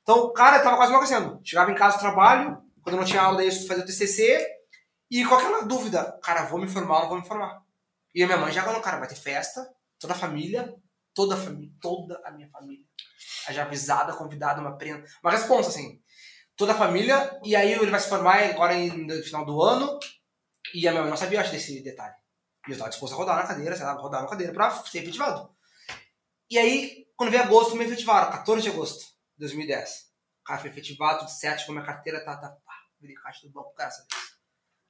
Então, 0.10 0.34
cara, 0.34 0.60
tava 0.60 0.76
quase 0.76 0.92
enlouquecendo. 0.92 1.40
Chegava 1.44 1.70
em 1.70 1.76
casa 1.76 1.98
do 1.98 2.00
trabalho, 2.00 2.60
quando 2.82 2.96
não 2.96 3.06
tinha 3.06 3.22
aula, 3.22 3.38
daí 3.38 3.46
eu 3.46 3.68
fazia 3.68 3.84
o 3.84 3.86
TCC, 3.86 4.44
e 5.12 5.24
com 5.24 5.36
aquela 5.36 5.62
dúvida, 5.62 6.20
cara, 6.24 6.46
vou 6.46 6.60
me 6.60 6.68
formar 6.68 6.96
ou 6.96 7.02
não 7.02 7.10
vou 7.10 7.20
me 7.20 7.28
formar? 7.28 7.62
E 8.16 8.24
a 8.24 8.26
minha 8.26 8.40
mãe 8.40 8.52
já 8.52 8.64
falou, 8.64 8.82
cara, 8.82 8.98
vai 8.98 9.08
ter 9.08 9.14
festa, 9.14 9.70
toda 10.00 10.14
a 10.14 10.18
família, 10.18 10.74
toda 11.14 11.36
a 11.36 11.38
família, 11.38 11.72
toda 11.80 12.20
a 12.26 12.32
minha 12.32 12.50
família. 12.50 12.84
Já 13.52 13.62
avisada, 13.62 14.14
convidada, 14.14 14.60
uma 14.60 14.80
prenda, 14.80 15.06
uma 15.24 15.32
resposta, 15.32 15.72
assim. 15.72 16.02
Toda 16.58 16.72
a 16.72 16.76
família, 16.76 17.40
e 17.44 17.56
aí 17.56 17.72
ele 17.72 17.92
vai 17.92 18.00
se 18.00 18.10
formar 18.10 18.44
agora 18.46 18.74
no 18.76 19.24
final 19.24 19.46
do 19.46 19.62
ano, 19.62 20.00
e 20.74 20.88
a 20.88 20.92
minha 20.92 21.04
mãe 21.04 21.12
não 21.12 21.18
sabia, 21.18 21.40
acho, 21.40 21.52
desse 21.52 21.84
detalhe. 21.84 22.16
E 22.68 22.72
eu 22.72 22.74
estava 22.74 22.90
disposto 22.90 23.14
a 23.14 23.16
rodar 23.16 23.36
na 23.36 23.46
cadeira, 23.46 23.76
sei 23.76 23.86
lá, 23.86 23.94
rodar 23.94 24.24
na 24.24 24.28
cadeira 24.28 24.54
pra 24.54 24.72
ser 24.72 25.04
efetivado. 25.04 25.52
E 26.50 26.58
aí, 26.58 27.06
quando 27.16 27.30
veio 27.30 27.44
agosto, 27.44 27.76
me 27.76 27.86
efetivaram, 27.86 28.32
14 28.32 28.64
de 28.64 28.70
agosto 28.70 29.09
de 29.40 29.46
2010. 29.46 30.10
Cara, 30.46 30.60
foi 30.60 30.70
efetivado, 30.70 31.20
tudo 31.20 31.30
certo, 31.32 31.66
com 31.66 31.72
minha 31.72 31.86
carteira, 31.86 32.24
tá, 32.24 32.36
tá, 32.36 32.50
pá, 32.50 32.74
virei 33.00 33.16
caixa 33.16 33.48
do 33.48 33.54
banco, 33.54 33.74
graças 33.78 34.02
a 34.04 34.08
Deus. 34.10 34.30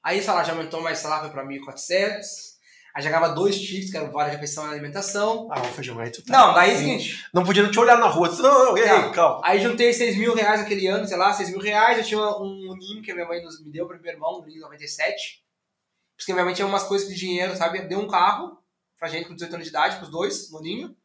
Aí 0.04 0.20
o 0.20 0.24
salário 0.24 0.48
já 0.48 0.54
aumentou 0.54 0.82
mais, 0.82 0.98
sei 1.00 1.10
lá, 1.10 1.20
foi 1.20 1.30
pra 1.30 1.44
1.400. 1.46 2.58
Aí 2.96 3.04
já 3.04 3.10
ganhava 3.12 3.30
dois 3.36 3.60
tickets, 3.60 3.92
que 3.92 3.98
eram 3.98 4.12
vale 4.12 4.32
refeição 4.32 4.66
e 4.68 4.72
alimentação. 4.72 5.48
Ah, 5.52 5.62
o 5.62 5.66
feijão 5.66 6.00
aí 6.00 6.10
tu 6.10 6.24
tá. 6.26 6.34
Não, 6.34 6.54
daí 6.56 6.72
é 6.72 6.74
o 6.74 6.78
seguinte, 6.78 7.26
Não 7.34 7.44
podia 7.44 7.70
te 7.70 7.80
olhar 7.80 7.98
na 8.00 8.08
rua. 8.08 8.30
Tu, 8.30 8.42
Não, 8.42 8.66
não, 8.66 8.78
ei, 8.78 8.88
Não. 8.88 9.12
calma. 9.12 9.42
aí 9.44 9.62
juntei 9.62 9.94
6 9.94 10.18
mil 10.18 10.34
reais 10.34 10.62
naquele 10.62 10.88
ano, 10.88 11.06
sei 11.06 11.16
lá, 11.18 11.32
6 11.32 11.50
mil 11.52 11.60
reais. 11.60 12.00
Eu 12.00 12.04
tinha 12.04 12.20
um 12.20 12.76
ninho 12.76 13.04
que 13.04 13.12
a 13.12 13.14
minha 13.14 13.28
mãe 13.28 13.44
nos- 13.44 13.64
me 13.64 13.72
deu 13.72 13.86
pro 13.88 14.02
meu 14.02 14.12
irmão, 14.12 14.40
um 14.42 14.46
ninho 14.46 14.62
97. 14.62 15.44
Porque 16.18 16.34
minha 16.34 16.44
mãe 16.44 16.54
tinha 16.56 16.66
umas 16.66 16.84
coisas 16.84 17.08
de 17.08 17.16
dinheiro, 17.16 17.56
sabe? 17.56 17.82
Deu 17.84 18.00
um 18.00 18.08
carro 18.08 18.58
pra 18.98 19.08
gente 19.08 19.28
com 19.28 19.36
18 19.36 19.54
anos 19.54 19.66
de 19.66 19.70
idade, 19.70 19.98
pros 19.98 20.10
dois, 20.10 20.50
no 20.52 20.60
ninho. 20.62 20.96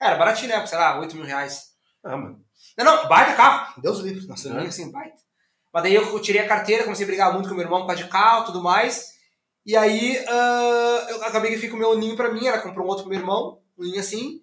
Era 0.00 0.16
baratinho, 0.16 0.48
né? 0.48 0.66
Sei 0.66 0.78
lá, 0.78 0.98
8 0.98 1.14
mil 1.14 1.26
reais. 1.26 1.74
Ah, 2.02 2.16
mano. 2.16 2.43
Não, 2.76 2.84
não, 2.84 3.08
baita 3.08 3.34
carro. 3.34 3.80
Deus 3.80 4.00
livre. 4.00 4.26
Nossa, 4.26 4.52
ninho 4.52 4.68
assim, 4.68 4.90
baita. 4.90 5.22
Mas 5.72 5.82
daí 5.82 5.94
eu 5.94 6.20
tirei 6.20 6.42
a 6.42 6.48
carteira, 6.48 6.84
comecei 6.84 7.04
a 7.04 7.06
brigar 7.06 7.32
muito 7.32 7.48
com 7.48 7.54
meu 7.54 7.64
irmão 7.64 7.80
por 7.80 7.88
causa 7.88 8.02
de 8.02 8.08
carro 8.08 8.42
e 8.42 8.46
tudo 8.46 8.62
mais. 8.62 9.12
E 9.66 9.76
aí 9.76 10.24
ah, 10.28 11.06
eu 11.10 11.22
acabei 11.24 11.50
que 11.50 11.58
fico 11.58 11.74
o 11.74 11.78
meu 11.78 11.98
ninho 11.98 12.16
pra 12.16 12.32
mim, 12.32 12.46
ela 12.46 12.60
comprou 12.60 12.86
um 12.86 12.88
outro 12.88 13.04
pro 13.04 13.10
meu 13.10 13.20
irmão, 13.20 13.60
um 13.78 13.82
ninho 13.82 13.98
assim. 13.98 14.40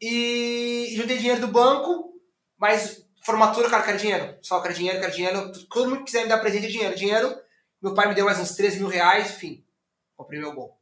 E 0.00 0.92
juntei 0.96 1.16
dinheiro 1.18 1.40
do 1.40 1.48
banco, 1.48 2.12
mas 2.58 3.04
formatura, 3.24 3.70
cara, 3.70 3.82
quero 3.82 3.98
dinheiro. 3.98 4.36
Só 4.42 4.60
quero 4.60 4.74
dinheiro, 4.74 5.00
quero 5.00 5.12
dinheiro. 5.12 5.52
Todo 5.68 5.88
mundo 5.88 5.98
que 5.98 6.04
quiser 6.04 6.24
me 6.24 6.28
dar 6.28 6.38
presente 6.38 6.66
é 6.66 6.70
dinheiro. 6.70 6.96
Dinheiro. 6.96 7.34
Meu 7.80 7.94
pai 7.94 8.08
me 8.08 8.14
deu 8.14 8.26
mais 8.26 8.38
uns 8.38 8.54
13 8.54 8.78
mil 8.78 8.88
reais, 8.88 9.30
enfim. 9.30 9.64
Comprei 10.16 10.38
meu 10.38 10.52
gol. 10.52 10.78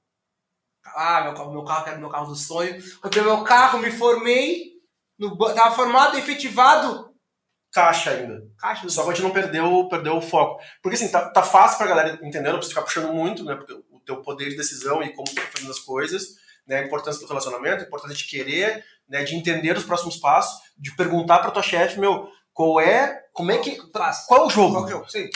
Ah, 0.84 1.22
meu 1.22 1.34
carro, 1.34 1.52
meu 1.52 1.64
carro, 1.64 1.84
quero 1.84 2.00
meu 2.00 2.08
carro 2.08 2.26
do 2.26 2.36
sonho. 2.36 2.82
Comprei 3.00 3.22
meu 3.22 3.44
carro, 3.44 3.78
me 3.78 3.90
formei. 3.90 4.71
No, 5.18 5.36
tava 5.54 5.74
formado, 5.74 6.16
efetivado. 6.18 7.12
Caixa 7.72 8.10
ainda. 8.10 8.42
Caixa 8.58 8.88
Só 8.88 9.02
que 9.02 9.10
a 9.10 9.12
gente 9.14 9.22
não 9.22 9.30
perdeu, 9.30 9.88
perdeu 9.88 10.16
o 10.16 10.20
foco. 10.20 10.62
Porque 10.82 10.96
assim, 10.96 11.08
tá, 11.08 11.30
tá 11.30 11.42
fácil 11.42 11.78
pra 11.78 11.86
galera 11.86 12.18
entender, 12.22 12.50
não 12.50 12.58
precisa 12.58 12.74
ficar 12.74 12.82
puxando 12.82 13.12
muito, 13.12 13.44
né? 13.44 13.54
Porque 13.54 13.72
o 13.72 14.00
teu 14.04 14.20
poder 14.22 14.50
de 14.50 14.56
decisão 14.56 15.02
e 15.02 15.14
como 15.14 15.28
tu 15.28 15.34
tá 15.34 15.42
fazendo 15.50 15.70
as 15.70 15.78
coisas, 15.78 16.36
né? 16.66 16.80
A 16.80 16.86
importância 16.86 17.20
do 17.20 17.26
relacionamento, 17.26 17.82
a 17.82 17.86
importância 17.86 18.16
de 18.16 18.24
querer, 18.24 18.84
né? 19.08 19.24
De 19.24 19.34
entender 19.34 19.76
os 19.76 19.84
próximos 19.84 20.18
passos, 20.18 20.60
de 20.76 20.94
perguntar 20.94 21.38
pra 21.38 21.50
tua 21.50 21.62
chefe, 21.62 21.98
meu, 21.98 22.28
qual 22.52 22.78
é, 22.78 23.24
como 23.32 23.50
é 23.50 23.58
que, 23.58 23.78
qual 24.28 24.42
é 24.42 24.46
o 24.46 24.50
jogo? 24.50 24.74
Qual 24.74 24.84
é 24.84 24.86
o 24.86 24.90
jogo? 24.90 25.10
Sim. 25.10 25.30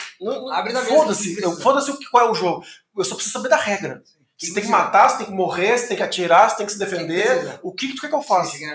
Abre 0.51 0.73
na 0.73 0.81
mesa, 0.81 0.95
Foda-se, 0.95 1.61
foda-se 1.61 2.09
qual 2.11 2.27
é 2.27 2.31
o 2.31 2.35
jogo. 2.35 2.63
Eu 2.95 3.03
só 3.03 3.15
preciso 3.15 3.33
saber 3.33 3.49
da 3.49 3.57
regra. 3.57 4.03
Você 4.37 4.47
Sim, 4.47 4.53
tem 4.53 4.63
que 4.63 4.69
matar, 4.69 5.09
você 5.09 5.17
tem 5.17 5.25
que 5.25 5.31
morrer, 5.31 5.75
você 5.75 5.87
tem 5.87 5.97
que 5.97 6.03
atirar, 6.03 6.47
você 6.47 6.57
tem 6.57 6.65
que 6.67 6.71
se 6.71 6.77
defender. 6.77 7.59
O 7.63 7.73
que, 7.73 7.87
que 7.87 7.95
tu 7.95 8.01
quer 8.01 8.09
que 8.09 8.15
eu 8.15 8.21
faça? 8.21 8.55
Sim. 8.55 8.65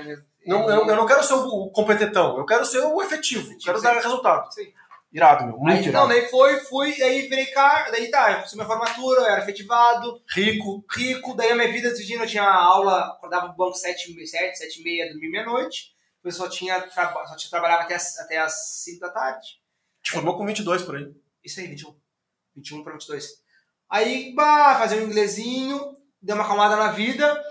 Não, 0.47 0.68
eu, 0.68 0.86
eu 0.86 0.97
não 0.97 1.07
quero 1.07 1.22
ser 1.22 1.34
o 1.34 1.70
competentão, 1.70 2.36
eu 2.38 2.45
quero 2.45 2.64
ser 2.64 2.80
o 2.80 3.03
efetivo, 3.03 3.53
eu 3.53 3.59
quero 3.59 3.78
sim. 3.78 3.84
dar 3.84 3.95
resultado. 3.95 4.53
Sim. 4.53 4.72
Irado, 5.12 5.47
meu, 5.47 5.59
muito 5.59 5.76
Aí, 5.76 5.88
irado. 5.88 6.09
não, 6.09 6.09
daí 6.09 6.28
foi, 6.28 6.59
fui, 6.61 7.03
aí 7.03 7.28
virei 7.28 7.47
cara, 7.47 7.90
daí 7.90 8.11
tá, 8.11 8.32
eu 8.32 8.43
fiz 8.43 8.55
minha 8.55 8.66
formatura, 8.66 9.20
eu 9.20 9.26
era 9.26 9.43
efetivado, 9.43 10.22
Rico. 10.30 10.82
rico, 10.90 11.34
daí 11.34 11.51
a 11.51 11.55
minha 11.55 11.70
vida 11.70 11.90
decidindo, 11.90 12.24
eu 12.24 12.28
tinha 12.28 12.45
aula, 12.45 13.09
acordava 13.09 13.49
no 13.49 13.55
banco 13.55 13.74
7, 13.74 14.26
7, 14.26 14.59
7 14.59 14.80
e 14.80 14.82
meia, 14.82 15.11
dormia 15.11 15.30
meia-noite, 15.30 15.93
depois 16.16 16.34
só 16.34 16.49
tinha, 16.49 16.80
só 16.90 17.36
tinha 17.36 17.51
trabalhava 17.51 17.82
até 17.82 17.95
as, 17.95 18.18
até 18.20 18.38
as 18.38 18.82
5 18.84 19.01
da 19.01 19.11
tarde. 19.11 19.61
Te 20.03 20.12
formou 20.12 20.36
com 20.36 20.47
22 20.47 20.82
por 20.82 20.97
aí. 20.97 21.12
Isso 21.45 21.61
aí, 21.61 21.66
21. 21.66 21.95
21 22.57 22.82
para 22.82 22.93
22. 22.93 23.43
Aí, 23.90 24.32
bah, 24.34 24.78
fazer 24.78 25.03
um 25.03 25.07
inglesinho, 25.07 25.97
deu 26.20 26.34
uma 26.34 26.45
acalmada 26.45 26.76
na 26.76 26.93
vida. 26.93 27.43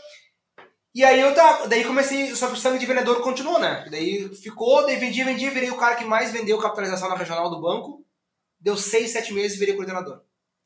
E 0.94 1.04
aí 1.06 1.22
eu 1.22 1.34
tá, 1.34 1.66
daí 1.68 1.86
comecei, 1.86 2.36
só 2.36 2.48
que 2.48 2.54
o 2.54 2.58
sangue 2.58 2.80
de 2.80 2.86
vendedor 2.86 3.22
continuou, 3.22 3.60
né? 3.60 3.88
Daí 3.90 4.34
ficou, 4.36 4.86
daí 4.86 4.98
vendia, 4.98 5.24
vendia, 5.24 5.50
virei 5.50 5.70
o 5.70 5.78
cara 5.78 5.96
que 5.96 6.04
mais 6.04 6.32
vendeu 6.32 6.60
capitalização 6.60 7.08
na 7.08 7.16
regional 7.16 7.50
do 7.50 7.62
banco. 7.62 8.06
Deu 8.60 8.76
6, 8.76 9.10
7 9.12 9.34
meses 9.34 9.56
e 9.56 9.60
virei 9.60 9.76
coordenador. 9.76 10.22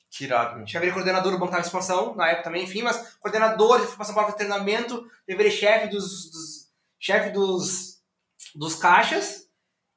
Que 0.10 0.24
irado, 0.24 0.58
meu. 0.58 0.68
Já 0.68 0.80
virei 0.80 0.94
coordenador 0.94 1.32
do 1.32 1.38
banco 1.38 1.56
em 1.56 1.60
expansão, 1.60 2.16
na 2.16 2.30
época 2.30 2.46
também, 2.46 2.64
enfim, 2.64 2.82
mas 2.82 3.16
coordenador, 3.20 3.86
passando 3.96 4.16
para 4.16 4.32
treinamento, 4.32 5.06
eu 5.28 5.38
virei 5.38 5.52
chefe 5.52 5.88
dos, 5.88 6.32
dos 6.32 6.66
chefe 7.00 7.30
dos 7.30 7.96
dos 8.56 8.76
caixas. 8.76 9.46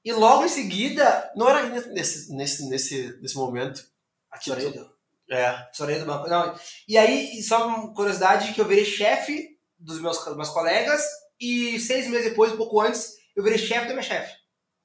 E 0.04 0.12
logo 0.12 0.44
em 0.44 0.48
seguida, 0.48 1.30
Não 1.36 1.48
era 1.48 1.62
nesse, 1.68 2.32
nesse, 2.32 2.68
nesse, 2.68 3.18
nesse 3.20 3.36
momento. 3.36 3.82
a 4.30 4.38
tesoureira 4.38 4.88
É. 5.30 5.52
tesoureira 5.72 6.04
do 6.04 6.06
banco. 6.06 6.28
Não. 6.28 6.58
E 6.86 6.96
aí, 6.96 7.42
só 7.42 7.66
uma 7.66 7.92
curiosidade, 7.94 8.52
que 8.52 8.60
eu 8.60 8.66
virei 8.66 8.84
chefe 8.84 9.57
dos 9.78 10.00
meus, 10.00 10.24
dos 10.24 10.36
meus 10.36 10.48
colegas 10.50 11.02
e 11.40 11.78
seis 11.80 12.08
meses 12.08 12.30
depois, 12.30 12.52
um 12.52 12.56
pouco 12.56 12.80
antes, 12.80 13.14
eu 13.36 13.42
virei 13.42 13.58
chefe 13.58 13.86
da 13.86 13.92
minha 13.94 14.02
chefe. 14.02 14.34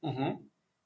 Uhum. 0.02 0.38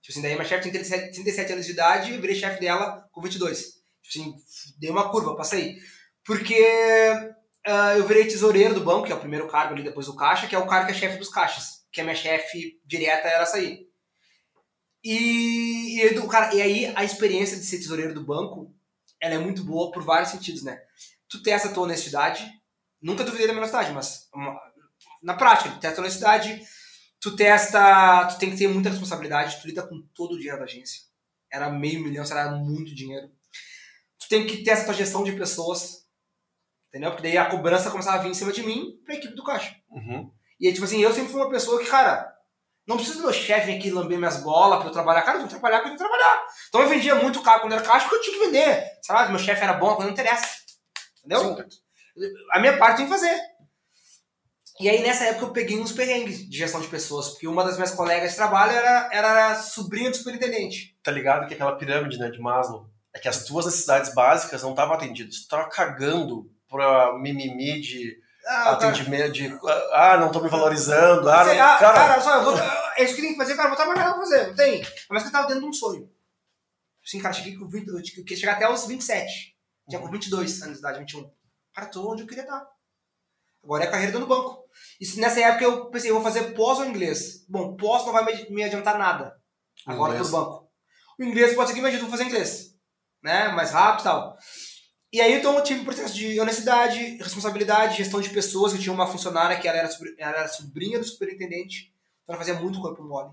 Tipo 0.01 0.11
assim, 0.11 0.21
daí 0.21 0.35
minha 0.35 0.45
chefe 0.45 0.63
tem 0.63 0.71
37, 0.71 1.11
37 1.13 1.53
anos 1.53 1.65
de 1.65 1.71
idade 1.71 2.11
e 2.11 2.15
eu 2.15 2.21
virei 2.21 2.35
chefe 2.35 2.59
dela 2.59 3.07
com 3.11 3.21
22. 3.21 3.59
Tipo 3.59 4.07
assim, 4.07 4.35
dei 4.79 4.89
uma 4.89 5.09
curva, 5.09 5.35
passei. 5.35 5.77
Porque 6.23 6.55
ah, 7.65 7.95
eu 7.97 8.07
virei 8.07 8.25
tesoureiro 8.25 8.73
do 8.73 8.83
banco, 8.83 9.05
que 9.05 9.11
é 9.11 9.15
o 9.15 9.19
primeiro 9.19 9.47
cargo 9.47 9.73
ali 9.73 9.83
depois 9.83 10.05
do 10.05 10.15
caixa, 10.15 10.47
que 10.47 10.55
é 10.55 10.59
o 10.59 10.67
cara 10.67 10.85
que 10.85 10.91
é 10.91 10.95
chefe 10.95 11.17
dos 11.17 11.29
caixas. 11.29 11.85
Que 11.91 11.99
a 11.99 12.03
minha 12.03 12.15
chefe 12.15 12.79
direta 12.85 13.27
era 13.27 13.43
aí. 13.55 13.87
E, 15.03 16.01
e, 16.01 16.13
do- 16.13 16.27
cara, 16.27 16.53
e 16.53 16.61
aí 16.61 16.93
a 16.95 17.03
experiência 17.03 17.57
de 17.57 17.65
ser 17.65 17.77
tesoureiro 17.77 18.13
do 18.13 18.23
banco, 18.25 18.73
ela 19.21 19.35
é 19.35 19.37
muito 19.37 19.63
boa 19.63 19.91
por 19.91 20.03
vários 20.03 20.29
sentidos, 20.29 20.63
né? 20.63 20.79
Tu 21.29 21.41
testa 21.41 21.67
a 21.69 21.73
tua 21.73 21.83
honestidade, 21.83 22.49
nunca 23.01 23.23
duvidei 23.23 23.47
da 23.47 23.53
minha 23.53 23.61
honestidade, 23.63 23.91
mas 23.93 24.27
uma- 24.33 24.59
na 25.21 25.33
prática, 25.35 25.69
tu 25.71 25.79
testa 25.79 25.99
a 25.99 26.03
honestidade, 26.03 26.61
tu 27.19 27.35
testa, 27.35 28.25
tu 28.27 28.37
tem 28.37 28.51
que 28.51 28.57
ter 28.57 28.67
muita 28.67 28.89
responsabilidade, 28.89 29.59
tu 29.61 29.67
lida 29.67 29.85
com 29.85 30.01
todo 30.13 30.33
o 30.33 30.37
dinheiro 30.37 30.57
da 30.59 30.65
agência. 30.65 31.01
Era 31.51 31.69
meio 31.69 32.01
milhão, 32.03 32.23
era 32.29 32.51
muito 32.51 32.93
dinheiro. 32.93 33.29
Tu 34.19 34.27
tem 34.27 34.45
que 34.45 34.63
ter 34.63 34.71
essa 34.71 34.85
tua 34.85 34.93
gestão 34.93 35.23
de 35.23 35.31
pessoas, 35.33 36.05
entendeu? 36.89 37.11
Porque 37.11 37.23
daí 37.23 37.37
a 37.37 37.49
cobrança 37.49 37.89
começava 37.91 38.17
a 38.17 38.21
vir 38.21 38.29
em 38.29 38.33
cima 38.33 38.51
de 38.51 38.63
mim 38.63 38.99
pra 39.05 39.15
equipe 39.15 39.35
do 39.35 39.43
caixa. 39.43 39.75
Uhum. 39.89 40.31
E 40.59 40.67
aí, 40.67 40.73
tipo 40.73 40.85
assim, 40.85 40.99
eu 41.01 41.13
sempre 41.13 41.31
fui 41.31 41.39
uma 41.41 41.49
pessoa 41.49 41.79
que, 41.79 41.89
cara, 41.89 42.33
não 42.87 42.95
preciso 42.97 43.17
do 43.19 43.23
meu 43.25 43.33
chefe 43.33 43.67
vir 43.67 43.77
aqui 43.77 43.91
lamber 43.91 44.17
minhas 44.17 44.37
bolas 44.41 44.79
pra 44.79 44.87
eu 44.87 44.91
trabalhar. 44.93 45.21
Cara, 45.21 45.37
eu 45.37 45.41
vou 45.41 45.49
trabalhar 45.49 45.79
porque 45.79 45.93
eu 45.93 45.97
tenho 45.97 46.09
que 46.09 46.15
trabalhar. 46.17 46.47
Então 46.67 46.81
eu 46.81 46.89
vendia 46.89 47.15
muito 47.15 47.41
carro 47.43 47.61
quando 47.61 47.73
era 47.73 47.81
caixa 47.83 48.07
porque 48.07 48.15
eu 48.15 48.21
tinha 48.21 48.37
que 48.39 48.45
vender. 48.45 48.83
Sabe? 49.03 49.29
Meu 49.29 49.39
chefe 49.39 49.61
era 49.63 49.73
bom, 49.73 49.95
quando 49.95 50.07
não 50.07 50.13
interessa. 50.13 50.57
Entendeu? 51.19 51.55
A 52.51 52.59
minha 52.59 52.77
parte 52.77 52.97
tem 52.97 53.05
que 53.05 53.11
fazer. 53.11 53.39
E 54.79 54.87
aí, 54.87 55.01
nessa 55.01 55.25
época, 55.25 55.45
eu 55.45 55.53
peguei 55.53 55.79
uns 55.79 55.91
perrengues 55.91 56.47
de 56.47 56.55
gestão 56.55 56.79
de 56.79 56.87
pessoas, 56.87 57.29
porque 57.29 57.47
uma 57.47 57.63
das 57.63 57.77
minhas 57.77 57.95
colegas 57.95 58.31
de 58.31 58.37
trabalho 58.37 58.73
era, 58.73 59.09
era 59.11 59.55
sobrinha 59.55 60.11
do 60.11 60.17
superintendente. 60.17 60.95
Tá 61.03 61.11
ligado 61.11 61.47
que 61.47 61.55
aquela 61.55 61.75
pirâmide, 61.75 62.19
né, 62.19 62.29
de 62.29 62.39
Maslow, 62.39 62.87
é 63.11 63.19
que 63.19 63.27
as 63.27 63.43
tuas 63.43 63.65
necessidades 63.65 64.13
básicas 64.13 64.61
não 64.61 64.71
estavam 64.71 64.93
atendidas. 64.93 65.41
Tu 65.41 65.47
tava 65.47 65.67
cagando 65.67 66.51
pra 66.69 67.17
mimimi 67.17 67.81
de 67.81 68.19
Ah, 68.45 68.63
cara, 68.63 68.71
atendimento, 68.71 69.31
de 69.31 69.59
ah, 69.93 70.17
não 70.19 70.31
tô 70.31 70.41
me 70.41 70.49
valorizando, 70.49 71.27
ah, 71.27 71.37
não, 71.39 71.49
Sei, 71.49 71.59
ah, 71.59 71.77
cara, 71.79 71.93
cara, 71.93 72.21
só, 72.21 72.35
eu 72.35 72.43
vou, 72.43 72.53
é 72.97 73.03
isso 73.03 73.15
que 73.15 73.21
tem 73.21 73.31
que 73.31 73.37
fazer, 73.37 73.55
cara, 73.55 73.69
vou 73.69 73.77
trabalhar 73.77 74.13
pra 74.13 74.19
fazer, 74.19 74.47
não 74.47 74.55
tem. 74.55 74.85
Mas 75.09 75.23
que 75.23 75.29
eu 75.29 75.31
tava 75.31 75.47
dentro 75.47 75.63
de 75.63 75.69
um 75.69 75.73
sonho. 75.73 76.07
Assim, 77.03 77.19
cara, 77.19 77.33
cheguei 77.33 77.55
com 77.55 77.67
20, 77.67 77.87
eu 77.87 78.37
chegar 78.37 78.53
até 78.53 78.69
os 78.69 78.85
27. 78.85 79.55
Tinha 79.89 80.01
com 80.01 80.11
22 80.11 80.61
anos 80.61 80.73
de 80.75 80.79
idade, 80.79 80.99
21. 80.99 81.31
Cara, 81.77 81.89
tô 81.91 82.11
onde 82.11 82.23
eu 82.23 82.27
queria 82.27 82.43
estar. 82.43 82.67
Agora 83.63 83.83
é 83.83 83.87
a 83.87 83.91
carreira 83.91 84.11
dentro 84.11 84.25
do 84.27 84.35
banco. 84.35 84.63
E 84.99 85.19
nessa 85.19 85.39
época 85.39 85.63
eu 85.63 85.91
pensei, 85.91 86.09
eu 86.09 86.15
vou 86.15 86.23
fazer 86.23 86.55
pós 86.55 86.79
ou 86.79 86.85
inglês? 86.85 87.45
Bom, 87.47 87.75
pós 87.75 88.03
não 88.03 88.11
vai 88.13 88.25
me- 88.49 88.63
adiantar 88.63 88.97
nada. 88.97 89.39
Agora 89.85 90.13
Inglês. 90.13 90.27
pro 90.31 90.39
banco. 90.39 90.71
O 91.19 91.23
inglês 91.23 91.53
pode 91.53 91.69
ser 91.69 91.75
que 91.75 91.81
me 91.81 91.87
ajude, 91.87 92.01
vou 92.01 92.09
fazer 92.09 92.23
inglês. 92.23 92.75
né? 93.21 93.49
Mais 93.49 93.69
rápido 93.71 94.01
e 94.01 94.03
tal. 94.05 94.37
E 95.13 95.21
aí, 95.21 95.33
então, 95.33 95.55
eu 95.55 95.63
tive 95.63 95.81
um 95.81 95.85
processo 95.85 96.13
de 96.15 96.39
honestidade, 96.39 97.17
responsabilidade, 97.17 97.97
gestão 97.97 98.19
de 98.21 98.29
pessoas. 98.31 98.73
Eu 98.73 98.79
tinha 98.79 98.93
uma 98.93 99.05
funcionária 99.07 99.59
que 99.59 99.67
ela 99.67 99.77
era, 99.77 99.89
ela 100.17 100.31
era 100.39 100.47
sobrinha 100.47 100.97
do 100.97 101.05
superintendente, 101.05 101.93
então 102.23 102.33
ela 102.35 102.37
fazia 102.43 102.59
muito 102.59 102.81
corpo 102.81 103.03
mole. 103.03 103.29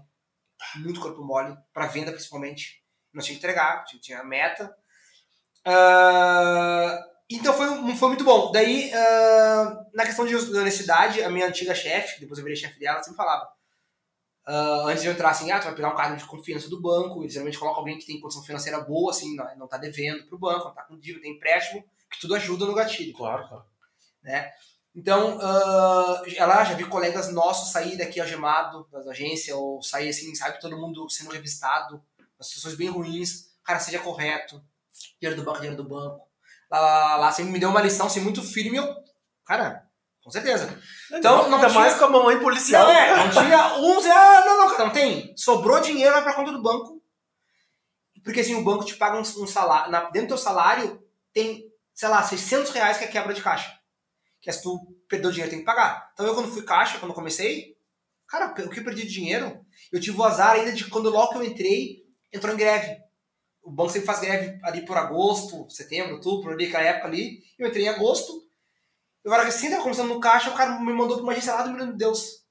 Muito 0.76 1.00
corpo 1.00 1.22
mole, 1.24 1.56
para 1.72 1.86
venda 1.86 2.12
principalmente. 2.12 2.82
Nós 3.12 3.24
tinha 3.24 3.38
que 3.38 3.44
entregar, 3.44 3.84
tinha, 3.84 4.00
tinha 4.00 4.24
meta. 4.24 4.74
Uh, 5.66 7.13
então 7.30 7.54
foi, 7.54 7.94
foi 7.96 8.08
muito 8.08 8.24
bom. 8.24 8.52
Daí, 8.52 8.90
uh, 8.90 9.86
na 9.94 10.04
questão 10.04 10.26
de 10.26 10.34
honestidade, 10.36 11.22
a 11.22 11.30
minha 11.30 11.46
antiga 11.46 11.74
chefe, 11.74 12.20
depois 12.20 12.38
eu 12.38 12.44
virei 12.44 12.56
chefe 12.56 12.78
dela, 12.78 13.02
sempre 13.02 13.16
falava: 13.16 13.48
Uh, 14.46 14.88
antes 14.88 15.00
de 15.00 15.08
eu 15.08 15.14
entrar 15.14 15.30
assim, 15.30 15.50
ah, 15.50 15.58
tu 15.58 15.64
vai 15.64 15.74
pegar 15.74 15.88
um 15.88 15.96
cargo 15.96 16.18
de 16.18 16.24
confiança 16.26 16.68
do 16.68 16.78
banco, 16.78 17.22
eles 17.22 17.32
geralmente 17.32 17.58
colocam 17.58 17.80
alguém 17.80 17.98
que 17.98 18.04
tem 18.04 18.20
condição 18.20 18.42
financeira 18.42 18.78
boa, 18.78 19.10
assim, 19.10 19.34
não, 19.34 19.56
não 19.56 19.66
tá 19.66 19.78
devendo 19.78 20.26
pro 20.26 20.38
banco, 20.38 20.66
não 20.66 20.74
tá 20.74 20.82
com 20.82 20.98
dívida, 20.98 21.22
tem 21.22 21.32
empréstimo, 21.32 21.82
que 22.10 22.20
tudo 22.20 22.34
ajuda 22.34 22.66
no 22.66 22.74
gatilho. 22.74 23.14
Claro, 23.14 23.48
claro. 23.48 23.64
Né? 24.22 24.52
Então, 24.94 25.38
uh, 25.38 26.24
ela 26.36 26.62
já 26.62 26.74
vi 26.74 26.84
colegas 26.84 27.32
nossos 27.32 27.72
sair 27.72 27.96
daqui 27.96 28.20
algemado 28.20 28.86
da 28.92 29.10
agência, 29.10 29.56
ou 29.56 29.82
sair 29.82 30.10
assim, 30.10 30.34
sabe, 30.34 30.60
todo 30.60 30.76
mundo 30.76 31.08
sendo 31.08 31.30
revistado, 31.30 32.02
as 32.38 32.48
situações 32.48 32.74
bem 32.74 32.90
ruins, 32.90 33.48
cara, 33.64 33.80
seja 33.80 33.98
correto, 33.98 34.62
dinheiro 35.18 35.40
do 35.40 35.44
banco, 35.44 35.60
dinheiro 35.60 35.82
do 35.82 35.88
banco. 35.88 36.28
Lá, 36.70 36.80
lá, 36.80 36.98
lá, 36.98 37.16
lá, 37.16 37.32
sempre 37.32 37.52
me 37.52 37.58
deu 37.58 37.70
uma 37.70 37.82
lição 37.82 38.06
assim, 38.06 38.20
muito 38.20 38.42
firme, 38.42 38.76
eu, 38.76 38.94
cara, 39.44 39.84
com 40.24 40.30
certeza. 40.30 40.80
Então, 41.12 41.48
não, 41.50 41.56
ainda 41.56 41.68
tinha... 41.68 41.80
mais 41.80 41.94
com 41.98 42.06
a 42.06 42.10
mamãe 42.10 42.40
policial. 42.40 42.86
Não, 42.86 42.92
é, 42.92 43.16
não 43.16 43.30
tinha 43.30 43.74
uns. 43.76 44.06
Ah, 44.06 44.42
não, 44.46 44.58
não, 44.58 44.70
cara, 44.70 44.84
não 44.86 44.92
tem. 44.92 45.34
Sobrou 45.36 45.80
dinheiro, 45.80 46.14
vai 46.14 46.22
pra 46.22 46.34
conta 46.34 46.50
do 46.50 46.62
banco. 46.62 47.02
Porque 48.24 48.40
assim, 48.40 48.54
o 48.54 48.64
banco 48.64 48.86
te 48.86 48.96
paga 48.96 49.18
um, 49.18 49.20
um 49.20 49.46
salário. 49.46 49.92
Na, 49.92 50.04
dentro 50.04 50.28
do 50.28 50.28
teu 50.28 50.38
salário, 50.38 51.04
tem, 51.30 51.70
sei 51.92 52.08
lá, 52.08 52.22
600 52.22 52.70
reais 52.70 52.96
que 52.96 53.04
é 53.04 53.08
quebra 53.08 53.34
de 53.34 53.42
caixa. 53.42 53.70
Que 54.40 54.48
é 54.48 54.52
se 54.52 54.62
tu 54.62 54.96
perdeu 55.06 55.30
dinheiro, 55.30 55.50
tem 55.50 55.60
que 55.60 55.66
pagar. 55.66 56.10
Então 56.14 56.26
eu, 56.26 56.34
quando 56.34 56.50
fui 56.50 56.62
caixa, 56.62 56.98
quando 56.98 57.12
comecei, 57.12 57.76
cara, 58.26 58.46
o 58.46 58.54
que 58.70 58.80
eu 58.80 58.84
perdi 58.84 59.02
de 59.02 59.12
dinheiro, 59.12 59.60
eu 59.92 60.00
tive 60.00 60.18
o 60.18 60.24
azar 60.24 60.52
ainda 60.52 60.72
de 60.72 60.88
quando 60.88 61.10
logo 61.10 61.32
que 61.32 61.36
eu 61.36 61.44
entrei, 61.44 62.02
entrou 62.32 62.54
em 62.54 62.56
greve. 62.56 63.03
O 63.64 63.70
banco 63.70 63.90
sempre 63.90 64.06
faz 64.06 64.20
greve 64.20 64.60
ali 64.62 64.84
por 64.84 64.96
agosto, 64.96 65.68
setembro, 65.70 66.16
outubro, 66.16 66.52
ali, 66.52 66.66
aquela 66.66 66.84
época 66.84 67.08
ali. 67.08 67.42
Eu 67.58 67.66
entrei 67.66 67.86
em 67.86 67.88
agosto, 67.88 68.44
eu 69.24 69.32
era 69.32 69.42
assim, 69.48 69.70
tava 69.70 69.82
começando 69.82 70.10
no 70.10 70.20
caixa, 70.20 70.50
o 70.50 70.54
cara 70.54 70.78
me 70.78 70.92
mandou 70.92 71.16
pra 71.16 71.22
uma 71.22 71.32
agência 71.32 71.54
lá 71.54 71.62
do 71.62 71.72
Menino 71.72 71.92
de 71.92 71.98
Deus. 71.98 72.44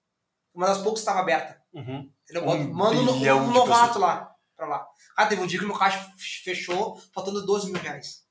Uma 0.53 0.65
das 0.65 0.79
poucas 0.79 1.01
estava 1.01 1.19
aberta. 1.19 1.61
Uhum. 1.71 2.11
Ele 2.27 2.39
um 2.39 2.73
manda 2.73 2.99
um, 2.99 3.43
um 3.43 3.51
novato 3.51 3.99
lá, 3.99 4.33
pra 4.55 4.67
lá. 4.67 4.87
Ah, 5.15 5.27
teve 5.27 5.41
um 5.41 5.45
dia 5.45 5.59
que 5.59 5.65
meu 5.65 5.77
caixa 5.77 6.11
fechou, 6.17 6.99
faltando 7.13 7.45
12 7.45 7.71
mil 7.71 7.81
reais. 7.81 8.23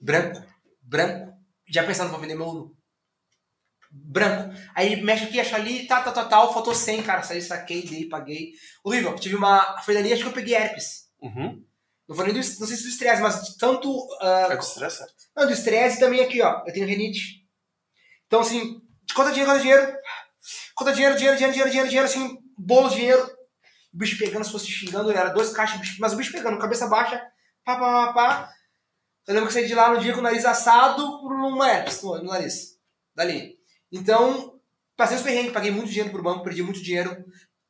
Branco. 0.00 0.40
Branco. 0.80 1.32
Já 1.68 1.84
pensando, 1.84 2.10
vou 2.10 2.20
vender 2.20 2.36
meu 2.36 2.48
Uno. 2.48 2.76
Branco. 3.90 4.54
Aí 4.74 5.02
mexe 5.02 5.24
aqui, 5.24 5.40
acha 5.40 5.56
ali, 5.56 5.86
tá, 5.86 6.00
tá, 6.00 6.12
tá, 6.12 6.24
tal, 6.24 6.52
faltou 6.52 6.74
100, 6.74 7.02
cara. 7.02 7.22
Saí, 7.24 7.42
saquei, 7.42 7.82
dei, 7.82 8.08
paguei. 8.08 8.52
Horrível. 8.84 9.16
Tive 9.16 9.34
uma. 9.34 9.80
Foi 9.82 9.94
dali, 9.94 10.12
acho 10.12 10.22
que 10.22 10.28
eu 10.28 10.32
peguei 10.32 10.54
herpes. 10.54 11.09
Uhum. 11.22 11.64
Não 12.08 12.24
nem 12.24 12.34
do, 12.34 12.38
não 12.38 12.42
sei 12.42 12.76
se 12.76 12.82
do 12.82 12.88
estresse, 12.88 13.22
mas 13.22 13.56
tanto. 13.56 13.88
Uh, 14.20 14.50
é 14.50 14.56
do 14.56 14.62
estresse, 14.62 14.98
certo? 14.98 15.14
Não, 15.36 15.46
do 15.46 15.52
estresse 15.52 16.00
também 16.00 16.20
aqui, 16.20 16.42
ó. 16.42 16.64
Eu 16.66 16.72
tenho 16.72 16.86
renite. 16.86 17.46
Então, 18.26 18.40
assim, 18.40 18.80
conta 19.14 19.30
dinheiro, 19.30 19.50
conta 19.50 19.62
dinheiro. 19.62 19.96
Conta 20.74 20.92
dinheiro, 20.92 21.16
dinheiro, 21.16 21.36
dinheiro, 21.36 21.52
dinheiro, 21.52 21.70
dinheiro, 21.70 21.88
dinheiro, 21.88 22.08
assim, 22.08 22.38
bolo 22.58 22.88
de 22.88 22.96
dinheiro. 22.96 23.24
O 23.92 23.98
bicho 23.98 24.18
pegando, 24.18 24.44
se 24.44 24.52
fosse 24.52 24.66
xingando, 24.66 25.10
era 25.10 25.30
dois 25.30 25.52
caixas, 25.52 25.80
mas 25.98 26.12
o 26.12 26.16
bicho 26.16 26.32
pegando, 26.32 26.58
cabeça 26.58 26.86
baixa, 26.86 27.20
pá, 27.64 27.76
pá, 27.76 28.06
pá, 28.06 28.12
pá. 28.12 28.52
Eu 29.26 29.34
lembro 29.34 29.48
que 29.48 29.54
saí 29.54 29.66
de 29.66 29.74
lá 29.74 29.92
no 29.92 30.00
dia 30.00 30.12
com 30.12 30.20
o 30.20 30.22
nariz 30.22 30.44
assado 30.44 31.20
por 31.20 31.32
uma 31.32 31.68
herpes 31.68 32.02
no, 32.02 32.18
no 32.18 32.30
nariz. 32.30 32.78
Dali. 33.14 33.58
Então, 33.92 34.60
passei 34.96 35.16
os 35.16 35.22
perrengues, 35.22 35.52
paguei 35.52 35.70
muito 35.70 35.90
dinheiro 35.90 36.10
pro 36.10 36.22
banco, 36.22 36.44
perdi 36.44 36.62
muito 36.62 36.82
dinheiro. 36.82 37.24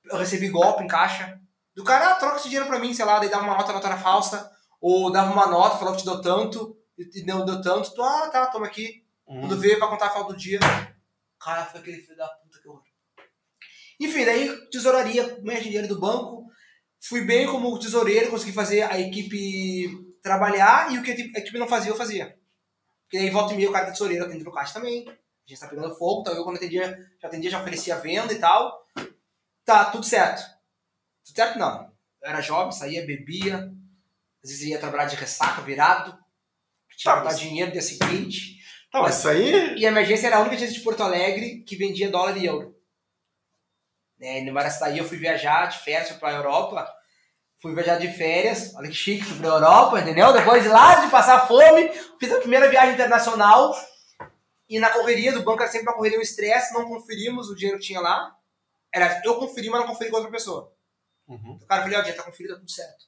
Eu 0.04 0.18
recebi 0.18 0.48
golpe 0.48 0.84
em 0.84 0.86
caixa. 0.86 1.39
Do 1.74 1.84
cara, 1.84 2.12
ah, 2.12 2.14
troca 2.16 2.36
esse 2.36 2.48
dinheiro 2.48 2.66
pra 2.66 2.78
mim, 2.78 2.92
sei 2.92 3.04
lá, 3.04 3.18
daí 3.18 3.28
dava 3.28 3.44
uma 3.44 3.56
nota, 3.56 3.72
nota 3.72 3.86
era 3.86 3.96
falsa, 3.96 4.50
ou 4.80 5.10
dava 5.10 5.32
uma 5.32 5.46
nota, 5.46 5.78
falou 5.78 5.94
que 5.94 6.00
te 6.00 6.04
deu 6.04 6.20
tanto, 6.20 6.76
e 6.98 7.22
não 7.22 7.44
deu 7.44 7.62
tanto, 7.62 7.94
tu, 7.94 8.02
ah, 8.02 8.28
tá, 8.28 8.46
toma 8.46 8.66
aqui. 8.66 9.04
Uhum. 9.26 9.40
Quando 9.40 9.58
veio 9.58 9.78
pra 9.78 9.88
contar 9.88 10.06
a 10.06 10.10
falta 10.10 10.32
do 10.32 10.38
dia, 10.38 10.58
cara, 11.40 11.64
foi 11.64 11.80
aquele 11.80 11.98
filho 11.98 12.16
da 12.16 12.26
puta 12.26 12.60
que 12.60 12.68
horror. 12.68 12.82
Enfim, 14.00 14.24
daí 14.24 14.70
tesouraria, 14.70 15.38
ganhei 15.40 15.62
dinheiro 15.62 15.88
do 15.88 16.00
banco, 16.00 16.46
fui 17.00 17.24
bem 17.24 17.46
como 17.46 17.78
tesoureiro, 17.78 18.30
consegui 18.30 18.52
fazer 18.52 18.82
a 18.82 18.98
equipe 18.98 19.88
trabalhar, 20.22 20.92
e 20.92 20.98
o 20.98 21.02
que 21.02 21.12
a 21.12 21.14
equipe 21.14 21.58
não 21.58 21.68
fazia, 21.68 21.92
eu 21.92 21.96
fazia. 21.96 22.36
Porque 23.04 23.18
aí 23.18 23.30
volta 23.30 23.54
e 23.54 23.56
meia 23.56 23.68
o 23.68 23.72
cara 23.72 23.86
da 23.86 23.92
tesoureiro 23.92 24.24
atende 24.24 24.44
no 24.44 24.52
caixa 24.52 24.74
também, 24.74 25.08
a 25.08 25.12
gente 25.46 25.60
tá 25.60 25.68
pegando 25.68 25.94
fogo, 25.96 26.20
então 26.20 26.34
eu 26.34 26.44
quando 26.44 26.56
atendia, 26.56 26.96
já 27.20 27.28
atendia, 27.28 27.50
já 27.50 27.60
oferecia 27.60 27.96
venda 27.96 28.32
e 28.32 28.38
tal. 28.38 28.86
Tá, 29.64 29.84
tudo 29.86 30.04
certo. 30.04 30.42
Tudo 31.30 31.36
certo 31.36 31.58
não. 31.58 31.90
Eu 32.22 32.30
era 32.30 32.40
jovem, 32.40 32.72
saía, 32.72 33.06
bebia, 33.06 33.72
às 34.42 34.50
vezes 34.50 34.66
ia 34.66 34.78
trabalhar 34.78 35.06
de 35.06 35.16
ressaca, 35.16 35.62
virado, 35.62 36.18
tinha 36.96 37.14
tá, 37.14 37.24
mas... 37.24 37.38
dinheiro 37.38 37.68
no 37.68 37.72
dia 37.72 37.82
seguinte. 37.82 38.58
Tá, 38.90 39.00
mas 39.00 39.18
isso 39.18 39.28
aí... 39.28 39.78
E 39.78 39.86
a 39.86 39.88
emergência 39.88 40.26
era 40.26 40.36
a 40.36 40.40
única 40.40 40.56
agência 40.56 40.74
de 40.74 40.84
Porto 40.84 41.02
Alegre 41.02 41.62
que 41.62 41.76
vendia 41.76 42.10
dólar 42.10 42.36
e 42.36 42.44
euro. 42.44 42.76
Né, 44.18 44.42
no 44.42 44.52
Maraçaí 44.52 44.98
eu 44.98 45.04
fui 45.04 45.16
viajar 45.16 45.66
de 45.66 45.78
férias 45.78 46.10
para 46.12 46.28
a 46.28 46.34
Europa, 46.34 46.92
fui 47.62 47.74
viajar 47.74 47.96
de 47.96 48.12
férias, 48.12 48.74
olha 48.74 48.88
que 48.88 48.94
chique, 48.94 49.24
fui 49.24 49.38
pra 49.38 49.48
Europa, 49.48 50.00
entendeu? 50.00 50.32
Depois 50.32 50.62
de 50.62 50.68
lá 50.68 50.96
de 50.96 51.10
passar 51.10 51.46
fome, 51.46 51.88
fiz 52.18 52.30
a 52.32 52.40
primeira 52.40 52.68
viagem 52.68 52.94
internacional 52.94 53.74
e 54.68 54.78
na 54.78 54.90
correria 54.90 55.32
do 55.32 55.42
banco 55.42 55.62
era 55.62 55.70
sempre 55.70 55.88
uma 55.88 55.96
correria, 55.96 56.18
um 56.18 56.22
estresse, 56.22 56.74
não 56.74 56.86
conferimos 56.86 57.48
o 57.48 57.54
dinheiro 57.54 57.78
que 57.78 57.86
tinha 57.86 58.00
lá. 58.00 58.36
Era, 58.92 59.22
eu 59.24 59.36
conferi, 59.36 59.70
mas 59.70 59.80
não 59.80 59.86
conferi 59.86 60.10
com 60.10 60.16
outra 60.16 60.30
pessoa. 60.30 60.70
Uhum. 61.30 61.58
O 61.62 61.66
cara 61.66 61.82
falou, 61.82 61.98
ó, 61.98 62.02
oh, 62.02 62.16
tá 62.16 62.22
conferido, 62.24 62.54
tá 62.54 62.60
tudo 62.60 62.70
certo. 62.70 63.04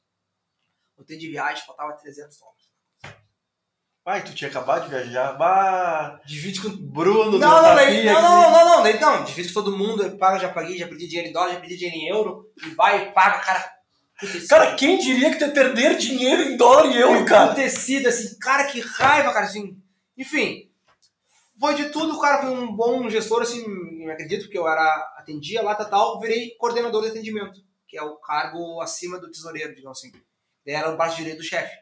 Voltei 0.96 1.18
de 1.18 1.28
viagem, 1.28 1.66
faltava 1.66 1.92
300 1.94 2.38
dólares. 2.38 2.62
Ai, 4.04 4.24
tu 4.24 4.34
tinha 4.34 4.48
acabado 4.48 4.84
de 4.84 4.90
viajar, 4.90 5.32
bah... 5.34 6.20
Divide 6.24 6.60
com... 6.60 6.70
Bruno, 6.70 7.38
não, 7.38 7.62
não, 7.62 7.74
daí, 7.74 8.04
não, 8.04 8.22
não, 8.22 8.50
não, 8.50 8.64
não, 8.64 8.82
daí 8.82 8.98
não, 9.00 9.24
divide 9.24 9.48
com 9.48 9.54
todo 9.54 9.76
mundo, 9.76 10.16
paga, 10.18 10.38
já 10.38 10.52
paguei, 10.52 10.78
já 10.78 10.88
pedi 10.88 11.06
dinheiro 11.06 11.30
em 11.30 11.32
dólar, 11.32 11.52
já 11.52 11.60
pedi 11.60 11.76
dinheiro 11.76 11.96
em 11.96 12.08
euro, 12.08 12.52
e 12.64 12.70
vai 12.70 13.08
e 13.08 13.12
paga, 13.12 13.38
cara... 13.40 13.72
Cara, 14.48 14.76
quem 14.76 14.98
diria 14.98 15.30
que 15.30 15.38
tu 15.38 15.46
ia 15.46 15.52
perder 15.52 15.98
dinheiro 15.98 16.42
em 16.42 16.56
dólar 16.56 16.86
e 16.86 17.00
euro, 17.00 17.24
cara? 17.24 17.54
Tecido, 17.54 18.08
assim, 18.08 18.38
cara, 18.38 18.64
que 18.64 18.80
raiva, 18.80 19.32
cara, 19.32 19.46
assim... 19.46 19.80
Enfim, 20.16 20.70
foi 21.58 21.74
de 21.74 21.90
tudo, 21.90 22.16
o 22.16 22.20
cara 22.20 22.42
foi 22.42 22.50
um 22.50 22.74
bom 22.74 23.08
gestor, 23.08 23.42
assim, 23.42 23.64
me 23.68 24.10
acredito, 24.10 24.42
porque 24.42 24.58
eu 24.58 24.68
era, 24.68 25.14
atendia 25.16 25.62
lá, 25.62 25.74
tal, 25.74 25.90
tal, 25.90 26.20
virei 26.20 26.56
coordenador 26.56 27.02
de 27.02 27.10
atendimento, 27.10 27.60
que 27.92 27.98
é 27.98 28.02
o 28.02 28.16
cargo 28.16 28.80
acima 28.80 29.18
do 29.18 29.30
tesoureiro, 29.30 29.74
digamos 29.74 29.98
assim. 29.98 30.10
Era 30.64 30.90
o 30.90 30.96
braço 30.96 31.18
direito 31.18 31.36
do 31.36 31.44
chefe. 31.44 31.76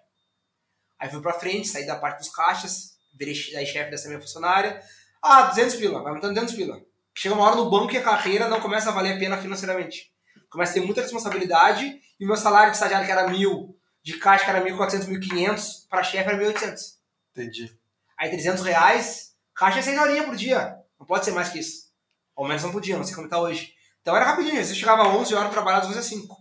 Aí 0.99 1.09
fui 1.09 1.23
pra 1.23 1.35
frente, 1.35 1.69
saí 1.69 1.87
da 1.87 1.95
parte 1.95 2.19
dos 2.19 2.31
caixas, 2.31 2.99
virei 3.15 3.33
chefe 3.33 3.93
dessa 3.93 4.09
minha 4.09 4.21
funcionária. 4.21 4.83
Ah, 5.23 5.43
200 5.43 5.77
pila, 5.77 6.03
vai 6.03 6.09
aumentando 6.09 6.35
200 6.35 6.57
pila. 6.57 6.85
Chega 7.15 7.37
uma 7.37 7.45
hora 7.45 7.55
no 7.55 7.71
banco 7.71 7.87
que 7.87 7.97
a 7.97 8.03
carreira 8.03 8.49
não 8.49 8.61
começa 8.61 8.91
a 8.91 8.93
valer 8.93 9.15
a 9.15 9.19
pena 9.21 9.39
financeiramente. 9.39 10.13
Começa 10.51 10.73
a 10.73 10.75
ter 10.75 10.81
muita 10.81 11.01
responsabilidade 11.01 12.01
e 12.19 12.25
o 12.25 12.27
meu 12.27 12.37
salário 12.37 12.73
de 12.73 12.77
estagiário 12.77 13.07
que 13.07 13.13
era 13.13 13.29
mil, 13.29 13.79
de 14.03 14.19
caixa 14.19 14.45
que 14.45 14.51
era 14.51 14.65
1.400, 14.65 15.07
1.500, 15.07 15.89
para 15.89 16.03
chefe 16.03 16.29
era 16.29 16.37
1.800. 16.37 16.77
Entendi. 17.37 17.79
Aí 18.19 18.31
300 18.31 18.65
reais, 18.65 19.37
caixa 19.55 19.79
é 19.79 19.83
6 19.83 19.97
horinhas 19.97 20.27
por 20.27 20.35
dia. 20.35 20.77
Não 20.99 21.07
pode 21.07 21.25
ser 21.25 21.31
mais 21.31 21.51
que 21.51 21.61
isso. 21.61 21.89
Ao 22.35 22.49
menos 22.49 22.65
não 22.65 22.73
podia, 22.73 22.97
não 22.97 23.05
sei 23.05 23.15
como 23.15 23.29
tá 23.29 23.39
hoje. 23.39 23.79
Então 24.01 24.17
era 24.17 24.25
rapidinho, 24.25 24.65
você 24.65 24.75
chegava 24.75 25.09
11 25.09 25.35
horas 25.35 25.51
trabalhar, 25.51 25.79
às 25.79 25.89
vezes 25.89 26.07
5. 26.07 26.37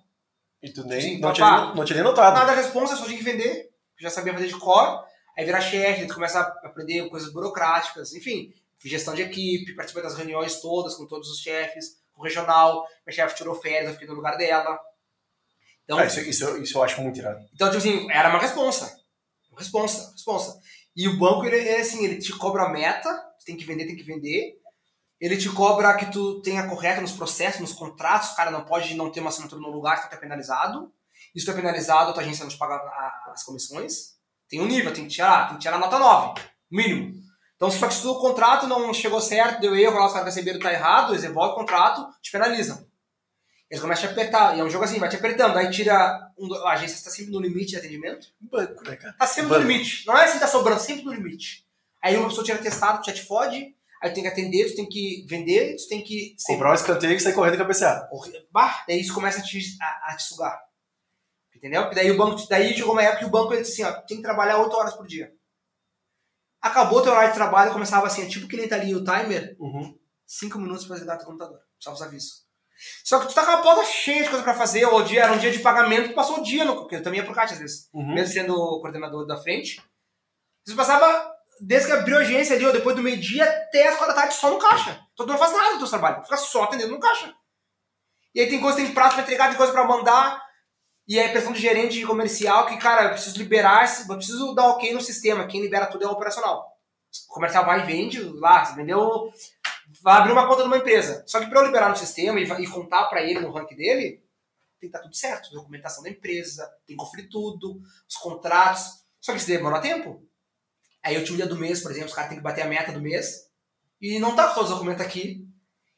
E 0.62 0.72
tu 0.72 0.84
nem, 0.84 1.02
Sim, 1.02 1.20
não, 1.20 1.32
tinha, 1.32 1.74
não 1.74 1.86
tinha 1.86 1.96
nem 1.96 2.04
notado. 2.04 2.34
Nada 2.34 2.52
responsa, 2.54 2.96
só 2.96 3.06
tinha 3.06 3.18
que 3.18 3.24
vender. 3.24 3.70
Já 4.00 4.10
sabia 4.10 4.34
fazer 4.34 4.48
de 4.48 4.58
core. 4.58 5.04
Aí 5.38 5.46
virar 5.46 5.62
chefe, 5.62 6.06
tu 6.06 6.14
começa 6.14 6.40
a 6.40 6.68
aprender 6.68 7.08
coisas 7.10 7.32
burocráticas, 7.32 8.14
enfim, 8.14 8.54
gestão 8.84 9.14
de 9.14 9.22
equipe, 9.22 9.74
participei 9.74 10.04
das 10.04 10.18
reuniões 10.18 10.60
todas 10.60 10.96
com 10.96 11.08
todos 11.08 11.30
os 11.30 11.40
chefes, 11.40 11.98
com 12.14 12.22
o 12.22 12.26
regional, 12.26 12.86
minha 13.06 13.16
chefe 13.16 13.38
tirou 13.38 13.56
férias, 13.56 13.88
eu 13.88 13.94
fiquei 13.94 14.08
no 14.08 14.16
lugar 14.16 14.38
dela. 14.38 14.78
Então, 15.86 15.98
ah, 15.98 16.06
isso, 16.06 16.20
isso, 16.20 16.58
isso, 16.58 16.78
eu 16.78 16.84
acho 16.84 17.02
muito 17.02 17.20
irado. 17.20 17.40
Então, 17.54 17.68
tipo 17.68 17.78
assim, 17.78 18.12
era 18.12 18.30
uma 18.30 18.40
responsa. 18.40 19.00
Responsa, 19.58 20.12
responsa. 20.12 20.60
E 20.96 21.08
o 21.08 21.18
banco, 21.18 21.46
ele 21.46 21.68
é 21.68 21.80
assim, 21.80 22.06
ele 22.06 22.20
te 22.20 22.32
cobra 22.38 22.64
a 22.64 22.70
meta, 22.70 23.10
tem 23.46 23.56
que 23.56 23.66
vender, 23.66 23.86
tem 23.86 23.96
que 23.96 24.04
vender. 24.04 24.59
Ele 25.20 25.38
te 25.38 25.50
cobra 25.50 25.96
que 25.96 26.06
tu 26.06 26.42
tenha 26.42 26.68
correto 26.68 27.02
nos 27.02 27.12
processos, 27.12 27.60
nos 27.60 27.74
contratos, 27.74 28.30
o 28.30 28.36
cara 28.36 28.52
não 28.52 28.64
pode 28.64 28.96
não 28.96 29.12
ter 29.12 29.20
uma 29.20 29.30
assinatura 29.30 29.62
no 29.62 29.70
lugar, 29.70 30.02
que 30.02 30.10
tu 30.10 30.16
é 30.16 30.18
penalizado. 30.18 30.92
Isso 31.36 31.46
tu 31.46 31.52
é 31.52 31.56
penalizado, 31.56 32.12
a 32.12 32.14
tua 32.14 32.24
agência 32.24 32.44
não 32.44 32.50
te 32.50 32.58
paga 32.58 32.76
as 33.34 33.44
comissões. 33.44 34.18
Tem 34.48 34.62
um 34.62 34.66
nível, 34.66 34.94
tem 34.94 35.04
que 35.04 35.12
tirar, 35.12 35.48
tem 35.48 35.58
que 35.58 35.62
tirar 35.62 35.78
nota 35.78 36.00
9, 36.00 36.42
mínimo. 36.72 37.20
Então, 37.56 37.70
se 37.70 38.02
tu 38.02 38.12
o 38.12 38.22
contrato 38.22 38.68
não 38.68 38.94
chegou 38.94 39.20
certo, 39.20 39.60
deu 39.60 39.76
erro, 39.76 40.00
lá 40.00 40.08
os 40.08 40.14
caras 40.14 40.34
receberam 40.34 40.60
tá 40.60 40.72
errado, 40.72 41.12
eles 41.12 41.24
devolvem 41.24 41.52
o 41.52 41.56
contrato, 41.56 42.08
te 42.22 42.32
penalizam. 42.32 42.88
Eles 43.70 43.82
começam 43.82 44.06
a 44.06 44.08
te 44.08 44.14
apertar. 44.14 44.58
E 44.58 44.62
é 44.62 44.64
um 44.64 44.70
jogo 44.70 44.86
assim, 44.86 44.98
vai 44.98 45.10
te 45.10 45.16
apertando. 45.16 45.56
Aí 45.58 45.70
tira. 45.70 46.32
Um, 46.38 46.52
a 46.66 46.72
agência 46.72 46.96
está 46.96 47.12
sempre 47.12 47.32
no 47.32 47.40
limite 47.40 47.72
de 47.72 47.78
atendimento. 47.78 48.28
Banco, 48.40 48.84
né, 48.84 48.96
cara? 48.96 49.14
Tá 49.14 49.28
sempre 49.28 49.50
Banco. 49.50 49.62
no 49.62 49.68
limite. 49.68 50.08
Não 50.08 50.18
é 50.18 50.24
assim, 50.24 50.40
tá 50.40 50.48
sobrando, 50.48 50.82
sempre 50.82 51.06
no 51.06 51.14
limite. 51.14 51.66
Aí 52.02 52.18
uma 52.18 52.30
pessoa 52.30 52.44
tira 52.44 52.58
testado, 52.58 53.06
já 53.06 53.14
te 53.14 53.22
fode. 53.22 53.76
Aí 54.02 54.10
tu 54.10 54.14
tem 54.16 54.24
que 54.24 54.30
atender, 54.30 54.70
tu 54.70 54.76
tem 54.76 54.88
que 54.88 55.26
vender, 55.28 55.76
tu 55.76 55.88
tem 55.90 56.02
que. 56.04 56.36
ser- 56.38 56.54
Comprar 56.54 56.72
um 56.72 56.76
escanteio 56.76 57.14
e 57.14 57.20
sair 57.20 57.34
correndo 57.34 57.56
e 57.56 57.58
cabecear. 57.58 58.08
Bah, 58.52 58.84
daí 58.88 59.00
isso 59.02 59.14
começa 59.14 59.40
a 59.40 59.44
te, 59.44 59.60
a, 59.82 60.12
a 60.12 60.16
te 60.16 60.24
sugar. 60.24 60.58
Entendeu? 61.56 61.82
Porque 61.84 61.96
daí 61.96 62.10
o 62.10 62.18
banco, 62.18 62.42
daí 62.48 62.74
chegou 62.74 62.94
uma 62.94 63.04
época 63.04 63.20
que 63.20 63.26
o 63.26 63.30
banco 63.30 63.54
ele 63.54 63.64
disse 63.64 63.82
assim, 63.84 63.92
ó, 63.94 64.02
tem 64.04 64.18
que 64.18 64.24
trabalhar 64.24 64.58
8 64.60 64.74
horas 64.76 64.94
por 64.96 65.06
dia. 65.06 65.34
Acabou 66.62 67.02
teu 67.02 67.12
horário 67.12 67.30
de 67.30 67.36
trabalho, 67.36 67.72
começava 67.74 68.08
assim, 68.08 68.28
tipo 68.28 68.48
que 68.48 68.58
nem 68.58 68.68
tá 68.68 68.76
ali 68.76 68.94
o 68.94 69.04
timer, 69.04 69.56
Uhum. 69.60 69.98
5 70.26 70.58
minutos 70.60 70.86
pra 70.86 70.96
desligar 70.96 71.18
teu 71.18 71.26
computador. 71.28 71.60
Só 71.80 71.92
os 71.94 72.02
avisos. 72.02 72.46
Só 73.04 73.20
que 73.20 73.28
tu 73.28 73.34
tá 73.34 73.46
com 73.46 73.52
a 73.52 73.62
pauta 73.62 73.84
cheia 73.86 74.24
de 74.24 74.30
coisa 74.30 74.44
pra 74.44 74.54
fazer, 74.54 74.86
ou 74.86 75.00
o 75.00 75.04
dia 75.04 75.24
era 75.24 75.34
um 75.34 75.38
dia 75.38 75.52
de 75.52 75.60
pagamento, 75.60 76.10
tu 76.10 76.16
passou 76.16 76.40
o 76.40 76.44
dia 76.44 76.64
no. 76.64 76.76
Porque 76.78 76.96
eu 76.96 77.04
também 77.04 77.20
ia 77.20 77.26
pro 77.26 77.34
caixa 77.36 77.54
às 77.54 77.60
vezes. 77.60 77.90
Uhum. 77.94 78.14
Mesmo 78.14 78.34
sendo 78.34 78.54
o 78.56 78.80
coordenador 78.82 79.26
da 79.26 79.38
frente. 79.38 79.82
Você 80.66 80.76
passava, 80.76 81.30
desde 81.62 81.88
que 81.88 81.94
abriu 81.94 82.18
a 82.18 82.22
agência 82.22 82.56
ali, 82.56 82.66
ou 82.66 82.72
depois 82.72 82.96
do 82.96 83.02
meio-dia 83.02 83.44
até 83.44 83.88
as 83.88 83.96
quatro 83.96 84.16
da 84.16 84.22
tarde, 84.22 84.36
só 84.36 84.50
no 84.50 84.60
caixa. 84.60 84.92
Então 85.14 85.26
tu 85.26 85.32
não 85.32 85.38
faz 85.38 85.52
nada 85.52 85.74
do 85.74 85.80
teu 85.80 85.88
trabalho, 85.88 86.24
fica 86.24 86.38
só 86.38 86.64
atendendo 86.64 86.92
no 86.92 87.00
caixa. 87.00 87.34
E 88.34 88.42
aí 88.42 88.50
tem 88.50 88.60
coisa, 88.60 88.78
tem 88.78 88.94
prazo 88.94 89.16
pra 89.16 89.24
entregar, 89.24 89.50
tem 89.50 89.58
coisa 89.58 89.72
pra 89.72 89.84
mandar. 89.84 90.42
E 91.08 91.20
aí 91.20 91.30
pressão 91.30 91.52
de 91.52 91.60
gerente 91.60 91.94
de 91.98 92.06
comercial 92.06 92.68
que, 92.68 92.78
cara, 92.78 93.06
eu 93.06 93.10
preciso 93.12 93.38
liberar, 93.38 93.92
eu 94.08 94.16
preciso 94.16 94.54
dar 94.54 94.68
ok 94.68 94.94
no 94.94 95.02
sistema. 95.02 95.48
Quem 95.48 95.62
libera 95.62 95.88
tudo 95.88 96.04
é 96.04 96.08
o 96.08 96.12
operacional. 96.12 96.68
O 97.28 97.34
comercial 97.34 97.66
vai 97.66 97.82
e 97.82 97.86
vende 97.86 98.22
lá, 98.22 98.64
vendeu, 98.76 99.34
vai 100.04 100.18
abrir 100.18 100.32
uma 100.32 100.48
conta 100.48 100.64
numa 100.64 100.78
empresa. 100.78 101.24
Só 101.26 101.40
que 101.40 101.48
pra 101.48 101.62
eu 101.62 101.66
liberar 101.66 101.90
no 101.90 101.96
sistema 101.96 102.40
e, 102.40 102.44
e 102.44 102.68
contar 102.68 103.06
pra 103.06 103.24
ele 103.24 103.40
no 103.40 103.52
rank 103.52 103.70
dele, 103.70 104.24
tem 104.80 104.82
que 104.82 104.86
estar 104.86 105.00
tudo 105.00 105.16
certo. 105.16 105.52
Documentação 105.52 106.04
da 106.04 106.10
empresa, 106.10 106.66
tem 106.86 106.96
que 106.96 107.04
conferir 107.04 107.28
tudo, 107.30 107.82
os 108.08 108.16
contratos. 108.16 109.04
Só 109.20 109.32
que 109.32 109.40
isso 109.40 109.48
demora 109.48 109.82
tempo. 109.82 110.24
Aí 111.04 111.16
o 111.16 111.20
último 111.20 111.38
dia 111.38 111.48
do 111.48 111.58
mês, 111.58 111.82
por 111.82 111.92
exemplo, 111.92 112.10
os 112.10 112.14
caras 112.14 112.30
têm 112.30 112.38
que 112.38 112.44
bater 112.44 112.64
a 112.64 112.68
meta 112.68 112.92
do 112.92 113.02
mês 113.02 113.48
e 114.02 114.20
não 114.20 114.36
tá 114.36 114.48
com 114.48 114.56
todos 114.56 114.70
os 114.70 114.76
documentos 114.76 115.06
aqui. 115.06 115.46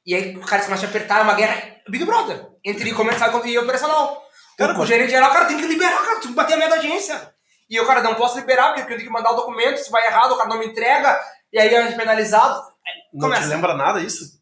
E 0.06 0.16
aí 0.16 0.38
os 0.38 0.46
caras 0.46 0.66
começam 0.66 0.88
a 0.88 0.90
apertar, 0.90 1.20
é 1.20 1.24
uma 1.24 1.34
guerra 1.34 1.78
Big 1.88 2.04
Brother 2.06 2.48
entre 2.64 2.94
comercial 2.94 3.46
e 3.46 3.58
operacional. 3.58 4.24
Cara, 4.58 4.78
o, 4.78 4.82
o 4.82 4.86
gerente 4.86 5.12
geral, 5.12 5.32
cara, 5.32 5.46
tem 5.46 5.58
que 5.58 5.68
liberar, 5.68 6.04
cara, 6.04 6.20
tem 6.20 6.30
que 6.30 6.36
bater 6.36 6.54
a 6.54 6.58
meta 6.58 6.72
da 6.72 6.76
agência. 6.78 7.34
E 7.70 7.80
o 7.80 7.86
cara 7.86 8.04
não 8.04 8.16
posso 8.16 8.38
liberar 8.38 8.74
porque 8.74 8.82
eu 8.82 8.98
tenho 8.98 9.08
que 9.08 9.14
mandar 9.14 9.32
o 9.32 9.36
documento, 9.36 9.78
se 9.78 9.90
vai 9.90 10.06
errado, 10.06 10.34
o 10.34 10.38
cara 10.38 10.50
não 10.50 10.60
me 10.60 10.68
entrega, 10.68 11.20
e 11.54 11.60
aí 11.60 11.74
é 11.74 11.92
penalizado. 11.94 12.62
Não 13.14 13.22
Começa. 13.22 13.44
te 13.44 13.50
lembra 13.50 13.76
nada 13.76 14.02
isso? 14.02 14.42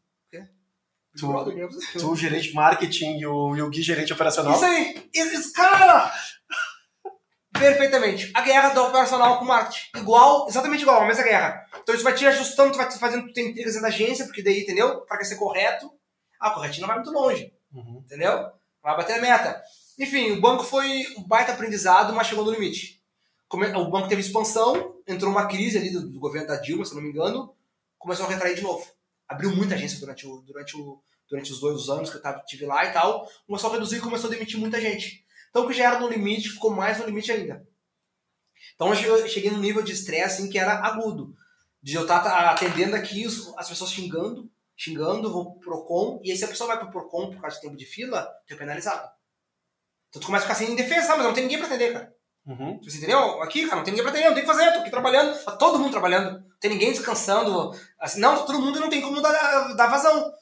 Tu-. 1.17 1.99
Tu, 1.99 2.15
gerente 2.15 2.49
de 2.49 2.53
marketing 2.53 3.17
e 3.17 3.25
o, 3.25 3.55
e 3.55 3.61
o 3.61 3.69
Gui, 3.69 3.81
gerente 3.81 4.13
operacional. 4.13 4.53
Isso 4.53 4.65
aí, 4.65 5.09
isso, 5.13 5.51
cara! 5.53 6.11
Perfeitamente. 7.59 8.31
A 8.33 8.41
guerra 8.41 8.69
do 8.69 8.81
operacional 8.83 9.37
com 9.37 9.45
o 9.45 9.47
marketing. 9.47 9.97
Igual, 9.97 10.47
exatamente 10.47 10.81
igual, 10.81 11.01
a 11.01 11.05
mesma 11.05 11.23
guerra. 11.23 11.65
Então 11.81 11.93
isso 11.93 12.03
vai 12.03 12.13
te 12.15 12.25
ajustando, 12.25 12.71
tu 12.71 12.77
vai 12.77 12.87
te 12.87 12.97
fazendo, 12.97 13.27
tu 13.27 13.33
tem 13.33 13.49
intrigas 13.49 13.79
da 13.81 13.87
agência, 13.87 14.25
porque 14.25 14.41
daí, 14.41 14.61
entendeu? 14.61 15.01
Pra 15.01 15.17
que 15.17 15.25
ser 15.25 15.35
correto. 15.35 15.91
Ah, 16.39 16.51
corretinho 16.51 16.81
não 16.81 16.87
vai 16.87 16.97
muito 17.03 17.11
longe, 17.11 17.51
Uhum. 17.73 18.01
entendeu? 18.05 18.49
Vai 18.81 18.95
bater 18.95 19.17
a 19.17 19.21
meta. 19.21 19.61
Enfim, 19.99 20.31
o 20.31 20.41
banco 20.41 20.63
foi 20.63 21.05
um 21.17 21.23
baita 21.27 21.51
aprendizado, 21.51 22.13
mas 22.13 22.27
chegou 22.27 22.45
no 22.45 22.51
limite. 22.51 22.99
O 23.51 23.89
banco 23.89 24.07
teve 24.07 24.21
expansão, 24.21 24.95
entrou 25.07 25.29
uma 25.31 25.47
crise 25.47 25.77
ali 25.77 25.89
do, 25.91 26.07
do 26.09 26.19
governo 26.19 26.47
da 26.47 26.55
Dilma, 26.55 26.85
se 26.85 26.91
eu 26.91 26.95
não 26.95 27.03
me 27.03 27.09
engano, 27.09 27.53
começou 27.97 28.25
a 28.25 28.29
retrair 28.29 28.55
de 28.55 28.61
novo. 28.61 28.85
Abriu 29.27 29.53
muita 29.53 29.75
agência 29.75 29.99
durante, 29.99 30.25
o, 30.25 30.37
durante, 30.41 30.77
o, 30.77 31.01
durante 31.29 31.51
os 31.51 31.59
dois 31.59 31.89
anos 31.89 32.09
que 32.09 32.15
eu 32.17 32.21
tava, 32.21 32.39
tive 32.45 32.65
lá 32.65 32.85
e 32.85 32.93
tal, 32.93 33.27
começou 33.45 33.69
a 33.69 33.73
reduzir 33.73 33.97
e 33.97 34.01
começou 34.01 34.29
a 34.29 34.33
demitir 34.33 34.57
muita 34.59 34.79
gente. 34.79 35.25
Então, 35.49 35.63
o 35.63 35.67
que 35.67 35.73
já 35.73 35.85
era 35.85 35.99
no 35.99 36.07
limite, 36.07 36.49
ficou 36.49 36.71
mais 36.71 36.99
no 36.99 37.05
limite 37.05 37.31
ainda. 37.31 37.65
Então, 38.75 38.93
eu 38.93 39.27
cheguei 39.27 39.51
num 39.51 39.59
nível 39.59 39.81
de 39.81 39.93
estresse 39.93 40.41
assim, 40.41 40.49
que 40.49 40.59
era 40.59 40.85
agudo. 40.85 41.33
De 41.81 41.95
eu 41.95 42.01
estar 42.01 42.25
atendendo 42.51 42.95
aqui 42.95 43.25
as 43.57 43.69
pessoas 43.69 43.91
xingando, 43.91 44.51
xingando, 44.77 45.31
vou 45.31 45.53
pro 45.59 45.59
Procon, 45.59 46.21
e 46.23 46.31
aí 46.31 46.37
se 46.37 46.45
a 46.45 46.47
pessoa 46.47 46.67
vai 46.67 46.79
pro 46.79 46.91
Procon 46.91 47.31
por 47.31 47.41
causa 47.41 47.55
de 47.55 47.61
tempo 47.61 47.77
de 47.77 47.85
fila, 47.85 48.29
tu 48.47 48.53
é 48.53 48.57
penalizado. 48.57 49.09
Então 50.09 50.21
tu 50.21 50.25
começa 50.25 50.45
a 50.45 50.47
ficar 50.47 50.65
sem 50.65 50.75
defesa? 50.75 51.15
Mas 51.15 51.25
não 51.25 51.33
tem 51.33 51.43
ninguém 51.43 51.57
pra 51.57 51.67
atender, 51.67 51.93
cara. 51.93 52.13
Uhum. 52.45 52.79
Você 52.83 52.97
entendeu? 52.97 53.41
Aqui, 53.41 53.65
cara, 53.65 53.77
não 53.77 53.83
tem 53.83 53.93
ninguém 53.93 54.03
pra 54.03 54.11
atender, 54.11 54.27
não 54.27 54.33
tem 54.33 54.43
o 54.43 54.47
que 54.47 54.51
fazer, 54.51 54.73
tô 54.73 54.79
aqui 54.79 54.89
trabalhando, 54.89 55.43
tá 55.43 55.51
todo 55.55 55.77
mundo 55.77 55.91
trabalhando, 55.91 56.39
não 56.39 56.57
tem 56.59 56.71
ninguém 56.71 56.91
descansando. 56.91 57.71
Assim, 57.99 58.19
não, 58.19 58.37
tá 58.37 58.43
todo 58.43 58.59
mundo 58.59 58.77
e 58.77 58.81
não 58.81 58.89
tem 58.89 59.01
como 59.01 59.21
dar, 59.21 59.73
dar 59.75 59.87
vazão. 59.87 60.33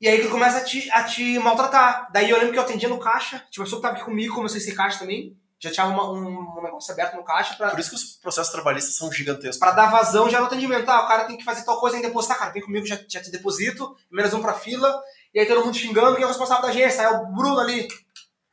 E 0.00 0.08
aí 0.08 0.20
que 0.20 0.28
começa 0.28 0.58
a 0.58 0.64
te, 0.64 0.90
a 0.90 1.04
te 1.04 1.38
maltratar. 1.38 2.10
Daí 2.12 2.28
eu 2.30 2.36
lembro 2.36 2.52
que 2.52 2.58
eu 2.58 2.62
atendia 2.62 2.88
no 2.88 2.98
caixa, 2.98 3.38
tipo, 3.50 3.62
a 3.62 3.64
pessoa 3.64 3.80
que 3.80 3.82
tava 3.86 3.96
aqui 3.96 4.04
comigo 4.04 4.34
começou 4.34 4.58
a 4.58 4.60
ser 4.60 4.74
caixa 4.74 4.98
também, 4.98 5.34
já 5.58 5.70
tinha 5.72 5.86
uma- 5.86 6.10
um, 6.12 6.58
um 6.58 6.62
negócio 6.62 6.92
aberto 6.92 7.16
no 7.16 7.24
caixa 7.24 7.54
pra, 7.54 7.70
Por 7.70 7.80
isso 7.80 7.88
que 7.90 7.96
os 7.96 8.04
processos 8.18 8.52
trabalhistas 8.52 8.94
são 8.94 9.10
gigantescos. 9.10 9.58
pra 9.58 9.70
dar 9.70 9.90
vazão 9.90 10.28
já 10.28 10.38
no 10.38 10.46
atendimento. 10.46 10.86
Ah, 10.90 11.04
o 11.04 11.08
cara 11.08 11.24
tem 11.24 11.36
que 11.38 11.44
fazer 11.44 11.64
tal 11.64 11.80
coisa, 11.80 11.96
que 11.96 12.02
depositar, 12.06 12.38
cara, 12.38 12.50
vem 12.52 12.62
comigo, 12.62 12.84
já, 12.86 12.98
já 13.08 13.22
te 13.22 13.30
deposito, 13.30 13.96
menos 14.10 14.34
um 14.34 14.42
pra 14.42 14.52
fila, 14.52 15.02
e 15.32 15.40
aí 15.40 15.46
todo 15.46 15.64
mundo 15.64 15.74
xingando, 15.76 16.14
quem 16.14 16.22
é 16.22 16.26
o 16.26 16.28
responsável 16.28 16.62
da 16.62 16.68
agência? 16.68 17.00
Aí 17.00 17.06
é 17.06 17.16
o 17.16 17.26
Bruno 17.32 17.58
ali. 17.58 17.88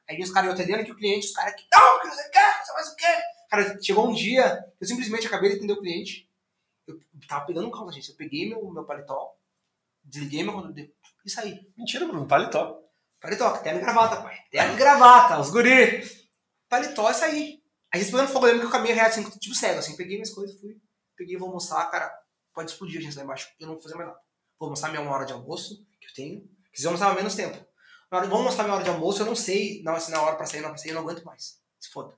Aí 0.10 0.22
os 0.22 0.32
caras 0.32 0.48
iam 0.48 0.54
atendendo 0.54 0.82
aqui 0.82 0.92
o 0.92 0.96
cliente, 0.96 1.28
os 1.28 1.34
caras 1.34 1.52
aqui, 1.54 1.66
não, 1.74 2.00
que 2.00 2.08
não 2.08 2.14
sei 2.16 2.26
o 2.28 2.32
que, 2.32 2.40
você 2.66 2.74
faz 2.74 2.88
o 2.88 2.96
quê? 2.96 3.06
Cara, 3.50 3.80
chegou 3.82 4.10
um 4.10 4.14
dia, 4.14 4.64
eu 4.80 4.88
simplesmente 4.88 5.28
acabei 5.28 5.50
de 5.50 5.58
atender 5.58 5.74
o 5.74 5.80
cliente, 5.82 6.30
eu 6.88 6.98
tava 7.28 7.46
pegando 7.46 7.68
um 7.68 7.72
carro 7.72 7.86
da 7.86 7.92
agência, 7.92 8.12
eu 8.12 8.16
peguei 8.18 8.48
meu, 8.50 8.66
meu 8.72 8.84
paletó, 8.86 9.34
desliguei 10.06 10.42
meu 10.44 10.54
e 11.26 11.30
saí. 11.30 11.60
Mentira, 11.78 12.06
Bruno, 12.06 12.28
paletó. 12.28 12.80
Paletó, 13.20 13.52
terno 13.58 13.80
e 13.80 13.84
gravata, 13.84 14.22
pai. 14.22 14.38
Terno 14.52 14.74
e 14.74 14.78
gravata, 14.78 15.40
os 15.40 15.50
guri. 15.50 16.04
Paletó 16.70 17.10
e 17.10 17.14
saí. 17.14 17.64
A 17.94 17.98
gente 17.98 18.12
pegando 18.12 18.30
fogo, 18.30 18.46
lembro 18.46 18.62
que 18.62 18.66
eu 18.68 18.72
caminhei 18.72 18.96
reto, 18.96 19.10
assim, 19.20 19.30
tipo 19.40 19.56
cego, 19.56 19.80
assim. 19.80 19.96
Peguei 19.96 20.16
minhas 20.18 20.32
coisas, 20.32 20.60
fui. 20.60 20.76
Peguei, 21.16 21.38
vou 21.38 21.48
almoçar, 21.48 21.86
cara. 21.92 22.12
Pode 22.54 22.72
explodir 22.72 23.00
a 23.00 23.04
gente 23.04 23.16
lá 23.18 23.24
embaixo. 23.24 23.48
Eu 23.60 23.68
não 23.68 23.76
vou 23.76 23.84
fazer 23.84 23.96
mais 23.96 24.08
nada. 24.10 24.20
Vou 24.60 24.68
almoçar 24.68 24.90
minha 24.90 25.02
uma 25.02 25.12
hora 25.12 25.26
de 25.26 25.34
almoço, 25.34 25.76
que 26.02 26.08
eu 26.08 26.14
tenho. 26.14 26.50
Quiser 26.74 26.88
almoçar 26.88 27.14
menos 27.16 27.36
tempo. 27.36 27.56
Hora- 28.12 28.26
Vamos 28.28 28.40
almoçar 28.46 28.64
minha 28.64 28.76
hora 28.76 28.84
de 28.84 28.90
almoço, 28.90 29.22
eu 29.22 29.26
não 29.26 29.36
sei 29.36 29.82
não, 29.84 30.00
se 30.00 30.12
na 30.12 30.22
hora 30.22 30.36
pra 30.36 30.46
sair, 30.46 30.62
não 30.62 30.70
pra 30.70 30.78
sair, 30.78 30.90
eu 30.90 30.96
não 30.96 31.02
aguento 31.04 31.24
mais. 31.24 31.60
Se 31.80 31.90
foda. 31.92 32.16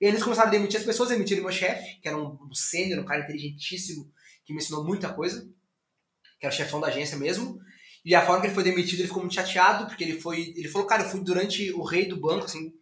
E 0.00 0.04
aí 0.06 0.12
eles 0.12 0.22
começaram 0.22 0.48
a 0.48 0.50
demitir 0.52 0.78
as 0.78 0.86
pessoas, 0.86 1.08
demitiram 1.08 1.42
meu 1.42 1.52
chefe, 1.52 2.00
que 2.00 2.06
era 2.08 2.16
um, 2.16 2.38
um 2.48 2.54
sênior, 2.54 3.00
um 3.00 3.04
cara 3.04 3.22
inteligentíssimo, 3.22 4.12
que 4.44 4.52
me 4.52 4.58
ensinou 4.60 4.84
muita 4.84 5.12
coisa, 5.12 5.42
que 6.38 6.46
era 6.46 6.52
o 6.52 6.56
chefão 6.56 6.80
da 6.80 6.88
agência 6.88 7.16
mesmo. 7.16 7.58
E 8.04 8.14
a 8.14 8.24
forma 8.24 8.40
que 8.40 8.48
ele 8.48 8.54
foi 8.54 8.64
demitido, 8.64 9.00
ele 9.00 9.08
ficou 9.08 9.22
muito 9.22 9.34
chateado, 9.34 9.86
porque 9.86 10.02
ele 10.02 10.20
foi. 10.20 10.52
Ele 10.56 10.68
falou, 10.68 10.86
cara, 10.86 11.04
eu 11.04 11.08
fui 11.08 11.20
durante 11.20 11.72
o 11.72 11.82
rei 11.82 12.06
do 12.06 12.20
banco, 12.20 12.46
assim, 12.46 12.72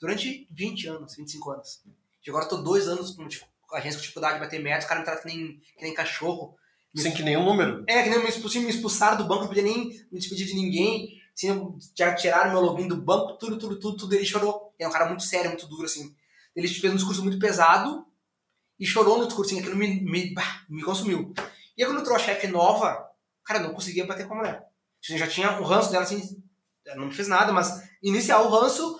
durante 0.00 0.48
20 0.50 0.88
anos, 0.88 1.16
25 1.16 1.50
anos. 1.50 1.82
E 2.26 2.30
agora 2.30 2.46
eu 2.46 2.48
tô 2.48 2.56
dois 2.58 2.88
anos 2.88 3.10
com, 3.10 3.28
tipo, 3.28 3.46
agência 3.72 3.98
com 3.98 4.02
dificuldade 4.02 4.34
de 4.34 4.40
bater 4.40 4.60
meta, 4.60 4.80
os 4.80 4.84
caras 4.86 5.00
me 5.00 5.04
tratam 5.04 5.30
que 5.30 5.36
nem, 5.36 5.60
que 5.76 5.82
nem 5.82 5.94
cachorro. 5.94 6.56
Sem 6.94 7.12
que 7.12 7.22
nenhum 7.22 7.44
número. 7.44 7.84
É, 7.86 8.02
que 8.02 8.10
nem 8.10 8.18
me 8.20 8.28
expulsaram, 8.28 8.64
me 8.64 8.70
expulsaram 8.70 9.16
do 9.16 9.24
banco, 9.24 9.42
não 9.42 9.48
podia 9.48 9.62
nem 9.62 9.88
me 9.88 10.18
despedir 10.18 10.46
de 10.46 10.54
ninguém. 10.54 11.20
Assim, 11.34 11.48
já 11.96 12.14
tiraram 12.14 12.50
meu 12.50 12.60
login 12.60 12.86
do 12.86 12.96
banco, 12.96 13.38
tudo, 13.38 13.58
tudo, 13.58 13.78
tudo, 13.78 13.96
tudo. 13.96 14.14
Ele 14.14 14.24
chorou. 14.24 14.74
É 14.78 14.86
um 14.86 14.90
cara 14.90 15.06
muito 15.06 15.22
sério, 15.22 15.50
muito 15.50 15.66
duro, 15.66 15.84
assim. 15.84 16.14
Ele 16.54 16.68
fez 16.68 16.92
um 16.92 16.96
discurso 16.96 17.22
muito 17.22 17.38
pesado 17.38 18.06
e 18.78 18.84
chorou 18.84 19.18
no 19.18 19.26
discursinho. 19.26 19.60
Aquilo 19.60 19.76
me, 19.76 20.00
me, 20.02 20.34
bah, 20.34 20.64
me 20.68 20.82
consumiu. 20.82 21.32
E 21.76 21.82
aí, 21.82 21.88
quando 21.88 22.00
entrou 22.00 22.14
a 22.14 22.18
chefe 22.18 22.46
nova, 22.46 23.08
cara, 23.44 23.60
eu 23.60 23.68
não 23.68 23.74
conseguia 23.74 24.06
bater 24.06 24.26
com 24.26 24.34
a 24.34 24.36
mulher. 24.38 24.62
Assim, 25.02 25.18
já 25.18 25.26
tinha 25.26 25.60
o 25.60 25.64
ranço 25.64 25.90
dela, 25.90 26.04
assim, 26.04 26.20
não 26.96 27.10
fez 27.10 27.28
nada, 27.28 27.52
mas 27.52 27.82
iniciar 28.02 28.40
o 28.42 28.48
ranço 28.48 28.98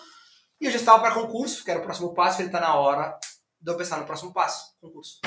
e 0.61 0.66
eu 0.66 0.70
já 0.70 0.76
estava 0.76 1.01
para 1.01 1.14
concurso, 1.14 1.64
que 1.64 1.70
era 1.72 1.80
o 1.80 1.82
próximo 1.82 2.14
passo, 2.14 2.40
ele 2.40 2.51
tá 2.51 2.61
na 2.61 2.76
hora 2.76 3.18
de 3.61 3.70
eu 3.70 3.76
pensar 3.76 3.99
no 3.99 4.07
próximo 4.07 4.32
passo, 4.32 4.76
concurso. 4.80 5.18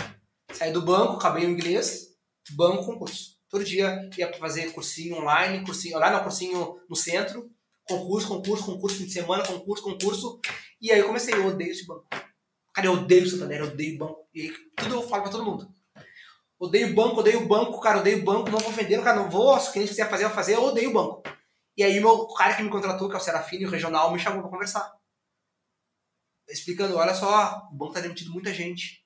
Saí 0.54 0.72
do 0.72 0.82
banco, 0.82 1.18
acabei 1.18 1.46
o 1.46 1.50
inglês, 1.50 2.16
banco, 2.52 2.86
concurso. 2.86 3.36
Todo 3.50 3.64
dia 3.64 4.10
ia 4.18 4.30
pra 4.30 4.40
fazer 4.40 4.72
cursinho 4.72 5.18
online, 5.18 5.66
cursinho 5.66 5.98
online, 5.98 6.16
não, 6.16 6.24
cursinho 6.24 6.80
no 6.90 6.96
centro, 6.96 7.52
concurso, 7.84 8.30
concurso, 8.30 8.66
concurso, 8.66 8.98
fim 8.98 9.06
de 9.06 9.12
semana, 9.12 9.46
concurso, 9.46 9.84
concurso. 9.84 10.40
E 10.80 10.90
aí 10.90 11.00
eu 11.00 11.08
comecei, 11.08 11.34
eu 11.34 11.48
odeio 11.48 11.72
esse 11.72 11.86
banco. 11.86 12.08
Cara, 12.74 12.88
eu 12.88 12.94
odeio 12.94 13.24
o 13.24 13.30
Santander, 13.30 13.60
eu 13.60 13.68
odeio 13.68 13.98
banco. 13.98 14.30
E 14.34 14.42
aí, 14.42 14.54
tudo 14.78 14.96
eu 14.96 15.08
falo 15.08 15.24
pra 15.24 15.32
todo 15.32 15.44
mundo. 15.44 15.75
Odeio 16.60 16.96
banco, 16.96 17.20
odeio 17.20 17.46
banco, 17.48 17.80
cara, 17.82 18.00
odeio 18.00 18.24
banco, 18.24 18.50
não 18.50 18.60
vou 18.60 18.72
vender, 18.72 19.04
cara, 19.04 19.18
não 19.22 19.30
vou, 19.30 19.60
se 19.60 19.70
o 19.70 19.74
cliente 19.74 19.90
quiser 19.90 20.10
fazer, 20.10 20.24
eu 20.24 20.30
vou 20.30 20.36
fazer, 20.36 20.56
eu 20.56 20.64
odeio 20.64 20.94
banco. 20.94 21.22
E 21.78 21.84
aí 21.84 22.04
o 22.04 22.34
cara 22.34 22.56
que 22.56 22.64
me 22.64 22.70
contratou, 22.70 23.10
que 23.10 23.16
é 23.16 23.18
o 23.18 23.22
Serafine, 23.22 23.66
o 23.66 23.70
regional, 23.70 24.12
me 24.12 24.20
chamou 24.20 24.42
pra 24.42 24.50
conversar. 24.50 24.90
Explicando, 26.48 26.96
olha 26.96 27.14
só, 27.16 27.68
o 27.72 27.76
banco 27.76 27.94
tá 27.94 28.00
demitindo 28.02 28.32
muita 28.32 28.54
gente. 28.54 29.04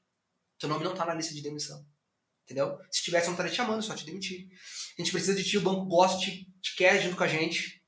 Teu 0.59 0.67
nome 0.69 0.83
não 0.83 0.93
tá 0.93 1.05
na 1.05 1.13
lista 1.13 1.33
de 1.33 1.41
demissão. 1.41 1.83
Entendeu? 2.43 2.77
Se 2.91 3.03
tivesse, 3.03 3.25
eu 3.27 3.29
não 3.29 3.33
estaria 3.33 3.51
te 3.51 3.55
chamando, 3.57 3.81
só 3.81 3.95
te 3.95 4.05
demitir. 4.05 4.47
A 4.97 5.01
gente 5.01 5.11
precisa 5.11 5.35
de 5.35 5.43
ti, 5.43 5.57
o 5.57 5.61
banco 5.61 5.85
gosta, 5.85 6.19
te, 6.19 6.45
te 6.61 6.75
quer 6.75 7.01
junto 7.01 7.15
com 7.15 7.23
a 7.23 7.27
gente. 7.27 7.81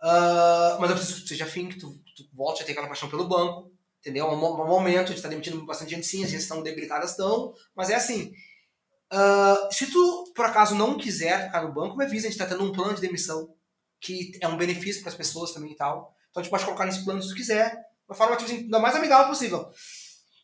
Ah, 0.00 0.78
mas 0.80 0.90
eu 0.90 0.96
preciso 0.96 1.18
que 1.18 1.22
tu 1.24 1.28
seja 1.28 1.44
afim, 1.44 1.68
que 1.68 1.78
tu, 1.78 1.90
tu 2.16 2.24
volte 2.32 2.62
a 2.62 2.66
ter 2.66 2.72
aquela 2.72 2.88
paixão 2.88 3.08
pelo 3.10 3.28
banco. 3.28 3.72
Entendeu? 4.00 4.26
É 4.26 4.30
um, 4.32 4.36
mo- 4.36 4.62
um 4.62 4.66
momento, 4.66 5.08
a 5.12 5.14
gente 5.14 5.22
tá 5.22 5.28
demitindo 5.28 5.64
bastante 5.64 5.90
gente 5.94 6.06
sim, 6.06 6.24
as 6.24 6.30
gente 6.30 6.42
estão 6.42 6.62
debilitadas, 6.62 7.10
estão. 7.10 7.54
Mas 7.74 7.90
é 7.90 7.94
assim, 7.94 8.32
ah, 9.14 9.68
se 9.70 9.86
tu, 9.90 10.32
por 10.34 10.44
acaso, 10.44 10.74
não 10.74 10.96
quiser 10.98 11.46
ficar 11.46 11.62
no 11.62 11.72
banco, 11.72 11.96
me 11.96 12.04
avisa, 12.04 12.26
a 12.26 12.30
gente 12.30 12.38
tá 12.38 12.46
tendo 12.46 12.64
um 12.64 12.72
plano 12.72 12.94
de 12.94 13.00
demissão 13.00 13.54
que 14.00 14.32
é 14.40 14.48
um 14.48 14.56
benefício 14.56 15.00
para 15.02 15.10
as 15.10 15.16
pessoas 15.16 15.52
também 15.52 15.72
e 15.72 15.76
tal. 15.76 16.14
Então 16.30 16.40
a 16.40 16.42
gente 16.42 16.50
pode 16.50 16.64
colocar 16.64 16.84
nesse 16.84 17.04
plano 17.04 17.22
se 17.22 17.28
tu 17.30 17.34
quiser, 17.34 17.70
de 17.70 17.76
uma 18.08 18.14
forma 18.14 18.36
tipo 18.36 18.50
assim, 18.50 18.68
da 18.68 18.78
mais 18.78 18.94
amigável 18.96 19.28
possível. 19.28 19.70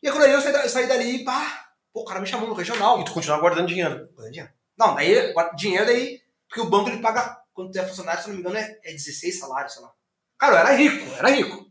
E 0.01 0.07
aí, 0.07 0.13
quando 0.13 0.25
eu 0.25 0.41
saí, 0.41 0.51
da- 0.53 0.63
eu 0.63 0.69
saí 0.69 0.87
dali, 0.87 1.23
pá, 1.23 1.69
pô, 1.93 2.01
o 2.01 2.05
cara 2.05 2.19
me 2.19 2.25
chamou 2.25 2.47
no 2.47 2.55
regional. 2.55 2.99
E 2.99 3.05
tu 3.05 3.13
continuar 3.13 3.39
guardando 3.39 3.67
dinheiro. 3.67 4.09
Ganha 4.17 4.31
dinheiro. 4.31 4.53
Não, 4.77 4.95
daí, 4.95 5.33
dinheiro 5.55 5.85
daí, 5.85 6.19
porque 6.47 6.61
o 6.61 6.69
banco 6.69 6.89
ele 6.89 7.01
paga, 7.01 7.37
quando 7.53 7.71
tu 7.71 7.77
é 7.77 7.85
funcionário, 7.85 8.21
se 8.23 8.29
não 8.29 8.35
me 8.35 8.41
engano, 8.41 8.57
é, 8.57 8.79
é 8.83 8.91
16 8.93 9.39
salários, 9.39 9.73
sei 9.73 9.83
lá. 9.83 9.91
Cara, 10.39 10.53
eu 10.53 10.57
era 10.57 10.71
rico, 10.71 11.13
era 11.15 11.29
rico. 11.29 11.69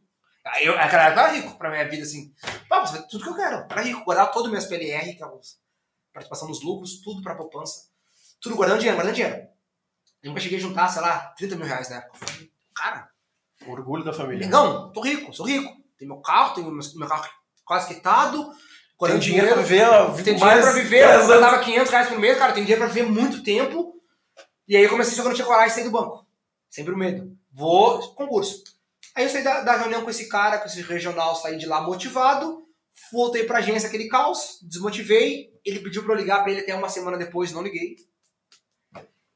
Eu, 0.62 0.76
naquela 0.76 1.04
época 1.06 1.20
eu 1.20 1.24
era 1.26 1.32
rico 1.36 1.58
pra 1.58 1.70
minha 1.70 1.88
vida, 1.88 2.02
assim. 2.04 2.32
Pá, 2.68 2.80
você 2.86 3.02
tudo 3.08 3.24
que 3.24 3.30
eu 3.30 3.34
quero. 3.36 3.56
Eu 3.56 3.66
era 3.68 3.82
rico, 3.82 4.04
guardava 4.04 4.30
todo 4.32 4.46
o 4.46 4.50
meu 4.50 4.62
PLR, 4.68 5.12
que 5.14 5.22
é 5.22 5.26
participação 6.12 6.48
nos 6.48 6.62
lucros, 6.62 7.00
tudo 7.00 7.22
pra 7.22 7.34
poupança. 7.34 7.88
Tudo 8.40 8.56
guardando 8.56 8.78
dinheiro, 8.78 8.96
guardando 8.96 9.14
dinheiro. 9.14 9.48
Eu 10.22 10.30
nunca 10.30 10.40
cheguei 10.40 10.58
a 10.58 10.60
juntar, 10.60 10.88
sei 10.88 11.02
lá, 11.02 11.32
30 11.36 11.56
mil 11.56 11.66
reais 11.66 11.88
na 11.88 11.96
época. 11.96 12.18
Eu 12.20 12.28
falei, 12.28 12.50
Cara, 12.74 13.10
Orgulho 13.66 14.04
da 14.04 14.12
família. 14.12 14.46
Negão, 14.46 14.90
tô 14.92 15.00
rico, 15.00 15.32
sou 15.32 15.46
rico. 15.46 15.70
Tenho 15.98 16.12
meu 16.12 16.20
carro, 16.22 16.54
tenho 16.54 16.70
meu, 16.70 17.08
carro 17.08 17.28
quase 17.64 17.88
quitado. 17.88 18.50
Tem 18.98 19.18
dinheiro 19.18 19.48
pra 19.48 19.62
viver, 19.62 19.86
tem 20.22 20.36
dinheiro 20.36 20.60
pra 20.60 20.72
viver, 20.72 21.06
10 21.06 21.22
eu 21.22 21.40
ganhava 21.40 21.58
500 21.64 21.90
reais 21.90 22.08
por 22.08 22.18
mês, 22.18 22.38
cara, 22.38 22.52
tem 22.52 22.64
dinheiro 22.64 22.84
pra 22.84 22.92
viver 22.92 23.08
muito 23.08 23.42
tempo. 23.42 23.94
E 24.68 24.76
aí 24.76 24.82
eu 24.82 24.90
comecei 24.90 25.14
só 25.14 25.22
que 25.22 25.28
eu 25.28 25.30
não 25.30 25.36
tinha 25.36 25.46
coragem 25.46 25.68
de 25.68 25.74
sair 25.74 25.84
do 25.84 25.90
banco. 25.90 26.26
Sempre 26.68 26.92
o 26.92 26.98
medo. 26.98 27.34
Vou, 27.50 28.14
concurso. 28.14 28.62
Aí 29.14 29.24
eu 29.24 29.30
saí 29.30 29.42
da, 29.42 29.62
da 29.62 29.76
reunião 29.76 30.04
com 30.04 30.10
esse 30.10 30.28
cara, 30.28 30.58
com 30.58 30.66
esse 30.66 30.82
regional, 30.82 31.34
saí 31.34 31.56
de 31.56 31.66
lá 31.66 31.80
motivado, 31.80 32.59
voltei 33.12 33.44
pra 33.44 33.58
agência, 33.58 33.88
aquele 33.88 34.08
caos, 34.08 34.58
desmotivei. 34.62 35.50
Ele 35.64 35.80
pediu 35.80 36.02
pra 36.04 36.14
eu 36.14 36.18
ligar 36.18 36.42
pra 36.42 36.50
ele 36.52 36.60
até 36.60 36.74
uma 36.74 36.88
semana 36.88 37.16
depois, 37.18 37.52
não 37.52 37.62
liguei. 37.62 37.96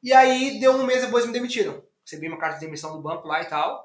E 0.02 0.12
aí, 0.12 0.58
deu 0.60 0.72
um 0.72 0.84
mês 0.84 1.02
depois, 1.02 1.26
me 1.26 1.32
demitiram. 1.32 1.82
Recebi 2.04 2.28
uma 2.28 2.38
carta 2.38 2.58
de 2.58 2.66
demissão 2.66 2.94
do 2.94 3.02
banco 3.02 3.26
lá 3.26 3.42
e 3.42 3.46
tal. 3.46 3.84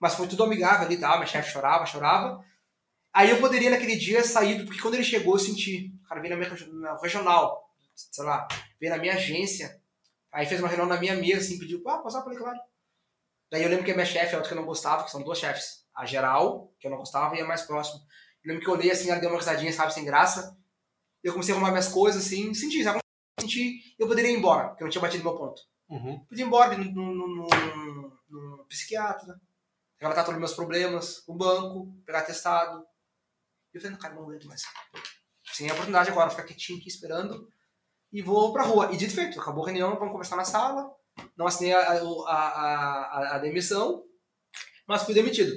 Mas 0.00 0.14
foi 0.14 0.26
tudo 0.28 0.44
amigável 0.44 0.86
ali 0.86 0.94
e 0.94 1.00
tal. 1.00 1.16
Minha 1.16 1.26
chefe 1.26 1.52
chorava, 1.52 1.84
chorava. 1.86 2.42
Aí 3.12 3.30
eu 3.30 3.40
poderia 3.40 3.70
naquele 3.70 3.96
dia 3.96 4.22
sair, 4.22 4.64
porque 4.64 4.80
quando 4.80 4.94
ele 4.94 5.04
chegou 5.04 5.34
eu 5.34 5.38
senti. 5.38 5.92
O 6.04 6.08
cara 6.08 6.20
veio 6.20 6.32
na 6.34 6.38
minha 6.38 6.50
regi- 6.50 6.70
na 6.72 6.96
regional, 6.96 7.68
sei 7.94 8.24
lá, 8.24 8.46
veio 8.80 8.92
na 8.92 8.98
minha 8.98 9.14
agência. 9.14 9.80
Aí 10.32 10.46
fez 10.46 10.60
uma 10.60 10.68
reunião 10.68 10.86
na 10.86 10.98
minha 10.98 11.16
mesa, 11.16 11.40
assim, 11.40 11.58
pediu, 11.58 11.82
ah, 11.88 11.98
passar 11.98 12.22
por 12.22 12.32
aí, 12.32 12.38
claro. 12.38 12.58
Daí 13.50 13.62
eu 13.62 13.68
lembro 13.68 13.84
que 13.84 13.90
a 13.90 13.94
minha 13.94 14.06
chefe, 14.06 14.34
a 14.34 14.38
outra 14.38 14.48
que 14.52 14.54
eu 14.56 14.60
não 14.60 14.66
gostava, 14.66 15.04
que 15.04 15.10
são 15.10 15.22
duas 15.22 15.38
chefes. 15.38 15.84
A 15.94 16.04
geral, 16.06 16.72
que 16.78 16.86
eu 16.86 16.90
não 16.90 16.98
gostava, 16.98 17.34
e 17.34 17.40
a 17.40 17.46
mais 17.46 17.62
próxima. 17.62 18.00
Eu 18.48 18.54
lembro 18.54 18.64
que 18.64 18.68
eu 18.70 18.74
olhei 18.74 18.90
assim, 18.90 19.10
ela 19.10 19.20
deu 19.20 19.28
uma 19.28 19.38
risadinha, 19.38 19.72
sabe, 19.72 19.92
sem 19.92 20.04
graça. 20.04 20.56
Eu 21.22 21.32
comecei 21.32 21.52
a 21.52 21.56
arrumar 21.56 21.70
minhas 21.70 21.88
coisas, 21.88 22.24
assim, 22.24 22.54
senti, 22.54 22.82
sabe? 22.82 22.98
Senti, 23.38 23.94
eu 23.98 24.06
poderia 24.08 24.30
ir 24.30 24.36
embora, 24.38 24.68
porque 24.68 24.82
eu 24.82 24.86
não 24.86 24.90
tinha 24.90 25.02
batido 25.02 25.22
meu 25.24 25.36
ponto. 25.36 25.60
Uhum. 25.88 26.18
Podia 26.24 26.44
ir 26.44 26.46
embora 26.46 26.76
no, 26.78 26.84
no, 26.84 27.26
no, 27.28 28.12
no- 28.30 28.64
psiquiatra, 28.68 29.38
relatar 29.98 30.24
todos 30.24 30.36
os 30.36 30.40
meus 30.40 30.54
problemas, 30.54 31.22
o 31.26 31.34
banco, 31.34 31.94
pegar 32.06 32.22
testado. 32.22 32.86
E 33.72 33.76
eu 33.76 33.80
falei, 33.82 33.92
não, 33.94 34.00
cara, 34.00 34.14
não 34.14 34.22
aguento 34.22 34.46
mais. 34.46 34.62
Sem 35.52 35.68
a 35.68 35.72
oportunidade 35.72 36.10
agora, 36.10 36.30
ficar 36.30 36.44
quietinho 36.44 36.78
aqui 36.78 36.88
esperando 36.88 37.48
e 38.12 38.22
vou 38.22 38.52
pra 38.52 38.62
rua. 38.62 38.90
E 38.92 38.96
dito 38.96 39.14
feito, 39.14 39.38
acabou 39.40 39.64
a 39.64 39.66
reunião, 39.66 39.94
vamos 39.98 40.12
conversar 40.12 40.36
na 40.36 40.44
sala. 40.44 40.90
Não 41.36 41.46
assinei 41.46 41.74
a, 41.74 41.80
a, 41.80 41.98
a- 42.32 43.36
a 43.36 43.38
demissão, 43.38 44.04
mas 44.86 45.02
fui 45.02 45.12
demitido. 45.14 45.52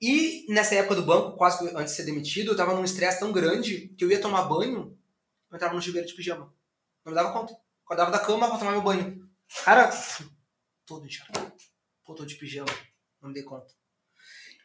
E 0.00 0.46
nessa 0.48 0.76
época 0.76 0.94
do 0.94 1.02
banco, 1.04 1.36
quase 1.36 1.58
que 1.58 1.76
antes 1.76 1.92
de 1.92 1.96
ser 1.96 2.04
demitido, 2.04 2.52
eu 2.52 2.56
tava 2.56 2.74
num 2.74 2.84
estresse 2.84 3.18
tão 3.18 3.32
grande 3.32 3.88
que 3.96 4.04
eu 4.04 4.10
ia 4.10 4.20
tomar 4.20 4.44
banho, 4.44 4.96
eu 5.50 5.56
entrava 5.56 5.74
no 5.74 5.82
chuveiro 5.82 6.06
de 6.06 6.14
pijama. 6.14 6.52
Não 7.04 7.12
me 7.12 7.14
dava 7.14 7.32
conta. 7.32 7.56
Acordava 7.84 8.10
da 8.10 8.18
cama 8.18 8.48
pra 8.48 8.58
tomar 8.58 8.72
meu 8.72 8.82
banho. 8.82 9.28
Cara, 9.64 9.90
todo 10.86 11.06
encharcado. 11.06 11.52
Pô, 12.04 12.14
tô 12.14 12.24
de 12.24 12.36
pijama. 12.36 12.70
Não 13.20 13.28
me 13.28 13.34
dei 13.34 13.42
conta. 13.42 13.66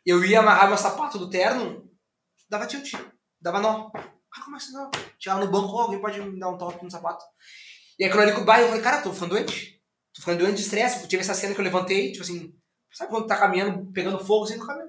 Eu 0.05 0.23
ia 0.23 0.39
amarrar 0.39 0.67
meu 0.67 0.77
sapato 0.77 1.17
do 1.17 1.29
terno, 1.29 1.89
dava 2.49 2.67
tilt, 2.67 2.93
dava 3.41 3.59
nó. 3.59 3.89
Cara, 3.91 4.45
como 4.45 4.57
assim 4.57 4.73
não? 4.73 4.91
Chegava 5.17 5.45
no 5.45 5.51
banco, 5.51 5.73
"Ô, 5.73 5.79
alguém 5.79 6.01
pode 6.01 6.19
me 6.19 6.38
dar 6.39 6.49
um 6.49 6.57
toque 6.57 6.84
no 6.84 6.91
sapato. 6.91 7.23
E 7.97 8.03
aí 8.03 8.09
quando 8.09 8.19
eu 8.21 8.25
olhei 8.25 8.36
com 8.36 8.41
o 8.41 8.45
bairro, 8.45 8.65
eu 8.65 8.69
falei, 8.69 8.84
cara, 8.84 9.01
tô 9.01 9.13
ficando 9.13 9.29
doente. 9.36 9.81
Tô 10.13 10.21
ficando 10.21 10.39
doente 10.39 10.57
de 10.57 10.61
estresse. 10.63 11.07
Tive 11.07 11.21
essa 11.21 11.34
cena 11.34 11.53
que 11.55 11.59
eu 11.61 11.63
levantei, 11.63 12.11
tipo 12.11 12.23
assim, 12.23 12.53
sabe 12.91 13.09
quando 13.11 13.27
tá 13.27 13.38
caminhando, 13.38 13.91
pegando 13.93 14.23
fogo 14.23 14.43
assim, 14.43 14.59
cara. 14.59 14.86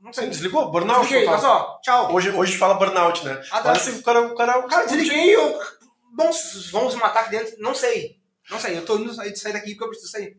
Não 0.00 0.12
sei. 0.12 0.24
Sim, 0.24 0.30
desligou? 0.30 0.70
Burnout. 0.70 1.00
Desliguei, 1.00 1.26
total. 1.26 1.34
olha 1.34 1.42
só, 1.42 1.80
tchau. 1.82 2.14
Hoje, 2.14 2.30
hoje 2.30 2.56
fala 2.56 2.74
burnout, 2.74 3.24
né? 3.24 3.42
Ah, 3.50 3.62
tá. 3.62 3.74
Se 3.74 3.90
o 3.90 4.02
cara, 4.02 4.20
o 4.22 4.34
cara, 4.34 4.62
Cara, 4.62 4.86
desliguei, 4.86 5.34
eu. 5.34 5.58
Bom, 6.14 6.30
vamos 6.72 6.94
me 6.94 7.00
matar 7.00 7.20
aqui 7.20 7.30
dentro? 7.30 7.56
Não 7.58 7.74
sei. 7.74 8.18
Não 8.50 8.58
sei, 8.58 8.78
eu 8.78 8.84
tô 8.84 8.98
indo 8.98 9.12
sair, 9.12 9.36
sair 9.36 9.52
daqui 9.52 9.72
porque 9.72 9.84
eu 9.84 9.88
preciso 9.88 10.10
sair. 10.10 10.36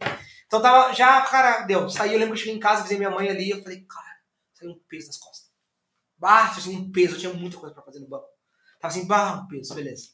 Então 0.48 0.62
tava, 0.62 0.94
já, 0.94 1.22
cara, 1.22 1.62
deu. 1.62 1.90
Saí, 1.90 2.14
eu 2.14 2.20
lembro 2.20 2.34
que 2.34 2.40
eu 2.40 2.44
cheguei 2.44 2.56
em 2.56 2.60
casa, 2.60 2.82
visei 2.82 2.98
minha 2.98 3.12
mãe 3.12 3.30
ali, 3.30 3.52
eu 3.52 3.62
falei, 3.62 3.82
cara, 3.82 4.18
saiu 4.54 4.72
um 4.72 4.80
peso 4.90 5.08
nas 5.08 5.18
costas. 5.18 5.50
Bah, 6.18 6.46
assim, 6.46 6.76
um 6.76 6.92
peso, 6.92 7.16
eu 7.16 7.20
tinha 7.20 7.34
muita 7.34 7.58
coisa 7.58 7.74
pra 7.74 7.84
fazer 7.84 8.00
no 8.00 8.10
banco. 8.10 8.26
Tava 8.80 8.94
assim, 8.94 9.06
bah, 9.06 9.44
um 9.44 9.48
peso, 9.48 9.76
beleza. 9.76 10.10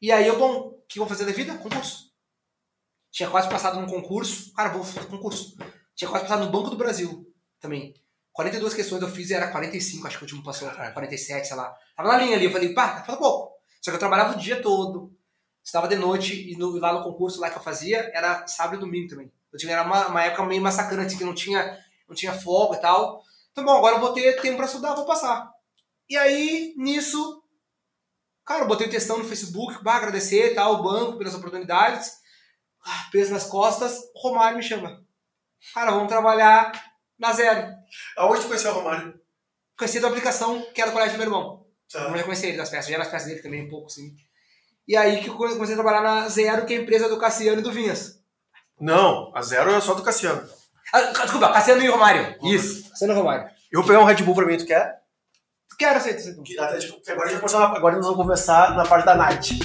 E 0.00 0.10
aí 0.10 0.26
eu, 0.26 0.38
bom, 0.38 0.68
o 0.68 0.82
que 0.88 0.98
eu 0.98 1.04
vou 1.04 1.08
fazer 1.08 1.26
da 1.26 1.32
vida? 1.32 1.58
Concurso. 1.58 2.10
Tinha 3.10 3.28
quase 3.28 3.48
passado 3.50 3.78
num 3.78 3.86
concurso, 3.86 4.52
cara, 4.54 4.70
vou 4.70 4.82
fazer 4.82 5.06
concurso. 5.08 5.56
Tinha 5.94 6.10
quase 6.10 6.24
passado 6.24 6.44
no 6.44 6.50
Banco 6.50 6.70
do 6.70 6.76
Brasil 6.76 7.30
também. 7.60 7.94
42 8.40 8.74
questões 8.74 9.02
eu 9.02 9.08
fiz 9.08 9.28
e 9.30 9.34
era 9.34 9.48
45, 9.50 10.06
acho 10.06 10.16
que 10.18 10.24
o 10.24 10.26
último 10.26 10.42
passou, 10.42 10.68
Caralho. 10.70 10.94
47, 10.94 11.46
sei 11.48 11.56
lá. 11.56 11.74
Tava 11.96 12.08
na 12.08 12.18
linha 12.18 12.36
ali, 12.36 12.46
eu 12.46 12.50
falei, 12.52 12.72
pá, 12.72 13.02
falta 13.04 13.16
pouco. 13.16 13.52
Só 13.82 13.90
que 13.90 13.96
eu 13.96 13.98
trabalhava 13.98 14.34
o 14.34 14.38
dia 14.38 14.60
todo, 14.62 15.12
estava 15.62 15.86
de 15.88 15.96
noite, 15.96 16.50
e 16.50 16.56
no- 16.56 16.78
lá 16.78 16.92
no 16.92 17.02
concurso 17.02 17.40
lá 17.40 17.50
que 17.50 17.58
eu 17.58 17.62
fazia, 17.62 18.10
era 18.14 18.46
sábado 18.46 18.76
e 18.76 18.80
domingo 18.80 19.08
também. 19.08 19.30
Eu 19.52 19.58
tinha, 19.58 19.72
era 19.72 19.82
uma, 19.82 20.06
uma 20.08 20.22
época 20.22 20.44
meio 20.46 20.62
massacrante, 20.62 21.08
assim, 21.08 21.18
que 21.18 21.24
não 21.24 21.34
tinha, 21.34 21.78
não 22.08 22.14
tinha 22.14 22.32
folga 22.32 22.76
e 22.76 22.80
tal. 22.80 23.22
Então, 23.52 23.64
bom, 23.64 23.76
agora 23.76 23.96
eu 23.96 24.00
vou 24.00 24.12
ter 24.12 24.40
tempo 24.40 24.56
pra 24.56 24.66
estudar, 24.66 24.94
vou 24.94 25.04
passar. 25.04 25.50
E 26.08 26.16
aí, 26.16 26.72
nisso, 26.78 27.42
cara, 28.46 28.64
eu 28.64 28.68
botei 28.68 28.86
o 28.86 28.90
textão 28.90 29.18
no 29.18 29.24
Facebook, 29.24 29.82
bah, 29.82 29.96
agradecer 29.96 30.52
e 30.52 30.54
tal, 30.54 30.74
o 30.76 30.82
banco 30.82 31.18
pelas 31.18 31.34
oportunidades. 31.34 32.12
Ah, 32.84 33.08
peso 33.12 33.32
nas 33.32 33.44
costas, 33.44 33.98
o 34.14 34.20
Romário 34.28 34.56
me 34.56 34.62
chama. 34.62 35.04
Cara, 35.74 35.90
vamos 35.90 36.08
trabalhar 36.08 36.72
na 37.18 37.32
zero. 37.32 37.79
Aonde 38.16 38.40
tu 38.42 38.48
conheceu 38.48 38.70
o 38.70 38.74
Romário? 38.74 39.14
Conheci 39.78 40.00
da 40.00 40.08
aplicação 40.08 40.62
que 40.74 40.80
era 40.80 40.90
do 40.90 40.94
colégio 40.94 41.14
do 41.14 41.18
meu 41.18 41.26
irmão. 41.26 41.66
Eu 41.94 42.16
já 42.16 42.22
conheci 42.22 42.46
ele 42.46 42.56
das 42.56 42.68
peças, 42.68 42.90
já 42.90 42.98
nas 42.98 43.08
peças 43.08 43.28
dele 43.28 43.42
também 43.42 43.66
um 43.66 43.68
pouco, 43.68 43.86
assim. 43.86 44.14
E 44.86 44.96
aí 44.96 45.20
que 45.22 45.28
eu 45.28 45.36
comecei 45.36 45.74
a 45.74 45.78
trabalhar 45.78 46.02
na 46.02 46.28
Zero, 46.28 46.66
que 46.66 46.74
é 46.74 46.78
a 46.78 46.80
empresa 46.80 47.08
do 47.08 47.18
Cassiano 47.18 47.60
e 47.60 47.62
do 47.62 47.72
Vinhas. 47.72 48.20
Não, 48.80 49.30
a 49.36 49.42
zero 49.42 49.70
é 49.70 49.80
só 49.80 49.92
do 49.92 50.02
Cassiano. 50.02 50.48
Ah, 50.92 51.00
desculpa, 51.00 51.52
Cassiano 51.52 51.82
e 51.82 51.88
Romário. 51.88 52.34
Isso, 52.42 52.88
Cassiano 52.88 53.12
e 53.12 53.16
Romário. 53.16 53.50
Eu 53.70 53.80
vou 53.80 53.86
pegar 53.86 54.00
um 54.00 54.04
Red 54.04 54.22
Bull 54.22 54.34
pra 54.34 54.46
mim, 54.46 54.56
tu 54.56 54.66
quer? 54.66 55.00
Quero, 55.78 55.96
aceito, 55.96 56.18
aceito. 56.18 56.42
Tipo, 56.42 56.60
agora, 57.10 57.28
a 57.28 57.32
gente 57.32 57.40
vai 57.40 57.62
agora 57.62 57.96
nós 57.96 58.04
vamos 58.04 58.20
conversar 58.20 58.76
na 58.76 58.84
parte 58.84 59.06
da 59.06 59.14
night. 59.14 59.58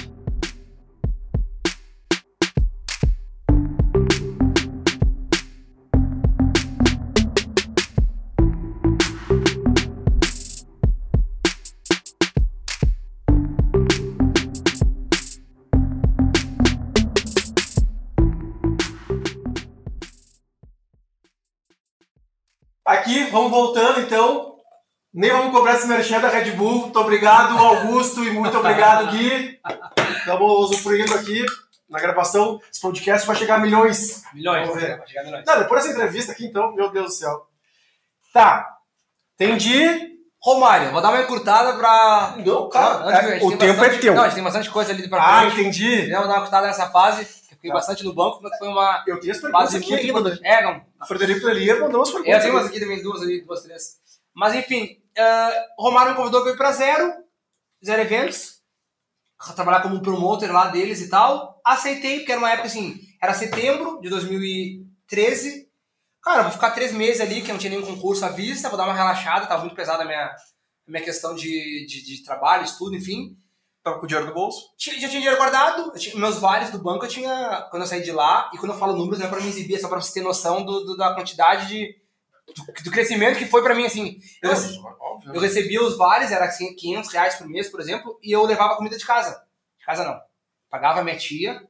Vamos 23.48 23.66
voltando 23.66 24.00
então. 24.00 24.54
Nem 25.12 25.30
vamos 25.30 25.52
cobrar 25.52 25.74
esse 25.74 25.86
merchan 25.86 26.20
da 26.20 26.28
Red 26.28 26.50
Bull. 26.52 26.80
Muito 26.82 27.00
obrigado, 27.00 27.56
Augusto, 27.58 28.22
e 28.24 28.30
muito 28.30 28.58
obrigado, 28.58 29.06
Gui. 29.12 29.58
Estamos 30.18 30.52
usufruindo 30.70 31.14
aqui 31.14 31.44
na 31.88 31.98
gravação. 31.98 32.60
Esse 32.70 32.80
podcast 32.80 33.26
vai 33.26 33.34
chegar 33.36 33.54
a 33.56 33.58
milhões. 33.60 34.22
Milhões, 34.34 34.66
Vamos 34.68 34.82
ver. 34.82 34.98
vai 34.98 35.06
chegar 35.06 35.22
a 35.22 35.24
milhões. 35.24 35.44
Não, 35.46 35.58
depois 35.58 35.82
dessa 35.84 35.94
entrevista 35.96 36.32
aqui, 36.32 36.44
então, 36.46 36.72
meu 36.74 36.90
Deus 36.90 37.06
do 37.06 37.12
céu. 37.12 37.46
Tá. 38.32 38.68
Entendi. 39.34 40.14
Romário, 40.42 40.92
vou 40.92 41.00
dar 41.00 41.08
uma 41.10 41.22
encurtada 41.22 41.72
pra. 41.78 42.34
Não, 42.36 42.44
Não, 42.44 43.08
antes, 43.08 43.20
a 43.20 43.30
gente 43.32 43.44
o 43.44 43.48
tem 43.50 43.58
tempo 43.58 43.80
bastante- 43.80 43.96
é 43.96 44.00
teu. 44.00 44.14
Não, 44.14 44.22
a 44.22 44.26
gente 44.26 44.34
tem 44.34 44.44
bastante 44.44 44.70
coisa 44.70 44.92
ali 44.92 45.08
pra 45.08 45.20
Ah, 45.22 45.40
frente. 45.40 45.60
entendi. 45.60 46.10
Eu 46.10 46.18
vou 46.18 46.28
dar 46.28 46.34
uma 46.34 46.38
encurtada 46.38 46.66
nessa 46.66 46.88
fase, 46.90 47.26
fiquei 47.56 47.70
Tá. 47.70 47.74
bastante 47.76 48.04
no 48.04 48.14
banco, 48.14 48.40
mas 48.42 48.56
foi 48.58 48.68
uma 48.68 49.04
Eu 49.06 49.18
tenho 49.20 49.32
as 49.32 49.40
perguntas 49.40 49.74
aqui 49.74 49.94
ainda. 49.94 50.06
importante. 50.08 50.40
É, 50.44 50.62
não. 50.62 50.84
O 51.02 51.06
Frederico 51.06 51.46
Lelia 51.46 51.80
mandou 51.80 52.00
umas 52.00 52.10
perguntas. 52.10 52.34
Eu 52.34 52.40
tenho 52.40 52.54
umas 52.54 52.66
aqui 52.66 52.80
também, 52.80 53.02
duas 53.02 53.22
ali, 53.22 53.42
duas, 53.44 53.62
três. 53.62 53.96
Mas 54.34 54.54
enfim, 54.54 55.00
o 55.78 55.82
Romário 55.82 56.12
me 56.12 56.16
convidou 56.16 56.42
para 56.42 56.52
ir 56.52 56.56
pra 56.56 56.72
Zero, 56.72 57.12
Zero 57.84 58.02
Eventos, 58.02 58.56
trabalhar 59.54 59.80
como 59.80 60.00
promotor 60.02 60.50
lá 60.52 60.68
deles 60.68 61.00
e 61.00 61.08
tal. 61.08 61.60
Aceitei, 61.64 62.18
porque 62.18 62.32
era 62.32 62.40
uma 62.40 62.50
época 62.52 62.66
assim, 62.68 62.98
era 63.20 63.34
setembro 63.34 64.00
de 64.00 64.08
2013. 64.10 65.66
Cara, 66.22 66.42
vou 66.42 66.52
ficar 66.52 66.70
três 66.72 66.92
meses 66.92 67.20
ali, 67.20 67.40
que 67.40 67.52
não 67.52 67.58
tinha 67.58 67.70
nenhum 67.70 67.86
concurso 67.86 68.24
à 68.24 68.28
vista, 68.28 68.68
vou 68.68 68.76
dar 68.76 68.84
uma 68.84 68.94
relaxada, 68.94 69.46
tava 69.46 69.62
muito 69.62 69.76
pesada 69.76 70.02
a 70.02 70.06
minha, 70.06 70.24
a 70.26 70.36
minha 70.90 71.02
questão 71.04 71.34
de, 71.34 71.86
de, 71.86 72.02
de 72.04 72.24
trabalho, 72.24 72.64
estudo, 72.64 72.96
enfim. 72.96 73.36
Tava 73.86 74.00
com 74.00 74.06
dinheiro 74.06 74.26
no 74.28 74.34
bolso. 74.34 74.70
Tinha- 74.76 74.94
Já 74.98 75.08
tinha 75.08 75.20
dinheiro 75.20 75.36
guardado, 75.36 75.92
tinha- 75.98 76.16
meus 76.16 76.38
vales 76.38 76.70
do 76.70 76.78
banco 76.78 77.04
eu 77.04 77.08
tinha, 77.08 77.66
quando 77.70 77.82
eu 77.82 77.86
saí 77.88 78.02
de 78.02 78.10
lá, 78.12 78.50
e 78.52 78.58
quando 78.58 78.72
eu 78.72 78.78
falo 78.78 78.96
números 78.96 79.18
não 79.20 79.26
é 79.26 79.30
pra 79.30 79.40
me 79.40 79.48
exibir, 79.48 79.76
é 79.76 79.78
só 79.78 79.88
pra 79.88 80.00
você 80.00 80.12
ter 80.14 80.22
noção 80.22 80.64
do, 80.64 80.84
do- 80.84 80.96
da 80.96 81.14
quantidade 81.14 81.68
de, 81.68 81.96
do, 82.54 82.82
do 82.84 82.90
crescimento 82.90 83.38
que 83.38 83.46
foi 83.46 83.62
pra 83.62 83.74
mim, 83.74 83.84
assim. 83.86 84.18
Eu, 84.42 84.50
óbvio. 85.00 85.34
eu 85.34 85.40
recebia 85.40 85.82
os 85.82 85.96
vales, 85.96 86.30
era 86.32 86.44
assim, 86.46 86.74
500 86.74 87.10
reais 87.12 87.34
por 87.36 87.48
mês, 87.48 87.68
por 87.70 87.80
exemplo, 87.80 88.18
e 88.22 88.32
eu 88.32 88.44
levava 88.44 88.76
comida 88.76 88.98
de 88.98 89.04
casa. 89.06 89.40
De 89.78 89.84
casa 89.84 90.04
não. 90.04 90.20
Pagava 90.68 91.00
a 91.00 91.04
minha 91.04 91.16
tia 91.16 91.62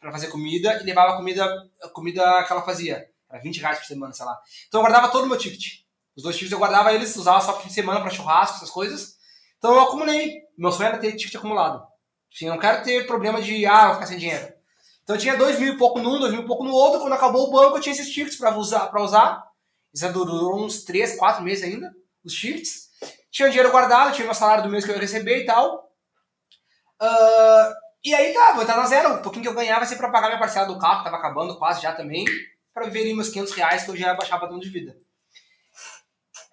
pra 0.00 0.10
fazer 0.12 0.26
comida 0.28 0.80
e 0.80 0.84
levava 0.84 1.12
a 1.12 1.16
comida, 1.16 1.44
a 1.82 1.88
comida 1.88 2.44
que 2.44 2.52
ela 2.52 2.62
fazia. 2.62 3.06
Era 3.30 3.40
20 3.40 3.60
reais 3.60 3.78
por 3.78 3.84
semana, 3.86 4.12
sei 4.12 4.26
lá. 4.26 4.36
Então 4.66 4.80
eu 4.80 4.82
guardava 4.82 5.08
todo 5.12 5.24
o 5.24 5.28
meu 5.28 5.38
ticket. 5.38 5.82
Os 6.16 6.22
dois 6.24 6.34
tickets 6.34 6.52
eu 6.52 6.58
guardava 6.58 6.92
eles, 6.92 7.14
usava 7.14 7.40
só 7.40 7.58
fim 7.60 7.68
de 7.68 7.74
semana 7.74 8.00
pra 8.00 8.10
churrasco, 8.10 8.56
essas 8.56 8.70
coisas. 8.70 9.19
Então 9.60 9.74
eu 9.74 9.80
acumulei. 9.80 10.40
Meu 10.56 10.72
sonho 10.72 10.88
era 10.88 10.98
ter 10.98 11.12
ticket 11.12 11.36
acumulado. 11.36 11.86
Assim, 12.34 12.48
não 12.48 12.58
quero 12.58 12.82
ter 12.82 13.06
problema 13.06 13.42
de, 13.42 13.66
ah, 13.66 13.86
vou 13.86 13.94
ficar 13.94 14.06
sem 14.06 14.18
dinheiro. 14.18 14.52
Então 15.02 15.16
eu 15.16 15.20
tinha 15.20 15.36
dois 15.36 15.58
mil 15.58 15.74
e 15.74 15.76
pouco 15.76 15.98
num, 15.98 16.18
dois 16.18 16.32
mil 16.32 16.42
e 16.42 16.46
pouco 16.46 16.64
no 16.64 16.72
outro. 16.72 17.00
Quando 17.00 17.12
acabou 17.12 17.48
o 17.48 17.50
banco, 17.50 17.76
eu 17.76 17.80
tinha 17.80 17.92
esses 17.92 18.10
tickets 18.10 18.38
pra 18.38 18.56
usar. 18.56 18.86
Pra 18.88 19.02
usar. 19.02 19.44
Isso 19.92 20.10
durou 20.12 20.64
uns 20.64 20.84
três, 20.84 21.16
quatro 21.16 21.42
meses 21.42 21.64
ainda, 21.64 21.92
os 22.24 22.32
tickets. 22.32 22.88
Tinha 23.30 23.48
dinheiro 23.48 23.70
guardado, 23.70 24.14
tinha 24.14 24.24
meu 24.24 24.34
salário 24.34 24.62
do 24.62 24.70
mês 24.70 24.84
que 24.84 24.90
eu 24.90 24.94
ia 24.94 25.00
receber 25.00 25.42
e 25.42 25.46
tal. 25.46 25.90
Ah, 26.98 27.72
e 28.02 28.14
aí 28.14 28.32
tá, 28.32 28.52
vou 28.52 28.62
entrar 28.62 28.76
na 28.76 28.86
zero. 28.86 29.14
Um 29.14 29.22
pouquinho 29.22 29.42
que 29.42 29.48
eu 29.48 29.54
ganhava 29.54 29.80
vai 29.80 29.88
ser 29.88 29.96
pra 29.96 30.10
pagar 30.10 30.28
minha 30.28 30.38
parcela 30.38 30.66
do 30.66 30.78
carro, 30.78 30.98
que 30.98 31.04
tava 31.04 31.16
acabando 31.16 31.58
quase 31.58 31.82
já 31.82 31.92
também. 31.92 32.24
Pra 32.72 32.84
viver 32.84 33.00
ali 33.00 33.14
meus 33.14 33.28
500 33.28 33.52
reais 33.52 33.84
que 33.84 33.90
eu 33.90 33.96
já 33.96 34.08
ia 34.08 34.14
baixar 34.14 34.38
padrão 34.38 34.58
de 34.58 34.70
vida. 34.70 34.96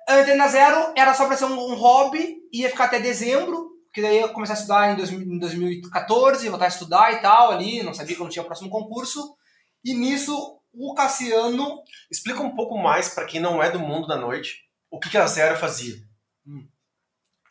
Eu 0.08 0.22
entrei 0.22 0.36
na 0.36 0.48
zero, 0.48 0.94
era 0.96 1.14
só 1.14 1.28
pra 1.28 1.36
ser 1.36 1.46
um, 1.46 1.72
um 1.72 1.76
hobby, 1.76 2.38
ia 2.52 2.70
ficar 2.70 2.86
até 2.86 3.00
dezembro, 3.00 3.72
que 3.94 4.02
daí 4.02 4.20
eu 4.20 4.30
começar 4.30 4.54
a 4.54 4.56
estudar 4.56 4.92
em, 4.92 4.96
2000 4.96 5.22
em 5.22 5.40
2014, 5.40 6.50
voltar 6.50 6.66
a 6.66 6.70
estudar 6.70 7.14
e 7.14 7.22
tal, 7.22 7.52
ali, 7.52 7.84
não 7.84 7.94
sabia 7.94 8.16
quando 8.16 8.32
tinha 8.32 8.44
o 8.44 8.46
próximo 8.46 8.70
concurso. 8.70 9.36
E 9.84 9.94
nisso, 9.94 10.60
o 10.74 10.94
Cassiano. 10.94 11.82
Explica 12.10 12.42
um 12.42 12.56
pouco 12.56 12.78
mais 12.78 13.10
pra 13.10 13.26
quem 13.26 13.42
não 13.42 13.62
é 13.62 13.70
do 13.70 13.80
mundo 13.80 14.08
da 14.08 14.16
noite 14.16 14.68
o 14.90 15.00
que, 15.00 15.10
que 15.10 15.18
a 15.18 15.28
Zero 15.28 15.58
fazia. 15.58 15.96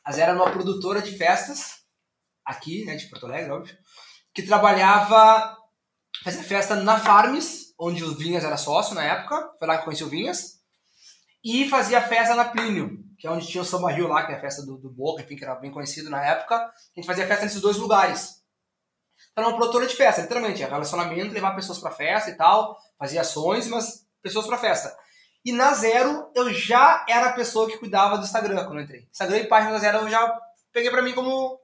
A 0.04 0.12
Zero 0.12 0.32
era 0.32 0.40
uma 0.40 0.50
produtora 0.50 1.02
de 1.02 1.16
festas, 1.16 1.80
aqui, 2.44 2.84
né, 2.84 2.94
de 2.94 3.06
Porto 3.06 3.26
Alegre, 3.26 3.50
óbvio, 3.50 3.76
que 4.32 4.42
trabalhava, 4.42 5.56
fazia 6.22 6.42
festa 6.42 6.76
na 6.76 6.98
Farms, 6.98 7.74
onde 7.78 8.04
o 8.04 8.14
Vinhas 8.14 8.44
era 8.44 8.56
sócio 8.56 8.94
na 8.94 9.02
época, 9.02 9.52
foi 9.58 9.68
lá 9.68 9.78
que 9.78 9.84
conheci 9.84 10.04
o 10.04 10.08
Vinhas, 10.08 10.55
e 11.48 11.68
fazia 11.68 12.00
festa 12.02 12.34
na 12.34 12.44
Plínio, 12.46 12.98
que 13.18 13.26
é 13.26 13.30
onde 13.30 13.46
tinha 13.46 13.62
o 13.62 13.64
Samba 13.64 13.90
Rio 13.92 14.08
lá, 14.08 14.26
que 14.26 14.32
é 14.32 14.36
a 14.36 14.40
festa 14.40 14.64
do, 14.64 14.76
do 14.76 14.90
Boca, 14.90 15.22
enfim, 15.22 15.36
que 15.36 15.44
era 15.44 15.54
bem 15.54 15.70
conhecido 15.70 16.10
na 16.10 16.24
época. 16.24 16.56
A 16.56 16.72
gente 16.96 17.06
fazia 17.06 17.26
festa 17.26 17.44
nesses 17.44 17.60
dois 17.60 17.76
lugares. 17.76 18.42
Então 19.32 19.44
era 19.44 19.48
uma 19.52 19.56
produtora 19.58 19.86
de 19.86 19.94
festa, 19.94 20.22
literalmente. 20.22 20.62
Era 20.62 20.72
relacionamento, 20.72 21.32
levar 21.32 21.54
pessoas 21.54 21.78
pra 21.78 21.90
festa 21.90 22.30
e 22.30 22.34
tal, 22.36 22.76
fazia 22.98 23.20
ações, 23.20 23.68
mas 23.68 24.04
pessoas 24.22 24.46
pra 24.46 24.58
festa. 24.58 24.94
E 25.44 25.52
na 25.52 25.72
Zero, 25.74 26.30
eu 26.34 26.52
já 26.52 27.04
era 27.08 27.28
a 27.28 27.32
pessoa 27.32 27.68
que 27.68 27.78
cuidava 27.78 28.18
do 28.18 28.24
Instagram 28.24 28.64
quando 28.64 28.78
eu 28.78 28.84
entrei. 28.84 29.06
Instagram 29.12 29.38
e 29.38 29.46
página 29.46 29.72
da 29.72 29.78
Zero 29.78 29.98
eu 29.98 30.08
já 30.10 30.38
peguei 30.72 30.90
pra 30.90 31.02
mim 31.02 31.14
como. 31.14 31.60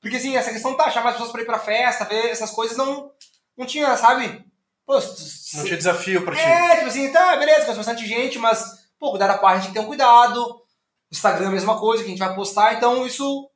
Porque 0.00 0.16
assim, 0.16 0.36
essa 0.36 0.50
questão 0.52 0.76
tá, 0.76 0.90
chamar 0.90 1.08
as 1.10 1.14
pessoas 1.14 1.32
pra 1.32 1.40
ir 1.40 1.46
pra 1.46 1.58
festa, 1.58 2.04
ver 2.04 2.26
essas 2.28 2.50
coisas, 2.50 2.76
não, 2.76 3.10
não 3.56 3.64
tinha, 3.64 3.96
sabe? 3.96 4.44
Pô, 4.86 5.00
se- 5.00 5.56
Não 5.56 5.64
tinha 5.64 5.78
desafio 5.78 6.22
pra 6.26 6.34
ti. 6.36 6.42
é, 6.42 6.76
tipo 6.76 6.88
assim, 6.88 7.10
tá, 7.10 7.34
beleza, 7.36 7.60
conheço 7.62 7.78
bastante 7.78 8.06
gente, 8.06 8.38
mas, 8.38 8.73
pô, 8.98 9.10
cuidar 9.10 9.28
da 9.28 9.38
página 9.38 9.62
tem 9.62 9.72
que 9.72 9.78
ter 9.78 9.84
um 9.84 9.88
cuidado. 9.88 10.42
O 10.44 10.64
Instagram 11.12 11.46
é 11.46 11.48
a 11.48 11.52
mesma 11.52 11.78
coisa 11.78 12.02
que 12.02 12.08
a 12.08 12.10
gente 12.10 12.18
vai 12.18 12.34
postar, 12.34 12.74
então 12.74 13.06
isso 13.06 13.50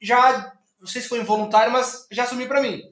já, 0.00 0.52
não 0.78 0.86
sei 0.86 1.02
se 1.02 1.08
foi 1.08 1.20
involuntário, 1.20 1.72
mas 1.72 2.06
já 2.10 2.24
assumiu 2.24 2.48
pra 2.48 2.62
mim. 2.62 2.82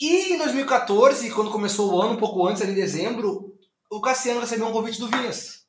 E 0.00 0.34
em 0.34 0.38
2014, 0.38 1.30
quando 1.30 1.50
começou 1.50 1.92
o 1.92 2.00
ano, 2.00 2.12
um 2.12 2.18
pouco 2.18 2.46
antes, 2.46 2.62
ali 2.62 2.72
em 2.72 2.76
dezembro, 2.76 3.58
o 3.90 4.00
Cassiano 4.00 4.40
recebeu 4.40 4.68
um 4.68 4.72
convite 4.72 5.00
do 5.00 5.08
Vinhas, 5.08 5.66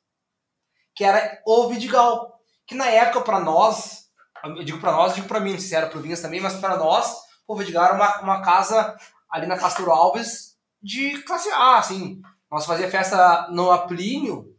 que 0.94 1.04
era 1.04 1.42
o 1.46 1.68
Vidigal. 1.68 2.38
Que 2.66 2.74
na 2.76 2.86
época, 2.86 3.22
pra 3.22 3.40
nós, 3.40 4.08
eu 4.44 4.62
digo 4.62 4.78
pra 4.78 4.92
nós, 4.92 5.14
digo 5.14 5.26
pra 5.26 5.40
mim, 5.40 5.52
não 5.52 5.58
sei 5.58 5.68
se 5.68 5.74
era 5.74 5.88
pro 5.88 6.00
Vinhas 6.00 6.20
também, 6.20 6.40
mas 6.40 6.54
pra 6.54 6.76
nós, 6.76 7.16
o 7.48 7.56
Vidigal 7.56 7.86
era 7.86 7.94
uma, 7.94 8.20
uma 8.20 8.42
casa 8.42 8.96
ali 9.28 9.46
na 9.46 9.58
Castro 9.58 9.90
Alves 9.90 10.56
de 10.80 11.18
classe 11.22 11.48
A, 11.50 11.78
assim. 11.78 12.20
Nós 12.50 12.66
fazia 12.66 12.90
festa 12.90 13.48
no 13.50 13.70
Aplínio. 13.70 14.49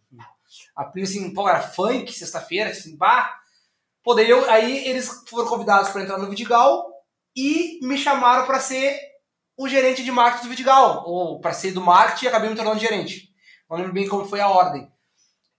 Aplínio, 0.76 1.10
assim, 1.10 1.34
pô, 1.34 1.47
era 1.47 1.62
funk, 1.62 2.12
sexta-feira, 2.12 2.70
assim, 2.70 2.97
daí 4.16 4.30
eu, 4.30 4.49
aí 4.49 4.88
eles 4.88 5.24
foram 5.28 5.47
convidados 5.47 5.89
para 5.89 6.02
entrar 6.02 6.18
no 6.18 6.30
Vidigal 6.30 6.86
e 7.36 7.80
me 7.84 7.97
chamaram 7.97 8.45
para 8.45 8.60
ser 8.60 8.99
o 9.58 9.68
gerente 9.68 10.04
de 10.04 10.12
marketing 10.12 10.45
do 10.45 10.49
Vidigal. 10.49 11.04
Ou 11.06 11.39
para 11.39 11.54
ser 11.54 11.72
do 11.72 11.82
marketing 11.82 12.26
e 12.26 12.28
acabei 12.28 12.49
me 12.49 12.56
tornando 12.56 12.80
gerente. 12.80 13.30
Não 13.70 13.78
lembro 13.78 13.93
bem 13.93 14.08
como 14.08 14.28
foi 14.28 14.39
a 14.39 14.49
ordem. 14.49 14.91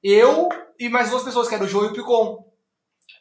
Eu 0.03 0.49
e 0.79 0.89
mais 0.89 1.11
duas 1.11 1.23
pessoas, 1.23 1.49
que 1.49 1.55
era 1.55 1.65
o 1.65 1.69
João 1.69 1.87
e 1.87 1.89
o 1.89 1.93
Picon. 1.93 2.45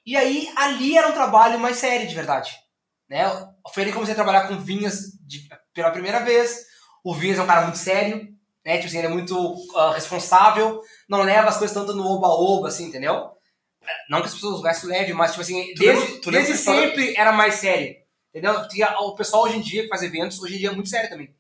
E 0.06 0.18
aí, 0.18 0.52
ali 0.56 0.98
era 0.98 1.08
um 1.08 1.14
trabalho 1.14 1.60
mais 1.60 1.78
sério, 1.78 2.08
de 2.08 2.16
verdade. 2.16 2.56
Né? 3.08 3.24
Foi 3.74 3.84
ali 3.84 3.92
que 3.92 3.96
comecei 3.96 4.14
a 4.14 4.16
trabalhar 4.16 4.48
com 4.48 4.58
vinhas 4.58 5.12
de- 5.22 5.48
pela 5.74 5.92
primeira 5.92 6.22
vez. 6.22 6.66
O 7.04 7.14
Vinhas 7.14 7.38
é 7.40 7.44
um 7.44 7.48
cara 7.48 7.62
muito 7.62 7.78
sério, 7.78 8.28
né? 8.66 8.78
Tipo 8.78 8.88
assim, 8.88 8.98
ele 9.00 9.08
é 9.08 9.12
muito 9.12 9.56
ah, 9.76 9.92
responsável, 9.94 10.82
não 11.18 11.24
leva 11.26 11.50
as 11.50 11.58
coisas 11.58 11.76
tanto 11.76 11.94
no 11.94 12.06
oba-oba, 12.06 12.68
assim, 12.70 12.86
entendeu? 12.86 13.32
Não 14.10 14.20
que 14.22 14.28
as 14.28 14.34
pessoas 14.34 14.62
gostem 14.62 14.90
leve, 14.90 15.14
mas, 15.14 15.32
tipo 15.32 15.42
assim, 15.42 15.74
Tu 15.74 15.80
desde, 15.84 16.06
lembra- 16.06 16.32
desde 16.32 16.52
a 16.52 16.56
história- 16.56 16.82
sempre 16.90 17.16
era 17.18 17.32
mais 17.32 17.56
sério, 17.56 17.96
entendeu? 18.30 18.54
Porque 18.62 18.84
o 18.84 19.16
pessoal 19.16 19.44
hoje 19.44 19.58
em 19.58 19.62
dia 19.62 19.84
que 19.84 19.90
faz 19.90 20.04
eventos, 20.04 20.42
hoje 20.42 20.56
em 20.56 20.60
dia 20.60 20.70
é 20.70 20.74
muito 20.74 20.90
sério 20.90 21.10
também. 21.10 21.34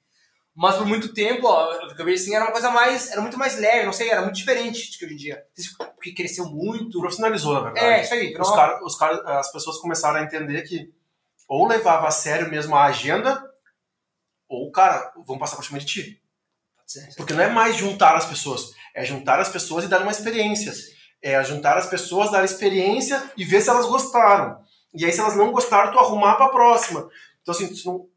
Mas 0.53 0.75
por 0.75 0.85
muito 0.85 1.13
tempo, 1.13 1.47
ó, 1.47 1.71
eu 1.73 2.05
vejo 2.05 2.21
assim, 2.21 2.35
era 2.35 2.43
uma 2.43 2.51
coisa 2.51 2.69
mais, 2.69 3.09
era 3.09 3.21
muito 3.21 3.37
mais 3.37 3.57
leve, 3.57 3.85
não 3.85 3.93
sei, 3.93 4.09
era 4.09 4.21
muito 4.21 4.35
diferente 4.35 4.91
do 4.91 4.97
que 4.97 5.05
hoje 5.05 5.13
em 5.13 5.17
dia. 5.17 5.45
Porque 5.95 6.11
cresceu 6.13 6.45
muito. 6.45 6.99
Profissionalizou, 6.99 7.53
na 7.53 7.61
verdade. 7.61 7.85
É, 7.85 8.01
isso 8.03 8.13
aí. 8.13 8.35
os 8.37 8.49
cara, 8.51 8.83
os 8.85 8.95
cara, 8.97 9.39
as 9.39 9.49
pessoas 9.51 9.77
começaram 9.77 10.19
a 10.19 10.23
entender 10.23 10.63
que 10.63 10.91
ou 11.47 11.67
levava 11.67 12.07
a 12.07 12.11
sério 12.11 12.49
mesmo 12.49 12.75
a 12.75 12.83
agenda, 12.85 13.41
ou, 14.49 14.69
cara, 14.71 15.13
vão 15.25 15.37
passar 15.37 15.55
por 15.55 15.63
cima 15.63 15.79
de 15.79 15.85
ti. 15.85 16.21
Porque 17.15 17.33
não 17.33 17.43
é 17.43 17.49
mais 17.49 17.77
juntar 17.77 18.15
as 18.17 18.25
pessoas, 18.25 18.73
é 18.95 19.03
juntar 19.05 19.39
as 19.39 19.49
pessoas 19.49 19.85
e 19.85 19.87
dar 19.87 20.01
uma 20.01 20.11
experiência. 20.11 20.73
É 21.21 21.43
juntar 21.43 21.77
as 21.77 21.87
pessoas, 21.87 22.31
dar 22.31 22.43
experiência 22.43 23.21
e 23.37 23.45
ver 23.45 23.61
se 23.61 23.69
elas 23.69 23.85
gostaram. 23.85 24.57
E 24.93 25.05
aí, 25.05 25.11
se 25.11 25.19
elas 25.19 25.35
não 25.35 25.51
gostaram, 25.51 25.91
tu 25.91 25.99
arrumar 25.99 26.35
pra 26.35 26.49
próxima. 26.49 27.07
Então, 27.41 27.53
assim, 27.53 27.73
se 27.73 27.85
não, 27.85 28.07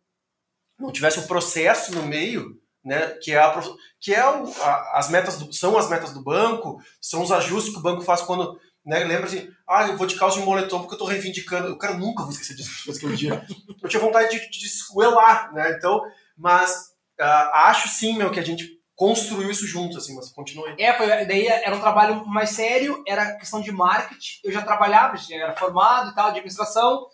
não 0.78 0.92
tivesse 0.92 1.20
um 1.20 1.26
processo 1.26 1.94
no 1.94 2.04
meio, 2.04 2.58
né, 2.84 3.08
que 3.22 3.32
é, 3.32 3.38
a, 3.38 3.62
que 4.00 4.14
é 4.14 4.26
o, 4.28 4.46
a- 4.62 4.98
as 4.98 5.08
metas 5.08 5.38
do, 5.38 5.52
são 5.52 5.76
as 5.78 5.88
metas 5.88 6.12
do 6.12 6.22
banco, 6.22 6.82
são 7.00 7.22
os 7.22 7.32
ajustes 7.32 7.72
que 7.72 7.78
o 7.78 7.82
banco 7.82 8.02
faz 8.02 8.20
quando, 8.22 8.58
né, 8.84 8.98
lembra 9.04 9.26
assim, 9.26 9.48
ah, 9.68 9.86
eu 9.88 9.96
vou 9.96 10.06
de 10.06 10.16
calça 10.16 10.38
de 10.38 10.44
moletom 10.44 10.80
porque 10.80 10.94
eu 10.94 10.98
tô 10.98 11.04
reivindicando, 11.06 11.68
eu 11.68 11.78
cara 11.78 11.94
nunca 11.94 12.22
vou 12.22 12.32
esquecer 12.32 12.54
disso, 12.54 12.90
aquele 12.90 13.16
dia. 13.16 13.42
Eu 13.82 13.88
tinha 13.88 14.00
vontade 14.02 14.30
de, 14.38 14.50
de 14.50 14.66
esgoelar, 14.66 15.52
né, 15.54 15.72
então, 15.78 16.02
mas 16.36 16.90
ah, 17.18 17.68
acho 17.70 17.88
sim, 17.88 18.16
meu, 18.18 18.30
que 18.30 18.40
a 18.40 18.44
gente 18.44 18.78
construiu 18.94 19.50
isso 19.50 19.66
junto, 19.66 19.98
assim, 19.98 20.14
mas 20.14 20.30
continue. 20.30 20.74
É, 20.78 20.92
foi, 20.94 21.06
daí 21.26 21.46
era 21.46 21.74
um 21.74 21.80
trabalho 21.80 22.24
mais 22.26 22.50
sério, 22.50 23.02
era 23.06 23.36
questão 23.36 23.60
de 23.60 23.72
marketing. 23.72 24.40
Eu 24.44 24.52
já 24.52 24.62
trabalhava, 24.62 25.16
já 25.16 25.36
era 25.36 25.56
formado 25.56 26.10
e 26.10 26.14
tal, 26.14 26.26
de 26.26 26.38
administração. 26.38 27.06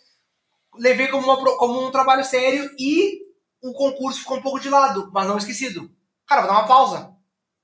Levei 0.76 1.08
como, 1.08 1.24
uma 1.24 1.56
como 1.56 1.86
um 1.86 1.90
trabalho 1.90 2.24
sério 2.24 2.70
e 2.78 3.20
o 3.62 3.72
concurso 3.72 4.20
ficou 4.20 4.38
um 4.38 4.42
pouco 4.42 4.60
de 4.60 4.68
lado, 4.68 5.10
mas 5.12 5.26
não 5.26 5.38
esquecido. 5.38 5.90
Cara, 6.26 6.42
vou 6.42 6.50
dar 6.50 6.58
uma 6.58 6.68
pausa, 6.68 7.14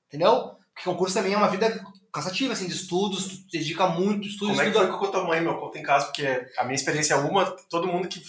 entendeu? 0.09 0.57
Porque 0.75 0.91
concurso 0.91 1.15
também 1.15 1.33
é 1.33 1.37
uma 1.37 1.49
vida 1.49 1.85
cansativa, 2.13 2.55
assim, 2.55 2.67
de 2.67 2.75
estudos, 2.75 3.29
tu 3.29 3.47
dedica 3.53 3.87
muito, 3.89 4.27
estudo, 4.27 4.49
Como 4.49 4.63
é 4.63 4.67
que 4.67 4.73
foi 4.73 4.89
com 4.89 5.05
a 5.05 5.11
tua 5.11 5.25
mãe, 5.25 5.41
meu? 5.41 5.59
Conta 5.59 5.79
em 5.79 5.83
casa, 5.83 6.07
porque 6.07 6.27
a 6.57 6.65
minha 6.65 6.75
experiência 6.75 7.15
é 7.15 7.19
uma, 7.19 7.45
todo 7.69 7.87
mundo 7.87 8.09
que, 8.09 8.23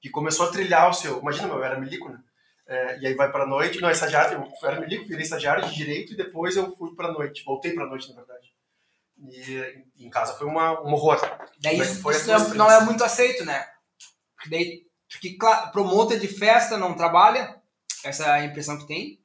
que 0.00 0.10
começou 0.10 0.46
a 0.46 0.50
trilhar 0.50 0.88
o 0.88 0.94
seu. 0.94 1.20
Imagina, 1.20 1.46
meu, 1.46 1.58
eu 1.58 1.64
era 1.64 1.78
milico, 1.78 2.08
né? 2.08 2.18
É, 2.70 3.00
e 3.00 3.06
aí 3.08 3.14
vai 3.14 3.32
pra 3.32 3.44
noite, 3.44 3.80
não, 3.80 3.88
é 3.88 3.92
estagiário, 3.92 4.48
eu 4.62 4.68
era 4.68 4.80
milico, 4.80 5.04
virei 5.04 5.24
estagiário 5.24 5.68
de 5.68 5.74
direito 5.74 6.12
e 6.12 6.16
depois 6.16 6.54
eu 6.56 6.70
fui 6.76 6.94
pra 6.94 7.10
noite, 7.10 7.42
voltei 7.44 7.72
pra 7.72 7.84
noite, 7.84 8.08
na 8.08 8.14
verdade. 8.14 8.54
E 9.18 10.04
em 10.06 10.08
casa 10.08 10.34
foi 10.34 10.46
uma, 10.46 10.80
um 10.80 10.92
horror. 10.92 11.20
Daí 11.60 11.72
Como 11.72 11.82
é 11.82 11.86
isso, 11.86 12.00
foi 12.00 12.14
isso 12.14 12.28
não, 12.28 12.36
é, 12.36 12.54
não 12.54 12.70
é 12.70 12.84
muito 12.84 13.02
aceito, 13.02 13.44
né? 13.44 13.66
Porque 14.36 14.50
daí, 14.50 14.86
porque, 15.10 15.36
claro, 15.36 15.72
promotor 15.72 16.16
de 16.16 16.28
festa 16.28 16.78
não 16.78 16.94
trabalha, 16.94 17.60
essa 18.04 18.24
é 18.24 18.30
a 18.30 18.44
impressão 18.44 18.78
que 18.78 18.86
tem. 18.86 19.18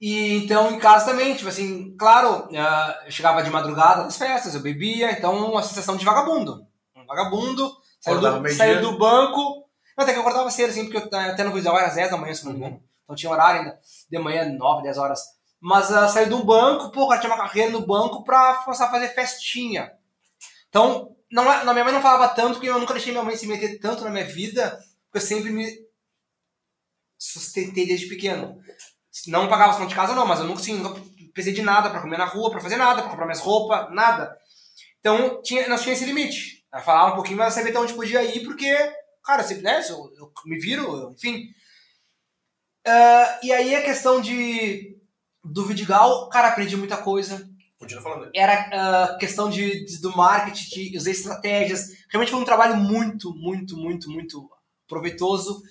E 0.00 0.38
então 0.38 0.72
em 0.72 0.78
casa 0.78 1.04
também, 1.04 1.34
tipo 1.34 1.50
assim, 1.50 1.94
claro, 1.94 2.48
ah, 2.56 3.02
eu 3.04 3.10
chegava 3.10 3.42
de 3.42 3.50
madrugada 3.50 4.04
nas 4.04 4.16
festas, 4.16 4.54
eu 4.54 4.62
bebia, 4.62 5.12
então 5.12 5.50
uma 5.50 5.62
sensação 5.62 5.94
de 5.94 6.06
vagabundo. 6.06 6.66
Um 6.96 7.04
vagabundo, 7.04 7.70
saiu 8.00 8.18
do, 8.18 8.48
saiu 8.48 8.80
do 8.80 8.96
banco. 8.96 9.67
Não, 9.98 10.04
até 10.04 10.12
que 10.12 10.18
eu 10.18 10.22
acordava 10.22 10.48
cedo, 10.48 10.70
assim, 10.70 10.88
porque 10.88 10.96
eu, 10.96 11.18
até 11.20 11.42
no 11.42 11.52
vídeo 11.52 11.76
era 11.76 11.88
às 11.88 11.96
10 11.96 12.08
da 12.08 12.16
manhã, 12.16 12.32
se 12.32 12.44
não 12.44 12.52
me 12.52 12.58
engano. 12.58 12.80
Então 13.02 13.16
tinha 13.16 13.32
horário 13.32 13.62
ainda, 13.62 13.78
de 14.08 14.18
manhã, 14.20 14.44
9, 14.44 14.84
10 14.84 14.96
horas. 14.96 15.20
Mas 15.60 15.90
uh, 15.90 16.08
saiu 16.08 16.28
do 16.28 16.44
banco, 16.44 16.92
pô, 16.92 17.08
cara 17.08 17.20
tinha 17.20 17.32
uma 17.34 17.42
carreira 17.42 17.72
no 17.72 17.84
banco 17.84 18.22
pra 18.22 18.54
começar 18.64 18.86
a 18.86 18.90
fazer 18.92 19.08
festinha. 19.08 19.90
Então, 20.68 21.16
não, 21.32 21.50
é- 21.52 21.64
não, 21.64 21.72
minha 21.72 21.84
mãe 21.84 21.94
não 21.94 22.02
falava 22.02 22.28
tanto, 22.28 22.54
porque 22.54 22.68
eu 22.68 22.78
nunca 22.78 22.94
deixei 22.94 23.12
minha 23.12 23.24
mãe 23.24 23.36
se 23.36 23.46
meter 23.48 23.80
tanto 23.80 24.04
na 24.04 24.10
minha 24.10 24.26
vida, 24.26 24.78
porque 25.10 25.18
eu 25.18 25.28
sempre 25.28 25.50
me 25.50 25.66
sustentei 27.18 27.86
desde 27.86 28.06
pequeno. 28.06 28.60
Não 29.26 29.48
pagava 29.48 29.70
as 29.72 29.76
contas 29.76 29.90
de 29.90 29.96
casa, 29.96 30.14
não, 30.14 30.26
mas 30.26 30.40
eu 30.40 30.46
nunca, 30.46 30.60
assim, 30.60 30.74
nunca 30.74 31.00
precisei 31.32 31.54
de 31.54 31.62
nada 31.62 31.90
pra 31.90 32.00
comer 32.00 32.18
na 32.18 32.24
rua, 32.24 32.50
pra 32.50 32.60
fazer 32.60 32.76
nada, 32.76 33.02
pra 33.02 33.10
comprar 33.10 33.26
minhas 33.26 33.40
roupas, 33.40 33.92
nada. 33.92 34.36
Então, 35.00 35.42
tinha, 35.42 35.68
nós 35.68 35.82
tinha 35.82 35.94
esse 35.94 36.04
limite. 36.04 36.64
Ela 36.72 36.82
falava 36.82 37.12
um 37.12 37.14
pouquinho, 37.16 37.38
mas 37.38 37.48
eu 37.48 37.52
sabia 37.54 37.70
até 37.70 37.80
onde 37.80 37.94
podia 37.94 38.22
ir, 38.22 38.44
porque, 38.44 38.68
cara, 39.28 39.42
sempre, 39.44 39.62
né, 39.62 39.82
eu, 39.90 40.10
eu 40.16 40.32
me 40.46 40.58
viro, 40.58 40.82
eu- 40.84 41.12
enfim. 41.12 41.48
Ah, 42.86 43.40
e 43.42 43.52
aí 43.52 43.74
a 43.74 43.84
questão 43.84 44.20
de 44.20 44.96
do 45.44 45.66
Vidigal, 45.66 46.28
cara, 46.30 46.48
aprendi 46.48 46.76
muita 46.76 46.96
coisa 46.96 47.48
Continua 47.78 48.02
falando 48.02 48.30
era 48.34 48.54
ah, 48.72 49.16
questão 49.18 49.48
de, 49.48 49.84
de- 49.84 50.00
do 50.00 50.16
marketing, 50.16 50.90
de 50.90 50.96
usar 50.96 51.10
estratégias. 51.10 51.88
Realmente 52.10 52.30
foi 52.32 52.40
um 52.40 52.44
trabalho 52.44 52.76
muito, 52.76 53.32
muito, 53.34 53.76
muito, 53.76 54.10
muito 54.10 54.50
proveitoso. 54.88 55.62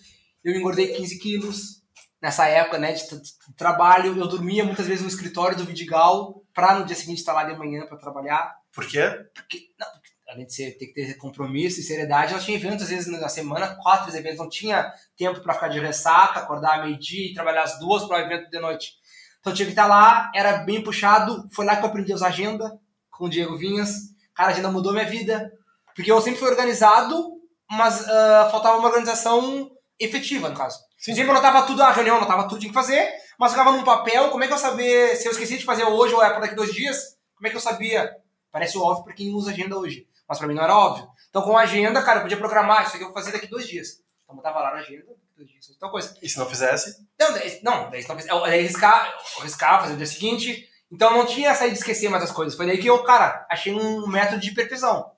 Eu 0.44 0.56
engordei 0.56 0.94
15 0.94 1.20
quilos 1.20 1.82
nessa 2.22 2.48
época 2.48 2.78
né, 2.78 2.94
de, 2.94 3.04
de 3.10 3.34
trabalho. 3.58 4.18
Eu 4.18 4.28
dormia 4.28 4.64
muitas 4.64 4.88
vezes 4.88 5.02
no 5.02 5.10
escritório 5.10 5.58
do 5.58 5.66
Vidigal 5.66 6.44
para 6.54 6.80
no 6.80 6.86
dia 6.86 6.96
seguinte 6.96 7.18
estar 7.18 7.34
lá 7.34 7.44
de 7.44 7.58
manhã 7.58 7.86
para 7.88 7.98
trabalhar. 7.98 8.56
Por 8.72 8.88
quê? 8.88 9.02
Porque, 9.36 9.70
não, 9.78 9.88
além 10.30 10.46
de 10.46 10.54
ser, 10.54 10.78
ter 10.78 10.88
que 10.88 10.94
ter 10.94 11.18
compromisso 11.18 11.80
e 11.80 11.84
seriedade, 11.84 12.34
nós 12.34 12.44
tinha 12.44 12.58
eventos 12.58 12.84
às 12.84 12.90
vezes 12.90 13.08
na 13.08 13.30
semana, 13.30 13.76
quatro 13.82 14.08
três 14.08 14.16
eventos. 14.16 14.40
Não 14.40 14.50
tinha 14.50 14.92
tempo 15.16 15.40
para 15.42 15.54
ficar 15.54 15.70
de 15.70 15.80
ressaca, 15.80 16.40
acordar 16.40 16.84
meio-dia 16.84 17.32
e 17.32 17.34
trabalhar 17.34 17.64
às 17.64 17.80
duas 17.80 18.06
para 18.06 18.18
o 18.18 18.20
evento 18.20 18.50
de 18.50 18.60
noite. 18.60 18.94
Então 19.40 19.54
tinha 19.54 19.66
que 19.66 19.72
estar 19.72 19.88
lá, 19.88 20.32
era 20.36 20.58
bem 20.60 20.84
puxado. 20.84 21.48
Foi 21.52 21.66
lá 21.66 21.76
que 21.76 21.84
eu 21.84 21.90
aprendi 21.90 22.12
a 22.12 22.16
usar 22.16 22.28
agenda 22.28 22.80
com 23.10 23.26
o 23.26 23.30
Diego 23.30 23.58
Vinhas. 23.58 24.14
Cara, 24.36 24.50
a 24.50 24.52
agenda 24.52 24.70
mudou 24.70 24.92
minha 24.92 25.06
vida. 25.06 25.52
Porque 25.96 26.12
eu 26.12 26.22
sempre 26.22 26.40
fui 26.40 26.50
organizado, 26.50 27.42
mas 27.70 28.08
ah, 28.08 28.50
faltava 28.52 28.78
uma 28.78 28.88
organização 28.88 29.72
efetiva, 30.00 30.50
no 30.50 30.56
caso. 30.56 30.80
Sim. 30.98 31.14
Sempre 31.14 31.30
eu 31.30 31.32
anotava 31.32 31.66
tudo, 31.66 31.82
a 31.82 31.92
reunião 31.92 32.16
eu 32.16 32.22
anotava 32.22 32.48
tudo 32.48 32.60
tinha 32.60 32.70
que 32.70 32.78
fazer, 32.78 33.10
mas 33.40 33.52
ficava 33.52 33.72
num 33.72 33.84
papel, 33.84 34.30
como 34.30 34.44
é 34.44 34.48
que 34.48 34.54
eu 34.54 34.58
sabia 34.58 35.16
se 35.16 35.28
eu 35.28 35.32
esqueci 35.32 35.58
de 35.58 35.66
fazer 35.66 35.86
hoje 35.86 36.14
ou 36.14 36.24
é 36.24 36.30
para 36.30 36.42
daqui 36.42 36.56
dois 36.56 36.74
dias? 36.74 37.18
Como 37.36 37.48
é 37.48 37.50
que 37.50 37.56
eu 37.56 37.62
sabia? 37.62 38.16
Parece 38.52 38.78
óbvio 38.78 39.04
para 39.04 39.14
quem 39.14 39.34
usa 39.34 39.52
agenda 39.52 39.78
hoje, 39.78 40.08
mas 40.28 40.38
para 40.38 40.48
mim 40.48 40.54
não 40.54 40.64
era 40.64 40.76
óbvio. 40.76 41.08
Então 41.30 41.42
com 41.42 41.58
a 41.58 41.62
agenda, 41.62 42.02
cara, 42.04 42.20
eu 42.20 42.24
podia 42.24 42.38
programar, 42.38 42.84
isso 42.84 42.96
aqui 42.96 43.04
eu 43.04 43.08
vou 43.08 43.14
fazer 43.14 43.32
daqui 43.32 43.48
dois 43.48 43.68
dias. 43.68 44.02
Então 44.24 44.36
botava 44.36 44.60
lá 44.60 44.72
na 44.72 44.80
agenda, 44.80 45.06
dois 45.36 45.50
dias, 45.50 45.66
tal 45.80 45.92
coisa. 45.92 46.18
E 46.22 46.28
se 46.28 46.38
não 46.38 46.46
fizesse? 46.46 47.06
Não, 47.20 47.34
daí, 47.34 47.60
não, 47.64 47.90
daí, 47.90 48.04
talvez- 48.06 48.28
eu, 48.28 48.40
daí 48.42 48.62
riscar, 48.62 49.18
eu 49.38 49.44
riscar, 49.44 49.82
fazer 49.82 49.94
o 49.94 49.98
dia 49.98 50.06
seguinte. 50.06 50.68
Então 50.92 51.12
não 51.12 51.26
tinha 51.26 51.50
essa 51.50 51.66
aí 51.66 51.72
de 51.72 51.78
esquecer 51.78 52.10
mais 52.10 52.24
as 52.24 52.32
coisas. 52.32 52.56
Foi 52.56 52.66
daí 52.66 52.78
que 52.78 52.88
eu, 52.88 53.04
cara, 53.04 53.46
achei 53.50 53.74
um 53.74 54.08
método 54.08 54.40
de 54.42 54.52
perfeição. 54.54 55.12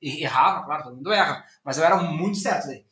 E 0.00 0.22
errava, 0.22 0.64
claro, 0.64 0.84
todo 0.84 0.96
mundo 0.96 1.12
erra. 1.12 1.44
Mas 1.64 1.78
eu 1.78 1.84
era 1.84 1.96
muito 1.96 2.38
certo 2.38 2.66
daí. 2.66 2.84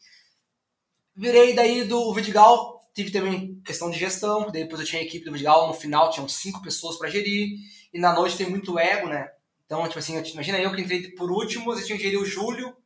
Virei 1.16 1.54
daí 1.54 1.84
do 1.84 2.12
Vidigal, 2.12 2.80
tive 2.94 3.10
também 3.10 3.60
questão 3.64 3.90
de 3.90 3.98
gestão, 3.98 4.50
depois 4.50 4.80
eu 4.80 4.86
tinha 4.86 5.00
a 5.00 5.04
equipe 5.04 5.24
do 5.24 5.32
Vidigal, 5.32 5.68
no 5.68 5.74
final 5.74 6.10
tinham 6.10 6.28
cinco 6.28 6.60
pessoas 6.60 6.98
pra 6.98 7.08
gerir, 7.08 7.56
e 7.92 7.98
na 8.00 8.12
noite 8.12 8.36
tem 8.36 8.50
muito 8.50 8.78
ego, 8.78 9.08
né? 9.08 9.28
Então, 9.66 9.82
tipo 9.86 9.98
assim, 9.98 10.16
imagina 10.32 10.58
eu 10.58 10.74
que 10.74 10.80
entrei 10.80 11.10
por 11.12 11.30
último, 11.30 11.72
eu 11.72 11.84
tinha 11.84 12.20
o 12.20 12.24
Júlio, 12.24 12.76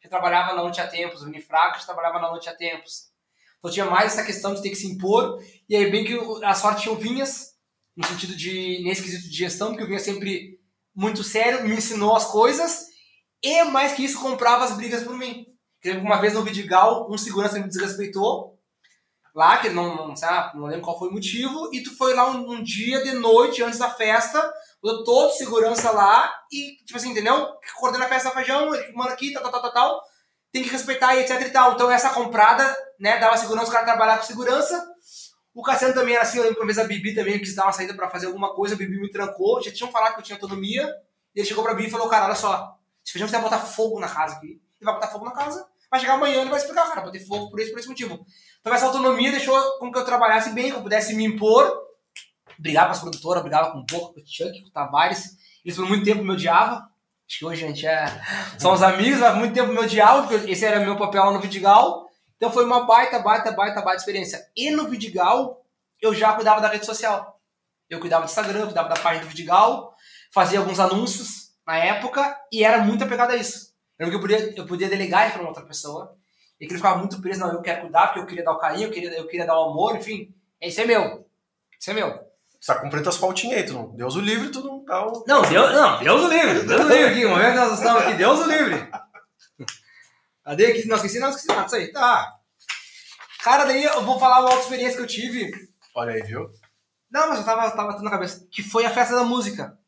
que 0.00 0.08
trabalhava 0.08 0.54
na 0.54 0.62
Noite 0.62 0.80
a 0.80 0.86
Tempos, 0.86 1.22
o 1.22 1.26
Unifraco, 1.26 1.78
que 1.78 1.86
trabalhava 1.86 2.18
na 2.20 2.30
Noite 2.30 2.48
a 2.48 2.54
Tempos. 2.54 3.12
Então 3.58 3.70
tinha 3.70 3.86
mais 3.86 4.12
essa 4.12 4.24
questão 4.24 4.54
de 4.54 4.60
ter 4.60 4.68
que 4.68 4.76
se 4.76 4.86
impor, 4.86 5.42
e 5.68 5.74
aí 5.74 5.90
bem 5.90 6.04
que 6.04 6.14
a 6.44 6.54
sorte 6.54 6.82
tinha 6.82 6.94
o 6.94 6.98
Vinhas, 6.98 7.54
no 7.96 8.06
sentido 8.06 8.36
de, 8.36 8.82
nesse 8.84 9.02
quesito 9.02 9.30
de 9.30 9.36
gestão, 9.36 9.68
porque 9.68 9.84
o 9.84 9.86
Vinhas 9.86 10.02
sempre 10.02 10.60
muito 10.94 11.24
sério, 11.24 11.64
me 11.64 11.74
ensinou 11.74 12.14
as 12.14 12.26
coisas, 12.26 12.88
e 13.42 13.64
mais 13.64 13.94
que 13.94 14.04
isso, 14.04 14.20
comprava 14.20 14.64
as 14.64 14.76
brigas 14.76 15.02
por 15.02 15.16
mim. 15.16 15.46
Uma 16.02 16.20
vez 16.20 16.34
no 16.34 16.42
Vidigal, 16.42 17.10
um 17.10 17.16
segurança 17.16 17.58
me 17.58 17.68
desrespeitou, 17.68 18.58
lá, 19.34 19.58
que 19.58 19.68
não, 19.70 20.14
sei 20.14 20.28
não 20.54 20.66
lembro 20.66 20.82
qual 20.82 20.98
foi 20.98 21.08
o 21.08 21.12
motivo, 21.12 21.70
e 21.72 21.82
tu 21.82 21.96
foi 21.96 22.14
lá 22.14 22.30
um, 22.30 22.52
um 22.52 22.62
dia 22.62 23.02
de 23.02 23.12
noite, 23.12 23.62
antes 23.62 23.78
da 23.78 23.90
festa, 23.90 24.52
todo 25.04 25.32
segurança 25.32 25.90
lá, 25.90 26.32
e, 26.52 26.76
tipo 26.84 26.96
assim, 26.98 27.10
entendeu? 27.10 27.48
Coordena 27.76 28.04
a 28.04 28.08
festa 28.08 28.28
da 28.28 28.34
feijão, 28.34 28.74
ele 28.74 28.92
manda 28.92 29.12
aqui, 29.12 29.32
tal, 29.32 29.42
tal, 29.42 29.62
tal, 29.62 29.72
tal, 29.72 30.02
tem 30.52 30.62
que 30.62 30.68
respeitar 30.68 31.14
e 31.14 31.20
etc 31.20 31.40
e 31.40 31.50
tal. 31.50 31.72
Então 31.72 31.90
essa 31.90 32.10
comprada, 32.10 32.64
né, 33.00 33.18
dava 33.18 33.36
segurança, 33.36 33.68
o 33.68 33.72
cara 33.72 33.84
trabalhar 33.84 34.18
com 34.18 34.24
segurança. 34.24 34.86
O 35.54 35.62
Cassiano 35.62 35.94
também 35.94 36.14
era 36.14 36.22
assim, 36.22 36.38
eu 36.38 36.44
lembro 36.44 36.60
uma 36.60 36.66
vez 36.66 36.78
a 36.78 36.84
Bibi 36.84 37.14
também 37.14 37.38
quis 37.38 37.54
dar 37.54 37.64
uma 37.64 37.72
saída 37.72 37.94
pra 37.94 38.10
fazer 38.10 38.26
alguma 38.26 38.54
coisa, 38.54 38.74
a 38.74 38.78
Bibi 38.78 39.00
me 39.00 39.10
trancou, 39.10 39.62
já 39.62 39.72
tinham 39.72 39.90
falado 39.90 40.14
que 40.14 40.20
eu 40.20 40.24
tinha 40.24 40.36
autonomia, 40.36 40.92
e 41.34 41.40
ele 41.40 41.46
chegou 41.46 41.62
pra 41.62 41.74
Bibi 41.74 41.88
e 41.88 41.90
falou, 41.90 42.08
cara, 42.08 42.26
olha 42.26 42.34
só, 42.34 42.76
esse 43.04 43.12
feijão 43.12 43.28
vai 43.28 43.40
botar 43.40 43.60
fogo 43.60 44.00
na 44.00 44.08
casa 44.08 44.36
aqui, 44.36 44.46
ele 44.48 44.60
vai 44.82 44.94
botar 44.94 45.08
fogo 45.08 45.24
na 45.24 45.32
casa, 45.32 45.64
vai 45.88 46.00
chegar 46.00 46.14
amanhã 46.14 46.38
e 46.38 46.40
ele 46.40 46.50
vai 46.50 46.58
explicar, 46.58 46.88
cara, 46.88 47.02
botei 47.02 47.24
fogo 47.24 47.50
por 47.50 47.60
esse, 47.60 47.70
por 47.70 47.78
esse 47.78 47.88
motivo. 47.88 48.26
Então 48.60 48.74
essa 48.74 48.86
autonomia 48.86 49.30
deixou 49.30 49.78
com 49.78 49.92
que 49.92 49.98
eu 49.98 50.04
trabalhasse 50.04 50.50
bem, 50.50 50.70
que 50.70 50.76
eu 50.76 50.82
pudesse 50.82 51.14
me 51.14 51.24
impor, 51.24 51.84
brigava 52.58 52.86
com 52.86 52.92
as 52.92 53.00
produtoras, 53.00 53.42
brigava 53.42 53.72
com 53.72 53.78
o 53.78 53.86
Pouco, 53.86 54.14
com 54.14 54.20
o 54.20 54.24
Chuck, 54.26 54.60
com 54.62 54.68
o 54.68 54.72
Tavares, 54.72 55.36
eles 55.64 55.76
por 55.76 55.88
muito 55.88 56.04
tempo 56.04 56.22
me 56.22 56.32
odiavam, 56.32 56.78
acho 56.78 57.38
que 57.38 57.44
hoje 57.44 57.64
a 57.64 57.68
gente 57.68 57.86
é... 57.86 58.04
São 58.58 58.72
os 58.72 58.82
amigos, 58.82 59.20
mas 59.20 59.36
muito 59.36 59.54
tempo 59.54 59.72
me 59.72 59.78
odiavam, 59.78 60.26
porque 60.26 60.50
esse 60.50 60.64
era 60.64 60.80
meu 60.80 60.96
papel 60.96 61.32
no 61.32 61.40
Vidigal, 61.40 62.04
então 62.36 62.50
foi 62.50 62.64
uma 62.64 62.84
baita, 62.84 63.18
baita, 63.20 63.52
baita, 63.52 63.80
baita 63.80 64.00
experiência. 64.00 64.44
E 64.56 64.70
no 64.70 64.88
Vidigal, 64.88 65.64
eu 66.00 66.14
já 66.14 66.32
cuidava 66.34 66.60
da 66.60 66.68
rede 66.68 66.84
social. 66.84 67.40
Eu 67.88 68.00
cuidava 68.00 68.26
do 68.26 68.28
Instagram, 68.28 68.66
cuidava 68.66 68.88
da 68.88 68.96
página 68.96 69.24
do 69.24 69.30
Vidigal, 69.30 69.94
fazia 70.32 70.58
alguns 70.58 70.80
anúncios 70.80 71.52
na 71.66 71.78
época 71.78 72.38
e 72.52 72.64
era 72.64 72.82
muito 72.82 73.04
apegado 73.04 73.30
a 73.30 73.36
isso. 73.36 73.72
Eu 73.98 74.10
que 74.10 74.16
eu 74.16 74.20
podia, 74.20 74.54
eu 74.56 74.66
podia 74.66 74.88
delegar 74.88 75.32
para 75.32 75.40
uma 75.40 75.48
outra 75.48 75.64
pessoa 75.64 76.16
e 76.60 76.66
que 76.66 76.72
ele 76.72 76.78
ficava 76.78 76.98
muito 76.98 77.20
preso, 77.20 77.40
não, 77.40 77.52
eu 77.52 77.62
quero 77.62 77.82
cuidar 77.82 78.08
porque 78.08 78.20
eu 78.20 78.26
queria 78.26 78.44
dar 78.44 78.52
o 78.52 78.58
carinho, 78.58 78.88
eu 78.88 78.90
queria, 78.90 79.10
eu 79.16 79.26
queria 79.26 79.46
dar 79.46 79.58
o 79.58 79.70
amor, 79.70 79.96
enfim. 79.96 80.34
Isso 80.60 80.80
é 80.80 80.84
meu. 80.84 81.28
Isso 81.78 81.90
é 81.90 81.94
meu. 81.94 82.33
Você 82.64 82.72
tá 82.72 82.80
cumprindo 82.80 83.06
as 83.10 83.18
pautinhas 83.18 83.58
aí, 83.58 83.66
tu 83.66 83.74
não. 83.74 83.94
Deus 83.94 84.16
o 84.16 84.20
livre, 84.20 84.48
tu 84.48 84.62
não 84.64 84.82
tá. 84.82 85.04
o- 85.06 85.22
Não, 85.28 85.42
Deus, 85.42 85.70
não, 85.70 86.02
Deus 86.02 86.22
o 86.22 86.28
livre, 86.28 86.60
Deus 86.62 86.80
o 86.80 86.88
livre 86.88 87.04
aqui, 87.10 87.24
o 87.26 87.28
momento 87.28 87.50
que 87.52 87.56
nós 87.58 87.78
estamos 87.78 88.02
aqui, 88.02 88.14
Deus 88.14 88.40
o 88.40 88.46
livre. 88.46 88.88
Cadê 90.42 90.66
aqui? 90.68 90.88
Não 90.88 90.96
esqueci, 90.96 91.18
não 91.18 91.28
esqueci 91.28 91.48
nada 91.48 91.64
disso 91.64 91.76
aí. 91.76 91.92
Tá. 91.92 92.32
Cara, 93.42 93.64
daí 93.66 93.84
eu 93.84 94.02
vou 94.02 94.18
falar 94.18 94.40
uma 94.40 94.44
outra 94.48 94.60
experiência 94.60 94.96
que 94.96 95.02
eu 95.02 95.06
tive. 95.06 95.50
Olha 95.94 96.14
aí, 96.14 96.22
viu? 96.22 96.50
Não, 97.10 97.28
mas 97.28 97.40
eu 97.40 97.44
tava, 97.44 97.70
tava 97.70 97.92
tendo 97.92 98.04
na 98.04 98.10
cabeça. 98.10 98.46
Que 98.50 98.62
foi 98.62 98.86
a 98.86 98.90
festa 98.90 99.14
da 99.14 99.24
música. 99.24 99.78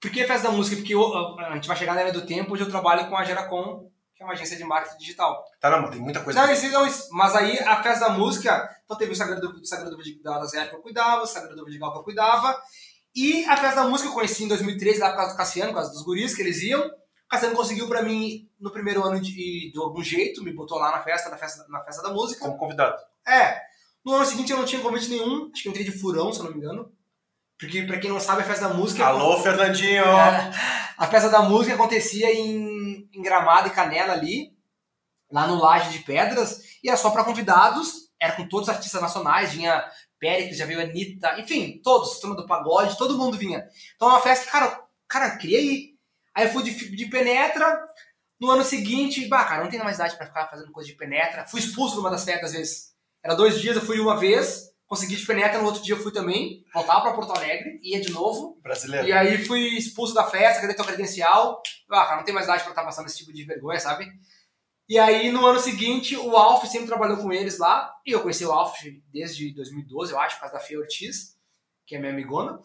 Por 0.00 0.08
que 0.12 0.22
a 0.22 0.28
festa 0.28 0.46
da 0.48 0.54
música? 0.54 0.76
Porque 0.76 0.94
eu- 0.94 1.36
a 1.40 1.54
gente 1.56 1.66
vai 1.66 1.76
chegar 1.76 1.94
na 1.96 2.02
era 2.02 2.12
do 2.12 2.24
tempo, 2.24 2.52
hoje 2.52 2.62
eu 2.62 2.70
trabalho 2.70 3.08
com 3.08 3.16
a 3.16 3.24
Geracom, 3.24 3.90
que 4.20 4.24
é 4.24 4.26
uma 4.26 4.34
agência 4.34 4.54
de 4.54 4.64
marketing 4.64 4.98
digital. 4.98 5.42
Tá, 5.58 5.70
não, 5.70 5.80
mas 5.80 5.92
tem 5.92 5.98
muita 5.98 6.22
coisa. 6.22 6.42
Não, 6.42 6.52
isso, 6.52 6.68
não, 6.68 6.86
isso. 6.86 7.08
Mas 7.10 7.34
aí 7.34 7.58
a 7.60 7.82
festa 7.82 8.06
da 8.06 8.12
música, 8.12 8.70
então 8.84 8.94
teve 8.94 9.12
o 9.12 9.16
Sagrado 9.16 9.40
do, 9.50 9.66
Sagrado 9.66 9.96
da 10.22 10.44
Zé 10.44 10.66
que 10.66 10.76
eu 10.76 10.82
cuidava, 10.82 11.22
o 11.22 11.26
Sagrado 11.26 11.56
do 11.56 11.64
Vidigal 11.64 11.90
que 11.90 11.98
eu 12.00 12.02
cuidava. 12.02 12.60
E 13.16 13.46
a 13.46 13.56
festa 13.56 13.82
da 13.82 13.88
música 13.88 14.10
eu 14.10 14.12
conheci 14.12 14.44
em 14.44 14.48
2013, 14.48 15.00
lá 15.00 15.08
por 15.08 15.16
causa 15.16 15.32
do 15.32 15.36
Cassiano, 15.38 15.70
por 15.70 15.76
causa 15.76 15.92
dos 15.92 16.02
guris 16.02 16.34
que 16.34 16.42
eles 16.42 16.60
iam. 16.62 16.82
O 16.82 17.28
Cassiano 17.30 17.56
conseguiu 17.56 17.88
pra 17.88 18.02
mim, 18.02 18.46
no 18.60 18.70
primeiro 18.70 19.02
ano, 19.02 19.18
de, 19.18 19.72
de 19.72 19.78
algum 19.78 20.02
jeito, 20.02 20.44
me 20.44 20.52
botou 20.52 20.78
lá 20.78 20.90
na 20.92 21.02
festa, 21.02 21.30
na 21.30 21.38
festa, 21.38 21.64
na 21.70 21.82
festa 21.82 22.02
da 22.02 22.10
música. 22.10 22.42
Como 22.42 22.58
convidado. 22.58 22.98
É. 23.26 23.58
No 24.04 24.12
ano 24.12 24.26
seguinte 24.26 24.52
eu 24.52 24.58
não 24.58 24.66
tinha 24.66 24.82
convite 24.82 25.08
nenhum, 25.08 25.50
acho 25.50 25.62
que 25.62 25.68
eu 25.68 25.70
entrei 25.70 25.86
de 25.86 25.98
furão, 25.98 26.30
se 26.30 26.40
eu 26.40 26.44
não 26.44 26.52
me 26.52 26.58
engano. 26.58 26.92
Porque, 27.58 27.82
pra 27.82 27.98
quem 27.98 28.10
não 28.10 28.20
sabe, 28.20 28.42
a 28.42 28.44
festa 28.44 28.68
da 28.68 28.74
música. 28.74 29.06
Alô, 29.06 29.38
Fernandinho! 29.38 30.04
É, 30.04 30.50
a 30.96 31.06
festa 31.06 31.30
da 31.30 31.40
música 31.40 31.74
acontecia 31.74 32.30
em, 32.34 32.79
em 33.12 33.22
Gramado 33.22 33.68
e 33.68 33.72
Canela 33.72 34.12
ali, 34.12 34.56
lá 35.30 35.46
no 35.46 35.60
Laje 35.60 35.90
de 35.90 36.04
Pedras, 36.04 36.60
e 36.82 36.88
era 36.88 36.96
só 36.96 37.10
para 37.10 37.24
convidados, 37.24 38.10
era 38.20 38.34
com 38.34 38.48
todos 38.48 38.68
os 38.68 38.74
artistas 38.74 39.00
nacionais, 39.00 39.52
vinha 39.52 39.84
Péricles, 40.18 40.58
já 40.58 40.66
veio 40.66 40.80
Anitta, 40.80 41.40
enfim, 41.40 41.80
todos, 41.82 42.20
turma 42.20 42.36
do 42.36 42.46
pagode, 42.46 42.98
todo 42.98 43.16
mundo 43.16 43.38
vinha. 43.38 43.66
Então 43.96 44.08
é 44.08 44.12
uma 44.12 44.20
festa 44.20 44.50
cara, 44.50 44.84
cara, 45.08 45.36
queria 45.36 45.60
ir. 45.60 45.98
Aí 46.34 46.46
eu 46.46 46.52
fui 46.52 46.62
de, 46.62 46.94
de 46.94 47.06
penetra, 47.06 47.82
no 48.40 48.50
ano 48.50 48.64
seguinte, 48.64 49.26
bah, 49.28 49.44
cara, 49.44 49.62
não 49.62 49.70
tenho 49.70 49.84
mais 49.84 49.96
idade 49.96 50.16
pra 50.16 50.26
ficar 50.26 50.48
fazendo 50.48 50.72
coisa 50.72 50.88
de 50.88 50.96
penetra. 50.96 51.46
Fui 51.46 51.60
expulso 51.60 51.96
numa 51.96 52.10
das 52.10 52.24
festas, 52.24 52.50
às 52.50 52.52
vezes. 52.52 52.94
Era 53.22 53.34
dois 53.34 53.60
dias, 53.60 53.76
eu 53.76 53.82
fui 53.82 54.00
uma 54.00 54.16
vez, 54.16 54.69
consegui 54.90 55.14
de 55.14 55.24
penetra, 55.24 55.60
no 55.60 55.66
outro 55.66 55.80
dia 55.82 55.94
eu 55.94 56.02
fui 56.02 56.12
também, 56.12 56.64
voltava 56.74 57.00
pra 57.02 57.12
Porto 57.12 57.30
Alegre, 57.32 57.78
ia 57.82 58.00
de 58.00 58.10
novo. 58.10 58.58
Brasileiro. 58.60 59.06
E 59.06 59.12
aí 59.12 59.42
fui 59.46 59.60
expulso 59.78 60.12
da 60.12 60.24
festa, 60.24 60.60
cadê 60.60 60.74
teu 60.74 60.84
credencial? 60.84 61.62
Ah, 61.88 62.04
cara, 62.04 62.16
não 62.16 62.24
tem 62.24 62.34
mais 62.34 62.44
idade 62.46 62.62
pra 62.64 62.72
estar 62.72 62.82
passando 62.84 63.06
esse 63.06 63.18
tipo 63.18 63.32
de 63.32 63.44
vergonha, 63.44 63.78
sabe? 63.78 64.04
E 64.88 64.98
aí, 64.98 65.30
no 65.30 65.46
ano 65.46 65.60
seguinte, 65.60 66.16
o 66.16 66.36
Alf 66.36 66.64
sempre 66.66 66.88
trabalhou 66.88 67.16
com 67.18 67.32
eles 67.32 67.58
lá. 67.58 67.94
E 68.04 68.10
eu 68.10 68.20
conheci 68.22 68.44
o 68.44 68.50
Alf 68.50 68.74
desde 69.12 69.54
2012, 69.54 70.12
eu 70.12 70.18
acho, 70.18 70.34
por 70.34 70.40
causa 70.40 70.54
da 70.56 70.60
Fê 70.60 70.76
Ortiz, 70.76 71.36
que 71.86 71.94
é 71.94 71.98
minha 72.00 72.10
amigona. 72.12 72.58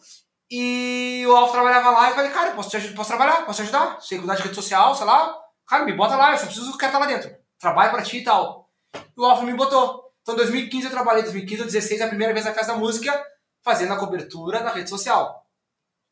E 0.50 1.24
o 1.28 1.36
Alf 1.36 1.52
trabalhava 1.52 1.90
lá 1.90 2.06
e 2.06 2.10
eu 2.10 2.14
falei, 2.16 2.30
cara, 2.32 2.50
posso, 2.52 2.70
te, 2.70 2.76
aj- 2.76 2.92
posso 2.94 3.08
trabalhar, 3.08 3.46
posso 3.46 3.58
te 3.58 3.62
ajudar? 3.62 4.00
Sei 4.00 4.18
cuidar 4.18 4.34
de 4.34 4.42
rede 4.42 4.54
social, 4.56 4.94
sei 4.96 5.06
lá. 5.06 5.36
Cara, 5.68 5.84
me 5.84 5.92
bota 5.92 6.16
lá, 6.16 6.32
eu 6.32 6.38
só 6.38 6.46
preciso 6.46 6.76
quero 6.76 6.90
estar 6.92 6.98
lá 6.98 7.06
dentro. 7.06 7.30
Trabalho 7.60 7.92
pra 7.92 8.02
ti 8.02 8.18
e 8.18 8.24
tal. 8.24 8.68
E 8.94 9.20
o 9.20 9.24
Alf 9.24 9.42
me 9.42 9.54
botou. 9.54 10.05
Então, 10.26 10.34
em 10.34 10.38
2015 10.38 10.86
eu 10.86 10.90
trabalhei, 10.90 11.22
2015 11.22 11.62
ou 11.62 11.66
2016, 11.66 12.02
a 12.02 12.08
primeira 12.08 12.32
vez 12.32 12.44
na 12.44 12.52
Festa 12.52 12.72
da 12.72 12.78
Música, 12.78 13.24
fazendo 13.62 13.92
a 13.92 13.96
cobertura 13.96 14.60
da 14.60 14.72
rede 14.72 14.90
social 14.90 15.46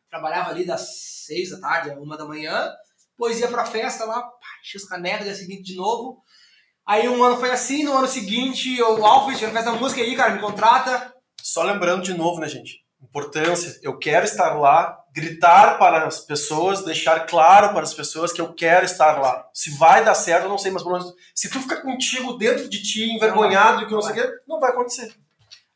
trabalhava 0.09 0.51
ali 0.51 0.65
das 0.65 1.25
seis 1.27 1.51
da 1.51 1.59
tarde 1.59 1.91
a 1.91 1.95
uma 1.95 2.17
da 2.17 2.25
manhã, 2.25 2.73
Depois 3.11 3.41
ia 3.41 3.49
pra 3.49 3.67
festa 3.67 4.05
lá, 4.05 4.23
pá, 4.23 4.47
enchia 4.63 4.81
os 4.81 4.87
canecos, 4.87 5.25
dia 5.25 5.35
seguinte 5.35 5.65
de 5.65 5.75
novo. 5.75 6.23
Aí 6.87 7.09
um 7.09 7.25
ano 7.25 7.39
foi 7.39 7.51
assim, 7.51 7.83
no 7.83 7.97
ano 7.97 8.07
seguinte, 8.07 8.81
o 8.81 9.05
Alfred, 9.05 9.45
na 9.47 9.53
festa 9.53 9.73
da 9.73 9.79
música 9.79 10.01
aí, 10.01 10.15
cara, 10.15 10.35
me 10.35 10.41
contrata. 10.41 11.13
Só 11.41 11.65
lembrando 11.65 12.05
de 12.05 12.15
novo, 12.15 12.41
né, 12.41 12.49
gente? 12.49 12.84
Importância, 13.05 13.79
eu 13.83 13.99
quero 13.99 14.25
estar 14.25 14.55
lá, 14.55 14.99
gritar 15.13 15.79
para 15.79 16.07
as 16.07 16.21
pessoas, 16.21 16.85
deixar 16.85 17.27
claro 17.27 17.73
para 17.73 17.83
as 17.83 17.95
pessoas 17.95 18.33
que 18.33 18.41
eu 18.41 18.53
quero 18.55 18.85
estar 18.85 19.21
lá. 19.21 19.49
Se 19.53 19.71
vai 19.77 20.05
dar 20.05 20.15
certo, 20.15 20.45
eu 20.45 20.49
não 20.49 20.59
sei, 20.59 20.71
mas 20.71 20.83
pelo 20.83 20.97
menos, 20.97 21.15
se 21.35 21.51
tu 21.51 21.61
ficar 21.61 21.83
contigo 21.83 22.33
dentro 22.35 22.69
de 22.69 22.83
ti, 22.83 23.11
envergonhado 23.11 23.83
e 23.83 23.87
que 23.87 23.93
não 23.93 24.03
sei 24.03 24.13
o 24.13 24.15
quê, 24.15 24.39
não 24.49 24.59
vai 24.59 24.71
acontecer. 24.71 25.15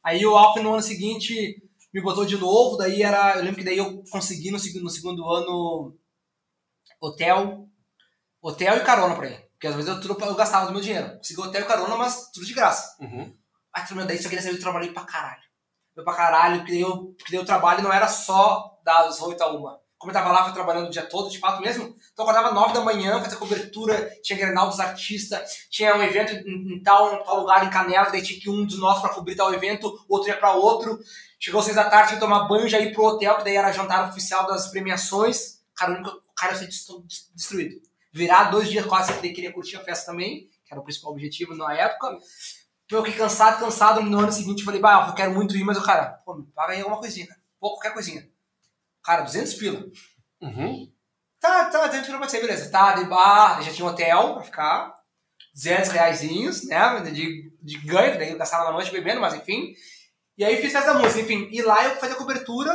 Aí 0.03 0.25
o 0.25 0.37
Alfred 0.37 0.65
no 0.65 0.73
ano 0.73 0.83
seguinte 0.83 1.63
me 1.93 2.01
botou 2.01 2.25
de 2.25 2.37
novo, 2.37 2.77
daí 2.77 3.03
era. 3.03 3.37
Eu 3.37 3.43
lembro 3.43 3.59
que 3.59 3.65
daí 3.65 3.79
eu 3.79 4.03
consegui 4.11 4.51
no 4.51 4.59
segundo, 4.59 4.85
no 4.85 4.91
segundo 4.91 5.29
ano 5.31 5.97
hotel, 7.01 7.69
hotel 8.41 8.77
e 8.77 8.85
carona 8.85 9.15
pra 9.15 9.29
ir. 9.29 9.49
Porque 9.53 9.67
às 9.67 9.75
vezes 9.75 9.89
eu, 9.89 10.01
tudo, 10.01 10.17
eu 10.25 10.35
gastava 10.35 10.67
do 10.67 10.73
meu 10.73 10.81
dinheiro. 10.81 11.17
Consegui 11.17 11.41
hotel 11.41 11.63
e 11.63 11.67
carona, 11.67 11.97
mas 11.97 12.31
tudo 12.33 12.47
de 12.47 12.55
graça. 12.55 12.97
Uhum. 13.01 13.37
Meu, 13.93 14.07
daí 14.07 14.19
só 14.19 14.29
queria 14.29 14.43
saber, 14.43 14.57
eu 14.57 14.61
trabalhei 14.61 14.93
pra 14.93 15.05
caralho. 15.05 15.48
Eu 15.99 16.05
pra 16.05 16.15
caralho, 16.15 16.59
porque 16.59 16.73
daí, 16.73 16.81
eu, 16.81 16.97
porque 17.19 17.33
daí 17.33 17.41
o 17.41 17.45
trabalho 17.47 17.83
não 17.83 17.93
era 17.93 18.07
só 18.07 18.79
das 18.85 19.21
8 19.21 19.43
a 19.43 19.53
1. 19.53 19.79
Como 19.99 20.13
eu 20.13 20.15
tava 20.15 20.31
lá, 20.31 20.45
fui 20.45 20.53
trabalhando 20.53 20.87
o 20.87 20.91
dia 20.91 21.03
todo, 21.05 21.29
de 21.29 21.41
fato 21.41 21.61
mesmo. 21.61 21.87
Então 22.13 22.25
eu 22.25 22.31
acordava 22.31 22.55
9 22.55 22.73
da 22.73 22.81
manhã, 22.83 23.21
fazia 23.21 23.37
cobertura, 23.37 24.09
tinha 24.23 24.39
Grenal 24.39 24.69
dos 24.69 24.79
artistas, 24.79 25.67
tinha 25.69 25.97
um 25.97 26.03
evento 26.03 26.33
em, 26.35 26.77
em 26.77 26.83
tal, 26.85 27.25
tal 27.25 27.41
lugar, 27.41 27.67
em 27.67 27.71
Canela, 27.71 28.09
daí 28.11 28.23
tinha 28.23 28.39
que 28.39 28.49
um 28.49 28.65
dos 28.65 28.79
nossos 28.79 29.03
pra 29.03 29.13
cobrir 29.13 29.35
tal 29.35 29.53
evento, 29.53 29.93
outro 30.09 30.29
ia 30.29 30.37
pra 30.37 30.53
outro. 30.53 31.01
Chegou 31.41 31.61
6 31.61 31.75
da 31.75 31.91
tarde, 31.91 32.15
que 32.15 32.21
tomar 32.21 32.47
banho, 32.47 32.69
já 32.69 32.79
ir 32.79 32.93
pro 32.93 33.05
hotel, 33.05 33.37
que 33.39 33.45
daí 33.45 33.57
era 33.57 33.73
jantar 33.73 34.09
oficial 34.09 34.47
das 34.47 34.69
premiações. 34.69 35.59
Cara, 35.77 36.01
o 36.01 36.35
cara 36.37 36.53
ia 36.53 36.59
ser 36.61 36.67
destru- 36.67 37.05
destruído. 37.35 37.81
Virar 38.13 38.45
dois 38.53 38.69
dias 38.71 38.87
quase, 38.87 39.13
que 39.15 39.27
ele 39.27 39.35
queria 39.35 39.53
curtir 39.53 39.77
a 39.77 39.81
festa 39.85 40.13
também, 40.13 40.49
que 40.65 40.73
era 40.73 40.81
o 40.81 40.85
principal 40.85 41.11
objetivo 41.11 41.57
na 41.57 41.75
época. 41.75 42.17
Eu 42.91 43.05
fiquei 43.05 43.19
cansado, 43.19 43.61
cansado. 43.61 44.01
No 44.03 44.19
ano 44.19 44.33
seguinte, 44.33 44.61
eu 44.61 44.65
falei, 44.65 44.81
bah, 44.81 45.07
eu 45.09 45.15
quero 45.15 45.33
muito 45.33 45.57
ir, 45.57 45.65
mas 45.65 45.77
o 45.77 45.83
cara, 45.83 46.21
pô, 46.25 46.35
me 46.35 46.47
paga 46.47 46.73
aí 46.73 46.81
alguma 46.81 46.99
coisinha, 46.99 47.27
cara. 47.27 47.41
Pô, 47.61 47.71
qualquer 47.71 47.93
coisinha. 47.93 48.29
Cara, 49.03 49.23
200 49.23 49.55
pila. 49.55 49.85
Uhum. 50.41 50.91
Tá, 51.41 51.67
tá, 51.67 51.87
200 51.87 52.07
pila 52.07 52.19
pode 52.19 52.31
ser, 52.31 52.41
beleza. 52.41 52.71
Tá, 52.71 52.95
de 52.95 53.05
bar, 53.05 53.63
já 53.63 53.73
tinha 53.73 53.87
um 53.87 53.91
hotel 53.91 54.35
pra 54.35 54.43
ficar. 54.43 54.99
200 55.55 55.91
reaisinhos, 55.91 56.65
né, 56.65 57.01
de, 57.11 57.53
de 57.61 57.79
ganho, 57.79 58.17
daí 58.17 58.31
eu 58.31 58.39
gastava 58.39 58.65
na 58.65 58.73
noite 58.73 58.93
bebendo, 58.93 59.21
mas 59.21 59.35
enfim. 59.35 59.75
E 60.37 60.45
aí 60.45 60.61
fiz 60.61 60.73
da 60.73 60.95
música, 60.95 61.21
enfim. 61.21 61.49
E 61.51 61.61
lá 61.63 61.85
eu 61.85 61.97
fazia 61.97 62.15
cobertura 62.17 62.73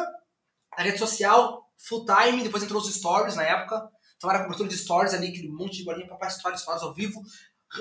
na 0.77 0.83
rede 0.83 0.97
social, 0.97 1.65
full 1.77 2.05
time, 2.05 2.43
depois 2.43 2.61
entrou 2.61 2.81
os 2.81 2.93
stories 2.93 3.35
na 3.35 3.43
época. 3.43 3.89
Então 4.17 4.29
era 4.29 4.43
cobertura 4.43 4.67
de 4.67 4.77
stories 4.77 5.13
ali, 5.13 5.29
aquele 5.29 5.49
monte 5.49 5.77
de 5.77 5.85
bolinha, 5.85 6.07
papai 6.07 6.29
stories, 6.29 6.61
stories 6.61 6.83
ao 6.83 6.93
vivo, 6.93 7.21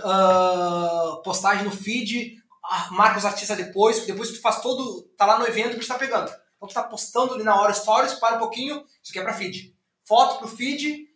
ah, 0.03 1.21
postagem 1.25 1.65
no 1.65 1.71
feed, 1.71 2.37
ah, 2.65 2.89
marca 2.93 3.19
os 3.19 3.25
artistas 3.25 3.57
depois, 3.57 4.07
depois 4.07 4.31
tu 4.31 4.41
faz 4.41 4.61
todo, 4.61 5.03
tá 5.17 5.27
lá 5.27 5.39
no 5.39 5.47
evento 5.47 5.75
que 5.75 5.85
tu 5.85 5.89
tá 5.89 5.99
pegando. 5.99 6.31
Então 6.57 6.69
tu 6.69 6.75
tá 6.75 6.83
postando 6.83 7.35
ali 7.35 7.43
na 7.43 7.61
hora 7.61 7.75
stories, 7.75 8.15
para 8.15 8.37
um 8.37 8.39
pouquinho, 8.39 8.85
isso 9.03 9.11
aqui 9.11 9.19
é 9.19 9.23
pra 9.23 9.35
feed. 9.35 9.75
Foto 10.07 10.39
pro 10.39 10.49
feed, 10.49 11.07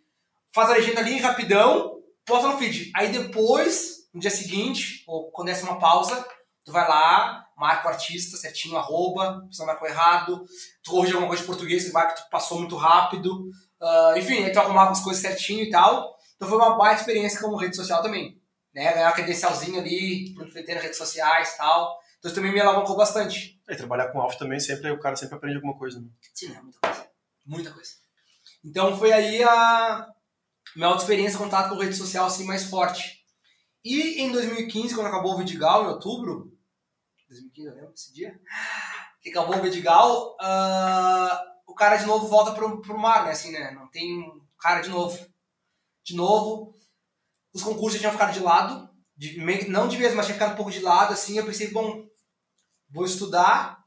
faz 0.53 0.71
a 0.71 0.75
legenda 0.75 1.01
ali 1.01 1.19
rapidão, 1.19 2.01
posta 2.25 2.49
no 2.49 2.59
feed. 2.59 2.91
Aí 2.95 3.11
depois, 3.11 4.09
no 4.13 4.21
dia 4.21 4.31
seguinte, 4.31 5.05
ou 5.07 5.31
quando 5.31 5.49
desce 5.49 5.63
uma 5.63 5.79
pausa, 5.79 6.27
tu 6.65 6.73
vai 6.73 6.87
lá, 6.89 7.47
marca 7.57 7.87
o 7.87 7.91
artista 7.91 8.37
certinho, 8.37 8.77
arroba, 8.77 9.47
se 9.51 9.59
não 9.61 9.67
marcou 9.67 9.89
errado, 9.89 10.45
tu 10.83 10.91
corrige 10.91 11.13
alguma 11.13 11.29
coisa 11.29 11.43
de 11.43 11.47
português 11.47 11.85
que 11.85 11.91
tu 11.91 12.31
passou 12.31 12.59
muito 12.59 12.77
rápido. 12.77 13.49
Ah, 13.81 14.15
enfim, 14.17 14.45
aí 14.45 14.53
tu 14.53 14.59
arrumava 14.59 14.91
as 14.91 15.01
coisas 15.01 15.23
certinho 15.23 15.63
e 15.63 15.71
tal. 15.71 16.17
Então 16.35 16.49
foi 16.49 16.59
uma 16.59 16.77
baita 16.77 17.01
experiência 17.01 17.41
como 17.41 17.57
rede 17.57 17.77
social 17.77 18.03
também. 18.03 18.41
Né? 18.77 18.93
Ganhar 18.93 19.07
uma 19.07 19.13
credencialzinho 19.13 19.81
ali, 19.81 20.35
ter 20.53 20.75
nas 20.75 20.83
redes 20.83 20.99
sociais 20.99 21.55
e 21.55 21.57
tal. 21.57 21.99
Então 22.19 22.31
isso 22.31 22.35
também 22.35 22.53
me 22.53 22.61
alavancou 22.61 22.95
bastante. 22.95 23.59
E 23.67 23.75
trabalhar 23.75 24.09
com 24.09 24.21
alfa 24.21 24.39
também, 24.39 24.61
sempre 24.61 24.91
o 24.91 25.01
cara 25.01 25.17
sempre 25.17 25.37
aprende 25.37 25.57
alguma 25.57 25.79
coisa. 25.79 25.99
Né? 25.99 26.09
Sim, 26.35 26.55
é 26.55 26.61
muita 26.61 26.79
coisa. 26.79 27.09
Muita 27.47 27.71
coisa. 27.73 27.93
Então 28.63 28.99
foi 28.99 29.13
aí 29.13 29.43
a 29.43 30.07
minha 30.77 30.89
outra 30.89 31.05
experiência 31.05 31.39
contato 31.39 31.71
com 31.71 31.81
rede 31.81 31.97
social 31.97 32.27
assim 32.27 32.45
mais 32.45 32.65
forte. 32.65 33.25
E 33.83 34.21
em 34.21 34.31
2015, 34.31 34.95
quando 34.95 35.07
acabou 35.07 35.33
o 35.33 35.39
Vidigal, 35.39 35.85
em 35.85 35.89
outubro, 35.89 36.53
2015, 37.31 37.69
eu 37.69 37.75
lembro 37.75 37.93
desse 37.93 38.13
dia, 38.13 38.39
que 39.23 39.31
acabou 39.31 39.57
o 39.57 39.63
Vidigal, 39.63 40.37
ah, 40.39 41.45
o 41.67 41.75
cara 41.75 41.97
de 41.97 42.05
novo 42.05 42.27
volta 42.27 42.53
pro, 42.53 42.83
pro 42.83 42.99
mar, 42.99 43.25
né? 43.25 43.31
Assim, 43.31 43.53
né? 43.53 43.71
Não 43.71 43.89
tem 43.89 44.31
cara 44.61 44.83
de 44.83 44.91
novo. 44.91 45.19
De 46.03 46.15
novo, 46.15 46.76
os 47.57 47.63
concursos 47.63 47.99
tinham 47.99 48.13
ficado 48.13 48.35
de 48.35 48.41
lado, 48.41 48.87
de, 49.17 49.41
não 49.71 49.89
de 49.89 49.97
vez, 49.97 50.15
mas 50.15 50.27
tinha 50.27 50.35
ficado 50.35 50.53
um 50.53 50.57
pouco 50.57 50.71
de 50.71 50.81
lado, 50.81 51.15
assim, 51.15 51.39
eu 51.39 51.47
pensei, 51.47 51.71
bom, 51.71 52.07
vou 52.91 53.07
estudar. 53.07 53.83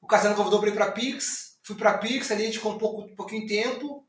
O 0.00 0.08
Cassiano 0.08 0.34
convidou 0.34 0.58
para 0.58 0.70
ir 0.70 0.74
para 0.74 0.90
Pix, 0.90 1.56
fui 1.62 1.76
para 1.76 1.98
Pix, 1.98 2.32
ali 2.32 2.42
a 2.42 2.46
gente 2.46 2.58
ficou 2.58 2.72
um, 2.72 2.78
pouco, 2.78 3.02
um 3.02 3.14
pouquinho 3.14 3.46
tempo, 3.46 4.04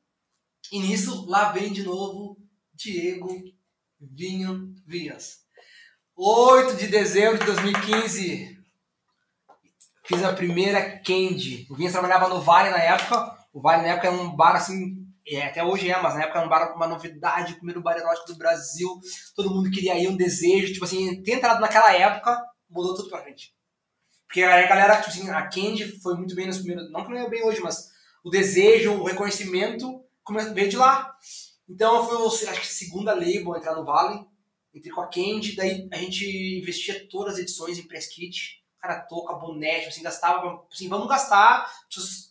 e 0.72 0.80
nisso, 0.80 1.28
lá 1.28 1.52
vem 1.52 1.72
de 1.72 1.84
novo 1.84 2.38
Diego 2.74 3.30
Vinho 3.99 4.74
Vinhas. 4.88 5.41
8 6.16 6.76
de 6.76 6.88
dezembro 6.88 7.38
de 7.38 7.45
2015, 7.45 8.58
fiz 10.06 10.24
a 10.24 10.34
primeira 10.34 10.99
Candy. 11.02 11.68
O 11.70 11.76
Vinhas 11.76 11.94
trabalhava 11.94 12.30
no 12.30 12.41
Vale 12.41 12.72
na 12.72 12.80
época, 12.80 13.38
o 13.53 13.62
Vale 13.62 13.84
na 13.84 13.90
época 13.90 14.08
era 14.08 14.16
um 14.16 14.36
bar 14.36 14.56
assim, 14.56 15.01
é, 15.27 15.43
até 15.43 15.64
hoje 15.64 15.89
é, 15.89 16.02
mas 16.02 16.15
na 16.15 16.23
época 16.23 16.39
era 16.39 16.73
um 16.73 16.76
uma 16.76 16.88
novidade, 16.88 17.53
o 17.53 17.57
primeiro 17.57 17.81
bar 17.81 17.98
erótico 17.98 18.27
do 18.27 18.38
Brasil, 18.38 18.89
todo 19.35 19.49
mundo 19.49 19.69
queria 19.69 19.98
ir, 19.98 20.07
um 20.07 20.18
desejo, 20.18 20.73
tipo 20.73 20.85
assim, 20.85 21.22
ter 21.23 21.34
entrado 21.34 21.61
naquela 21.61 21.93
época, 21.93 22.43
mudou 22.69 22.95
tudo 22.95 23.10
pra 23.10 23.23
gente. 23.23 23.53
Porque 24.26 24.43
a 24.43 24.65
galera, 24.65 24.95
tipo 24.98 25.10
assim, 25.10 25.30
a 25.30 25.41
Candy 25.49 25.99
foi 25.99 26.15
muito 26.15 26.34
bem 26.34 26.48
nos 26.48 26.60
primeiros. 26.60 26.89
Não 26.89 27.03
que 27.03 27.11
não 27.11 27.18
é 27.18 27.30
bem 27.30 27.43
hoje, 27.43 27.60
mas 27.60 27.91
o 28.23 28.30
desejo, 28.30 28.93
o 28.93 29.03
reconhecimento 29.03 30.06
veio 30.53 30.69
de 30.69 30.77
lá. 30.77 31.14
Então 31.68 32.07
foi, 32.07 32.48
acho 32.48 32.61
que, 32.61 32.68
segunda 32.68 33.14
label 33.14 33.53
a 33.53 33.57
entrar 33.57 33.76
no 33.76 33.84
Vale. 33.84 34.26
Entrei 34.73 34.93
com 34.93 35.02
a 35.02 35.10
Candy, 35.10 35.57
daí 35.57 35.85
a 35.91 35.98
gente 35.98 36.60
investia 36.60 37.06
todas 37.10 37.34
as 37.34 37.39
edições 37.41 37.77
em 37.77 37.85
press 37.85 38.07
kit. 38.07 38.64
Cara, 38.80 39.02
touca, 39.02 39.34
boné, 39.34 39.85
assim, 39.85 40.02
gastava, 40.02 40.65
assim, 40.72 40.88
vamos 40.88 41.10
gastar, 41.10 41.69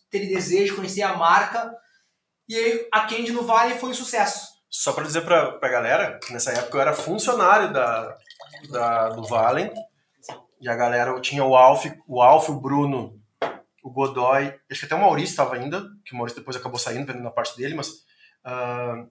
ter 0.09 0.25
desejo, 0.27 0.75
conhecer 0.75 1.03
a 1.03 1.15
marca. 1.15 1.71
E 2.51 2.55
aí 2.57 2.85
a 2.91 3.07
Candy 3.07 3.31
no 3.31 3.43
Vale 3.43 3.75
foi 3.75 3.91
um 3.91 3.93
sucesso. 3.93 4.49
Só 4.69 4.91
pra 4.91 5.05
dizer 5.05 5.21
pra, 5.21 5.53
pra 5.53 5.69
galera, 5.69 6.19
nessa 6.31 6.51
época 6.51 6.75
eu 6.75 6.81
era 6.81 6.91
funcionário 6.93 7.71
da, 7.71 8.17
da, 8.69 9.09
do 9.11 9.23
Valen. 9.23 9.71
E 10.59 10.67
a 10.67 10.75
galera, 10.75 11.17
tinha 11.21 11.45
o 11.45 11.55
Alf, 11.55 11.85
o 12.05 12.21
Alf, 12.21 12.49
o 12.49 12.59
Bruno, 12.59 13.17
o 13.81 13.89
Godoy, 13.89 14.53
acho 14.69 14.81
que 14.81 14.85
até 14.85 14.95
o 14.95 14.99
Maurício 14.99 15.31
estava 15.31 15.55
ainda, 15.55 15.81
que 16.03 16.13
o 16.13 16.17
Maurício 16.17 16.41
depois 16.41 16.57
acabou 16.57 16.77
saindo, 16.77 17.05
perdendo 17.05 17.29
a 17.29 17.31
parte 17.31 17.55
dele, 17.55 17.73
mas. 17.73 17.89
ah, 18.43 19.05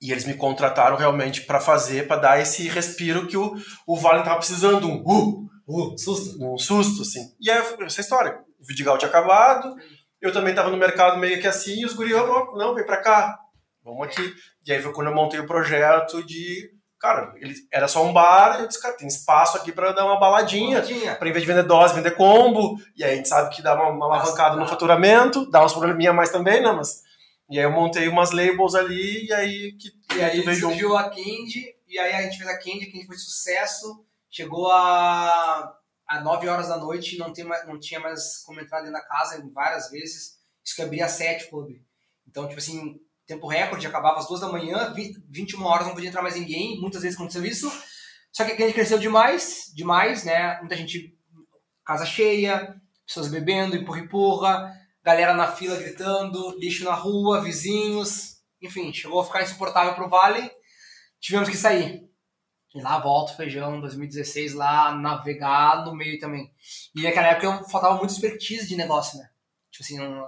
e 0.00 0.12
eles 0.12 0.24
me 0.24 0.34
contrataram 0.34 0.96
realmente 0.96 1.40
para 1.40 1.58
fazer, 1.58 2.06
para 2.06 2.20
dar 2.20 2.40
esse 2.40 2.68
respiro 2.68 3.26
que 3.26 3.36
o, 3.36 3.56
o 3.84 3.96
Valen 3.96 4.22
tava 4.22 4.38
precisando, 4.38 4.86
um 4.86 5.02
uh, 5.04 5.48
Uh, 5.68 5.98
susto. 5.98 6.42
um 6.42 6.56
susto, 6.56 7.02
assim. 7.02 7.30
E 7.38 7.50
aí, 7.50 7.62
essa 7.82 8.00
história. 8.00 8.40
O 8.58 8.64
Vidigal 8.66 8.96
tinha 8.96 9.08
acabado, 9.08 9.76
eu 10.20 10.32
também 10.32 10.54
tava 10.54 10.70
no 10.70 10.76
mercado 10.76 11.16
meio 11.18 11.40
que 11.40 11.46
assim, 11.46 11.80
e 11.80 11.84
os 11.84 11.92
gurios, 11.94 12.20
"Ó, 12.20 12.56
não, 12.56 12.74
vem 12.74 12.84
pra 12.86 12.96
cá, 12.98 13.38
vamos 13.84 14.06
aqui. 14.06 14.32
E 14.66 14.72
aí 14.72 14.82
foi 14.82 14.92
quando 14.92 15.08
eu 15.08 15.14
montei 15.14 15.40
o 15.40 15.46
projeto 15.46 16.22
de, 16.24 16.70
cara, 17.00 17.32
ele 17.36 17.54
era 17.72 17.88
só 17.88 18.04
um 18.04 18.12
bar, 18.12 18.58
e 18.58 18.62
eu 18.62 18.68
disse, 18.68 18.82
cara, 18.82 18.96
tem 18.96 19.06
espaço 19.08 19.56
aqui 19.56 19.72
pra 19.72 19.92
dar 19.92 20.04
uma 20.04 20.18
baladinha, 20.20 20.82
Tinha. 20.82 21.14
pra 21.14 21.28
em 21.28 21.32
vez 21.32 21.42
de 21.44 21.50
vender 21.50 21.62
dose, 21.62 21.94
vender 21.94 22.10
combo, 22.16 22.76
e 22.96 23.02
aí 23.04 23.12
a 23.12 23.16
gente 23.16 23.28
sabe 23.28 23.54
que 23.54 23.62
dá 23.62 23.74
uma, 23.74 23.88
uma 23.90 24.06
alavancada 24.06 24.56
no 24.56 24.62
Dá. 24.62 24.66
faturamento, 24.68 25.48
dá 25.50 25.64
uns 25.64 25.72
probleminha 25.72 26.10
a 26.10 26.14
mais 26.14 26.30
também, 26.30 26.60
né, 26.62 26.70
mas... 26.72 27.06
E 27.50 27.58
aí 27.58 27.64
eu 27.64 27.70
montei 27.70 28.06
umas 28.08 28.30
labels 28.30 28.74
ali, 28.74 29.26
e 29.26 29.32
aí 29.32 29.72
que 29.72 29.90
E 30.18 30.22
aí 30.22 30.40
veio 30.42 30.52
junto. 30.58 30.72
surgiu 30.72 30.96
a 30.98 31.04
Candy, 31.04 31.74
e 31.88 31.98
aí 31.98 32.12
a 32.12 32.20
gente 32.22 32.36
fez 32.36 32.50
a 32.50 32.58
Candy, 32.58 32.84
a 32.86 32.92
Candy 32.92 33.06
foi 33.06 33.16
sucesso, 33.16 34.04
chegou 34.28 34.70
a, 34.70 35.72
a 36.08 36.20
9 36.20 36.48
horas 36.48 36.68
da 36.68 36.78
noite, 36.78 37.18
não, 37.18 37.32
tem 37.32 37.44
mais, 37.44 37.66
não 37.66 37.78
tinha 37.78 38.00
mais 38.00 38.38
como 38.38 38.60
entrar 38.60 38.78
dentro 38.78 38.94
da 38.94 39.04
casa 39.04 39.46
várias 39.52 39.90
vezes, 39.90 40.38
isso 40.64 40.74
que 40.74 40.82
abria 40.82 41.04
às 41.04 41.12
7 41.12 41.44
o 41.44 41.50
clube. 41.50 41.84
Então, 42.26 42.46
tipo 42.48 42.58
assim, 42.58 42.98
tempo 43.26 43.46
recorde, 43.46 43.86
acabava 43.86 44.18
às 44.18 44.26
2 44.26 44.40
da 44.40 44.48
manhã, 44.48 44.92
20, 44.94 45.22
21 45.28 45.62
horas 45.64 45.86
não 45.86 45.94
podia 45.94 46.08
entrar 46.08 46.22
mais 46.22 46.34
ninguém, 46.34 46.80
muitas 46.80 47.02
vezes 47.02 47.16
aconteceu 47.16 47.44
isso, 47.44 47.70
só 48.32 48.44
que 48.44 48.52
a 48.52 48.56
Candy 48.56 48.72
cresceu 48.72 48.98
demais, 48.98 49.70
demais, 49.74 50.24
né, 50.24 50.58
muita 50.60 50.76
gente, 50.76 51.14
casa 51.84 52.06
cheia, 52.06 52.74
pessoas 53.06 53.28
bebendo, 53.28 53.76
empurra, 53.76 54.00
empurra, 54.00 54.72
galera 55.02 55.34
na 55.34 55.50
fila 55.50 55.76
gritando, 55.76 56.58
lixo 56.58 56.84
na 56.84 56.94
rua, 56.94 57.42
vizinhos, 57.42 58.38
enfim, 58.62 58.92
chegou 58.92 59.20
a 59.20 59.24
ficar 59.24 59.42
insuportável 59.42 59.94
pro 59.94 60.08
Vale, 60.08 60.50
tivemos 61.20 61.48
que 61.48 61.56
sair. 61.56 62.07
E 62.74 62.80
lá 62.82 62.98
volta 62.98 63.32
o 63.32 63.36
feijão, 63.36 63.80
2016, 63.80 64.54
lá 64.54 64.94
navegar 64.94 65.84
no 65.84 65.94
meio 65.94 66.18
também. 66.18 66.52
E 66.94 67.02
naquela 67.02 67.28
época 67.28 67.46
eu 67.46 67.68
faltava 67.68 67.96
muita 67.96 68.12
expertise 68.12 68.68
de 68.68 68.76
negócio, 68.76 69.18
né? 69.18 69.30
Tipo 69.70 69.84
assim, 69.84 69.98
não- 69.98 70.26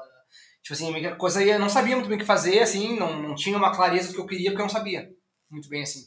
tipo 0.62 0.72
assim, 0.74 1.16
coisa 1.16 1.44
eu 1.44 1.58
não 1.58 1.68
sabia 1.68 1.96
muito 1.96 2.08
bem 2.08 2.16
o 2.16 2.20
que 2.20 2.26
fazer, 2.26 2.60
assim, 2.60 2.98
não, 2.98 3.20
não 3.22 3.34
tinha 3.34 3.56
uma 3.56 3.74
clareza 3.74 4.08
do 4.08 4.14
que 4.14 4.20
eu 4.20 4.26
queria, 4.26 4.50
porque 4.50 4.62
eu 4.62 4.66
não 4.66 4.72
sabia 4.72 5.10
muito 5.50 5.68
bem, 5.68 5.82
assim. 5.82 6.06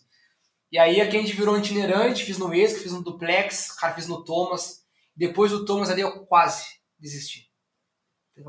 E 0.71 0.79
aí 0.79 0.99
aqui 1.01 1.17
a 1.17 1.21
gente 1.21 1.35
virou 1.35 1.57
itinerante, 1.57 2.23
fiz 2.25 2.37
no 2.37 2.53
ESC, 2.53 2.81
fiz 2.81 2.91
no 2.93 3.03
Duplex, 3.03 3.71
cara, 3.73 3.93
fiz 3.93 4.07
no 4.07 4.23
Thomas. 4.23 4.83
Depois 5.15 5.51
do 5.51 5.65
Thomas 5.65 5.89
ali 5.89 6.01
eu 6.01 6.25
quase 6.25 6.65
desisti. 6.99 7.49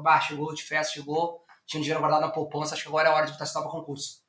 Bah, 0.03 0.21
chegou 0.21 0.55
de 0.55 0.63
festa, 0.63 0.95
chegou, 0.95 1.45
tinha 1.67 1.81
dinheiro 1.83 2.01
guardado 2.01 2.23
na 2.23 2.31
poupança, 2.31 2.75
acho 2.75 2.83
que 2.83 2.89
agora 2.89 3.09
é 3.09 3.13
a 3.13 3.15
hora 3.15 3.27
de 3.27 3.33
botar 3.33 3.47
para 3.53 3.71
concurso. 3.71 4.23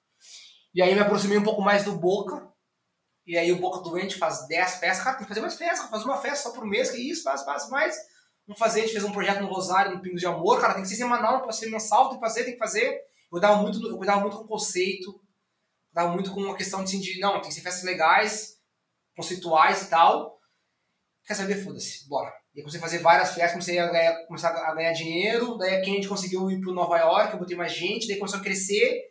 E 0.74 0.82
aí 0.82 0.94
me 0.94 1.00
aproximei 1.00 1.38
um 1.38 1.44
pouco 1.44 1.62
mais 1.62 1.86
do 1.86 1.98
Boca, 1.98 2.52
e 3.26 3.38
aí 3.38 3.52
o 3.52 3.60
Boca 3.60 3.82
Doente 3.82 4.18
faz 4.18 4.48
10 4.48 4.76
festas, 4.76 5.04
cara, 5.04 5.18
tem 5.18 5.26
que 5.26 5.30
fazer 5.30 5.42
mais 5.42 5.56
festas, 5.56 5.90
faz 5.90 6.04
uma 6.04 6.18
festa 6.18 6.50
só 6.50 6.52
por 6.52 6.66
mês, 6.66 6.92
que 6.92 6.98
isso, 6.98 7.24
faz, 7.24 7.44
faz 7.44 7.70
mais. 7.70 7.96
Vamos 8.48 8.60
fazer, 8.60 8.82
a 8.82 8.84
gente 8.84 8.92
fez 8.92 9.04
um 9.04 9.12
projeto 9.12 9.42
no 9.42 9.48
Rosário, 9.48 9.96
no 9.96 10.02
Pingos 10.02 10.20
de 10.20 10.28
Amor, 10.28 10.62
cara, 10.62 10.76
tem 10.76 10.84
que 10.84 10.90
ser 10.90 10.96
semanal, 10.96 11.34
não 11.34 11.42
pode 11.42 11.56
ser 11.56 11.70
mensal, 11.70 12.10
tem 12.10 12.20
que 12.20 12.26
fazer, 12.26 12.44
tem 12.44 12.54
que 12.54 12.60
fazer. 12.60 12.88
Eu 12.88 13.30
cuidava 13.32 13.58
muito, 13.58 13.88
eu 13.88 13.98
cuidava 13.98 14.22
muito 14.22 14.38
com 14.38 14.46
conceito, 14.46 15.20
cuidava 15.92 16.14
muito 16.14 16.32
com 16.32 16.42
uma 16.42 16.56
questão 16.56 16.82
assim, 16.82 17.00
de, 17.00 17.20
não, 17.20 17.42
tem 17.42 17.50
que 17.50 17.56
ser 17.56 17.62
festas 17.62 17.84
legais, 17.84 18.58
conceituais 19.16 19.82
e 19.82 19.90
tal. 19.90 20.40
Quer 21.26 21.34
saber? 21.34 21.64
Foda-se, 21.64 22.08
bora. 22.08 22.32
E 22.54 22.62
comecei 22.62 22.80
a 22.80 22.84
fazer 22.84 23.00
várias 23.00 23.30
festas, 23.30 23.52
comecei 23.52 23.80
a 23.80 23.88
ganhar, 23.88 24.26
começar 24.28 24.50
a 24.50 24.76
ganhar 24.76 24.94
dinheiro, 24.94 25.58
daí 25.58 25.76
a 25.78 25.84
gente 25.84 26.08
conseguiu 26.08 26.50
ir 26.52 26.62
para 26.62 26.72
Nova 26.72 26.98
York, 27.00 27.34
eu 27.34 27.40
botei 27.40 27.58
mais 27.58 27.74
gente, 27.74 28.08
daí 28.08 28.18
começou 28.18 28.40
a 28.40 28.44
crescer, 28.44 29.02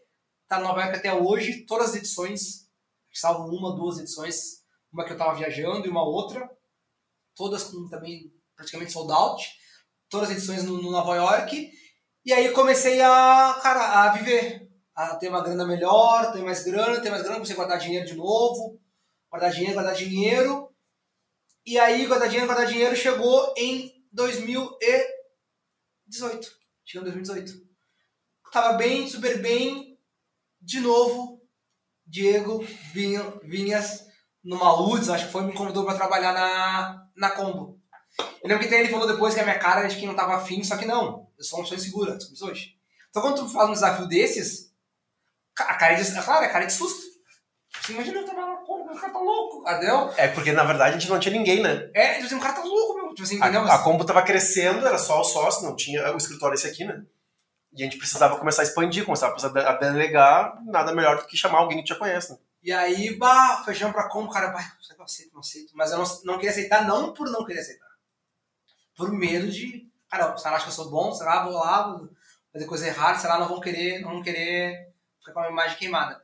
tá 0.46 0.58
no 0.58 0.64
Nova 0.64 0.80
York 0.80 0.96
até 0.96 1.12
hoje, 1.12 1.66
todas 1.66 1.90
as 1.90 1.96
edições, 1.96 2.63
salvo 3.18 3.54
uma, 3.54 3.76
duas 3.76 3.98
edições, 3.98 4.64
uma 4.92 5.04
que 5.04 5.12
eu 5.12 5.18
tava 5.18 5.34
viajando 5.34 5.86
e 5.86 5.90
uma 5.90 6.04
outra, 6.04 6.48
todas 7.34 7.64
com 7.64 7.88
também 7.88 8.32
praticamente 8.56 8.92
sold 8.92 9.12
out, 9.12 9.46
todas 10.08 10.30
as 10.30 10.36
edições 10.36 10.64
no, 10.64 10.80
no 10.80 10.90
Nova 10.90 11.14
York, 11.16 11.70
e 12.24 12.32
aí 12.32 12.50
comecei 12.52 13.00
a, 13.00 13.58
cara, 13.62 14.04
a 14.04 14.12
viver, 14.12 14.70
a 14.94 15.16
ter 15.16 15.28
uma 15.28 15.42
grana 15.42 15.66
melhor, 15.66 16.32
ter 16.32 16.42
mais 16.42 16.64
grana, 16.64 17.00
ter 17.00 17.10
mais 17.10 17.22
grana, 17.22 17.36
comecei 17.36 17.54
a 17.54 17.58
guardar 17.58 17.78
dinheiro 17.78 18.06
de 18.06 18.14
novo, 18.14 18.80
guardar 19.30 19.50
dinheiro, 19.50 19.74
guardar 19.74 19.94
dinheiro, 19.94 20.74
e 21.66 21.78
aí 21.78 22.06
guardar 22.06 22.28
dinheiro, 22.28 22.46
guardar 22.46 22.66
dinheiro, 22.66 22.96
chegou 22.96 23.52
em 23.56 23.92
2018, 24.12 26.50
chegou 26.84 27.08
em 27.08 27.12
2018. 27.12 27.64
Tava 28.52 28.74
bem, 28.74 29.08
super 29.08 29.40
bem, 29.42 29.98
de 30.60 30.80
novo, 30.80 31.43
Diego 32.14 32.64
Vinhas, 33.42 34.06
numa 34.44 34.80
UDS, 34.80 35.08
acho 35.08 35.26
que 35.26 35.32
foi, 35.32 35.42
me 35.42 35.52
convidou 35.52 35.84
para 35.84 35.96
trabalhar 35.96 36.32
na, 36.32 37.08
na 37.16 37.30
Combo. 37.30 37.80
Eu 38.40 38.48
lembro 38.48 38.68
que 38.68 38.72
ele 38.72 38.88
falou 38.88 39.08
depois 39.08 39.34
que 39.34 39.40
a 39.40 39.42
minha 39.42 39.58
cara 39.58 39.84
é 39.84 39.88
de 39.88 39.96
quem 39.96 40.06
não 40.06 40.14
tava 40.14 40.36
afim, 40.36 40.62
só 40.62 40.76
que 40.76 40.84
não. 40.84 41.26
Eu 41.36 41.44
sou 41.44 41.58
uma 41.58 41.64
pessoa 41.64 41.76
insegura, 41.76 42.14
descobri 42.14 42.52
hoje. 42.52 42.76
Então 43.10 43.20
quando 43.20 43.38
tu 43.38 43.48
faz 43.48 43.68
um 43.68 43.72
desafio 43.72 44.06
desses, 44.06 44.72
a 45.58 45.74
cara 45.74 45.94
é 45.94 45.96
de, 45.96 46.12
claro, 46.12 46.44
a 46.44 46.48
cara 46.48 46.62
é 46.62 46.66
de 46.68 46.72
susto. 46.72 47.02
Você 47.82 47.92
imagina 47.92 48.20
eu 48.20 48.24
trabalhar 48.24 48.46
na 48.46 48.56
Kombi, 48.58 48.92
o 48.92 49.00
cara 49.00 49.12
tá 49.12 49.18
louco, 49.18 49.68
entendeu? 49.68 50.14
É 50.16 50.28
porque 50.28 50.52
na 50.52 50.62
verdade 50.62 50.94
a 50.94 50.98
gente 50.98 51.10
não 51.10 51.18
tinha 51.18 51.36
ninguém, 51.36 51.60
né? 51.60 51.90
É, 51.92 52.14
tipo 52.14 52.26
assim, 52.26 52.36
o 52.36 52.40
cara 52.40 52.54
tá 52.54 52.62
louco, 52.62 52.94
meu. 52.94 53.08
Tipo 53.08 53.22
assim, 53.24 53.36
entendeu? 53.38 53.62
A, 53.62 53.74
a 53.74 53.78
Combo 53.82 54.04
tava 54.04 54.22
crescendo, 54.22 54.86
era 54.86 54.98
só 54.98 55.20
o 55.20 55.24
sócio, 55.24 55.64
não 55.64 55.74
tinha 55.74 56.14
o 56.14 56.16
escritório 56.16 56.54
esse 56.54 56.68
aqui, 56.68 56.84
né? 56.84 57.02
E 57.76 57.82
a 57.82 57.84
gente 57.84 57.98
precisava 57.98 58.38
começar 58.38 58.62
a 58.62 58.64
expandir, 58.64 59.04
começar 59.04 59.34
a 59.34 59.72
delegar, 59.74 60.62
nada 60.64 60.94
melhor 60.94 61.18
do 61.18 61.26
que 61.26 61.36
chamar 61.36 61.58
alguém 61.58 61.78
que 61.78 61.92
te 61.92 61.98
conhece, 61.98 62.32
né? 62.32 62.38
E 62.62 62.72
aí, 62.72 63.14
bah, 63.16 63.62
fechamos 63.64 63.94
pra 63.94 64.08
Combo, 64.08 64.32
cara, 64.32 64.48
bah, 64.48 64.72
não 64.96 65.04
aceito, 65.04 65.32
não 65.34 65.40
aceito. 65.40 65.72
Mas 65.74 65.90
eu 65.90 65.98
não, 65.98 66.04
não 66.24 66.34
queria 66.36 66.50
aceitar, 66.50 66.86
não 66.86 67.12
por 67.12 67.28
não 67.30 67.44
querer 67.44 67.60
aceitar 67.60 67.94
por 68.96 69.12
medo 69.12 69.50
de, 69.50 69.90
cara, 70.08 70.36
será 70.36 70.58
que 70.58 70.68
eu 70.68 70.72
sou 70.72 70.90
bom? 70.90 71.12
Será 71.12 71.44
vou 71.44 71.52
lá 71.52 71.88
vou 71.88 72.08
fazer 72.52 72.66
coisa 72.66 72.86
errada? 72.86 73.18
Será 73.18 73.38
não 73.38 73.48
vão 73.48 73.60
querer, 73.60 74.00
não 74.00 74.12
vão 74.12 74.22
querer 74.22 74.92
ficar 75.18 75.32
com 75.32 75.40
a 75.40 75.50
imagem 75.50 75.78
queimada? 75.78 76.22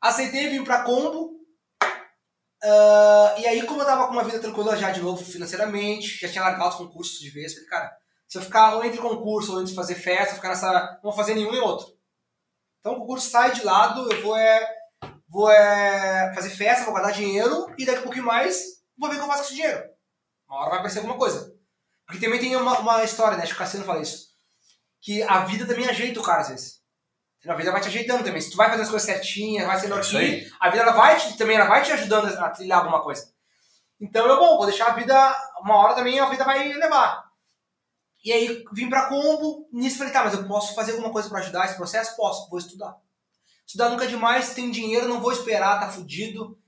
Aceitei, 0.00 0.48
vim 0.48 0.64
pra 0.64 0.82
combo. 0.82 1.40
Uh, 2.64 3.40
e 3.40 3.46
aí, 3.46 3.66
como 3.66 3.80
eu 3.80 3.86
tava 3.86 4.06
com 4.06 4.12
uma 4.12 4.22
vida 4.22 4.38
tranquila 4.38 4.76
já 4.76 4.90
de 4.90 5.00
novo 5.00 5.24
financeiramente, 5.24 6.20
já 6.20 6.28
tinha 6.28 6.44
largado 6.44 6.68
os 6.68 6.76
concursos 6.76 7.18
de 7.18 7.28
vez, 7.30 7.54
falei, 7.54 7.68
cara, 7.68 7.96
se 8.32 8.38
eu 8.38 8.42
ficar 8.42 8.76
ou 8.76 8.82
entre 8.82 8.98
concurso 8.98 9.52
ou 9.52 9.60
entre 9.60 9.74
fazer 9.74 9.94
festa, 9.94 10.36
ficar 10.36 10.48
nessa. 10.48 10.72
Não 10.72 11.10
vou 11.10 11.12
fazer 11.12 11.34
nenhum 11.34 11.52
nem 11.52 11.60
outro. 11.60 11.86
Então 12.80 12.94
o 12.94 13.00
concurso 13.00 13.28
sai 13.28 13.52
de 13.52 13.62
lado, 13.62 14.10
eu 14.10 14.22
vou 14.22 14.34
é, 14.34 14.74
vou 15.28 15.50
é, 15.50 16.32
fazer 16.34 16.48
festa, 16.48 16.84
vou 16.84 16.94
guardar 16.94 17.12
dinheiro 17.12 17.66
e 17.76 17.84
daqui 17.84 17.98
a 17.98 18.02
pouquinho 18.02 18.24
mais 18.24 18.56
vou 18.96 19.10
ver 19.10 19.16
o 19.16 19.18
que 19.18 19.24
eu 19.24 19.28
faço 19.28 19.40
com 19.40 19.48
esse 19.48 19.56
dinheiro. 19.56 19.84
Uma 20.48 20.60
hora 20.60 20.70
vai 20.70 20.78
aparecer 20.78 21.00
alguma 21.00 21.18
coisa. 21.18 21.54
Porque 22.06 22.24
também 22.24 22.40
tem 22.40 22.56
uma, 22.56 22.78
uma 22.78 23.04
história, 23.04 23.36
né? 23.36 23.42
Acho 23.42 23.52
que 23.52 23.56
o 23.56 23.58
Cassiano 23.58 23.84
fala 23.84 24.00
isso. 24.00 24.28
Que 25.02 25.22
a 25.24 25.40
vida 25.40 25.66
também 25.66 25.86
ajeita 25.86 26.18
o 26.18 26.22
cara 26.22 26.40
às 26.40 26.48
vezes. 26.48 26.80
A 27.46 27.54
vida 27.54 27.70
vai 27.70 27.82
te 27.82 27.88
ajeitando 27.88 28.24
também. 28.24 28.40
Se 28.40 28.50
tu 28.50 28.56
vai 28.56 28.70
fazer 28.70 28.84
as 28.84 28.88
coisas 28.88 29.06
certinhas, 29.06 29.66
vai 29.66 29.78
sendo 29.78 29.94
aqui, 29.94 30.50
a 30.58 30.70
vida 30.70 30.84
ela 30.84 30.92
vai 30.92 31.18
te, 31.18 31.36
também 31.36 31.56
ela 31.56 31.66
vai 31.66 31.82
te 31.82 31.92
ajudando 31.92 32.28
a 32.28 32.48
trilhar 32.48 32.78
alguma 32.78 33.02
coisa. 33.02 33.30
Então 34.00 34.24
é 34.24 34.36
bom, 34.36 34.56
vou 34.56 34.64
deixar 34.64 34.86
a 34.86 34.94
vida, 34.94 35.36
uma 35.60 35.76
hora 35.76 35.94
também 35.94 36.18
a 36.18 36.30
vida 36.30 36.44
vai 36.44 36.72
levar. 36.72 37.30
E 38.24 38.32
aí 38.32 38.64
vim 38.72 38.88
pra 38.88 39.08
combo, 39.08 39.68
nisso 39.72 39.98
falei, 39.98 40.12
tá, 40.12 40.24
mas 40.24 40.34
eu 40.34 40.46
posso 40.46 40.74
fazer 40.74 40.92
alguma 40.92 41.10
coisa 41.10 41.28
para 41.28 41.40
ajudar 41.40 41.64
esse 41.64 41.76
processo? 41.76 42.16
Posso, 42.16 42.48
vou 42.48 42.58
estudar. 42.58 42.96
Estudar 43.66 43.88
nunca 43.88 44.04
é 44.04 44.08
demais, 44.08 44.54
tem 44.54 44.70
dinheiro, 44.70 45.08
não 45.08 45.20
vou 45.20 45.32
esperar, 45.32 45.80
tá 45.80 45.88
fudido, 45.90 46.58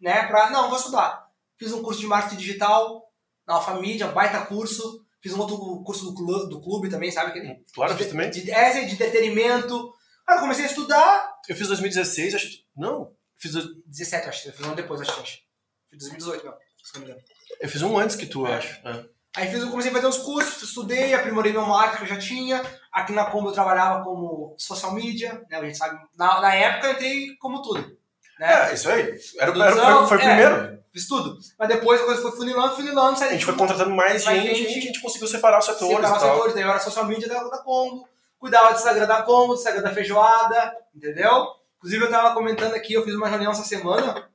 né? 0.00 0.26
Pra, 0.26 0.50
não, 0.50 0.68
vou 0.68 0.78
estudar. 0.78 1.28
Fiz 1.58 1.72
um 1.72 1.82
curso 1.82 2.00
de 2.00 2.06
marketing 2.06 2.36
digital, 2.36 3.10
na 3.46 3.54
Alfamídia, 3.54 4.06
baita 4.08 4.46
curso. 4.46 5.04
Fiz 5.20 5.34
um 5.34 5.40
outro 5.40 5.82
curso 5.84 6.04
do 6.06 6.14
clube, 6.14 6.48
do 6.48 6.60
clube 6.60 6.88
também, 6.88 7.10
sabe? 7.10 7.30
Aquele, 7.30 7.62
claro, 7.74 7.94
de, 7.94 8.06
também. 8.06 8.30
De, 8.30 8.50
é, 8.50 8.84
de 8.84 8.94
entretenimento. 8.94 9.92
Aí 10.26 10.36
eu 10.36 10.40
comecei 10.40 10.64
a 10.64 10.68
estudar. 10.68 11.38
Eu 11.48 11.56
fiz 11.56 11.68
2016, 11.68 12.34
acho. 12.34 12.64
Não. 12.76 13.12
Fiz 13.36 13.52
17, 13.86 14.28
acho. 14.28 14.48
Eu 14.48 14.52
fiz 14.52 14.66
um 14.66 14.74
depois, 14.74 15.00
acho. 15.00 15.20
acho. 15.20 15.42
Fiz 15.90 15.98
2018, 15.98 16.46
não. 16.46 16.54
Se 16.82 16.94
não 16.94 17.00
me 17.00 17.06
engano. 17.10 17.24
Eu 17.60 17.68
fiz 17.68 17.82
um 17.82 17.98
antes 17.98 18.16
que 18.16 18.26
tu, 18.26 18.46
é. 18.46 18.54
acho. 18.54 18.86
É. 18.86 19.08
Aí 19.36 19.48
fiz, 19.48 19.62
eu 19.62 19.70
comecei 19.70 19.90
a 19.90 19.94
fazer 19.94 20.06
uns 20.06 20.18
cursos, 20.18 20.62
estudei, 20.62 21.14
aprimorei 21.14 21.52
meu 21.52 21.64
marketing 21.64 22.04
que 22.04 22.10
eu 22.10 22.16
já 22.16 22.20
tinha. 22.20 22.62
Aqui 22.92 23.12
na 23.12 23.26
Combo 23.26 23.50
eu 23.50 23.54
trabalhava 23.54 24.02
como 24.02 24.54
social 24.58 24.92
media, 24.92 25.44
né? 25.48 25.58
A 25.58 25.64
gente 25.64 25.78
sabe. 25.78 25.98
Na, 26.16 26.40
na 26.40 26.54
época 26.54 26.88
eu 26.88 26.92
entrei 26.92 27.36
como 27.36 27.62
tudo. 27.62 27.96
Né? 28.38 28.70
É, 28.70 28.74
isso 28.74 28.90
aí. 28.90 29.14
Era, 29.38 29.52
era, 29.52 29.72
foi, 29.72 30.06
foi 30.08 30.16
o 30.16 30.20
é, 30.20 30.26
primeiro 30.26 30.80
fiz 30.92 31.06
tudo. 31.06 31.38
Mas 31.58 31.68
depois 31.68 32.00
a 32.00 32.04
coisa 32.04 32.22
foi 32.22 32.32
funilando, 32.32 32.76
funilando. 32.76 33.22
A 33.22 33.28
gente 33.28 33.44
foi 33.44 33.56
contratando 33.56 33.94
mais, 33.94 34.24
mais 34.24 34.42
gente, 34.42 34.56
gente, 34.56 34.78
a 34.78 34.80
gente 34.80 35.00
conseguiu 35.00 35.28
separar 35.28 35.58
os 35.58 35.64
setores. 35.64 35.96
Separar 35.96 36.16
os 36.16 36.22
setores, 36.22 36.54
daí 36.54 36.62
eu 36.62 36.70
era 36.70 36.80
social 36.80 37.06
media 37.06 37.28
da, 37.28 37.42
da 37.44 37.58
Combo, 37.58 38.08
cuidava 38.38 38.72
do 38.72 38.78
Instagram 38.78 39.06
da 39.06 39.22
Combo, 39.22 39.54
do 39.54 39.58
Instagram 39.58 39.82
da 39.82 39.94
Feijoada, 39.94 40.76
entendeu? 40.94 41.46
Inclusive 41.78 42.04
eu 42.04 42.10
tava 42.10 42.34
comentando 42.34 42.74
aqui, 42.74 42.94
eu 42.94 43.04
fiz 43.04 43.14
uma 43.14 43.28
reunião 43.28 43.52
essa 43.52 43.64
semana 43.64 44.28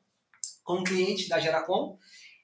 com 0.63 0.77
um 0.77 0.84
cliente 0.84 1.30
da 1.30 1.39
Geracom, 1.39 1.97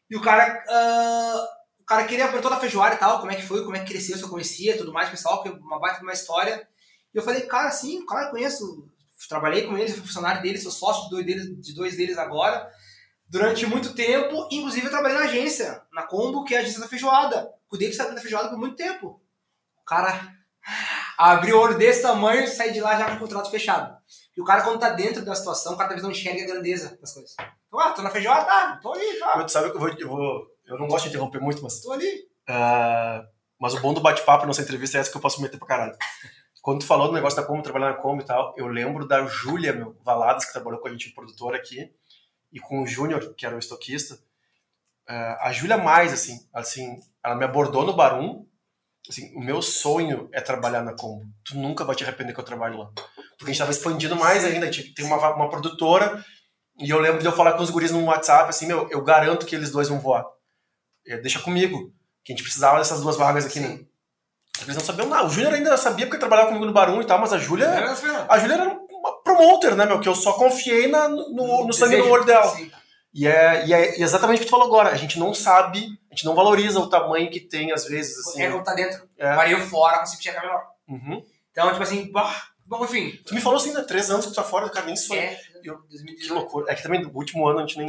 e 0.09 0.15
o 0.15 0.21
cara, 0.21 0.63
uh, 0.67 1.60
cara 1.91 2.05
queria 2.05 2.27
ver 2.27 2.41
toda 2.41 2.55
a 2.55 2.59
feijoada 2.59 2.95
e 2.95 2.97
tal, 2.97 3.19
como 3.19 3.31
é 3.31 3.35
que 3.35 3.45
foi, 3.45 3.63
como 3.63 3.75
é 3.75 3.79
que 3.79 3.91
cresceu, 3.91 4.17
se 4.17 4.23
eu 4.23 4.29
conhecia 4.29 4.77
tudo 4.77 4.93
mais, 4.93 5.09
pessoal, 5.09 5.43
que 5.43 5.49
é 5.49 5.51
uma 5.51 5.79
baita 5.79 5.99
de 5.99 6.03
uma 6.03 6.13
história. 6.13 6.65
E 7.13 7.17
eu 7.17 7.21
falei, 7.21 7.41
cara, 7.41 7.69
sim, 7.69 8.05
claro, 8.05 8.31
conheço, 8.31 8.87
trabalhei 9.27 9.67
com 9.67 9.77
eles, 9.77 9.93
fui 9.93 10.01
funcionário 10.01 10.41
deles, 10.41 10.63
sou 10.63 10.71
sócio 10.71 11.03
de 11.03 11.09
dois 11.09 11.25
deles, 11.25 11.61
de 11.61 11.75
dois 11.75 11.97
deles 11.97 12.17
agora 12.17 12.71
durante 13.31 13.65
muito 13.65 13.93
tempo. 13.93 14.47
Inclusive, 14.51 14.85
eu 14.85 14.91
trabalhei 14.91 15.17
na 15.17 15.25
agência, 15.25 15.81
na 15.91 16.03
Combo, 16.03 16.43
que 16.43 16.53
é 16.53 16.59
a 16.59 16.61
agência 16.61 16.79
da 16.79 16.87
feijoada. 16.87 17.49
Cuidei 17.67 17.89
do 17.89 17.97
da 17.97 18.21
feijoada 18.21 18.49
por 18.49 18.57
muito 18.57 18.75
tempo. 18.75 19.21
O 19.81 19.85
cara 19.85 20.33
abriu 21.17 21.57
o 21.57 21.61
olho 21.61 21.77
desse 21.77 22.01
tamanho 22.01 22.43
e 22.43 22.47
saí 22.47 22.71
de 22.71 22.81
lá 22.81 22.97
já 22.97 23.09
com 23.09 23.15
o 23.15 23.19
contrato 23.19 23.49
fechado. 23.49 23.97
E 24.35 24.41
o 24.41 24.45
cara, 24.45 24.61
quando 24.61 24.79
tá 24.79 24.89
dentro 24.89 25.25
da 25.25 25.35
situação, 25.35 25.73
o 25.73 25.77
cara 25.77 25.89
talvez 25.89 26.03
não 26.03 26.11
enxerga 26.11 26.43
a 26.43 26.47
grandeza 26.47 26.97
das 27.01 27.13
coisas. 27.13 27.35
Então, 27.67 27.79
ah, 27.79 27.91
tô 27.91 28.01
na 28.01 28.09
feijoada, 28.09 28.45
tá, 28.45 28.79
tô 28.81 28.93
ali, 28.93 29.19
tá. 29.19 29.43
Tu 29.43 29.51
sabe 29.51 29.69
que 29.69 29.77
eu 29.77 29.79
vou, 29.79 29.89
eu 29.89 30.09
vou. 30.09 30.51
Eu 30.71 30.79
não 30.79 30.87
gosto 30.87 31.03
de 31.03 31.09
interromper 31.09 31.41
muito, 31.41 31.61
mas. 31.61 31.81
Tô 31.81 31.91
ali. 31.91 32.27
Uh, 32.49 33.27
mas 33.59 33.73
o 33.73 33.81
bom 33.81 33.93
do 33.93 34.01
bate-papo 34.01 34.45
nessa 34.45 34.61
entrevista 34.61 34.97
é 34.97 35.01
essa 35.01 35.11
que 35.11 35.17
eu 35.17 35.21
posso 35.21 35.41
meter 35.41 35.57
pra 35.57 35.67
caralho. 35.67 35.95
Quando 36.61 36.79
tu 36.79 36.85
falou 36.85 37.07
do 37.07 37.13
negócio 37.13 37.41
da 37.41 37.45
Combo, 37.45 37.61
trabalhar 37.61 37.89
na 37.89 37.97
Combo 37.97 38.21
e 38.21 38.25
tal, 38.25 38.53
eu 38.55 38.67
lembro 38.67 39.07
da 39.07 39.25
Júlia, 39.25 39.73
meu, 39.73 39.97
Valadas, 40.03 40.45
que 40.45 40.53
trabalhou 40.53 40.79
com 40.79 40.87
a 40.87 40.91
gente, 40.91 41.09
produtora 41.09 41.57
aqui 41.57 41.91
e 42.53 42.59
com 42.59 42.83
o 42.83 42.87
Júnior, 42.87 43.33
que 43.35 43.45
era 43.45 43.55
o 43.55 43.59
estoquista, 43.59 44.15
uh, 45.09 45.37
a 45.41 45.51
Júlia 45.51 45.77
mais, 45.77 46.13
assim, 46.13 46.39
assim, 46.53 46.99
ela 47.23 47.35
me 47.35 47.45
abordou 47.45 47.85
no 47.85 47.93
Barum, 47.93 48.45
assim, 49.09 49.35
o 49.35 49.41
meu 49.41 49.61
sonho 49.61 50.29
é 50.31 50.39
trabalhar 50.39 50.83
na 50.83 50.95
Combo. 50.95 51.25
Tu 51.43 51.57
nunca 51.57 51.83
vai 51.83 51.95
te 51.95 52.03
arrepender 52.03 52.33
que 52.33 52.39
eu 52.39 52.45
trabalho 52.45 52.77
lá. 52.77 52.91
Porque 52.95 53.43
a 53.43 53.47
gente 53.47 53.55
estava 53.55 53.71
expandindo 53.71 54.15
mais 54.15 54.45
ainda, 54.45 54.67
a 54.67 54.71
gente 54.71 54.93
tem 54.93 55.05
uma, 55.05 55.35
uma 55.35 55.49
produtora, 55.49 56.23
e 56.79 56.89
eu 56.89 56.99
lembro 56.99 57.19
de 57.19 57.25
eu 57.25 57.31
falar 57.31 57.53
com 57.53 57.63
os 57.63 57.69
guris 57.69 57.91
no 57.91 58.03
WhatsApp, 58.05 58.49
assim, 58.49 58.67
meu, 58.67 58.87
eu 58.89 59.03
garanto 59.03 59.45
que 59.45 59.55
eles 59.55 59.71
dois 59.71 59.89
vão 59.89 59.99
voar. 59.99 60.25
É, 61.07 61.17
deixa 61.17 61.39
comigo, 61.39 61.93
que 62.23 62.31
a 62.31 62.35
gente 62.35 62.43
precisava 62.43 62.77
dessas 62.77 63.01
duas 63.01 63.17
vagas 63.17 63.45
aqui, 63.45 63.59
né? 63.59 63.79
Eles 64.61 64.75
não 64.75 64.83
sabiam 64.83 65.07
nada. 65.07 65.25
O 65.25 65.29
Júnior 65.29 65.53
ainda 65.53 65.75
sabia 65.77 66.05
porque 66.05 66.19
trabalhava 66.19 66.49
comigo 66.49 66.65
no 66.65 66.73
Barum 66.73 67.01
e 67.01 67.05
tal, 67.05 67.19
mas 67.19 67.33
a 67.33 67.37
Júlia. 67.37 67.67
A 68.29 68.37
Júlia 68.37 68.53
era 68.55 68.79
promoter, 69.23 69.75
né, 69.75 69.85
meu? 69.85 69.99
Que 69.99 70.07
eu 70.07 70.15
só 70.15 70.33
confiei 70.33 70.87
na, 70.87 71.07
no, 71.07 71.65
no 71.65 71.73
sangue 71.73 71.97
no 71.97 72.09
olho 72.09 72.25
dela. 72.25 72.55
E 73.13 73.27
é, 73.27 73.65
e 73.65 73.73
é 73.73 74.01
exatamente 74.01 74.37
o 74.37 74.39
que 74.41 74.45
tu 74.45 74.51
falou 74.51 74.67
agora. 74.67 74.89
A 74.89 74.95
gente 74.95 75.19
não 75.19 75.33
sabe, 75.33 75.79
a 76.09 76.15
gente 76.15 76.25
não 76.25 76.35
valoriza 76.35 76.79
o 76.79 76.87
tamanho 76.87 77.29
que 77.29 77.39
tem, 77.39 77.71
às 77.71 77.85
vezes. 77.85 78.17
Assim, 78.19 78.43
é, 78.43 78.61
tá 78.61 78.73
dentro. 78.73 79.07
É. 79.17 79.35
Maria 79.35 79.59
fora, 79.59 80.05
você 80.05 80.15
enxergar 80.17 80.41
melhor. 80.41 80.63
Uhum. 80.87 81.23
Então, 81.51 81.69
tipo 81.71 81.83
assim, 81.83 82.11
bah, 82.11 82.47
bom, 82.65 82.85
enfim. 82.85 83.19
Tu 83.25 83.33
me 83.33 83.41
falou 83.41 83.57
assim, 83.59 83.75
há 83.75 83.83
três 83.83 84.09
anos 84.09 84.25
que 84.25 84.31
tu 84.31 84.35
tá 84.35 84.43
fora, 84.43 84.69
cara, 84.69 84.85
nem 84.85 84.95
sonho. 84.95 85.19
É, 85.19 85.37
Eu- 85.63 85.81
2018. 85.89 86.21
Que 86.21 86.33
loucura. 86.33 86.71
É 86.71 86.75
que 86.75 86.83
também, 86.83 87.01
no 87.01 87.09
último 87.13 87.47
ano, 87.47 87.59
a 87.59 87.61
gente 87.65 87.77
nem... 87.77 87.87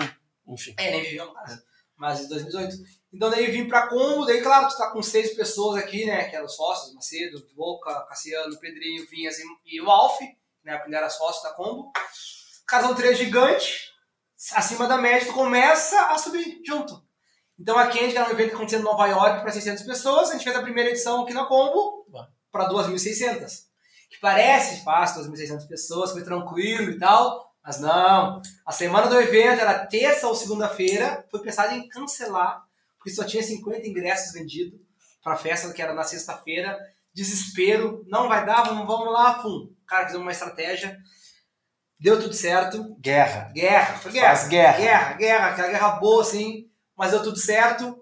Enfim. 0.48 0.74
É, 0.76 0.90
nem 0.90 1.02
viveu 1.02 1.32
mais. 1.32 1.62
Mas 1.96 2.20
em 2.20 2.28
2018. 2.28 3.01
Então 3.12 3.28
daí 3.28 3.50
vim 3.50 3.68
pra 3.68 3.88
Combo, 3.88 4.24
daí 4.24 4.40
claro, 4.40 4.68
tu 4.68 4.76
tá 4.76 4.90
com 4.90 5.02
seis 5.02 5.34
pessoas 5.34 5.82
aqui, 5.82 6.06
né? 6.06 6.24
Que 6.24 6.36
eram 6.36 6.46
os 6.46 6.56
sócios, 6.56 6.94
Macedo, 6.94 7.46
Boca, 7.54 8.06
Cassiano, 8.08 8.58
Pedrinho, 8.58 9.06
Vinhas 9.10 9.38
e, 9.38 9.44
e 9.66 9.80
o 9.82 9.90
Alf, 9.90 10.18
né? 10.64 10.78
Que 10.78 10.94
era 10.94 11.10
sócio 11.10 11.42
da 11.42 11.50
Combo. 11.50 11.92
Cara, 12.66 12.84
são 12.84 12.94
três 12.94 13.18
gigantes, 13.18 13.90
acima 14.52 14.88
da 14.88 14.96
média, 14.96 15.26
tu 15.26 15.34
começa 15.34 16.00
a 16.06 16.16
subir 16.16 16.62
junto. 16.64 17.02
Então 17.58 17.78
a 17.78 17.86
Candy, 17.86 18.12
que 18.12 18.18
era 18.18 18.28
um 18.28 18.32
evento 18.32 18.48
que 18.48 18.54
acontecia 18.54 18.78
em 18.78 18.82
Nova 18.82 19.06
York 19.06 19.40
para 19.42 19.52
600 19.52 19.82
pessoas, 19.84 20.30
a 20.30 20.32
gente 20.32 20.44
fez 20.44 20.56
a 20.56 20.62
primeira 20.62 20.90
edição 20.90 21.22
aqui 21.22 21.34
na 21.34 21.44
Combo 21.44 22.06
para 22.50 22.68
2.600. 22.68 23.66
Que 24.10 24.18
parece 24.20 24.82
fácil, 24.84 25.22
2.600 25.22 25.68
pessoas, 25.68 26.12
foi 26.12 26.22
tranquilo 26.22 26.90
e 26.90 26.98
tal, 26.98 27.54
mas 27.64 27.78
não. 27.78 28.42
A 28.66 28.72
semana 28.72 29.06
do 29.06 29.20
evento 29.20 29.60
era 29.60 29.86
terça 29.86 30.26
ou 30.26 30.34
segunda-feira, 30.34 31.26
foi 31.30 31.40
pensado 31.40 31.74
em 31.74 31.88
cancelar, 31.88 32.64
porque 33.02 33.10
só 33.10 33.24
tinha 33.24 33.42
50 33.42 33.88
ingressos 33.88 34.32
vendidos 34.32 34.80
para 35.24 35.32
a 35.32 35.36
festa 35.36 35.72
que 35.72 35.82
era 35.82 35.92
na 35.92 36.04
sexta-feira. 36.04 36.78
Desespero, 37.12 38.04
não 38.06 38.28
vai 38.28 38.46
dar, 38.46 38.62
vamos, 38.62 38.86
vamos 38.86 39.12
lá, 39.12 39.42
fum. 39.42 39.74
Cara, 39.88 40.06
fizemos 40.06 40.24
uma 40.24 40.30
estratégia, 40.30 40.96
deu 41.98 42.20
tudo 42.20 42.32
certo. 42.32 42.94
Guerra. 43.00 43.50
Guerra, 43.52 43.98
foi 43.98 44.12
guerra. 44.12 44.36
Faz 44.36 44.48
guerra. 44.48 44.78
Guerra, 44.78 45.12
guerra, 45.14 45.48
aquela 45.48 45.68
guerra 45.68 45.90
boa, 45.96 46.22
assim, 46.22 46.70
mas 46.96 47.10
deu 47.10 47.24
tudo 47.24 47.36
certo. 47.36 48.00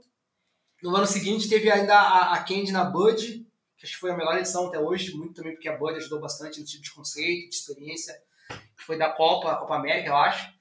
No 0.83 0.95
ano 0.95 1.07
seguinte 1.07 1.49
teve 1.49 1.71
ainda 1.71 1.95
a, 1.95 2.35
a 2.35 2.45
Candy 2.45 2.71
na 2.71 2.85
Bud, 2.85 3.47
que 3.79 3.87
acho 3.87 3.95
que 3.95 4.01
foi 4.01 4.11
a 4.11 4.17
melhor 4.17 4.37
edição 4.37 4.67
até 4.67 4.79
hoje, 4.79 5.17
muito 5.17 5.33
também 5.33 5.55
porque 5.55 5.69
a 5.69 5.79
Bud 5.79 5.97
ajudou 5.97 6.21
bastante 6.21 6.61
no 6.61 6.67
tipo 6.67 6.83
de 6.83 6.93
conceito, 6.93 7.49
de 7.49 7.57
experiência, 7.57 8.15
que 8.77 8.85
foi 8.85 8.99
da 8.99 9.11
Copa, 9.11 9.57
Copa 9.57 9.77
América, 9.77 10.11
eu 10.11 10.17
acho. 10.17 10.60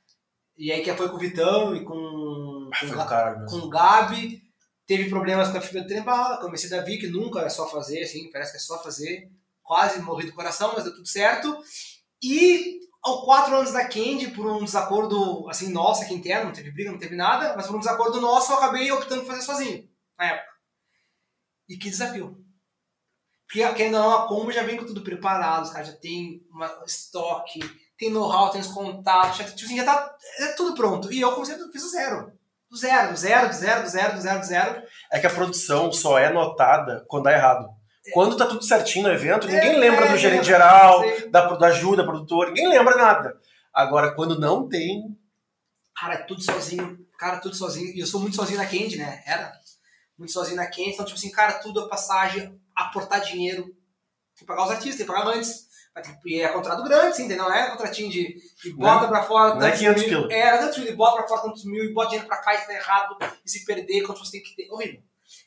E 0.60 0.72
aí 0.72 0.84
que 0.84 0.94
foi 0.94 1.08
com 1.10 1.16
o 1.16 1.20
Vitão 1.20 1.74
e 1.76 1.84
com, 1.86 2.70
Ah, 2.74 2.80
com, 2.80 2.86
Ga- 3.10 3.46
com 3.50 3.58
o 3.60 3.70
Gabi. 3.70 4.44
Teve 4.86 5.10
problemas 5.10 5.50
com 5.50 5.58
a 5.58 5.62
fibra 5.62 5.82
de 5.84 5.88
trembala, 5.88 6.38
comecei 6.42 6.68
a 6.72 6.80
Davi, 6.80 6.98
que 6.98 7.08
nunca 7.08 7.42
é 7.42 7.50
só 7.50 7.68
fazer, 7.70 8.02
assim, 8.04 8.30
parece 8.32 8.52
que 8.52 8.58
é 8.58 8.60
só 8.60 8.82
fazer. 8.84 9.32
Quase 9.64 10.02
morri 10.02 10.26
do 10.26 10.34
coração, 10.34 10.72
mas 10.74 10.84
deu 10.84 10.94
tudo 10.96 11.08
certo. 11.08 11.56
E 12.22 12.80
ao 13.02 13.24
quatro 13.24 13.56
anos 13.56 13.72
da 13.72 13.86
Candy, 13.88 14.32
por 14.32 14.46
um 14.48 14.64
desacordo, 14.66 15.48
assim, 15.50 15.72
nosso 15.72 16.02
aqui 16.04 16.14
interno, 16.16 16.46
não 16.48 16.54
teve 16.54 16.72
briga, 16.72 16.92
não 16.92 16.98
teve 17.00 17.16
nada, 17.16 17.56
mas 17.56 17.68
por 17.68 17.76
um 17.76 17.80
desacordo 17.80 18.20
nosso, 18.20 18.52
eu 18.52 18.58
acabei 18.58 18.92
optando 18.92 19.22
por 19.22 19.28
fazer 19.32 19.44
sozinho, 19.44 19.88
na 20.18 20.26
época. 20.26 20.50
E 21.70 21.78
que 21.78 21.90
desafio. 21.90 22.44
Porque 23.48 23.62
ainda 23.64 24.00
não, 24.00 24.12
a 24.12 24.28
Combo 24.28 24.52
já 24.52 24.64
vem 24.64 24.76
com 24.78 24.86
tudo 24.86 25.02
preparado, 25.04 25.64
os 25.66 25.70
caras 25.72 25.88
já 25.88 25.94
tem 25.96 26.44
uma 26.50 26.84
estoque, 26.86 27.60
tem 28.00 28.10
know-how, 28.10 28.50
tem 28.50 28.62
os 28.62 28.68
contatos, 28.68 29.38
já, 29.38 29.44
tipo 29.44 29.66
assim, 29.66 29.78
já 29.78 29.86
tá 29.86 30.16
é 30.40 30.48
tudo 30.54 30.74
pronto. 30.74 31.12
E 31.12 31.22
eu 31.22 31.32
comecei, 31.34 31.56
fiz 31.72 31.84
o 31.84 31.90
zero. 31.90 32.32
Do 32.70 32.78
zero, 32.78 33.12
do 33.12 33.18
zero, 33.18 33.48
do 33.50 33.54
zero, 33.54 33.84
do 33.84 33.90
zero, 33.90 34.16
do 34.16 34.22
zero, 34.22 34.40
do 34.40 34.46
zero. 34.46 34.84
É 35.12 35.20
que 35.20 35.28
a 35.28 35.34
produção 35.34 35.92
só 35.92 36.18
é 36.18 36.32
notada 36.32 37.04
quando 37.08 37.24
dá 37.24 37.34
errado. 37.34 37.68
Quando 38.14 38.38
tá 38.38 38.46
tudo 38.46 38.64
certinho 38.64 39.08
no 39.08 39.14
evento, 39.14 39.48
ninguém 39.48 39.76
É, 39.76 39.78
lembra 39.78 40.06
é, 40.06 40.12
do 40.12 40.18
gerente 40.18 40.42
é, 40.42 40.44
geral, 40.46 41.04
da, 41.30 41.56
da 41.56 41.68
ajuda, 41.68 42.04
produtor, 42.04 42.48
ninguém 42.48 42.68
lembra 42.68 42.96
nada. 42.96 43.38
Agora, 43.72 44.16
quando 44.16 44.40
não 44.40 44.68
tem, 44.68 45.16
Cara, 46.00 46.14
é 46.14 46.18
tudo 46.20 46.42
sozinho. 46.42 47.06
Cara, 47.18 47.40
tudo 47.40 47.56
sozinho. 47.56 47.94
E 47.94 48.00
eu 48.00 48.08
sou 48.08 48.22
muito 48.22 48.38
sozinho 48.38 48.58
na 48.58 48.66
Candy, 48.66 48.98
né? 48.98 49.22
Era. 49.26 49.52
Muito 50.18 50.32
sozinho 50.32 50.56
na 50.56 50.66
Candy. 50.66 50.92
Então, 50.92 51.06
tipo 51.06 51.18
assim, 51.18 51.30
cara, 51.30 51.54
tudo 51.60 51.86
é 51.86 51.90
passagem, 51.90 52.58
aportar 52.74 53.20
dinheiro. 53.20 53.64
Tem 53.64 53.76
que 54.40 54.46
pagar 54.46 54.64
os 54.64 54.72
artistas, 54.72 54.96
tem 54.96 55.06
que 55.06 55.12
pagar 55.12 55.28
antes. 55.36 55.68
Que- 56.24 56.30
E 56.36 56.42
é 56.42 56.48
contrato 56.50 56.84
grande, 56.84 57.16
sim, 57.18 57.26
entendeu? 57.26 57.46
Não 57.46 57.54
é 57.54 57.70
contratinho 57.72 58.10
de, 58.10 58.36
de 58.64 58.74
bota 58.74 59.08
pra 59.08 59.24
fora. 59.24 59.56
não 59.56 59.62
é 59.62 59.72
tantos 59.72 59.80
500 59.80 60.02
mil. 60.04 60.10
pila. 60.22 60.34
É, 60.34 60.40
era 60.40 60.58
tantos 60.60 60.78
mil, 60.78 60.96
bota 60.96 61.18
pra 61.18 61.28
fora 61.28 61.42
tantos 61.42 61.66
mil, 61.66 61.84
e 61.84 61.94
bota 61.94 62.10
dinheiro 62.10 62.28
pra 62.28 62.38
cá 62.38 62.54
e 62.56 62.66
tá 62.66 62.74
errado, 62.74 63.18
e 63.46 63.50
se 63.50 63.66
perder, 63.66 64.04
quando 64.04 64.20
você 64.20 64.32
tem 64.34 64.44
que 64.44 64.56
ter. 64.56 64.72
Horrível. 64.72 65.02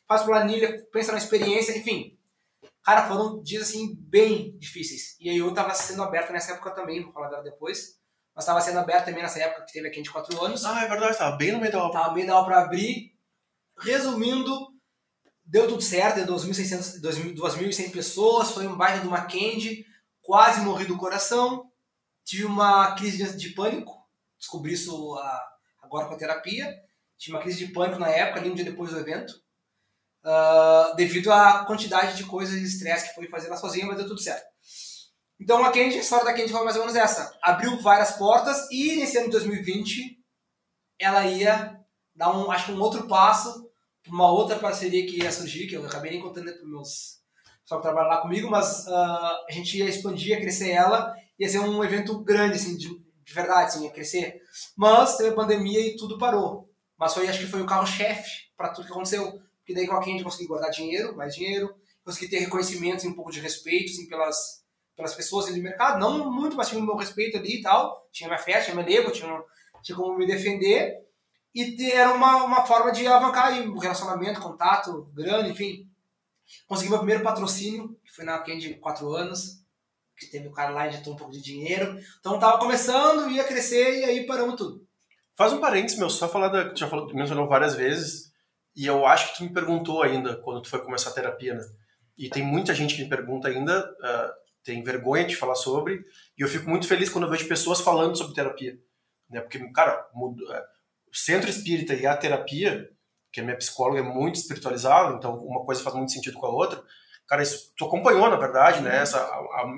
Faz 0.06 0.22
planilha, 0.22 0.84
pensa 0.92 1.10
na 1.12 1.18
experiência, 1.18 1.76
enfim. 1.76 2.18
Cara, 2.84 3.08
foram 3.08 3.42
dias, 3.42 3.62
assim, 3.62 3.94
bem 3.96 4.56
difíceis. 4.58 5.16
E 5.20 5.30
aí 5.30 5.38
eu 5.38 5.54
tava 5.54 5.72
sendo 5.74 6.02
aberta 6.02 6.32
nessa 6.32 6.52
época 6.52 6.70
também, 6.72 7.02
vou 7.02 7.12
falar 7.12 7.28
dela 7.28 7.42
depois. 7.42 7.98
Mas 8.34 8.44
tava 8.44 8.60
sendo 8.60 8.78
aberta 8.78 9.06
também 9.06 9.22
nessa 9.22 9.38
época 9.38 9.64
que 9.64 9.72
teve 9.72 9.88
aqui 9.88 10.02
de 10.02 10.10
4 10.10 10.44
anos. 10.44 10.64
Ah, 10.64 10.84
é 10.84 10.88
verdade, 10.88 11.16
tava 11.16 11.36
bem 11.36 11.52
no 11.52 11.60
meio 11.60 11.70
da 11.72 11.82
obra. 11.84 12.00
Tava 12.00 12.14
bem 12.14 12.26
da 12.26 12.42
pra 12.44 12.62
abrir. 12.62 13.12
Resumindo, 13.78 14.68
deu 15.44 15.66
tudo 15.68 15.82
certo, 15.82 16.16
deu 16.16 16.26
2.600, 16.36 17.00
2.000 17.00 17.34
2.100 17.34 17.90
pessoas, 17.90 18.50
foi 18.50 18.66
um 18.66 18.76
baita 18.76 19.00
do 19.00 19.10
Mackenzie, 19.10 19.84
quase 20.22 20.60
morri 20.60 20.86
do 20.86 20.96
coração, 20.96 21.70
tive 22.24 22.44
uma 22.44 22.94
crise 22.94 23.36
de, 23.36 23.50
pânico, 23.50 23.92
descobri 24.38 24.72
isso 24.72 25.16
ah, 25.16 25.48
agora 25.82 26.06
com 26.06 26.14
a 26.14 26.18
terapia, 26.18 26.72
tive 27.18 27.36
uma 27.36 27.42
crise 27.42 27.66
de 27.66 27.72
pânico 27.72 27.98
na 27.98 28.08
época, 28.08 28.40
ali 28.40 28.50
um 28.50 28.54
dia 28.54 28.64
depois 28.64 28.92
do 28.92 28.98
evento, 28.98 29.34
ah, 30.24 30.94
devido 30.96 31.32
à 31.32 31.64
quantidade 31.64 32.16
de 32.16 32.24
coisas 32.24 32.54
e 32.54 32.64
estresse 32.64 33.08
que 33.08 33.14
foi 33.14 33.28
fazer 33.28 33.54
sozinha, 33.56 33.86
mas 33.86 33.96
deu 33.96 34.08
tudo 34.08 34.20
certo. 34.20 34.46
Então 35.40 35.64
a 35.64 35.72
Candy, 35.72 35.96
a 35.96 36.00
história 36.00 36.24
da 36.24 36.32
Candy 36.32 36.52
foi 36.52 36.64
mais 36.64 36.76
ou 36.76 36.82
menos 36.82 36.96
essa. 36.96 37.36
Abriu 37.42 37.80
várias 37.80 38.12
portas 38.12 38.70
e 38.70 38.96
nesse 38.96 39.16
ano 39.16 39.26
de 39.26 39.32
2020 39.32 40.22
ela 41.00 41.26
ia 41.26 41.80
dar 42.14 42.30
um, 42.30 42.48
acho 42.50 42.66
que 42.66 42.72
um 42.72 42.80
outro 42.80 43.08
passo 43.08 43.68
para 44.02 44.12
uma 44.12 44.30
outra 44.30 44.58
parceria 44.58 45.04
que 45.04 45.20
ia 45.20 45.32
surgir, 45.32 45.66
que 45.66 45.74
eu 45.74 45.84
acabei 45.84 46.12
nem 46.12 46.20
contando 46.20 46.52
para 46.52 46.68
meus 46.68 47.21
só 47.72 47.76
que 47.76 47.82
trabalham 47.82 48.10
lá 48.10 48.20
comigo, 48.20 48.50
mas 48.50 48.86
ah, 48.86 49.44
a 49.48 49.52
gente 49.52 49.78
ia 49.78 49.88
expandir, 49.88 50.28
ia 50.28 50.40
crescer 50.40 50.72
ela, 50.72 51.14
ia 51.38 51.48
ser 51.48 51.58
um 51.60 51.82
evento 51.82 52.22
grande, 52.22 52.56
assim, 52.56 52.76
de, 52.76 52.88
de 52.88 53.34
verdade, 53.34 53.70
assim, 53.70 53.84
ia 53.84 53.90
crescer. 53.90 54.42
Mas 54.76 55.16
teve 55.16 55.30
a 55.30 55.34
pandemia 55.34 55.80
e 55.80 55.96
tudo 55.96 56.18
parou. 56.18 56.68
Mas 56.98 57.14
foi, 57.14 57.26
acho 57.26 57.38
que 57.38 57.46
foi 57.46 57.62
o 57.62 57.66
carro-chefe 57.66 58.30
para 58.58 58.68
tudo 58.68 58.84
que 58.84 58.92
aconteceu. 58.92 59.40
Porque 59.58 59.72
daí 59.72 59.86
com 59.86 59.94
a 59.94 60.04
Candy 60.04 60.22
consegui 60.22 60.46
guardar 60.46 60.70
dinheiro, 60.70 61.16
mais 61.16 61.34
dinheiro, 61.34 61.74
consegui 62.04 62.28
ter 62.28 62.40
reconhecimento 62.40 63.06
e 63.06 63.08
um 63.08 63.14
pouco 63.14 63.30
de 63.30 63.40
respeito, 63.40 63.90
assim, 63.90 64.06
pelas, 64.06 64.62
pelas 64.94 65.14
pessoas 65.14 65.46
ali 65.46 65.56
do 65.56 65.62
mercado. 65.62 65.98
Não 65.98 66.30
muito, 66.30 66.54
mas 66.54 66.68
tinha 66.68 66.78
o 66.80 66.84
meu 66.84 66.96
respeito 66.96 67.38
ali 67.38 67.60
e 67.60 67.62
tal. 67.62 68.06
Tinha 68.12 68.28
minha 68.28 68.38
festa, 68.38 68.64
tinha 68.64 68.74
meu 68.74 68.84
nego, 68.84 69.10
tinha, 69.10 69.42
tinha 69.82 69.96
como 69.96 70.18
me 70.18 70.26
defender. 70.26 70.94
E 71.54 71.90
era 71.90 72.12
uma, 72.12 72.44
uma 72.44 72.66
forma 72.66 72.92
de 72.92 73.06
alavancar 73.06 73.46
aí 73.46 73.66
o 73.66 73.78
relacionamento, 73.78 74.42
contato, 74.42 75.10
grana, 75.14 75.48
enfim. 75.48 75.90
Consegui 76.66 76.90
meu 76.90 76.98
primeiro 76.98 77.22
patrocínio, 77.22 77.98
que 78.04 78.12
foi 78.12 78.24
na 78.24 78.38
Candy 78.38 78.74
4 78.74 79.12
anos, 79.12 79.62
que 80.16 80.26
teve 80.26 80.48
o 80.48 80.52
cara 80.52 80.70
lá 80.70 80.86
editou 80.86 81.14
um 81.14 81.16
pouco 81.16 81.32
de 81.32 81.42
dinheiro. 81.42 81.98
Então 82.20 82.38
tava 82.38 82.58
começando, 82.58 83.30
ia 83.30 83.44
crescer 83.44 84.00
e 84.00 84.04
aí 84.04 84.26
paramos 84.26 84.56
tudo. 84.56 84.86
Faz 85.36 85.52
um 85.52 85.60
parênteses, 85.60 85.98
meu, 85.98 86.10
só 86.10 86.28
falar 86.28 86.48
da. 86.48 86.74
Já 86.74 86.86
falou, 86.86 87.12
mencionou 87.14 87.48
várias 87.48 87.74
vezes, 87.74 88.32
e 88.76 88.86
eu 88.86 89.06
acho 89.06 89.32
que 89.32 89.38
tu 89.38 89.44
me 89.44 89.52
perguntou 89.52 90.02
ainda 90.02 90.36
quando 90.36 90.62
tu 90.62 90.68
foi 90.68 90.82
começar 90.82 91.10
a 91.10 91.14
terapia, 91.14 91.54
né? 91.54 91.64
E 92.16 92.28
tem 92.28 92.42
muita 92.44 92.74
gente 92.74 92.94
que 92.94 93.02
me 93.02 93.08
pergunta 93.08 93.48
ainda, 93.48 93.90
ah, 94.02 94.32
tem 94.62 94.82
vergonha 94.82 95.24
de 95.24 95.36
falar 95.36 95.54
sobre, 95.54 96.04
e 96.38 96.42
eu 96.42 96.48
fico 96.48 96.68
muito 96.68 96.86
feliz 96.86 97.08
quando 97.08 97.24
eu 97.24 97.30
vejo 97.30 97.48
pessoas 97.48 97.80
falando 97.80 98.16
sobre 98.16 98.34
terapia. 98.34 98.78
Né? 99.28 99.40
Porque, 99.40 99.58
cara, 99.72 99.92
é, 99.92 100.64
o 101.10 101.16
centro 101.16 101.50
espírita 101.50 101.94
e 101.94 102.06
a 102.06 102.16
terapia, 102.16 102.88
que 103.32 103.40
a 103.40 103.44
minha 103.44 103.56
psicóloga 103.56 104.00
é 104.00 104.02
muito 104.02 104.36
espiritualizada, 104.36 105.14
então 105.16 105.36
uma 105.44 105.64
coisa 105.64 105.82
faz 105.82 105.96
muito 105.96 106.12
sentido 106.12 106.38
com 106.38 106.46
a 106.46 106.50
outra. 106.50 106.82
Cara, 107.26 107.42
isso 107.42 107.72
tu 107.76 107.86
acompanhou, 107.86 108.28
na 108.28 108.36
verdade, 108.36 108.80
né? 108.82 108.96
Essa, 109.00 109.18
a, 109.18 109.36
a- 109.36 109.72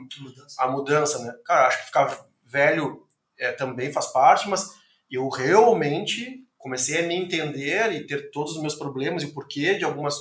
a 0.60 0.68
mudança, 0.70 1.18
né? 1.24 1.32
Cara, 1.44 1.68
acho 1.68 1.78
que 1.80 1.86
ficar 1.86 2.26
velho 2.44 3.06
é, 3.38 3.52
também 3.52 3.92
faz 3.92 4.06
parte, 4.08 4.48
mas 4.48 4.70
eu 5.10 5.28
realmente 5.28 6.44
comecei 6.58 7.04
a 7.04 7.06
me 7.06 7.14
entender 7.14 7.92
e 7.92 8.06
ter 8.06 8.30
todos 8.30 8.56
os 8.56 8.60
meus 8.62 8.74
problemas 8.74 9.22
e 9.22 9.26
o 9.26 9.34
porquê 9.34 9.74
de 9.76 9.84
algumas 9.84 10.16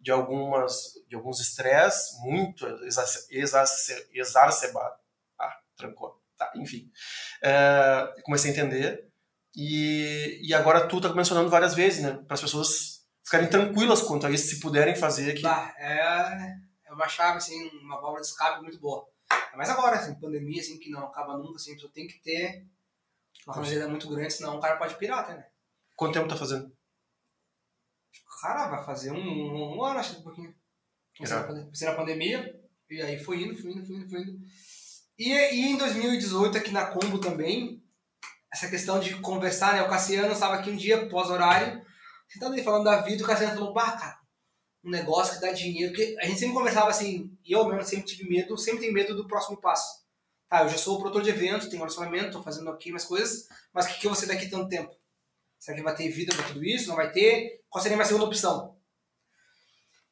de 0.00 0.10
algumas 0.12 0.92
de 1.08 1.16
alguns 1.16 1.40
estresse 1.40 2.20
muito 2.22 2.66
exace- 2.84 3.26
exace- 3.30 4.06
exacerbado. 4.12 4.94
Ah, 5.40 5.56
trancou. 5.76 6.20
Tá, 6.36 6.52
enfim. 6.56 6.90
É, 7.42 8.12
comecei 8.22 8.50
a 8.50 8.54
entender 8.54 9.05
e, 9.56 10.38
e 10.42 10.52
agora 10.52 10.86
tu 10.86 11.00
tá 11.00 11.14
mencionando 11.14 11.48
várias 11.48 11.74
vezes, 11.74 12.02
né? 12.02 12.12
Para 12.26 12.34
as 12.34 12.40
pessoas 12.42 13.06
ficarem 13.24 13.48
tranquilas 13.48 14.02
quanto 14.02 14.26
a 14.26 14.30
isso, 14.30 14.48
se 14.48 14.60
puderem 14.60 14.94
fazer 14.94 15.30
aqui. 15.30 15.40
Bah, 15.40 15.74
é, 15.78 16.54
é 16.84 16.92
uma 16.92 17.08
chave, 17.08 17.38
assim, 17.38 17.70
uma 17.80 17.98
válvula 17.98 18.20
de 18.20 18.26
escape 18.26 18.62
muito 18.62 18.78
boa. 18.78 19.08
Mas 19.56 19.70
agora, 19.70 19.96
assim, 19.96 20.20
pandemia, 20.20 20.60
assim, 20.60 20.78
que 20.78 20.90
não 20.90 21.06
acaba 21.06 21.38
nunca, 21.38 21.56
assim, 21.56 21.72
a 21.72 21.74
pessoa 21.74 21.92
tem 21.92 22.06
que 22.06 22.22
ter 22.22 22.66
uma 23.46 23.54
camiseta 23.54 23.88
muito 23.88 24.08
grande, 24.08 24.34
senão 24.34 24.58
o 24.58 24.60
cara 24.60 24.76
pode 24.76 24.96
pirar 24.96 25.20
até, 25.20 25.34
né? 25.34 25.46
Quanto 25.94 26.12
tempo 26.12 26.28
tá 26.28 26.36
fazendo? 26.36 26.70
Cara, 28.42 28.68
vai 28.68 28.84
fazer 28.84 29.10
um, 29.10 29.18
um, 29.18 29.78
um 29.78 29.82
ano, 29.82 29.98
acho 29.98 30.14
que 30.14 30.20
um 30.20 30.24
pouquinho. 30.24 30.54
Comecei 31.16 31.88
na 31.88 31.94
pandemia, 31.94 32.60
e 32.90 33.00
aí 33.00 33.18
foi 33.18 33.42
indo, 33.42 33.56
foi 33.56 33.70
indo, 33.70 33.86
foi 33.86 33.96
indo, 33.96 34.10
foi 34.10 34.20
indo. 34.20 34.38
E, 35.18 35.32
e 35.32 35.66
em 35.66 35.78
2018, 35.78 36.58
aqui 36.58 36.70
na 36.70 36.86
Combo 36.86 37.18
também, 37.18 37.82
essa 38.52 38.68
questão 38.68 38.98
de 39.00 39.14
conversar, 39.20 39.74
né? 39.74 39.82
O 39.82 39.88
Cassiano 39.88 40.32
estava 40.32 40.54
aqui 40.54 40.70
um 40.70 40.76
dia, 40.76 41.08
pós-horário, 41.08 41.84
sentado 42.28 42.52
ali 42.52 42.62
falando 42.62 42.84
da 42.84 43.02
vida, 43.02 43.22
o 43.22 43.26
Cassiano 43.26 43.54
falou, 43.54 43.72
bah, 43.72 43.92
cara, 43.92 44.18
um 44.84 44.90
negócio 44.90 45.34
que 45.34 45.40
dá 45.40 45.52
dinheiro, 45.52 45.92
porque 45.92 46.16
a 46.20 46.26
gente 46.26 46.38
sempre 46.38 46.54
conversava 46.54 46.88
assim, 46.88 47.36
e 47.44 47.52
eu 47.52 47.66
mesmo 47.66 47.82
sempre 47.84 48.06
tive 48.06 48.28
medo, 48.28 48.56
sempre 48.56 48.80
tenho 48.80 48.92
medo 48.92 49.14
do 49.14 49.26
próximo 49.26 49.60
passo. 49.60 50.04
Tá, 50.48 50.62
eu 50.62 50.68
já 50.68 50.78
sou 50.78 50.98
produtor 50.98 51.22
de 51.22 51.30
eventos, 51.30 51.66
tenho 51.66 51.82
relacionamento, 51.82 52.30
tô 52.30 52.42
fazendo 52.42 52.70
aqui 52.70 52.90
umas 52.90 53.04
coisas, 53.04 53.48
mas 53.72 53.86
o 53.86 53.88
que, 53.88 54.00
que 54.00 54.06
eu 54.06 54.10
vou 54.10 54.18
ser 54.18 54.26
daqui 54.26 54.48
tanto 54.48 54.68
tempo? 54.68 54.94
Será 55.58 55.76
que 55.76 55.82
vai 55.82 55.94
ter 55.94 56.08
vida 56.08 56.34
para 56.34 56.46
tudo 56.46 56.64
isso? 56.64 56.88
Não 56.88 56.94
vai 56.94 57.10
ter? 57.10 57.64
Qual 57.68 57.82
seria 57.82 57.96
a 57.96 57.98
minha 57.98 58.06
segunda 58.06 58.26
opção? 58.26 58.76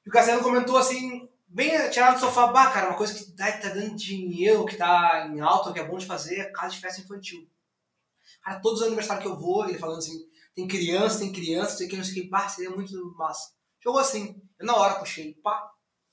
E 0.05 0.09
o 0.09 0.13
Cassiano 0.13 0.43
comentou 0.43 0.77
assim, 0.77 1.29
bem 1.47 1.71
tirado 1.91 2.15
do 2.15 2.21
sofá, 2.21 2.49
bah, 2.49 2.73
cara, 2.73 2.89
uma 2.89 2.97
coisa 2.97 3.15
que 3.15 3.31
tá, 3.37 3.53
tá 3.53 3.69
dando 3.69 3.95
dinheiro, 3.95 4.67
que 4.67 4.77
tá 4.77 5.31
em 5.33 5.41
alta, 5.41 5.73
que 5.73 5.79
é 5.79 5.85
bom 5.85 5.97
de 5.97 6.07
fazer, 6.07 6.41
é 6.41 6.51
casa 6.51 6.75
de 6.75 6.81
festa 6.81 7.01
infantil. 7.01 7.49
Cara, 8.45 8.61
todos 8.61 8.81
os 8.81 8.87
aniversários 8.87 9.25
que 9.25 9.31
eu 9.31 9.39
vou, 9.39 9.67
ele 9.67 9.79
falando 9.79 9.99
assim, 9.99 10.29
tem 10.55 10.69
criança, 10.69 11.19
tem 11.19 11.33
criança, 11.33 11.79
tem 11.79 11.89
que 11.89 11.97
não 11.97 12.05
sei 12.05 12.13
o 12.13 12.23
que, 12.23 12.29
bah, 12.29 12.49
seria 12.49 12.71
muito 12.71 13.15
massa. 13.17 13.53
Jogou 13.83 14.01
assim, 14.01 14.41
eu 14.59 14.67
na 14.67 14.77
hora 14.77 14.97
puxei, 14.97 15.35
pá, 15.43 15.71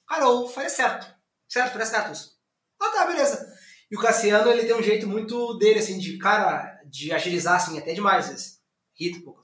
cara, 0.07 0.25
faria 0.47 0.69
certo. 0.69 1.13
Certo, 1.47 1.73
faria 1.73 1.85
certo 1.85 2.13
isso. 2.13 2.39
Ah, 2.81 2.89
tá, 2.89 3.05
beleza. 3.05 3.53
E 3.91 3.97
o 3.97 3.99
Cassiano, 3.99 4.49
ele 4.49 4.63
tem 4.63 4.73
um 4.73 4.81
jeito 4.81 5.07
muito 5.07 5.57
dele, 5.57 5.79
assim, 5.79 5.99
de, 5.99 6.17
cara, 6.17 6.81
de 6.85 7.11
agilizar, 7.11 7.55
assim, 7.55 7.77
até 7.77 7.93
demais, 7.93 8.29
assim. 8.29 8.57
Rita 8.97 9.19
um 9.19 9.23
pouco. 9.23 9.43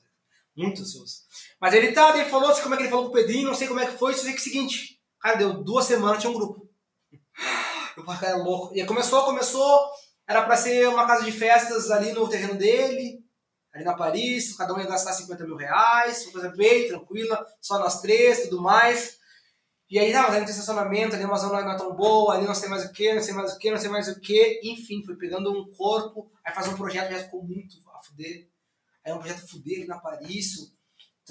Muito 0.55 0.81
ansioso. 0.81 1.23
Mas 1.59 1.73
ele 1.73 1.91
tá, 1.91 2.17
ele 2.17 2.29
falou 2.29 2.49
assim, 2.49 2.61
como 2.63 2.73
é 2.73 2.77
que 2.77 2.83
ele 2.83 2.89
falou 2.89 3.05
com 3.05 3.11
o 3.11 3.13
Pedrinho, 3.13 3.47
não 3.47 3.53
sei 3.53 3.67
como 3.67 3.81
é 3.81 3.85
que 3.85 3.97
foi, 3.97 4.13
só 4.13 4.21
sei 4.21 4.31
que 4.31 4.37
é 4.37 4.41
o 4.41 4.43
seguinte, 4.43 5.01
cara, 5.19 5.35
deu 5.35 5.63
duas 5.63 5.85
semanas, 5.85 6.21
tinha 6.21 6.31
um 6.31 6.35
grupo. 6.35 6.67
Eu, 7.97 8.05
cara, 8.05 8.27
é 8.29 8.35
louco. 8.35 8.75
E 8.75 8.85
começou, 8.85 9.25
começou, 9.25 9.91
era 10.27 10.43
pra 10.43 10.57
ser 10.57 10.87
uma 10.89 11.07
casa 11.07 11.23
de 11.23 11.31
festas 11.31 11.89
ali 11.89 12.11
no 12.11 12.27
terreno 12.27 12.55
dele, 12.55 13.23
ali 13.73 13.83
na 13.83 13.95
Paris, 13.95 14.55
cada 14.57 14.73
um 14.73 14.79
ia 14.79 14.87
gastar 14.87 15.13
50 15.13 15.45
mil 15.45 15.55
reais, 15.55 16.23
uma 16.23 16.33
coisa 16.33 16.49
bem 16.49 16.87
tranquila, 16.87 17.45
só 17.61 17.79
nós 17.79 18.01
três, 18.01 18.43
tudo 18.43 18.61
mais. 18.61 19.17
E 19.89 19.97
aí, 19.97 20.13
ali 20.13 20.39
não 20.39 20.45
tem 20.45 20.53
estacionamento, 20.53 21.15
ali 21.15 21.23
uma 21.23 21.37
zona 21.37 21.61
não 21.61 21.71
é 21.71 21.77
tão 21.77 21.95
boa, 21.95 22.33
ali 22.33 22.45
não 22.45 22.53
sei 22.53 22.67
mais 22.67 22.83
o 22.83 22.91
que, 22.91 23.13
não 23.13 23.21
sei 23.21 23.33
mais 23.33 23.53
o 23.53 23.57
que, 23.57 23.71
não 23.71 23.77
sei 23.77 23.89
mais 23.89 24.07
o 24.09 24.19
que. 24.19 24.59
Enfim, 24.63 25.01
foi 25.05 25.15
pegando 25.15 25.49
um 25.49 25.71
corpo, 25.71 26.29
aí 26.43 26.53
fazer 26.53 26.71
um 26.71 26.75
projeto 26.75 27.09
já 27.09 27.19
ficou 27.19 27.41
muito 27.41 27.77
a 27.89 28.03
fuder. 28.03 28.49
Aí 29.05 29.13
um 29.13 29.19
projeto 29.19 29.47
fuder 29.47 29.77
ali 29.77 29.87
na 29.87 29.97
Paris, 29.97 30.75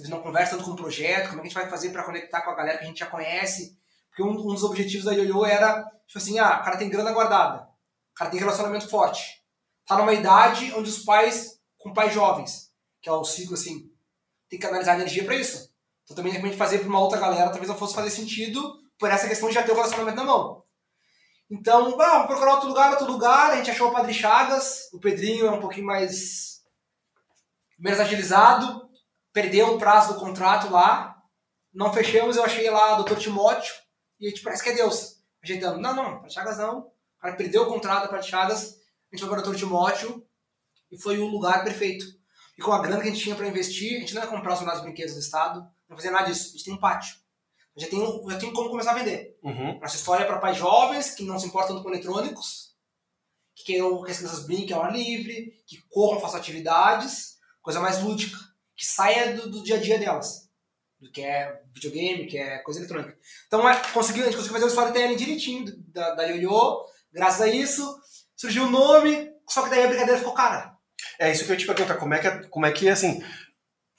não 0.08 0.22
conversa 0.22 0.52
tanto 0.52 0.64
com 0.64 0.70
o 0.70 0.76
projeto, 0.76 1.28
como 1.28 1.40
é 1.40 1.42
que 1.42 1.48
a 1.48 1.50
gente 1.50 1.54
vai 1.54 1.68
fazer 1.68 1.90
para 1.90 2.04
conectar 2.04 2.40
com 2.40 2.50
a 2.50 2.54
galera 2.54 2.78
que 2.78 2.84
a 2.84 2.86
gente 2.86 3.00
já 3.00 3.06
conhece. 3.06 3.78
Porque 4.08 4.22
um, 4.22 4.30
um 4.30 4.54
dos 4.54 4.62
objetivos 4.62 5.04
da 5.04 5.12
Yoyo 5.12 5.44
era, 5.44 5.82
tipo 6.06 6.16
assim, 6.16 6.38
ah, 6.38 6.58
o 6.60 6.64
cara 6.64 6.78
tem 6.78 6.88
grana 6.88 7.12
guardada, 7.12 7.65
cara 8.16 8.30
tem 8.30 8.40
relacionamento 8.40 8.88
forte, 8.88 9.44
tá 9.86 9.96
numa 9.96 10.12
idade 10.12 10.72
onde 10.74 10.88
os 10.88 11.04
pais, 11.04 11.60
com 11.78 11.92
pais 11.92 12.12
jovens, 12.12 12.72
que 13.00 13.08
é 13.08 13.12
o 13.12 13.24
ciclo 13.24 13.54
assim, 13.54 13.90
tem 14.48 14.58
que 14.58 14.66
analisar 14.66 14.92
a 14.92 14.96
energia 14.96 15.24
para 15.24 15.36
isso. 15.36 15.70
Então 16.04 16.16
também 16.16 16.32
de 16.32 16.38
repente 16.38 16.56
fazer 16.56 16.78
para 16.78 16.88
uma 16.88 17.00
outra 17.00 17.20
galera 17.20 17.50
talvez 17.50 17.68
não 17.68 17.76
fosse 17.76 17.94
fazer 17.94 18.10
sentido 18.10 18.80
por 18.98 19.10
essa 19.10 19.28
questão 19.28 19.48
de 19.48 19.54
já 19.54 19.62
ter 19.62 19.72
o 19.72 19.74
relacionamento 19.74 20.16
na 20.16 20.24
mão. 20.24 20.64
Então, 21.50 22.00
ah, 22.00 22.12
vamos 22.12 22.26
procurar 22.26 22.54
outro 22.54 22.68
lugar, 22.68 22.90
outro 22.90 23.06
lugar. 23.06 23.52
A 23.52 23.56
gente 23.56 23.70
achou 23.70 23.88
o 23.88 23.92
Padre 23.92 24.12
Chagas, 24.12 24.90
o 24.92 24.98
Pedrinho 24.98 25.46
é 25.46 25.50
um 25.50 25.60
pouquinho 25.60 25.86
mais 25.86 26.62
menos 27.78 28.00
agilizado, 28.00 28.88
perdeu 29.32 29.74
o 29.74 29.78
prazo 29.78 30.14
do 30.14 30.20
contrato 30.20 30.68
lá, 30.70 31.14
não 31.72 31.92
fechamos, 31.92 32.36
eu 32.36 32.44
achei 32.44 32.68
lá 32.70 32.98
o 32.98 33.04
Dr. 33.04 33.16
Timóteo, 33.16 33.74
e 34.18 34.26
a 34.26 34.30
gente 34.30 34.42
parece 34.42 34.62
que 34.62 34.70
é 34.70 34.74
Deus. 34.74 35.22
Ajeitando, 35.42 35.78
não, 35.78 35.94
não, 35.94 36.16
Padre 36.16 36.32
Chagas 36.32 36.58
não. 36.58 36.90
O 37.32 37.36
perdeu 37.36 37.62
o 37.62 37.66
contrato 37.66 38.04
da 38.04 38.08
Padre 38.08 38.26
Chagas, 38.26 38.80
a 39.12 39.16
gente 39.16 39.26
foi 39.26 39.28
para 39.28 39.48
o 39.48 39.52
Dr. 39.52 39.58
Timóteo, 39.58 40.26
e 40.90 41.00
foi 41.00 41.18
o 41.18 41.26
lugar 41.26 41.64
perfeito. 41.64 42.06
E 42.56 42.62
com 42.62 42.72
a 42.72 42.80
grana 42.80 43.00
que 43.00 43.08
a 43.08 43.10
gente 43.10 43.22
tinha 43.22 43.36
para 43.36 43.46
investir, 43.46 43.96
a 43.96 44.00
gente 44.00 44.14
não 44.14 44.22
ia 44.22 44.28
comprar 44.28 44.54
os 44.54 44.60
melhores 44.60 44.82
brinquedos 44.82 45.14
do 45.14 45.20
estado, 45.20 45.66
não 45.88 45.96
fazer 45.96 46.10
nada 46.10 46.26
disso. 46.26 46.48
A 46.48 46.52
gente 46.52 46.64
tem 46.64 46.74
um 46.74 46.78
pátio. 46.80 47.16
Já 47.76 47.88
tem, 47.88 48.30
já 48.30 48.38
tem 48.38 48.52
como 48.52 48.70
começar 48.70 48.92
a 48.92 48.94
vender. 48.94 49.38
Uhum. 49.42 49.78
Nossa 49.78 49.96
história 49.96 50.24
é 50.24 50.26
para 50.26 50.38
pais 50.38 50.56
jovens 50.56 51.10
que 51.10 51.24
não 51.24 51.38
se 51.38 51.46
importam 51.46 51.82
com 51.82 51.90
eletrônicos, 51.90 52.74
que 53.54 53.64
queiram 53.64 54.02
que 54.02 54.10
as 54.10 54.16
crianças 54.16 54.46
brinquem 54.46 54.74
ao 54.74 54.82
ar 54.82 54.92
livre, 54.92 55.62
que 55.66 55.82
corram, 55.90 56.20
façam 56.20 56.38
atividades, 56.38 57.36
coisa 57.60 57.80
mais 57.80 58.02
lúdica, 58.02 58.38
que 58.74 58.86
saia 58.86 59.34
do, 59.34 59.50
do 59.50 59.62
dia 59.62 59.76
a 59.76 59.80
dia 59.80 59.98
delas. 59.98 60.46
Do 60.98 61.10
que 61.10 61.20
é 61.20 61.62
videogame, 61.74 62.26
que 62.26 62.38
é 62.38 62.58
coisa 62.58 62.80
eletrônica. 62.80 63.18
Então 63.46 63.68
é, 63.68 63.76
conseguiu, 63.92 64.22
a 64.22 64.26
gente 64.26 64.36
conseguiu 64.36 64.54
fazer 64.54 64.64
um 64.64 64.68
storytelling 64.68 65.16
direitinho 65.16 65.66
da, 65.88 66.14
da 66.14 66.22
Yoyo. 66.24 66.86
Graças 67.16 67.40
a 67.40 67.48
isso, 67.48 67.98
surgiu 68.36 68.64
o 68.64 68.70
nome, 68.70 69.32
só 69.48 69.62
que 69.62 69.70
daí 69.70 69.84
a 69.84 69.88
brincadeira 69.88 70.18
ficou 70.18 70.34
cara. 70.34 70.76
É 71.18 71.32
isso 71.32 71.46
que 71.46 71.50
eu 71.50 71.54
ia 71.54 71.58
te 71.58 71.66
perguntar, 71.66 71.94
como 71.94 72.12
é 72.12 72.18
que, 72.18 72.26
é, 72.26 72.42
como 72.48 72.66
é 72.66 72.72
que 72.72 72.90
assim, 72.90 73.24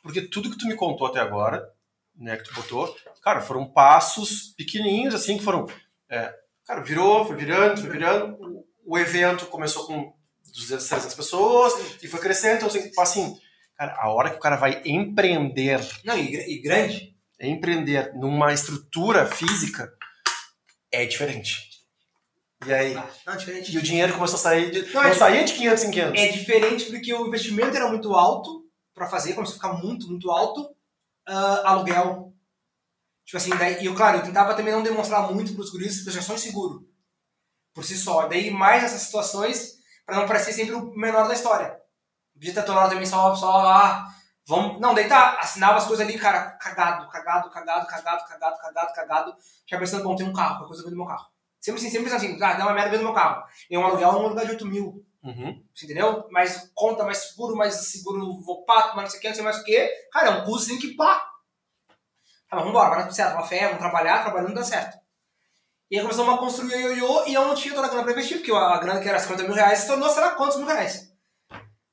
porque 0.03 0.21
tudo 0.21 0.51
que 0.51 0.57
tu 0.57 0.67
me 0.67 0.75
contou 0.75 1.07
até 1.07 1.19
agora, 1.19 1.67
né, 2.15 2.37
que 2.37 2.43
tu 2.43 2.53
botou, 2.53 2.95
cara, 3.23 3.41
foram 3.41 3.65
passos 3.65 4.53
pequenininhos, 4.55 5.15
assim, 5.15 5.35
que 5.39 5.43
foram, 5.43 5.65
é, 6.07 6.31
cara, 6.63 6.81
virou, 6.81 7.25
foi 7.25 7.35
virando, 7.35 7.81
foi 7.81 7.89
virando, 7.89 8.37
o 8.85 8.99
evento 8.99 9.47
começou 9.47 9.87
com 9.87 10.13
200, 10.53 10.87
300 10.87 11.15
pessoas 11.15 11.73
e 12.03 12.07
foi 12.07 12.19
crescendo, 12.19 12.57
então, 12.57 12.67
assim, 12.67 12.91
assim, 12.99 13.37
cara, 13.75 13.97
a 13.99 14.09
hora 14.11 14.29
que 14.29 14.37
o 14.37 14.41
cara 14.41 14.57
vai 14.57 14.79
empreender... 14.85 15.79
Não, 16.05 16.15
e, 16.15 16.35
e 16.35 16.61
grande. 16.61 17.15
Empreender 17.39 18.13
numa 18.13 18.53
estrutura 18.53 19.25
física 19.25 19.91
é 20.91 21.03
diferente. 21.05 21.66
E 22.65 22.73
aí? 22.73 22.93
Não, 22.93 23.33
é 23.33 23.37
diferente. 23.37 23.75
E 23.75 23.77
o 23.77 23.81
dinheiro 23.81 24.13
começou 24.13 24.37
a 24.37 24.41
sair 24.41 24.71
de. 24.71 24.81
Não, 24.81 24.93
Não, 24.93 25.03
não 25.03 25.09
é 25.09 25.13
saía 25.13 25.43
de 25.43 25.53
500 25.53 25.83
em 25.83 25.91
500. 25.91 26.21
É 26.21 26.27
diferente 26.29 26.85
porque 26.85 27.13
o 27.13 27.27
investimento 27.27 27.75
era 27.75 27.87
muito 27.87 28.13
alto 28.13 28.65
para 28.93 29.07
fazer, 29.07 29.33
começou 29.33 29.53
a 29.53 29.57
ficar 29.57 29.73
muito, 29.73 30.07
muito 30.07 30.31
alto. 30.31 30.75
Ah, 31.27 31.71
aluguel. 31.71 32.33
Tipo 33.25 33.37
assim, 33.37 33.49
daí, 33.57 33.83
e 33.83 33.85
eu, 33.85 33.93
claro, 33.93 34.17
eu 34.19 34.23
tentava 34.23 34.55
também 34.55 34.73
não 34.73 34.81
demonstrar 34.81 35.31
muito 35.31 35.53
guris 35.53 36.01
que 36.01 36.09
eu 36.09 36.13
já 36.13 36.21
sou 36.21 36.35
inseguro. 36.35 36.87
Por 37.73 37.83
si 37.83 37.97
só. 37.97 38.27
Daí 38.27 38.49
mais 38.49 38.83
essas 38.83 39.01
situações 39.01 39.75
para 40.05 40.15
não 40.15 40.27
parecer 40.27 40.53
sempre 40.53 40.73
o 40.73 40.93
menor 40.95 41.27
da 41.27 41.33
história. 41.33 41.77
Podia 42.33 42.53
ter 42.53 42.63
tornado 42.63 42.89
também 42.89 43.05
só, 43.05 43.35
só 43.35 43.67
ah, 43.67 44.07
vamos. 44.47 44.79
Não, 44.79 44.93
daí 44.93 45.07
tá, 45.07 45.37
assinava 45.39 45.77
as 45.77 45.85
coisas 45.85 46.07
ali, 46.07 46.17
cara, 46.17 46.51
cagado, 46.51 47.09
cagado, 47.09 47.49
cagado, 47.49 47.85
cagado, 47.85 48.25
cagado, 48.25 48.57
cagado, 48.57 48.93
cagado. 48.93 49.35
Já 49.69 49.77
pensando, 49.77 50.03
bom, 50.03 50.15
tem 50.15 50.25
um 50.25 50.33
carro, 50.33 50.59
qualquer 50.59 50.67
coisa 50.67 50.81
eu 50.81 50.85
vou 50.85 50.91
do 50.91 50.97
meu 50.97 51.05
carro. 51.05 51.27
Sempre 51.59 51.81
assim, 51.81 51.89
sempre 51.89 52.13
assim, 52.13 52.41
ah, 52.41 52.53
dá 52.53 52.65
uma 52.65 52.73
merda 52.73 52.91
dentro 52.91 53.05
do 53.05 53.11
meu 53.11 53.13
carro. 53.13 53.43
E 53.69 53.77
um 53.77 53.85
aluguel 53.85 54.09
é 54.09 54.15
um 54.15 54.27
lugar 54.27 54.45
de 54.45 54.51
8 54.51 54.65
mil. 54.65 55.05
Uhum. 55.23 55.63
Você 55.73 55.85
entendeu? 55.85 56.25
Mais 56.31 56.71
conta, 56.73 57.03
mais 57.03 57.17
seguro, 57.17 57.55
mais 57.55 57.73
seguro 57.73 58.41
vopato, 58.41 58.95
mais 58.95 59.05
não 59.05 59.09
sei 59.09 59.19
o 59.19 59.21
que, 59.21 59.27
não 59.27 59.35
sei 59.35 59.43
mais 59.43 59.59
o 59.59 59.63
que. 59.63 59.87
Cara, 60.11 60.27
é 60.27 60.31
um 60.31 60.45
custo 60.45 60.71
assim 60.71 60.79
que 60.79 60.95
pá. 60.95 61.19
Tá, 62.49 62.55
mas 62.55 62.65
vambora, 62.65 62.89
vai 62.89 62.99
dar 62.99 63.03
tudo 63.05 63.15
certo. 63.15 63.33
Uma 63.33 63.43
fé, 63.43 63.65
vamos 63.65 63.79
trabalhar, 63.79 64.23
trabalhando 64.23 64.53
dá 64.53 64.63
certo. 64.63 64.97
E 65.89 65.97
aí 65.97 66.01
começamos 66.01 66.33
a 66.33 66.37
construir 66.37 66.73
o 66.73 66.93
ioiô 66.93 67.25
e 67.27 67.33
eu 67.33 67.45
não 67.45 67.55
tinha 67.55 67.73
toda 67.73 67.87
a 67.87 67.89
grana 67.89 68.03
pra 68.03 68.11
investir, 68.11 68.37
porque 68.37 68.51
a 68.51 68.77
grana 68.77 68.99
que 68.99 69.07
era 69.07 69.19
50 69.19 69.43
mil 69.43 69.53
reais 69.53 69.79
se 69.79 69.87
tornou, 69.87 70.09
sei 70.09 70.21
lá, 70.21 70.31
quantos 70.31 70.57
mil 70.57 70.67
reais. 70.67 71.11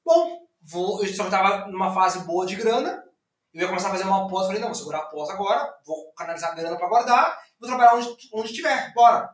Bom, 0.05 0.47
vou, 0.63 1.05
eu 1.05 1.15
só 1.15 1.31
tava 1.31 1.69
numa 1.69 1.93
fase 1.95 2.21
boa 2.21 2.45
de 2.45 2.57
grana, 2.57 3.05
eu 3.53 3.63
ia 3.63 3.69
começar 3.69 3.89
a 3.89 3.93
fazer 3.93 4.05
uma 4.05 4.29
pós, 4.29 4.47
falei, 4.47 4.61
não, 4.61 4.69
vou 4.69 4.75
segurar 4.75 4.99
a 4.99 5.07
pós 5.07 5.31
agora, 5.31 5.73
vou 5.87 6.13
canalizar 6.15 6.51
a 6.51 6.55
grana 6.55 6.77
pra 6.77 6.89
guardar, 6.89 7.39
vou 7.59 7.69
trabalhar 7.69 7.95
onde, 7.95 8.09
onde 8.33 8.53
tiver, 8.53 8.93
bora. 8.95 9.31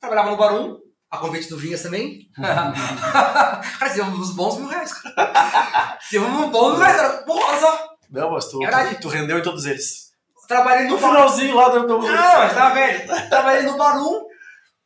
Trabalhava 0.00 0.30
no 0.30 0.36
Barum, 0.36 0.78
a 1.10 1.18
convite 1.18 1.48
do 1.48 1.56
Vinhas 1.56 1.82
também. 1.82 2.28
cara, 2.36 3.92
tinha 3.92 4.04
uns 4.04 4.30
bons 4.32 4.58
mil 4.58 4.68
reais, 4.68 4.92
cara. 4.92 5.98
Tinha 6.08 6.22
um 6.22 6.50
bom 6.50 6.70
mil 6.70 6.78
reais, 6.78 6.96
cara. 6.96 7.22
Porra, 7.22 7.60
só. 7.60 7.88
Não, 8.10 8.30
mas 8.30 8.46
tu, 8.46 8.62
É 8.64 8.94
tu, 8.94 9.02
tu 9.02 9.08
rendeu 9.08 9.38
em 9.38 9.42
todos 9.42 9.64
eles. 9.66 10.06
Trabalhei 10.46 10.84
no 10.84 10.92
No 10.92 10.98
finalzinho 10.98 11.56
lá 11.56 11.68
do. 11.70 11.86
do... 11.86 11.98
Não, 11.98 12.08
mas 12.38 12.54
tava 12.54 12.74
velho. 12.74 13.06
Trabalhei 13.28 13.62
no 13.62 13.76
Barum, 13.76 14.24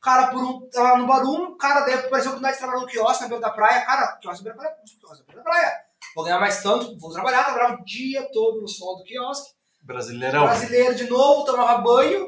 cara, 0.01 0.29
por 0.29 0.43
um. 0.43 0.69
Tava 0.71 0.97
no 0.99 1.07
Barum, 1.07 1.57
cara, 1.59 1.81
daí 1.81 1.95
apareceu 1.95 2.33
a 2.33 2.35
oportunidade 2.37 2.55
de 2.55 2.59
trabalhar 2.61 2.81
no 2.81 2.87
quiosque 2.87 3.23
na 3.23 3.29
beira 3.29 3.43
da 3.43 3.51
praia. 3.51 3.85
Cara, 3.85 4.17
quiosque 4.21 4.45
na 4.45 4.53
beira 4.55 4.69
da 4.69 4.75
praia. 4.75 4.85
quiosque 5.01 5.25
na 5.27 5.35
beira 5.35 5.43
da 5.43 5.51
praia. 5.51 5.73
Vou 6.15 6.25
ganhar 6.25 6.41
mais 6.41 6.63
tanto, 6.63 6.99
vou 6.99 7.13
trabalhar, 7.13 7.45
trabalhava 7.45 7.75
o 7.81 7.85
dia 7.85 8.27
todo 8.33 8.61
no 8.63 8.69
sol 8.69 8.97
do 8.97 9.05
quiosque. 9.05 9.51
Brasileirão. 9.83 10.45
Brasileiro 10.45 10.95
de 10.95 11.09
novo, 11.09 11.45
tomava 11.45 11.79
banho, 11.83 12.27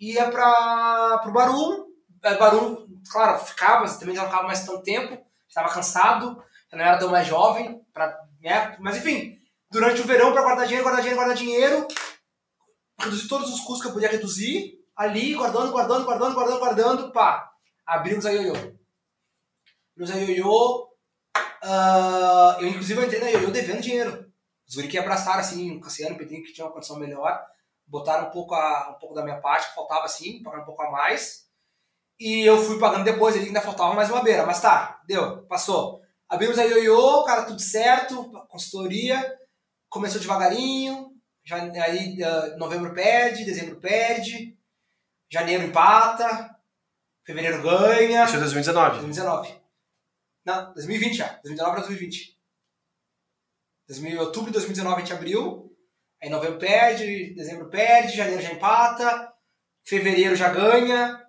ia 0.00 0.30
pra, 0.30 1.18
pro 1.22 1.32
Barum. 1.32 1.91
Barum, 2.22 2.86
claro, 3.10 3.44
ficava, 3.44 3.80
mas 3.80 3.96
também 3.98 4.14
já 4.14 4.22
não 4.22 4.28
ficava 4.28 4.46
mais 4.46 4.64
tanto 4.64 4.82
tempo. 4.82 5.24
Estava 5.48 5.68
cansado, 5.68 6.42
já 6.70 6.76
não 6.76 6.84
era 6.84 6.98
tão 6.98 7.10
mais 7.10 7.26
jovem, 7.26 7.84
pra, 7.92 8.16
né? 8.40 8.76
mas 8.80 8.96
enfim, 8.96 9.38
durante 9.70 10.00
o 10.00 10.04
verão, 10.04 10.32
para 10.32 10.42
guardar 10.42 10.66
dinheiro, 10.66 10.84
guardar 10.84 11.02
dinheiro, 11.02 11.18
guardar 11.18 11.36
dinheiro, 11.36 11.88
reduzir 12.98 13.28
todos 13.28 13.52
os 13.52 13.60
custos 13.60 13.82
que 13.82 13.88
eu 13.88 13.92
podia 13.92 14.08
reduzir, 14.08 14.78
ali, 14.96 15.34
guardando, 15.34 15.72
guardando, 15.72 16.04
guardando, 16.04 16.34
guardando, 16.34 16.58
guardando, 16.58 17.12
pá, 17.12 17.50
abrimos 17.84 18.24
a 18.24 18.30
Yoyo. 18.30 18.78
Abrimos 19.92 20.10
a 20.10 20.16
Yoyo, 20.16 20.88
ah, 21.62 22.56
eu 22.60 22.68
inclusive 22.68 23.04
entrei 23.04 23.20
na 23.20 23.28
Yoyo 23.28 23.50
devendo 23.50 23.82
dinheiro. 23.82 24.32
Os 24.66 24.74
guri 24.74 24.88
que 24.88 24.98
abraçaram, 24.98 25.40
assim, 25.40 25.76
o 25.76 25.80
Cassiano, 25.80 26.14
o 26.14 26.18
Pedrinho, 26.18 26.42
que 26.42 26.52
tinha 26.52 26.66
uma 26.66 26.72
condição 26.72 26.98
melhor, 26.98 27.44
botaram 27.86 28.28
um 28.28 28.30
pouco, 28.30 28.54
a, 28.54 28.94
um 28.96 28.98
pouco 28.98 29.14
da 29.14 29.22
minha 29.22 29.40
parte, 29.40 29.68
que 29.68 29.74
faltava, 29.74 30.04
assim, 30.04 30.42
pagaram 30.42 30.62
um 30.62 30.66
pouco 30.66 30.82
a 30.82 30.90
mais, 30.90 31.41
e 32.22 32.46
eu 32.46 32.62
fui 32.62 32.78
pagando 32.78 33.04
depois, 33.04 33.34
ali 33.36 33.46
ainda 33.46 33.60
faltava 33.60 33.94
mais 33.94 34.10
uma 34.10 34.22
beira, 34.22 34.46
mas 34.46 34.60
tá, 34.60 35.00
deu, 35.06 35.42
passou. 35.46 36.00
Abrimos 36.28 36.58
a 36.58 36.62
Yoyo, 36.62 37.24
cara, 37.24 37.42
tudo 37.44 37.60
certo, 37.60 38.30
consultoria, 38.48 39.38
começou 39.88 40.20
devagarinho, 40.20 41.10
Já- 41.44 41.56
Aí 41.56 42.22
ah, 42.22 42.56
novembro 42.56 42.94
perde, 42.94 43.44
dezembro 43.44 43.80
perde, 43.80 44.56
janeiro 45.30 45.64
empata, 45.64 46.54
fevereiro 47.26 47.62
ganha. 47.62 48.24
Isso 48.24 48.36
é 48.36 48.40
2019. 48.40 48.90
2019. 49.00 49.60
Não, 50.44 50.72
2020 50.74 51.14
já. 51.14 51.28
2019 51.42 51.70
para 51.72 51.80
2020. 51.86 52.38
2000, 53.88 54.20
outubro 54.20 54.50
de 54.50 54.54
2019 54.54 54.96
a 54.96 55.04
gente 55.04 55.12
abriu. 55.12 55.76
Aí 56.22 56.30
novembro 56.30 56.58
perde, 56.58 57.34
dezembro 57.34 57.68
perde, 57.68 58.16
janeiro 58.16 58.40
já 58.40 58.52
empata, 58.52 59.32
fevereiro 59.84 60.36
já 60.36 60.48
ganha, 60.48 61.21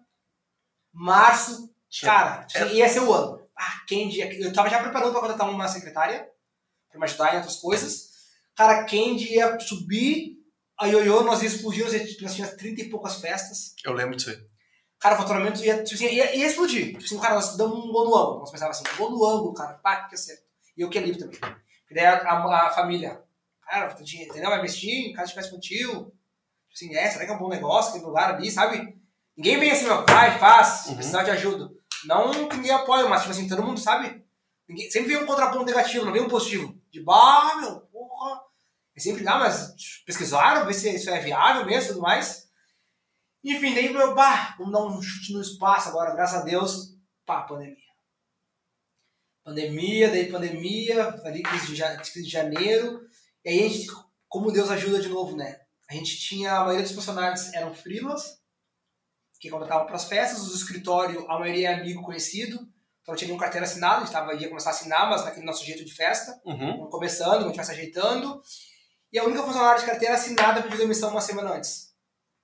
março, 0.93 1.73
cara, 2.01 2.45
É. 2.55 2.73
ia 2.73 2.87
ser 2.87 2.99
o 3.01 3.13
ano. 3.13 3.41
Ah, 3.57 3.81
Candy, 3.87 4.19
eu 4.41 4.53
tava 4.53 4.69
já 4.69 4.81
preparando 4.81 5.11
para 5.11 5.21
contratar 5.21 5.49
uma 5.49 5.67
secretária, 5.67 6.27
para 6.89 6.99
me 6.99 7.05
ajudar 7.05 7.33
em 7.33 7.37
outras 7.37 7.57
coisas. 7.57 8.09
Cara, 8.55 8.83
Candy 8.85 9.33
ia 9.35 9.59
subir, 9.59 10.37
a 10.79 10.85
Ioiô 10.87 11.23
nós 11.23 11.41
ia 11.41 11.47
explodir, 11.47 11.85
nós 12.21 12.35
tínhamos 12.35 12.55
30 12.57 12.81
e 12.81 12.89
poucas 12.89 13.19
festas. 13.19 13.73
Eu 13.83 13.93
lembro 13.93 14.15
disso 14.15 14.29
aí. 14.29 14.37
Cara, 14.99 15.15
o 15.15 15.17
faturamento 15.17 15.63
ia, 15.63 15.83
tipo 15.83 15.95
assim, 15.95 16.13
ia, 16.13 16.35
ia 16.35 16.47
explodir. 16.47 16.87
Tipo 16.93 17.03
assim, 17.03 17.19
cara, 17.19 17.35
nós 17.35 17.57
damos 17.57 17.77
um 17.77 17.91
gol 17.91 18.05
no 18.05 18.15
ângulo. 18.15 18.39
Nós 18.39 18.51
pensava 18.51 18.71
assim, 18.71 18.83
gol 18.97 19.11
no 19.11 19.25
ângulo, 19.25 19.53
cara, 19.53 19.73
pá, 19.75 20.07
que 20.07 20.15
acerto. 20.15 20.43
E 20.77 20.81
eu 20.81 20.89
que 20.89 20.97
é 20.97 21.01
livre 21.01 21.19
também. 21.19 21.37
Porque 21.39 21.93
daí 21.93 22.05
a, 22.05 22.15
a, 22.15 22.67
a 22.67 22.71
família, 22.71 23.21
cara, 23.61 23.93
entendeu? 24.01 24.49
Vai 24.49 24.59
investir 24.59 25.09
em 25.09 25.13
casa 25.13 25.27
de 25.27 25.33
festa 25.35 25.49
infantil. 25.51 25.89
Tipo 25.89 26.73
assim, 26.73 26.95
é, 26.95 27.09
será 27.11 27.25
que 27.25 27.31
é 27.31 27.35
um 27.35 27.39
bom 27.39 27.49
negócio 27.49 27.89
aquele 27.91 28.05
lugar 28.05 28.33
ali, 28.33 28.49
sabe? 28.49 28.97
Ninguém 29.35 29.59
vem 29.59 29.71
assim, 29.71 29.87
ó, 29.87 30.03
vai, 30.05 30.37
faz, 30.39 30.85
Uhum. 30.87 30.95
precisar 30.95 31.23
de 31.23 31.31
ajuda. 31.31 31.69
Não 32.05 32.47
que 32.49 32.55
ninguém 32.57 32.71
apoia, 32.71 33.07
mas, 33.07 33.21
tipo 33.21 33.31
assim, 33.31 33.47
todo 33.47 33.63
mundo 33.63 33.79
sabe. 33.79 34.23
Ninguém, 34.67 34.89
sempre 34.91 35.13
vem 35.15 35.23
um 35.23 35.25
contraponto 35.25 35.65
negativo, 35.65 36.05
não 36.05 36.11
vem 36.13 36.21
um 36.21 36.27
positivo. 36.29 36.79
De, 36.91 37.01
bah, 37.03 37.55
meu, 37.59 37.81
porra. 37.81 38.41
E 38.95 39.01
sempre, 39.01 39.27
ah, 39.27 39.39
mas 39.39 39.73
pesquisaram, 40.05 40.65
ver 40.65 40.73
se 40.73 40.89
isso 40.93 41.09
é 41.09 41.19
viável 41.19 41.65
mesmo 41.65 41.85
e 41.85 41.87
tudo 41.93 42.01
mais. 42.01 42.47
Enfim, 43.43 43.73
daí 43.73 43.91
meu, 43.91 44.13
bah, 44.13 44.55
vamos 44.57 44.71
dar 44.71 44.83
um 44.85 45.01
chute 45.01 45.33
no 45.33 45.41
espaço 45.41 45.89
agora, 45.89 46.13
graças 46.13 46.39
a 46.41 46.43
Deus, 46.43 46.95
pá, 47.25 47.41
pandemia. 47.41 47.75
Pandemia, 49.43 50.09
daí 50.09 50.31
pandemia, 50.31 51.09
ali 51.25 51.43
crise 51.43 51.67
de, 51.67 51.75
ja- 51.75 51.97
crise 51.97 52.23
de 52.23 52.29
janeiro, 52.29 53.01
e 53.43 53.49
aí 53.49 53.65
a 53.65 53.67
gente, 53.69 53.87
como 54.29 54.51
Deus 54.51 54.69
ajuda 54.71 55.01
de 55.01 55.09
novo, 55.09 55.35
né? 55.35 55.59
A 55.89 55.93
gente 55.93 56.17
tinha, 56.17 56.53
a 56.55 56.59
maioria 56.61 56.83
dos 56.83 56.93
funcionários 56.93 57.51
eram 57.53 57.73
freelas, 57.73 58.41
que 59.43 59.49
contratavam 59.49 59.85
para 59.85 59.97
as 59.97 60.05
festas, 60.05 60.39
os 60.41 60.49
do 60.51 60.55
escritório, 60.55 61.29
a 61.29 61.37
maioria 61.37 61.71
é 61.71 61.73
amigo 61.73 62.01
conhecido, 62.01 62.65
então 63.01 63.13
tinha 63.13 63.33
um 63.33 63.37
carteira 63.37 63.65
assinada, 63.65 63.97
a 63.97 63.99
gente 63.99 64.11
tava, 64.13 64.33
ia 64.35 64.47
começar 64.47 64.69
a 64.69 64.73
assinar, 64.73 65.09
mas 65.09 65.25
naquele 65.25 65.45
nosso 65.45 65.65
jeito 65.65 65.83
de 65.83 65.93
festa, 65.93 66.39
Uhum. 66.45 66.87
Começando, 66.89 67.43
a 67.43 67.47
gente 67.47 67.57
vai 67.57 67.65
se 67.65 67.71
ajeitando. 67.71 68.41
E 69.11 69.19
a 69.19 69.25
única 69.25 69.43
funcionária 69.43 69.81
de 69.81 69.85
carteira 69.85 70.15
assinada 70.15 70.63
pediu 70.63 70.77
demissão 70.77 71.09
uma 71.09 71.19
semana 71.19 71.51
antes. 71.55 71.93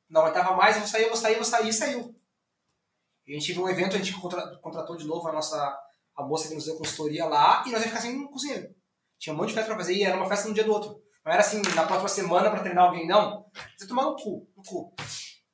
Não 0.10 0.22
aguentava 0.22 0.54
mais, 0.58 0.76
eu 0.76 0.82
vou 0.82 0.90
sair, 0.90 1.04
eu 1.04 1.08
vou 1.08 1.18
sair, 1.18 1.32
eu 1.32 1.38
vou 1.38 1.46
sair, 1.46 1.70
e 1.70 1.74
saiu. 1.74 2.14
E 3.26 3.34
a 3.34 3.40
gente 3.40 3.54
viu 3.54 3.64
um 3.64 3.70
evento, 3.70 3.96
a 3.96 4.00
gente 4.00 4.12
contra- 4.20 4.58
contratou 4.58 4.98
de 4.98 5.06
novo 5.08 5.26
a 5.28 5.32
nossa 5.32 5.58
a 6.18 6.24
moça 6.24 6.50
que 6.50 6.54
nos 6.56 6.66
deu 6.66 6.76
consultoria 6.76 7.24
lá, 7.26 7.64
e 7.66 7.72
nós 7.72 7.80
ia 7.82 7.88
ficar 7.88 8.02
sem 8.02 8.28
cozinheiro. 8.28 8.76
Tinha 9.18 9.34
um 9.34 9.38
monte 9.38 9.50
de 9.50 9.54
festa 9.54 9.70
pra 9.70 9.78
fazer, 9.78 9.94
e 9.94 10.04
era 10.04 10.18
uma 10.18 10.28
festa 10.28 10.50
no 10.50 10.54
dia 10.54 10.66
do 10.66 10.74
outro. 10.74 11.02
Não 11.26 11.32
era 11.32 11.40
assim, 11.40 11.62
na 11.76 11.86
próxima 11.86 12.10
semana 12.10 12.52
pra 12.52 12.60
treinar 12.60 12.88
alguém, 12.88 13.08
não. 13.08 13.46
Você 13.78 13.88
tomar 13.88 14.04
no 14.04 14.18
cu, 14.18 14.46
no 14.58 14.62
cu. 14.64 14.94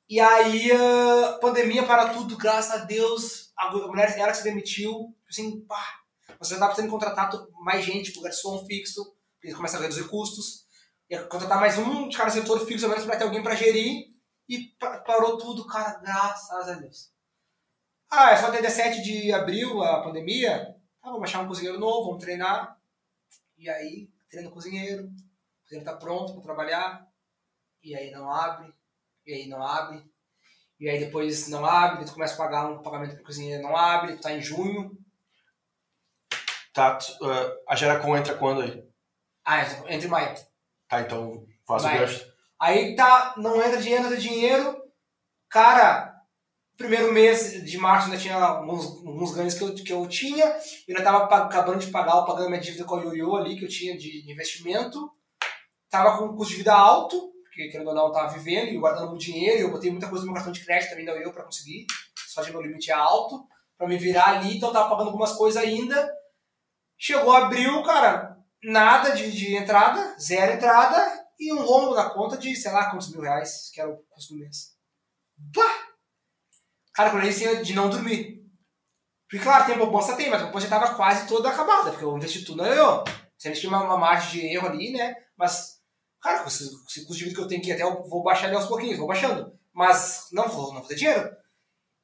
E 0.08 0.20
aí, 0.20 0.70
ah, 0.72 1.38
pandemia 1.40 1.84
para 1.84 2.12
tudo, 2.12 2.36
graças 2.36 2.72
a 2.80 2.84
Deus. 2.84 3.52
A 3.56 3.70
mulher, 3.70 4.16
ela 4.18 4.34
se 4.34 4.44
demitiu, 4.44 5.14
assim, 5.28 5.60
pá, 5.62 6.00
você 6.38 6.54
já 6.54 6.60
tá 6.60 6.66
precisando 6.66 6.90
contratar 6.90 7.30
mais 7.64 7.84
gente 7.84 8.12
pro 8.12 8.22
garçom 8.22 8.64
fixo, 8.66 9.16
porque 9.40 9.54
começa 9.54 9.78
a 9.78 9.80
reduzir 9.80 10.06
custos. 10.08 10.66
Ia 11.10 11.24
contratar 11.24 11.58
mais 11.58 11.78
um 11.78 12.08
de 12.08 12.16
cada 12.16 12.30
setor 12.30 12.64
fixo, 12.66 12.84
ao 12.84 12.90
menos 12.90 13.04
para 13.04 13.16
ter 13.16 13.24
alguém 13.24 13.42
para 13.42 13.54
gerir. 13.54 14.14
E 14.48 14.68
pa- 14.78 14.98
parou 15.00 15.38
tudo, 15.38 15.66
cara, 15.66 15.98
graças 15.98 16.68
a 16.68 16.74
Deus. 16.74 17.10
Ah, 18.10 18.30
é 18.32 18.36
só 18.36 18.46
até 18.46 18.60
17 18.62 19.02
de 19.02 19.32
abril 19.32 19.82
a 19.82 20.02
pandemia. 20.02 20.76
Ah, 21.02 21.10
vamos 21.10 21.24
achar 21.24 21.42
um 21.42 21.48
cozinheiro 21.48 21.78
novo, 21.80 22.06
vamos 22.10 22.22
treinar. 22.22 22.78
E 23.58 23.68
aí, 23.68 24.08
treina 24.30 24.48
o 24.48 24.52
cozinheiro. 24.52 25.04
O 25.06 25.62
cozinheiro 25.62 25.84
tá 25.90 25.96
pronto 25.96 26.34
para 26.34 26.42
trabalhar. 26.42 27.08
E 27.82 27.96
aí 27.96 28.10
não 28.12 28.30
abre. 28.30 28.72
E 29.26 29.32
aí 29.34 29.46
não 29.48 29.62
abre. 29.62 30.04
E 30.78 30.88
aí 30.88 31.00
depois 31.00 31.48
não 31.48 31.64
abre, 31.64 31.96
depois 31.98 32.10
começa 32.12 32.34
a 32.34 32.38
pagar 32.38 32.66
um 32.66 32.82
pagamento 32.82 33.14
pro 33.16 33.24
cozinheiro, 33.24 33.62
não 33.62 33.76
abre, 33.76 34.16
tá 34.18 34.32
em 34.32 34.40
junho. 34.42 34.90
Tá, 36.72 36.96
tu- 36.96 37.12
ah, 37.24 37.56
a 37.72 37.76
Geracom 37.76 38.16
entra 38.16 38.34
quando 38.36 38.60
aí? 38.60 38.84
Ah, 39.44 39.62
é 39.62 39.94
entre 39.94 40.08
maio. 40.08 40.34
Tá, 40.88 41.00
então 41.00 41.46
faz 41.66 41.82
o 41.82 41.86
Vai. 41.86 41.98
gancho. 41.98 42.26
Aí 42.60 42.94
tá, 42.94 43.34
não 43.38 43.62
entra 43.62 43.80
dinheiro, 43.80 44.02
não 44.04 44.10
entra 44.10 44.20
dinheiro. 44.20 44.82
Cara, 45.48 46.14
primeiro 46.76 47.12
mês 47.12 47.64
de 47.64 47.78
março 47.78 48.06
ainda 48.10 48.18
tinha 48.20 48.36
alguns, 48.36 48.84
alguns 49.06 49.34
ganhos 49.34 49.54
que 49.54 49.64
eu, 49.64 49.74
que 49.74 49.92
eu 49.92 50.06
tinha. 50.06 50.44
Eu 50.86 50.96
ainda 50.96 51.02
tava 51.02 51.24
acabando 51.24 51.78
de 51.78 51.90
pagar, 51.90 52.22
pagando 52.22 52.48
minha 52.50 52.60
dívida 52.60 52.84
com 52.84 52.96
a 52.96 53.02
Yoyo 53.02 53.36
ali, 53.36 53.58
que 53.58 53.64
eu 53.64 53.68
tinha 53.68 53.96
de, 53.96 54.22
de 54.22 54.30
investimento. 54.30 55.10
Tava 55.88 56.18
com 56.18 56.26
um 56.26 56.36
custo 56.36 56.52
de 56.52 56.58
vida 56.58 56.74
alto, 56.74 57.32
porque 57.56 57.70
querendo 57.70 57.88
ou 57.88 57.94
não, 57.94 58.06
eu 58.08 58.12
tava 58.12 58.34
vivendo 58.34 58.68
e 58.68 58.78
guardando 58.78 59.08
muito 59.08 59.22
dinheiro. 59.22 59.58
E 59.58 59.60
eu 59.62 59.70
botei 59.70 59.90
muita 59.90 60.08
coisa 60.10 60.24
no 60.24 60.26
meu 60.26 60.34
cartão 60.34 60.52
de 60.52 60.62
crédito 60.62 60.90
também 60.90 61.06
da 61.06 61.12
Yoyo 61.12 61.32
pra 61.32 61.42
conseguir. 61.42 61.86
Só 62.28 62.42
que 62.42 62.50
meu 62.50 62.60
limite 62.60 62.90
é 62.90 62.94
alto, 62.94 63.48
pra 63.78 63.88
me 63.88 63.96
virar 63.96 64.36
ali. 64.36 64.58
Então 64.58 64.68
eu 64.68 64.72
tava 64.74 64.90
pagando 64.90 65.06
algumas 65.06 65.32
coisas 65.32 65.60
ainda. 65.62 66.14
Chegou 66.98 67.32
abril, 67.32 67.82
cara, 67.82 68.36
nada 68.62 69.10
de, 69.10 69.32
de 69.32 69.56
entrada, 69.56 70.16
zero 70.18 70.52
entrada 70.52 71.26
e 71.38 71.52
um 71.52 71.64
rombo 71.64 71.94
na 71.94 72.10
conta 72.10 72.36
de, 72.36 72.54
sei 72.54 72.70
lá, 72.70 72.90
quantos 72.90 73.10
mil 73.10 73.22
reais, 73.22 73.70
que 73.72 73.80
era 73.80 73.90
o 73.90 73.96
custo 74.10 74.34
do 74.34 74.40
mês. 74.40 74.76
Bah! 75.36 75.86
Cara, 76.92 77.10
quando 77.10 77.24
eu 77.24 77.62
de 77.62 77.74
não 77.74 77.90
dormir. 77.90 78.42
Porque, 79.28 79.42
claro, 79.42 79.66
tem 79.66 79.78
poupança, 79.78 80.16
tem, 80.16 80.30
mas 80.30 80.40
a 80.40 80.44
poupança 80.44 80.68
já 80.68 80.78
tava 80.78 80.94
quase 80.94 81.26
toda 81.26 81.50
acabada, 81.50 81.90
porque 81.90 82.04
eu 82.04 82.16
investi 82.16 82.44
tudo 82.44 82.62
na 82.62 82.68
eu. 82.68 83.04
Eles 83.44 83.60
tinham 83.60 83.74
uma, 83.74 83.84
uma 83.84 83.98
margem 83.98 84.40
de 84.40 84.46
erro 84.46 84.68
ali, 84.68 84.92
né? 84.92 85.14
Mas, 85.36 85.75
cara, 86.20 86.40
com 86.40 86.48
esse, 86.48 86.64
esse 86.64 87.06
custo 87.06 87.16
de 87.16 87.24
vida 87.24 87.36
que 87.36 87.42
eu 87.42 87.48
tenho 87.48 87.62
que 87.62 87.72
até 87.72 87.82
eu 87.82 88.02
vou 88.08 88.22
baixar 88.22 88.48
ele 88.48 88.56
aos 88.56 88.66
pouquinhos, 88.66 88.98
vou 88.98 89.08
baixando. 89.08 89.56
Mas 89.72 90.28
não 90.32 90.48
vou, 90.48 90.72
não 90.72 90.80
vou 90.80 90.88
ter 90.88 90.94
dinheiro. 90.94 91.36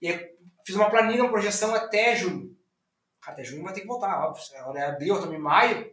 E 0.00 0.08
aí, 0.08 0.36
fiz 0.64 0.76
uma 0.76 0.90
planilha, 0.90 1.22
uma 1.22 1.30
projeção 1.30 1.74
até 1.74 2.14
junho. 2.14 2.56
Cara, 3.20 3.34
até 3.34 3.44
junho 3.44 3.62
vai 3.62 3.72
ter 3.72 3.82
que 3.82 3.86
voltar, 3.86 4.26
óbvio. 4.26 4.42
Agora 4.58 4.80
é 4.80 4.86
abril, 4.86 5.14
estamos 5.14 5.36
em 5.36 5.40
maio. 5.40 5.92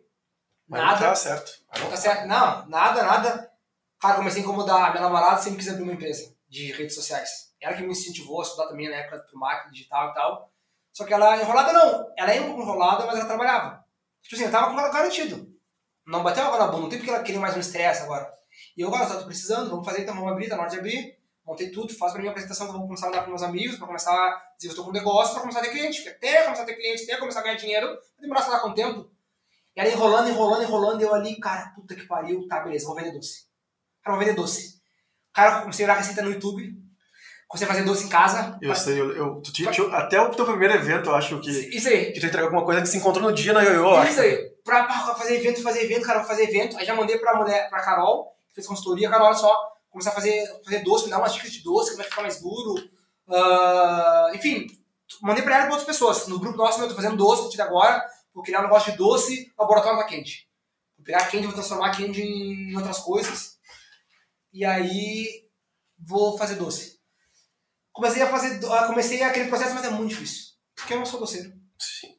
Mas 0.68 0.82
Nada. 0.82 0.94
não 0.94 1.00
tá 1.00 1.16
certo. 1.16 1.52
Não 1.80 1.90
tá 1.90 1.98
certo. 1.98 2.28
Não, 2.28 2.68
nada, 2.68 3.04
nada. 3.04 3.52
Cara, 4.00 4.16
comecei 4.16 4.42
a 4.42 4.46
incomodar. 4.46 4.88
A 4.88 4.90
minha 4.92 5.04
namorada 5.04 5.42
sempre 5.42 5.60
quis 5.60 5.70
abrir 5.70 5.84
uma 5.84 5.94
empresa 5.94 6.36
de 6.48 6.72
redes 6.72 6.96
sociais. 6.96 7.54
Ela 7.62 7.76
que 7.76 7.84
me 7.84 7.92
incentivou 7.92 8.40
a 8.40 8.44
estudar 8.44 8.68
também 8.68 8.90
na 8.90 8.96
época 8.96 9.26
do 9.32 9.38
marketing 9.38 9.74
digital 9.74 10.10
e 10.10 10.14
tal. 10.14 10.52
Só 10.92 11.06
que 11.06 11.14
ela 11.14 11.38
enrolada 11.38 11.74
não. 11.74 12.14
Ela 12.18 12.34
é 12.34 12.42
um 12.42 12.48
pouco 12.48 12.62
enrolada, 12.62 13.06
mas 13.06 13.16
ela 13.16 13.28
trabalhava. 13.28 13.86
Tipo 14.22 14.36
assim, 14.36 14.46
eu 14.46 14.52
tava 14.52 14.72
com 14.72 14.80
ela 14.80 14.92
garantido. 14.92 15.49
Não 16.10 16.24
bateu 16.24 16.44
água 16.44 16.58
na 16.60 16.68
bunda, 16.68 16.82
não 16.84 16.90
tem 16.90 16.98
porque 17.00 17.12
ela 17.12 17.22
queria 17.24 17.40
mais 17.40 17.56
um 17.56 17.60
estresse 17.60 18.02
agora. 18.04 18.28
E 18.76 18.82
eu, 18.82 18.88
agora, 18.88 19.08
só 19.08 19.20
tô 19.20 19.26
precisando, 19.26 19.70
vamos 19.70 19.86
fazer 19.86 20.02
então, 20.02 20.16
vamos 20.16 20.32
abrir, 20.32 20.50
tá 20.50 20.56
na 20.56 20.64
hora 20.64 20.72
de 20.72 20.80
abrir. 20.80 21.18
Montei 21.46 21.70
tudo, 21.72 21.94
faço 21.96 22.14
pra 22.14 22.22
minha 22.22 22.32
apresentação 22.32 22.68
que 22.68 22.74
eu 22.74 22.78
vou 22.78 22.88
começar 22.88 23.08
a 23.08 23.12
dar 23.12 23.18
pros 23.20 23.30
meus 23.30 23.44
amigos, 23.44 23.78
pra 23.78 23.88
começar 23.88 24.12
a 24.12 24.42
dizer 24.58 24.68
que 24.68 24.74
eu 24.74 24.76
tô 24.76 24.84
com 24.84 24.90
um 24.90 24.94
negócio, 24.94 25.32
pra 25.34 25.42
começar 25.42 25.60
a 25.60 25.64
ter 25.64 25.70
cliente. 25.72 26.02
Porque 26.02 26.10
até 26.28 26.44
começar 26.44 26.64
a 26.64 26.66
ter 26.66 26.76
cliente, 26.76 27.04
até 27.04 27.18
começar 27.18 27.40
a 27.40 27.44
ganhar 27.44 27.56
dinheiro, 27.56 27.88
vai 27.88 28.22
demorar, 28.22 28.42
sei 28.42 28.52
lá, 28.52 28.60
com 28.60 28.70
o 28.70 28.74
tempo. 28.74 29.10
E 29.76 29.80
ela 29.80 29.90
enrolando, 29.90 30.30
enrolando, 30.30 30.64
enrolando, 30.64 31.02
e 31.02 31.04
eu 31.04 31.14
ali, 31.14 31.40
cara, 31.40 31.72
puta 31.76 31.96
que 31.96 32.06
pariu, 32.06 32.48
tá, 32.48 32.60
beleza, 32.62 32.86
vou 32.86 32.96
vender 32.96 33.12
doce. 33.14 33.46
Cara, 34.04 34.16
vou 34.18 34.26
vender 34.26 34.36
doce. 34.36 34.80
Cara, 35.34 35.62
comecei 35.62 35.86
a 35.86 35.90
olhar 35.90 35.98
receita 35.98 36.22
no 36.24 36.32
YouTube, 36.32 36.76
comecei 37.48 37.68
a 37.68 37.72
fazer 37.72 37.84
doce 37.86 38.06
em 38.06 38.10
casa. 38.10 38.58
Eu 38.62 38.76
sei, 38.76 39.00
eu, 39.00 39.16
eu- 39.16 39.42
tu 39.42 39.54
tinha, 39.54 39.70
até 39.96 40.20
o 40.20 40.30
teu 40.32 40.46
primeiro 40.46 40.74
evento, 40.74 41.10
eu 41.10 41.16
acho 41.16 41.40
que, 41.40 41.50
Isso 41.50 41.88
aí, 41.88 42.12
que 42.12 42.20
tu 42.20 42.26
entregou 42.26 42.48
alguma 42.48 42.66
coisa 42.66 42.82
que 42.82 42.88
se 42.88 42.98
encontrou 42.98 43.24
no 43.30 43.34
dia 43.34 43.54
na 43.54 43.62
Yoyo, 43.62 44.04
isso 44.10 44.22
aí. 44.22 44.50
Pra, 44.70 44.84
pra 44.84 45.16
fazer 45.16 45.36
evento, 45.36 45.64
fazer 45.64 45.84
evento, 45.84 46.06
cara, 46.06 46.24
fazer 46.24 46.44
evento. 46.44 46.78
Aí 46.78 46.86
já 46.86 46.94
mandei 46.94 47.18
pra 47.18 47.36
mulher, 47.36 47.70
pra 47.70 47.82
Carol, 47.82 48.32
que 48.48 48.56
fez 48.56 48.68
consultoria, 48.68 49.10
Carol, 49.10 49.28
olha 49.28 49.36
só, 49.36 49.74
começar 49.90 50.12
a 50.12 50.14
fazer, 50.14 50.46
fazer 50.64 50.84
doce, 50.84 51.06
me 51.06 51.10
dar 51.10 51.18
umas 51.18 51.34
dicas 51.34 51.52
de 51.52 51.64
doce, 51.64 51.92
que 51.92 51.98
vai 51.98 52.06
ficar 52.06 52.22
mais 52.22 52.40
duro. 52.40 52.76
Ah, 53.28 54.32
enfim, 54.36 54.68
mandei 55.22 55.44
pra 55.44 55.56
ela 55.56 55.64
e 55.64 55.68
pra 55.68 55.76
outras 55.76 55.88
pessoas. 55.88 56.28
No 56.28 56.40
grupo 56.40 56.56
nosso, 56.56 56.80
eu 56.80 56.88
tô 56.88 56.96
fazendo 56.96 57.18
doce 57.18 57.40
a 57.40 57.44
partir 57.44 57.56
de 57.56 57.62
agora, 57.64 58.06
vou 58.34 58.44
criar 58.44 58.60
um 58.60 58.64
negócio 58.64 58.92
de 58.92 58.98
doce, 58.98 59.52
laboratório 59.58 59.98
da 59.98 60.06
Candy. 60.06 60.48
Vou 60.98 61.04
pegar 61.04 61.20
a 61.20 61.26
Candy, 61.26 61.46
vou 61.46 61.54
transformar 61.54 61.88
a 61.88 61.96
Candy 61.96 62.22
em 62.22 62.76
outras 62.76 63.00
coisas. 63.00 63.58
E 64.54 64.64
aí, 64.64 65.50
vou 65.98 66.38
fazer 66.38 66.56
doce. 66.56 67.00
Comecei 67.92 68.22
a 68.22 68.28
fazer, 68.28 68.60
ah, 68.72 68.86
comecei 68.86 69.22
aquele 69.24 69.50
processo, 69.50 69.74
mas 69.74 69.86
é 69.86 69.90
muito 69.90 70.10
difícil. 70.10 70.54
Porque 70.76 70.94
eu 70.94 71.00
não 71.00 71.06
sou 71.06 71.20
doceiro. 71.20 71.52
Sim. 71.80 72.16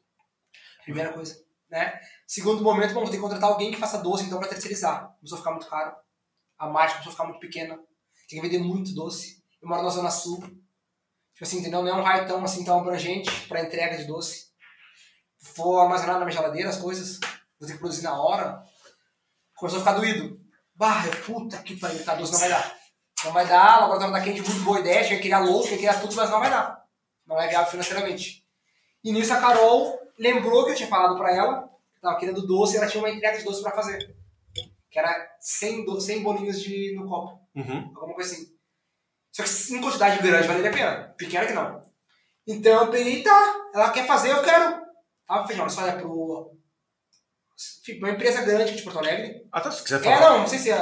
Primeira 0.83 1.13
coisa, 1.13 1.41
né? 1.69 1.99
Segundo 2.31 2.63
momento, 2.63 2.93
vou 2.93 3.03
ter 3.03 3.17
que 3.17 3.17
contratar 3.17 3.49
alguém 3.49 3.71
que 3.71 3.77
faça 3.77 3.97
doce, 3.97 4.23
então, 4.23 4.39
pra 4.39 4.47
terceirizar. 4.47 5.13
Começou 5.17 5.35
a 5.35 5.39
ficar 5.39 5.51
muito 5.51 5.67
caro. 5.67 5.93
A 6.57 6.65
margem 6.65 6.93
começou 6.93 7.09
a 7.09 7.11
ficar 7.11 7.25
muito 7.25 7.41
pequena. 7.41 7.75
Tem 8.29 8.39
que 8.39 8.47
vender 8.47 8.59
muito 8.59 8.95
doce. 8.95 9.43
Eu 9.61 9.67
moro 9.67 9.83
na 9.83 9.89
Zona 9.89 10.09
Sul. 10.09 10.39
Tipo 10.39 11.43
assim, 11.43 11.59
entendeu? 11.59 11.83
Não 11.83 11.89
é 11.89 11.93
um 11.93 12.01
raio 12.01 12.25
tão, 12.25 12.41
assim, 12.41 12.63
tão 12.63 12.79
abrangente 12.79 13.29
pra 13.49 13.61
entrega 13.61 13.97
de 13.97 14.05
doce. 14.05 14.45
Vou 15.57 15.77
armazenar 15.77 16.19
na 16.19 16.25
minha 16.25 16.31
geladeira 16.31 16.69
as 16.69 16.77
coisas. 16.77 17.19
Vou 17.59 17.67
ter 17.67 17.73
que 17.73 17.79
produzir 17.79 18.03
na 18.03 18.17
hora. 18.17 18.63
Começou 19.57 19.81
a 19.81 19.83
ficar 19.83 19.99
doído. 19.99 20.39
Bah, 20.73 21.03
puta 21.25 21.57
que 21.57 21.75
pariu, 21.75 22.01
tá 22.05 22.15
doce, 22.15 22.31
não 22.31 22.39
vai 22.39 22.49
dar. 22.49 22.77
Não 23.25 23.33
vai 23.33 23.45
dar, 23.45 23.77
o 23.77 23.81
laboratório 23.81 24.13
da 24.13 24.21
Candy, 24.21 24.41
muito 24.41 24.63
boa 24.63 24.79
ideia, 24.79 25.03
tinha 25.03 25.17
que 25.17 25.23
criar 25.23 25.39
louco, 25.39 25.65
tinha 25.65 25.77
que 25.77 25.83
criar 25.83 25.99
tudo, 25.99 26.15
mas 26.15 26.29
não 26.29 26.39
vai 26.39 26.49
dar. 26.49 26.81
Não 27.27 27.41
é 27.41 27.49
viável 27.49 27.69
financeiramente. 27.69 28.45
E 29.03 29.11
nisso 29.11 29.33
a 29.33 29.41
Carol 29.41 29.99
lembrou 30.17 30.63
que 30.63 30.71
eu 30.71 30.75
tinha 30.75 30.87
falado 30.87 31.17
pra 31.17 31.35
ela, 31.35 31.69
tava 32.01 32.17
querendo 32.19 32.45
doce, 32.45 32.77
ela 32.77 32.87
tinha 32.87 33.01
uma 33.03 33.09
entrega 33.09 33.37
de 33.37 33.43
doce 33.43 33.61
pra 33.61 33.71
fazer. 33.71 34.15
Que 34.89 34.99
era 34.99 35.37
100, 35.39 35.85
do- 35.85 36.01
100 36.01 36.21
bolinhos 36.23 36.61
de, 36.61 36.93
no 36.95 37.07
copo, 37.07 37.39
Uhum. 37.55 37.91
alguma 37.95 38.15
coisa 38.15 38.33
assim. 38.33 38.47
Só 39.31 39.43
que 39.43 39.73
em 39.75 39.81
quantidade 39.81 40.21
grande 40.21 40.47
valeria 40.47 40.69
a 40.69 40.73
pena, 40.73 41.15
pequena 41.17 41.45
que 41.47 41.53
não. 41.53 41.81
Então 42.45 42.85
eu 42.85 42.91
peguei, 42.91 43.23
tá, 43.23 43.69
ela 43.73 43.91
quer 43.91 44.05
fazer, 44.05 44.31
eu 44.31 44.41
quero. 44.43 44.81
Tava 45.25 45.47
fechando, 45.47 45.69
só 45.69 45.85
é 45.87 45.93
pro. 45.93 46.57
Uma 47.99 48.09
empresa 48.09 48.41
grande 48.41 48.75
de 48.75 48.81
Porto 48.81 48.99
Alegre. 48.99 49.47
Ah, 49.51 49.61
tá, 49.61 49.71
se 49.71 49.83
quiser 49.83 49.99
É, 49.99 50.03
falar. 50.03 50.19
não, 50.31 50.39
não 50.39 50.47
sei 50.47 50.59
se 50.59 50.71
é. 50.71 50.75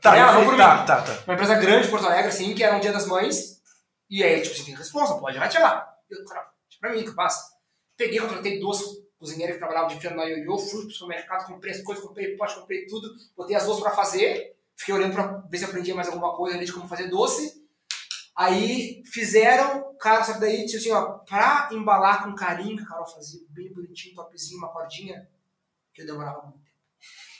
Tá, 0.00 0.16
é, 0.16 0.20
eu 0.20 0.44
não, 0.50 0.56
tá, 0.56 0.84
tá, 0.84 1.02
tá. 1.02 1.22
Uma 1.26 1.34
empresa 1.34 1.54
grande 1.56 1.84
de 1.86 1.90
Porto 1.90 2.06
Alegre, 2.06 2.28
assim, 2.28 2.54
que 2.54 2.62
era 2.62 2.76
um 2.76 2.80
dia 2.80 2.92
das 2.92 3.06
mães. 3.06 3.60
E 4.08 4.22
aí, 4.22 4.40
tipo, 4.40 4.54
você 4.54 4.64
tem 4.64 4.74
responsa, 4.74 5.18
pode 5.18 5.36
vai 5.38 5.52
lá. 5.52 5.86
Eu, 6.08 6.24
cara, 6.24 6.48
pra 6.80 6.92
mim, 6.92 7.04
que 7.04 7.12
passa. 7.12 7.54
Peguei, 7.96 8.20
contratei 8.20 8.60
duas 8.60 8.80
cozinheiras 9.26 9.56
que 9.56 9.58
trabalhavam 9.58 9.88
de 9.88 10.00
frente 10.00 10.16
na 10.16 10.24
Ioiô, 10.24 10.58
fui 10.58 10.82
pro 10.82 10.90
supermercado, 10.90 11.46
comprei 11.46 11.72
as 11.72 11.82
coisas, 11.82 12.04
comprei 12.04 12.36
pote, 12.36 12.54
comprei 12.54 12.86
tudo, 12.86 13.08
botei 13.36 13.56
as 13.56 13.64
duas 13.64 13.80
pra 13.80 13.90
fazer. 13.90 14.56
Fiquei 14.76 14.94
olhando 14.94 15.14
pra 15.14 15.38
ver 15.48 15.58
se 15.58 15.64
aprendia 15.64 15.94
mais 15.94 16.08
alguma 16.08 16.36
coisa 16.36 16.56
ali 16.56 16.66
de 16.66 16.72
como 16.72 16.86
fazer 16.86 17.08
doce. 17.08 17.64
Aí 18.36 19.02
fizeram, 19.06 19.96
cara, 19.98 20.22
que 20.22 20.38
daí, 20.38 20.66
tipo 20.66 20.76
assim, 20.76 20.90
ó, 20.92 21.18
pra 21.20 21.70
embalar 21.72 22.24
com 22.24 22.34
carinho, 22.34 22.82
a 22.82 22.86
Carol 22.86 23.06
fazia 23.06 23.40
bem 23.48 23.72
bonitinho, 23.72 24.14
topzinho, 24.14 24.58
uma 24.58 24.68
cordinha, 24.68 25.26
que 25.94 26.02
eu 26.02 26.06
demorava 26.06 26.42
muito 26.42 26.58
tempo. 26.58 26.76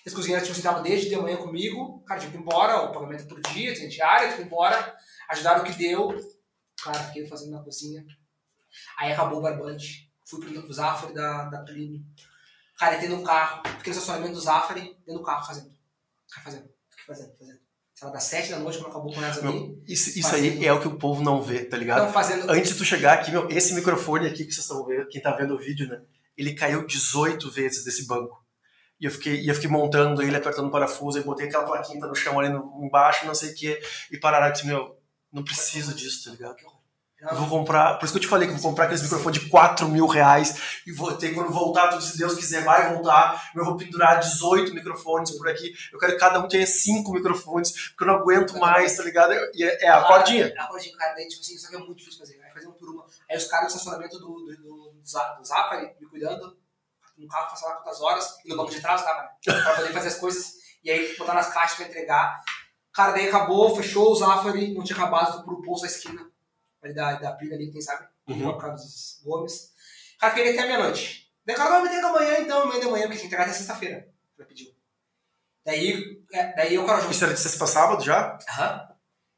As 0.06 0.14
cozinheiras, 0.14 0.46
tipo, 0.46 0.56
sentavam 0.56 0.82
desde 0.82 1.10
de 1.10 1.16
manhã 1.16 1.36
comigo, 1.36 2.02
cara, 2.06 2.18
tinha 2.18 2.32
que 2.32 2.38
ir 2.38 2.40
embora, 2.40 2.84
o 2.84 2.92
pagamento 2.92 3.28
por 3.28 3.40
dia, 3.42 3.74
tinha 3.74 3.88
diária, 3.88 4.28
tinha 4.28 4.36
que 4.36 4.42
ir 4.42 4.46
embora, 4.46 4.96
ajudaram 5.28 5.62
o 5.62 5.66
que 5.66 5.72
deu. 5.72 6.16
Cara, 6.82 7.04
fiquei 7.04 7.26
fazendo 7.26 7.52
na 7.52 7.62
cozinha. 7.62 8.06
Aí 8.98 9.12
acabou 9.12 9.40
o 9.40 9.42
barbante, 9.42 10.05
fui 10.26 10.40
pro 10.40 10.72
Zafari 10.72 11.14
da, 11.14 11.44
da 11.44 11.62
Plínio. 11.62 12.04
Cara, 12.78 12.96
entrei 12.96 13.08
no 13.08 13.22
carro, 13.22 13.62
fiquei 13.78 13.92
no 13.92 13.98
estacionamento 13.98 14.34
do 14.34 14.40
Zafari, 14.40 14.96
dentro 15.06 15.20
do 15.20 15.22
carro 15.22 15.46
fazendo. 15.46 15.70
Fazendo, 16.44 16.68
fazendo, 17.06 17.36
fazendo. 17.38 17.66
Sei 17.94 18.06
lá, 18.06 18.12
das 18.12 18.24
sete 18.24 18.50
da 18.50 18.58
noite, 18.58 18.76
quando 18.76 18.90
acabou 18.90 19.14
com 19.14 19.22
elas 19.22 19.38
ali. 19.38 19.82
Isso 19.88 20.18
isso 20.18 20.34
aí 20.34 20.66
é 20.66 20.72
o 20.72 20.80
que 20.80 20.88
o 20.88 20.98
povo 20.98 21.22
não 21.22 21.40
vê, 21.40 21.64
tá 21.64 21.78
ligado? 21.78 22.04
Não, 22.04 22.12
fazendo. 22.12 22.50
Antes 22.50 22.72
de 22.72 22.78
tu 22.78 22.84
chegar 22.84 23.14
aqui, 23.14 23.30
meu, 23.30 23.48
esse 23.48 23.72
microfone 23.72 24.26
aqui 24.26 24.44
que 24.44 24.52
vocês 24.52 24.58
estão 24.58 24.84
vendo, 24.84 25.08
quem 25.08 25.22
tá 25.22 25.32
vendo 25.32 25.54
o 25.54 25.58
vídeo, 25.58 25.88
né? 25.88 26.02
Ele 26.36 26.54
caiu 26.54 26.86
18 26.86 27.50
vezes 27.50 27.84
desse 27.84 28.06
banco. 28.06 28.44
E 29.00 29.06
eu 29.06 29.10
fiquei, 29.10 29.40
e 29.40 29.48
eu 29.48 29.54
fiquei 29.54 29.70
montando 29.70 30.22
ele, 30.22 30.36
apertando 30.36 30.68
o 30.68 30.70
parafuso, 30.70 31.18
e 31.18 31.22
botei 31.22 31.46
aquela 31.46 31.64
plaquinha 31.64 32.06
no 32.06 32.14
chão 32.14 32.38
ali 32.38 32.50
no, 32.50 32.84
embaixo, 32.84 33.24
não 33.24 33.34
sei 33.34 33.52
o 33.52 33.54
quê. 33.54 33.80
E 34.10 34.18
pararam 34.18 34.46
aqui, 34.46 34.66
meu, 34.66 34.98
não 35.32 35.42
preciso 35.42 35.94
disso, 35.94 36.24
tá 36.24 36.30
ligado? 36.32 36.56
Eu 37.18 37.34
vou 37.36 37.48
comprar, 37.48 37.94
por 37.98 38.04
isso 38.04 38.12
que 38.12 38.18
eu 38.18 38.22
te 38.22 38.28
falei 38.28 38.46
que 38.46 38.52
eu 38.54 38.58
vou 38.58 38.70
comprar 38.70 38.84
aqueles 38.84 39.02
microfones 39.02 39.40
de 39.40 39.48
4 39.48 39.88
mil 39.88 40.06
reais 40.06 40.80
e 40.86 40.92
vou 40.92 41.14
ter, 41.16 41.32
quando 41.34 41.50
voltar, 41.50 41.88
tudo, 41.88 42.02
se 42.02 42.18
Deus 42.18 42.34
quiser, 42.34 42.62
vai 42.62 42.92
voltar. 42.94 43.50
Eu 43.54 43.64
vou 43.64 43.76
pendurar 43.76 44.20
18 44.20 44.74
microfones 44.74 45.30
por 45.30 45.48
aqui. 45.48 45.72
Eu 45.92 45.98
quero 45.98 46.12
que 46.12 46.18
cada 46.18 46.38
um 46.38 46.46
tenha 46.46 46.66
5 46.66 47.10
microfones, 47.12 47.88
porque 47.88 48.04
eu 48.04 48.08
não 48.08 48.16
aguento 48.16 48.58
mais, 48.58 48.96
tá 48.96 49.02
ligado? 49.02 49.32
E 49.54 49.64
é, 49.64 49.84
é 49.86 49.88
a 49.88 50.02
cordinha. 50.04 50.54
A 50.58 50.66
cordinha, 50.66 50.94
cara, 50.96 51.14
daí, 51.14 51.26
tipo 51.26 51.40
assim, 51.40 51.54
isso 51.54 51.66
aqui 51.66 51.76
é 51.76 51.78
muito 51.78 51.96
difícil 51.96 52.18
fazer. 52.20 52.38
Aí 52.44 52.52
fazer 52.52 52.68
um 52.68 52.72
por 52.72 52.88
uma. 52.90 53.06
Aí 53.30 53.36
os 53.36 53.44
caras 53.46 53.66
do 53.72 53.76
estacionamento 53.78 54.18
do, 54.18 54.26
do, 54.26 54.56
do, 54.56 54.92
do 54.92 55.06
Za- 55.08 55.34
do 55.38 55.44
Zafari 55.44 55.90
me 55.98 56.06
cuidando, 56.08 56.56
no 57.16 57.26
carro, 57.28 57.48
faço 57.48 57.64
lá 57.64 57.76
quantas 57.76 58.00
horas, 58.02 58.28
e 58.44 58.48
no 58.50 58.56
banco 58.58 58.70
de 58.70 58.80
trás 58.82 59.02
tava, 59.02 59.22
né? 59.22 59.28
Pra 59.62 59.74
poder 59.74 59.92
fazer 59.94 60.08
as 60.08 60.16
coisas, 60.16 60.52
e 60.84 60.90
aí 60.90 61.16
botar 61.16 61.32
nas 61.32 61.48
caixas 61.48 61.76
pra 61.78 61.86
entregar. 61.86 62.40
Cara, 62.92 63.12
daí 63.12 63.26
acabou, 63.28 63.74
fechou 63.74 64.12
o 64.12 64.14
Zafari, 64.14 64.74
não 64.74 64.84
tinha 64.84 64.96
acabado, 64.98 65.42
pro 65.44 65.62
pulso 65.62 65.82
da 65.82 65.88
esquina, 65.88 66.20
da, 66.92 67.14
da 67.14 67.32
pilha 67.32 67.54
ali, 67.54 67.70
quem 67.70 67.80
sabe? 67.80 68.06
Uhum. 68.28 68.58
Carlos 68.58 69.20
Gomes. 69.24 69.72
Cara, 70.18 70.34
fiquei 70.34 70.52
até 70.52 70.66
meia-noite. 70.66 71.30
Daí 71.44 71.54
o 71.54 71.58
cara, 71.58 71.70
não, 71.70 71.82
me 71.82 71.88
entrega 71.88 72.08
amanhã 72.08 72.40
então, 72.40 72.62
amanhã 72.62 72.80
de 72.80 72.86
manhã, 72.86 73.02
porque 73.04 73.18
tinha 73.18 73.20
que 73.20 73.26
entregar 73.26 73.44
até 73.44 73.52
sexta-feira. 73.52 74.08
Já 74.38 74.44
pediu. 74.44 74.72
Daí, 75.64 76.22
é, 76.32 76.56
daí 76.56 76.74
eu, 76.74 76.86
cara, 76.86 77.08
Isso 77.10 77.24
era 77.24 77.34
de 77.34 77.40
sexta 77.40 77.58
pra 77.58 77.66
sábado 77.66 78.04
já? 78.04 78.38
Aham. 78.50 78.88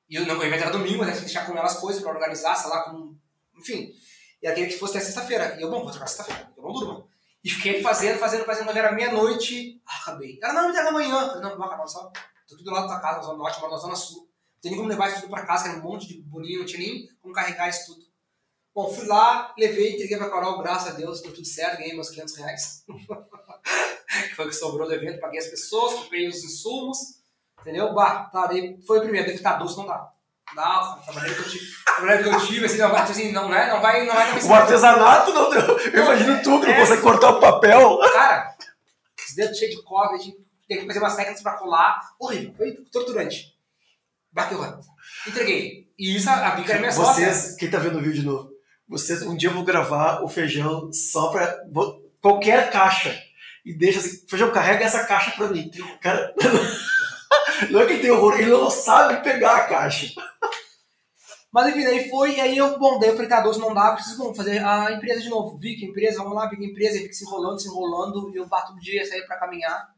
E 0.09 0.16
eu, 0.16 0.27
não, 0.27 0.43
eu 0.43 0.49
ia 0.49 0.57
entrar 0.57 0.70
domingo, 0.70 1.05
né? 1.05 1.12
Tinha 1.12 1.20
que 1.20 1.27
deixar 1.27 1.47
com 1.47 1.53
ela 1.53 1.66
as 1.66 1.79
coisas 1.79 2.03
pra 2.03 2.12
organizar, 2.12 2.55
sei 2.55 2.70
lá, 2.70 2.85
como. 2.85 3.20
Enfim. 3.57 3.93
E 4.43 4.47
ela 4.47 4.55
queria 4.55 4.70
que 4.70 4.79
fosse 4.79 4.97
até 4.97 5.05
sexta-feira. 5.05 5.57
E 5.59 5.62
eu, 5.62 5.70
bom, 5.70 5.83
vou 5.83 5.91
trocar 5.91 6.07
sexta-feira, 6.07 6.51
eu 6.57 6.62
não 6.62 6.73
durmo. 6.73 7.09
E 7.45 7.51
fiquei 7.51 7.83
fazendo, 7.83 8.19
fazendo, 8.19 8.45
fazendo, 8.45 8.65
quando 8.66 8.77
era 8.77 8.93
meia-noite, 8.93 9.81
ah, 9.87 9.99
acabei. 10.03 10.39
Ela, 10.43 10.55
não, 10.55 10.65
me 10.65 10.70
entrega 10.70 10.89
amanhã. 10.89 11.15
Eu 11.15 11.29
falei, 11.29 11.43
não, 11.43 11.59
não, 11.59 11.69
cara, 11.69 11.87
só. 11.87 12.11
Tô 12.47 12.55
aqui 12.55 12.65
do 12.65 12.70
lado 12.70 12.89
da 12.89 12.95
tua 12.95 13.01
casa, 13.01 13.19
na 13.19 13.23
zona 13.25 13.39
norte, 13.39 13.61
moro 13.61 13.73
na 13.73 13.79
zona 13.79 13.97
sul. 13.97 14.27
Não 14.59 14.62
tem 14.62 14.70
nem 14.72 14.78
como 14.78 14.89
levar 14.90 15.09
isso 15.09 15.20
tudo 15.20 15.30
pra 15.30 15.47
casa, 15.47 15.64
que 15.64 15.70
era 15.70 15.78
um 15.78 15.82
monte 15.82 16.09
de 16.09 16.20
bolinho, 16.22 16.59
não 16.59 16.66
tinha 16.66 16.80
nem 16.80 17.09
como 17.22 17.32
carregar 17.32 17.68
isso 17.68 17.86
tudo. 17.86 18.05
Bom, 18.74 18.93
fui 18.93 19.06
lá, 19.06 19.55
levei, 19.56 19.94
entreguei 19.94 20.16
pra 20.16 20.28
Carol, 20.30 20.59
graças 20.59 20.89
a 20.93 20.97
Deus, 20.97 21.20
deu 21.22 21.32
tudo 21.32 21.47
certo, 21.47 21.78
ganhei 21.78 21.94
meus 21.94 22.10
500 22.10 22.36
reais. 22.36 22.85
que 22.86 24.35
foi 24.35 24.47
o 24.47 24.48
que 24.48 24.55
sobrou 24.55 24.86
do 24.89 24.94
evento, 24.94 25.20
paguei 25.20 25.39
as 25.39 25.47
pessoas, 25.47 25.94
comprei 25.94 26.28
os 26.28 26.43
insumos, 26.43 26.98
entendeu? 27.60 27.94
Bah, 27.94 28.28
tá, 28.32 28.47
daí 28.47 28.80
foi 28.86 28.98
o 28.98 29.02
primeiro, 29.02 29.26
deve 29.26 29.39
estar 29.39 29.56
doce, 29.59 29.76
não 29.76 29.86
dá. 29.86 30.12
Não 30.55 31.01
trabalho 31.02 31.35
que 31.35 31.40
eu 31.40 31.48
tive, 31.51 31.66
o 31.66 31.97
trabalho 31.97 32.22
que 32.22 32.28
eu 32.28 32.47
tive, 32.47 32.66
assim, 32.66 32.78
não 32.78 32.90
vai, 32.90 33.02
assim, 33.02 33.32
não, 33.32 33.48
né, 33.48 33.68
não 33.68 33.80
vai, 33.80 34.05
não 34.06 34.14
vai 34.14 34.43
O 34.43 34.55
artesanato 34.55 35.32
não 35.32 35.51
deu. 35.51 35.78
Eu 35.78 36.05
imagino 36.05 36.43
tu 36.43 36.60
que 36.60 36.66
não 36.66 36.72
É. 36.72 36.80
consegue 36.80 37.02
cortar 37.02 37.30
o 37.30 37.40
papel. 37.40 37.98
Cara, 38.12 38.56
os 39.28 39.35
dedos 39.35 39.59
cheios 39.59 39.76
de 39.76 40.24
gente 40.24 40.39
tem 40.66 40.78
que 40.80 40.86
fazer 40.86 40.98
umas 41.01 41.16
técnicas 41.16 41.43
pra 41.43 41.59
colar, 41.59 42.01
horrível, 42.18 42.55
foi 42.56 42.72
torturante. 42.90 43.57
Bateu, 44.32 44.60
entreguei. 45.26 45.88
E 45.98 46.16
isso, 46.16 46.28
a 46.30 46.50
bica 46.52 46.72
era 46.72 46.80
minha 46.80 46.92
sócia. 46.92 47.32
Vocês, 47.32 47.56
quem 47.56 47.70
tá 47.70 47.78
vendo 47.78 47.98
o 47.98 48.02
vídeo 48.02 48.20
de 48.20 48.26
novo, 48.26 48.50
vocês, 48.88 49.22
um 49.22 49.36
dia 49.36 49.48
eu 49.48 49.55
vou 49.55 49.64
gravar 49.64 50.22
o 50.22 50.28
feijão 50.28 50.92
só 50.92 51.30
pra 51.30 51.56
vou- 51.72 52.00
qualquer 52.20 52.70
caixa. 52.70 53.18
E 53.64 53.76
deixa 53.76 53.98
assim, 53.98 54.26
feijão, 54.28 54.52
carrega 54.52 54.84
essa 54.84 55.05
caixa 55.05 55.32
pra 55.32 55.48
mim. 55.48 55.70
Cara, 56.00 56.32
não 57.70 57.80
é 57.80 57.86
que 57.86 57.92
ele 57.94 58.02
tem 58.02 58.10
horror, 58.10 58.34
ele 58.38 58.50
não 58.50 58.70
sabe 58.70 59.22
pegar 59.22 59.56
a 59.56 59.64
caixa. 59.64 60.06
Mas 61.50 61.68
enfim, 61.68 61.82
daí 61.82 62.09
foi, 62.10 62.36
e 62.36 62.40
aí 62.40 62.56
eu, 62.56 62.78
bom, 62.78 62.98
daí 62.98 63.09
eu 63.09 63.14
falei, 63.14 63.28
tá, 63.28 63.40
doce 63.40 63.59
não 63.59 63.72
dá, 63.74 63.92
preciso, 63.92 64.18
bom, 64.18 64.34
fazer 64.34 64.62
a 64.62 64.92
empresa 64.92 65.22
de 65.22 65.30
novo. 65.30 65.59
Vi 65.59 65.76
que 65.76 65.86
a 65.86 65.88
empresa, 65.88 66.18
vamos 66.18 66.34
lá, 66.36 66.46
vi 66.48 66.56
que 66.59 66.64
a 66.64 66.68
empresa, 66.68 66.96
e 66.98 67.00
fica 67.02 67.12
se 67.14 67.24
enrolando, 67.24 67.60
se 67.60 67.68
enrolando, 67.68 68.30
e 68.32 68.36
eu 68.36 68.46
bato 68.46 68.72
um 68.74 68.78
dia, 68.78 69.05
sair 69.06 69.26
pra 69.26 69.38
caminhar, 69.38 69.88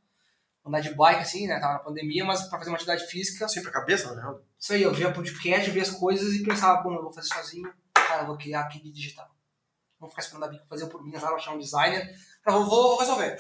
andar 0.65 0.81
de 0.81 0.95
bike, 0.95 1.23
assim, 1.23 1.47
né, 1.47 1.59
tava 1.59 1.75
na 1.75 1.79
pandemia, 1.79 2.25
mas 2.25 2.43
pra 2.49 2.59
fazer 2.59 2.71
uma 2.71 2.77
atividade 2.77 3.07
física. 3.07 3.45
Assim 3.45 3.63
pra 3.63 3.73
cabeça, 3.73 4.15
né? 4.15 4.23
Isso 4.59 4.73
aí, 4.73 4.83
eu 4.83 4.93
via 4.93 5.13
podcast, 5.13 5.71
via 5.71 5.83
as 5.83 5.91
coisas 5.91 6.35
e 6.35 6.43
pensava, 6.43 6.83
bom, 6.83 6.95
eu 6.95 7.03
vou 7.03 7.13
fazer 7.13 7.29
sozinho, 7.29 7.73
cara, 7.95 8.23
eu 8.23 8.27
vou 8.27 8.37
criar 8.37 8.61
aqui 8.61 8.83
de 8.83 8.93
digital. 8.93 9.27
Não 9.27 10.07
vou 10.07 10.11
ficar 10.11 10.23
esperando 10.23 10.45
a 10.45 10.49
Bica 10.49 10.65
fazer 10.69 10.87
por 10.87 11.03
mim, 11.05 11.13
vou 11.13 11.35
achar 11.35 11.53
um 11.53 11.59
designer, 11.59 12.15
pra 12.43 12.53
vou, 12.53 12.67
vou 12.67 12.99
resolver. 12.99 13.37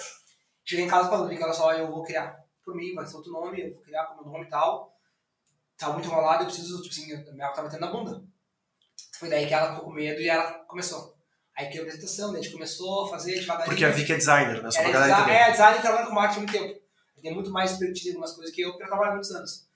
Cheguei 0.65 0.85
em 0.85 0.89
casa 0.89 1.09
falando, 1.09 1.29
Bica, 1.29 1.45
olha 1.45 1.53
só, 1.55 1.73
eu 1.73 1.91
vou 1.91 2.03
criar 2.05 2.37
por 2.65 2.75
mim, 2.75 2.95
vai 2.95 3.07
ser 3.07 3.17
outro 3.17 3.33
nome, 3.33 3.61
eu 3.61 3.75
vou 3.75 3.83
criar 3.83 4.05
com 4.07 4.23
meu 4.23 4.33
nome 4.33 4.45
e 4.45 4.49
tal. 4.49 4.97
Tá 5.77 5.89
muito 5.89 6.07
enrolado, 6.07 6.43
eu 6.43 6.47
preciso, 6.47 6.83
tipo 6.83 6.95
assim, 6.95 7.13
a 7.15 7.33
minha 7.33 7.47
água 7.47 7.57
tá 7.57 7.63
batendo 7.63 7.81
na 7.81 7.91
bunda. 7.91 8.23
Foi 9.19 9.29
daí 9.29 9.47
que 9.47 9.55
ela 9.55 9.71
ficou 9.75 9.87
com 9.87 9.93
medo 9.93 10.21
e 10.21 10.29
ela 10.29 10.53
começou. 10.67 11.15
Aí 11.57 11.69
que 11.69 11.79
a 11.79 11.83
apresentação, 11.83 12.33
daí 12.33 12.41
a 12.41 12.43
gente 12.43 12.53
começou 12.53 13.07
a 13.07 13.11
fazer 13.11 13.35
devagarinho. 13.35 13.67
Porque 13.67 13.85
a 13.85 13.91
Vicky 13.91 14.13
é 14.13 14.17
designer, 14.17 14.63
né? 14.63 14.71
Só 14.71 14.83
pra 14.83 14.91
galera 14.93 15.13
entender. 15.13 15.33
é, 15.33 15.51
design 15.51 15.79
e 15.79 15.83
trabalha 15.83 16.07
com 16.07 16.15
marketing 16.15 16.39
há 16.39 16.43
muito 16.43 16.53
tempo. 16.53 16.80
Ela 17.21 17.23
tem 17.23 17.35
muito 17.35 17.51
mais 17.51 17.73
expertise 17.73 18.09
em 18.09 18.13
algumas 18.13 18.33
coisas 18.33 18.55
que 18.55 18.61
eu, 18.63 18.71
porque 18.71 18.83
ela 18.83 18.91
trabalha 18.91 19.11
há 19.11 19.15
muitos 19.15 19.31
anos. 19.33 19.69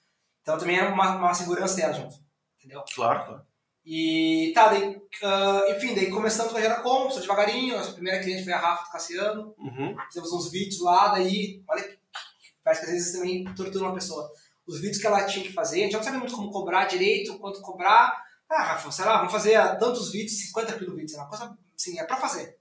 Então 0.42 0.58
também 0.58 0.78
é 0.78 0.88
uma, 0.88 1.16
uma 1.16 1.34
segurança 1.34 1.76
dela 1.76 1.92
junto. 1.92 2.16
Entendeu? 2.58 2.82
Claro, 2.94 3.24
claro. 3.26 3.46
E 3.86 4.50
tá, 4.54 4.68
daí, 4.68 4.98
ah, 5.22 5.62
enfim, 5.76 5.94
daí 5.94 6.10
começamos 6.10 6.50
com 6.52 6.58
a 6.58 6.60
Geracom, 6.60 7.00
começou 7.02 7.20
devagarinho. 7.20 7.76
Nossa 7.76 7.92
primeira 7.92 8.22
cliente 8.22 8.44
foi 8.44 8.52
a 8.52 8.58
Rafa 8.58 8.84
do 8.84 8.90
Cassiano. 8.92 9.54
Uhum. 9.58 9.94
Fizemos 10.06 10.32
uns 10.32 10.50
vídeos 10.50 10.80
lá, 10.80 11.08
daí, 11.08 11.62
olha, 11.68 11.82
que- 11.82 11.98
parece 12.62 12.80
que 12.80 12.86
às 12.86 12.92
vezes 12.92 13.12
também 13.12 13.44
tortura 13.54 13.84
uma 13.84 13.94
pessoa. 13.94 14.30
Os 14.66 14.80
vídeos 14.80 14.98
que 14.98 15.06
ela 15.06 15.24
tinha 15.26 15.44
que 15.44 15.52
fazer, 15.52 15.80
a 15.80 15.84
gente 15.84 15.92
não 15.92 16.02
sabia 16.02 16.18
muito 16.18 16.34
como 16.34 16.50
cobrar 16.50 16.86
direito, 16.86 17.38
quanto 17.38 17.60
cobrar. 17.60 18.24
Ah, 18.48 18.62
Rafa, 18.62 18.90
sei 18.90 19.04
lá, 19.04 19.18
vamos 19.18 19.32
fazer 19.32 19.58
tantos 19.78 20.10
vídeos, 20.10 20.38
50 20.46 20.72
pelo 20.78 20.94
vídeo, 20.96 21.08
sei 21.10 21.18
lá, 21.18 21.26
coisa 21.26 21.58
assim, 21.78 21.98
é 21.98 22.04
pra 22.04 22.16
fazer. 22.16 22.58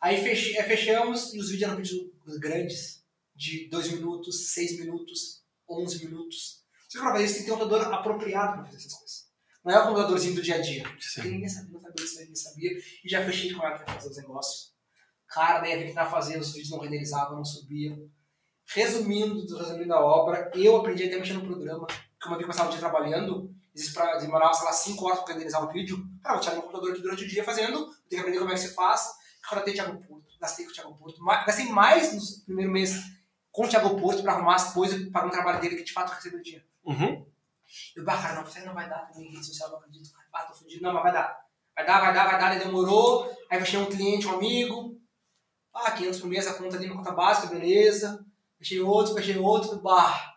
Aí 0.00 0.20
fech- 0.22 0.56
eh, 0.56 0.62
fechamos 0.64 1.32
e 1.34 1.38
os 1.38 1.50
vídeos 1.50 1.62
eram 1.70 1.76
vídeos 1.76 2.38
grandes, 2.40 2.95
de 3.36 3.68
2 3.68 3.92
minutos, 3.92 4.52
6 4.52 4.80
minutos, 4.80 5.44
11 5.68 6.04
minutos. 6.04 6.64
Que 6.90 6.98
pra 6.98 7.12
fazer 7.12 7.24
isso 7.24 7.34
tem 7.34 7.42
que 7.42 7.48
ter 7.48 7.54
um 7.54 7.58
computador 7.58 7.92
apropriado 7.92 8.54
pra 8.54 8.64
fazer 8.64 8.76
essas 8.78 8.94
coisas. 8.94 9.26
Não 9.64 9.74
é 9.74 9.80
o 9.80 9.86
computadorzinho 9.88 10.34
do 10.36 10.42
dia 10.42 10.54
a 10.54 10.60
dia. 10.60 10.84
Porque 10.84 11.28
ninguém 11.28 11.48
sabia, 11.48 11.72
não 11.72 11.80
sabia 11.80 12.20
ninguém 12.20 12.36
sabia. 12.36 12.70
E 13.04 13.08
já 13.08 13.24
fechei 13.24 13.52
com 13.52 13.66
ela 13.66 13.76
pra 13.76 13.94
fazer 13.94 14.10
os 14.10 14.16
negócios. 14.16 14.74
Cara, 15.28 15.60
daí 15.60 15.72
a 15.72 15.78
gente 15.78 15.92
tava 15.92 16.10
fazendo, 16.10 16.40
os 16.40 16.52
vídeos 16.52 16.70
não 16.70 16.78
renderizavam, 16.78 17.36
não 17.36 17.44
subiam. 17.44 18.08
Resumindo, 18.68 19.56
resumindo 19.58 19.92
a 19.92 20.00
obra, 20.00 20.50
eu 20.54 20.76
aprendi 20.76 21.04
até 21.04 21.18
mexer 21.18 21.34
no 21.34 21.44
programa. 21.44 21.86
Como 22.22 22.34
eu 22.34 22.38
vi 22.38 22.44
começava 22.44 22.68
o 22.68 22.72
dia 22.72 22.80
trabalhando, 22.80 23.54
existe 23.74 23.92
pra 23.92 24.18
demorar, 24.18 24.52
sei 24.54 24.64
lá, 24.64 24.72
5 24.72 25.04
horas 25.04 25.20
pra 25.20 25.34
renderizar 25.34 25.62
o 25.62 25.72
vídeo. 25.72 25.98
Cara, 26.22 26.36
eu 26.36 26.40
tinha 26.40 26.54
meu 26.54 26.62
computador 26.62 26.92
aqui 26.92 27.02
durante 27.02 27.24
o 27.24 27.28
dia 27.28 27.44
fazendo, 27.44 27.86
tenho 28.08 28.08
que 28.08 28.16
aprender 28.16 28.38
como 28.38 28.50
é 28.50 28.54
que 28.54 28.60
se 28.60 28.74
faz. 28.74 29.08
Contratei 29.48 29.74
o 29.74 29.76
Thiago 29.76 30.06
Porto, 30.06 30.26
gastei 30.40 30.64
com 30.64 30.70
o 30.70 30.74
Thiago 30.74 30.96
Porto. 30.96 31.24
Gastei 31.24 31.66
mais 31.66 32.12
no 32.12 32.44
primeiro 32.44 32.72
mês 32.72 32.96
com 33.56 33.64
o 33.64 33.68
Thiago 33.68 33.98
Porto 33.98 34.22
pra 34.22 34.34
arrumar 34.34 34.56
as 34.56 34.74
coisas 34.74 35.08
para 35.08 35.26
um 35.26 35.30
trabalho 35.30 35.58
dele 35.62 35.76
que 35.76 35.82
de 35.82 35.92
fato 35.94 36.12
recebeu 36.12 36.42
dinheiro. 36.42 36.66
Uhum. 36.84 37.26
Eu, 37.96 38.04
bah, 38.04 38.20
cara, 38.20 38.34
não, 38.34 38.66
não 38.66 38.74
vai 38.74 38.86
dar 38.86 39.06
também 39.06 39.30
rede 39.30 39.46
social, 39.46 39.70
não 39.70 39.78
acredito. 39.78 40.12
Cara, 40.12 40.26
ah, 40.34 40.42
tô 40.42 40.54
fudido. 40.54 40.82
Não, 40.82 40.92
mas 40.92 41.02
vai 41.02 41.12
dar. 41.14 41.40
Vai 41.74 41.86
dar, 41.86 42.00
vai 42.00 42.12
dar, 42.14 42.24
vai 42.26 42.38
dar, 42.38 42.48
daí 42.50 42.58
demorou. 42.58 43.34
Aí 43.50 43.58
fechei 43.58 43.80
um 43.80 43.86
cliente, 43.86 44.26
um 44.26 44.34
amigo. 44.34 45.00
Ah, 45.72 45.90
500 45.90 46.20
por 46.20 46.28
mês, 46.28 46.46
a 46.46 46.52
conta 46.52 46.76
ali, 46.76 46.86
uma 46.86 46.98
conta 46.98 47.12
básica, 47.12 47.46
beleza. 47.46 48.26
Fechei 48.58 48.78
outro, 48.80 49.14
fechei 49.14 49.38
outro, 49.38 49.80
bah. 49.80 50.36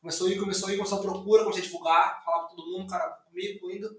Começou 0.00 0.26
a 0.26 0.30
ir, 0.30 0.38
começou 0.38 0.70
a 0.70 0.72
ir, 0.72 0.76
começou 0.78 0.98
a 0.98 1.02
procura, 1.02 1.42
comecei 1.42 1.62
a 1.62 1.66
divulgar, 1.66 2.24
falar 2.24 2.46
pra 2.46 2.56
todo 2.56 2.70
mundo, 2.72 2.90
cara, 2.90 3.06
comigo, 3.28 3.60
foi 3.60 3.76
indo. 3.76 3.90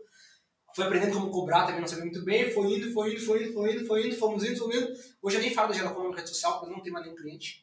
Fui 0.73 0.84
aprendendo 0.84 1.13
como 1.13 1.30
cobrar, 1.30 1.65
também 1.68 1.81
não 1.81 1.88
sabia 1.88 2.05
muito 2.05 2.26
bem, 2.26 2.51
foi 2.51 2.73
indo, 2.73 2.91
foi 2.91 3.11
indo, 3.13 3.23
foi 3.23 3.43
indo, 3.43 3.53
foi 3.53 3.76
indo, 3.76 3.85
foi 3.85 4.07
indo, 4.07 4.18
fomos 4.18 4.43
indo, 4.43 4.57
fomos 4.57 4.76
indo. 4.76 4.88
Hoje 5.22 5.38
eu 5.38 5.41
nem 5.41 5.53
falo 5.53 5.68
da 5.68 5.76
Geracom 5.76 6.09
na 6.09 6.15
rede 6.15 6.30
social, 6.30 6.53
porque 6.53 6.72
eu 6.72 6.76
não 6.76 6.81
tenho 6.81 6.93
mais 6.93 7.05
nenhum 7.05 7.18
cliente. 7.18 7.61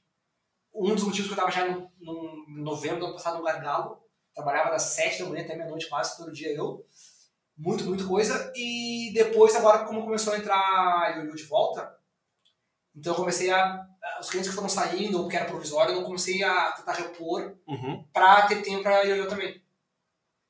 Um 0.81 0.95
dos 0.95 1.05
motivos 1.05 1.27
que 1.27 1.33
eu 1.33 1.37
tava 1.37 1.51
já 1.51 1.67
no, 1.67 1.91
no 2.01 2.45
em 2.49 2.63
novembro 2.63 3.01
do 3.01 3.05
ano 3.07 3.15
passado 3.15 3.39
no 3.39 3.45
Gargalo, 3.45 3.99
trabalhava 4.35 4.71
das 4.71 4.83
7 4.83 5.23
da 5.23 5.29
manhã 5.29 5.45
até 5.45 5.57
meia-noite 5.57 5.89
quase, 5.89 6.17
todo 6.17 6.33
dia 6.33 6.53
eu. 6.55 6.87
Muito, 7.57 7.85
muita 7.85 8.07
coisa. 8.07 8.53
E 8.55 9.11
depois, 9.13 9.55
agora, 9.57 9.85
como 9.85 10.05
começou 10.05 10.33
a 10.33 10.39
entrar 10.39 11.17
eu 11.27 11.35
de 11.35 11.43
volta, 11.45 11.93
então 12.95 13.13
eu 13.13 13.17
comecei 13.17 13.51
a. 13.51 13.85
Os 14.21 14.31
clientes 14.31 14.49
que 14.51 14.57
foram 14.57 14.69
saindo, 14.69 15.21
ou 15.21 15.29
que 15.29 15.37
era 15.37 15.45
provisório, 15.45 15.95
eu 15.95 16.03
comecei 16.05 16.43
a 16.43 16.73
tentar 16.73 16.93
repor 16.93 17.57
Uhum. 17.67 18.05
pra 18.13 18.47
ter 18.47 18.63
tempo 18.63 18.83
pra 18.83 19.05
eu, 19.05 19.29
também. 19.29 19.63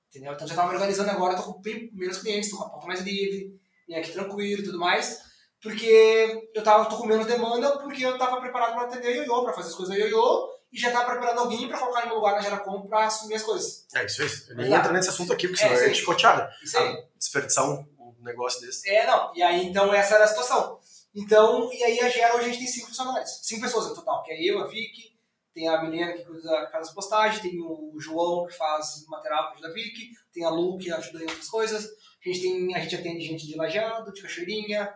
Entendeu? 0.08 0.32
Então 0.32 0.46
já 0.46 0.54
tava 0.54 0.68
me 0.68 0.74
organizando 0.74 1.10
agora, 1.10 1.36
tô 1.36 1.42
com 1.42 1.60
bem 1.60 1.90
menos 1.92 2.18
clientes, 2.18 2.50
tô 2.50 2.56
com 2.56 2.64
a 2.64 2.70
pauta 2.70 2.86
mais 2.86 3.00
livre, 3.00 3.58
vim 3.86 3.94
aqui 3.94 4.12
tranquilo 4.12 4.62
e 4.62 4.64
tudo 4.64 4.78
mais. 4.78 5.22
Porque 5.62 6.50
eu 6.54 6.62
tava, 6.62 6.84
tô 6.88 6.96
com 6.98 7.06
menos 7.06 7.26
demanda, 7.26 7.78
porque 7.78 8.04
eu 8.04 8.16
tava 8.16 8.40
preparado 8.40 8.74
pra 8.74 8.82
atender 8.84 9.08
a 9.08 9.10
Ioiô, 9.10 9.42
pra 9.44 9.52
fazer 9.52 9.68
as 9.68 9.74
coisas 9.74 9.96
da 9.96 10.00
Ioiô, 10.00 10.48
e 10.72 10.78
já 10.78 10.90
tava 10.92 11.10
preparando 11.10 11.40
alguém 11.40 11.66
pra 11.68 11.78
colocar 11.78 12.02
no 12.02 12.06
meu 12.08 12.16
lugar 12.16 12.34
na 12.34 12.40
Geracom 12.42 12.86
pra 12.86 13.06
assumir 13.06 13.34
as 13.34 13.42
coisas. 13.42 13.86
É 13.94 14.04
isso 14.04 14.22
aí. 14.22 14.28
Eu 14.64 14.70
lá. 14.70 14.78
entro 14.78 14.92
nesse 14.92 15.08
assunto 15.08 15.32
aqui, 15.32 15.48
porque 15.48 15.64
É, 15.64 15.68
senão 15.68 15.80
é 15.80 15.86
aí. 15.86 15.94
chicoteada. 15.94 16.50
Isso 16.62 16.78
aí. 16.78 16.88
Ah, 16.88 17.04
desperdiçar 17.18 17.68
um, 17.68 17.86
um 17.98 18.14
negócio 18.22 18.60
desse. 18.60 18.88
É, 18.88 19.06
não. 19.06 19.32
E 19.34 19.42
aí, 19.42 19.64
então, 19.66 19.92
essa 19.92 20.14
era 20.14 20.24
a 20.24 20.28
situação. 20.28 20.78
Então, 21.14 21.72
e 21.72 21.82
aí 21.82 22.00
a 22.00 22.08
Gera 22.08 22.36
hoje 22.36 22.44
a 22.44 22.48
gente 22.48 22.58
tem 22.58 22.66
cinco 22.68 22.88
funcionários. 22.88 23.40
Cinco 23.42 23.62
pessoas 23.62 23.88
no 23.88 23.94
total, 23.94 24.22
que 24.22 24.30
é 24.30 24.40
eu, 24.44 24.60
a 24.60 24.66
Vicky, 24.66 25.16
tem 25.54 25.68
a 25.68 25.82
Milena 25.82 26.12
que 26.12 26.24
cuida, 26.24 26.66
que 26.66 26.70
faz 26.72 26.88
as 26.88 26.94
postagens, 26.94 27.42
tem 27.42 27.58
o 27.60 27.94
João 27.98 28.46
que 28.46 28.54
faz 28.54 29.04
material 29.08 29.48
que 29.48 29.54
ajuda 29.54 29.68
a 29.68 29.72
Vicky, 29.72 30.10
tem 30.32 30.44
a 30.44 30.50
Lu 30.50 30.78
que 30.78 30.92
ajuda 30.92 31.18
em 31.18 31.26
outras 31.26 31.48
coisas. 31.48 31.84
A 32.24 32.28
gente, 32.28 32.42
tem, 32.42 32.76
a 32.76 32.78
gente 32.78 32.94
atende 32.94 33.24
gente 33.26 33.46
de 33.46 33.56
lajeado, 33.56 34.12
de 34.12 34.20
cachoeirinha, 34.22 34.92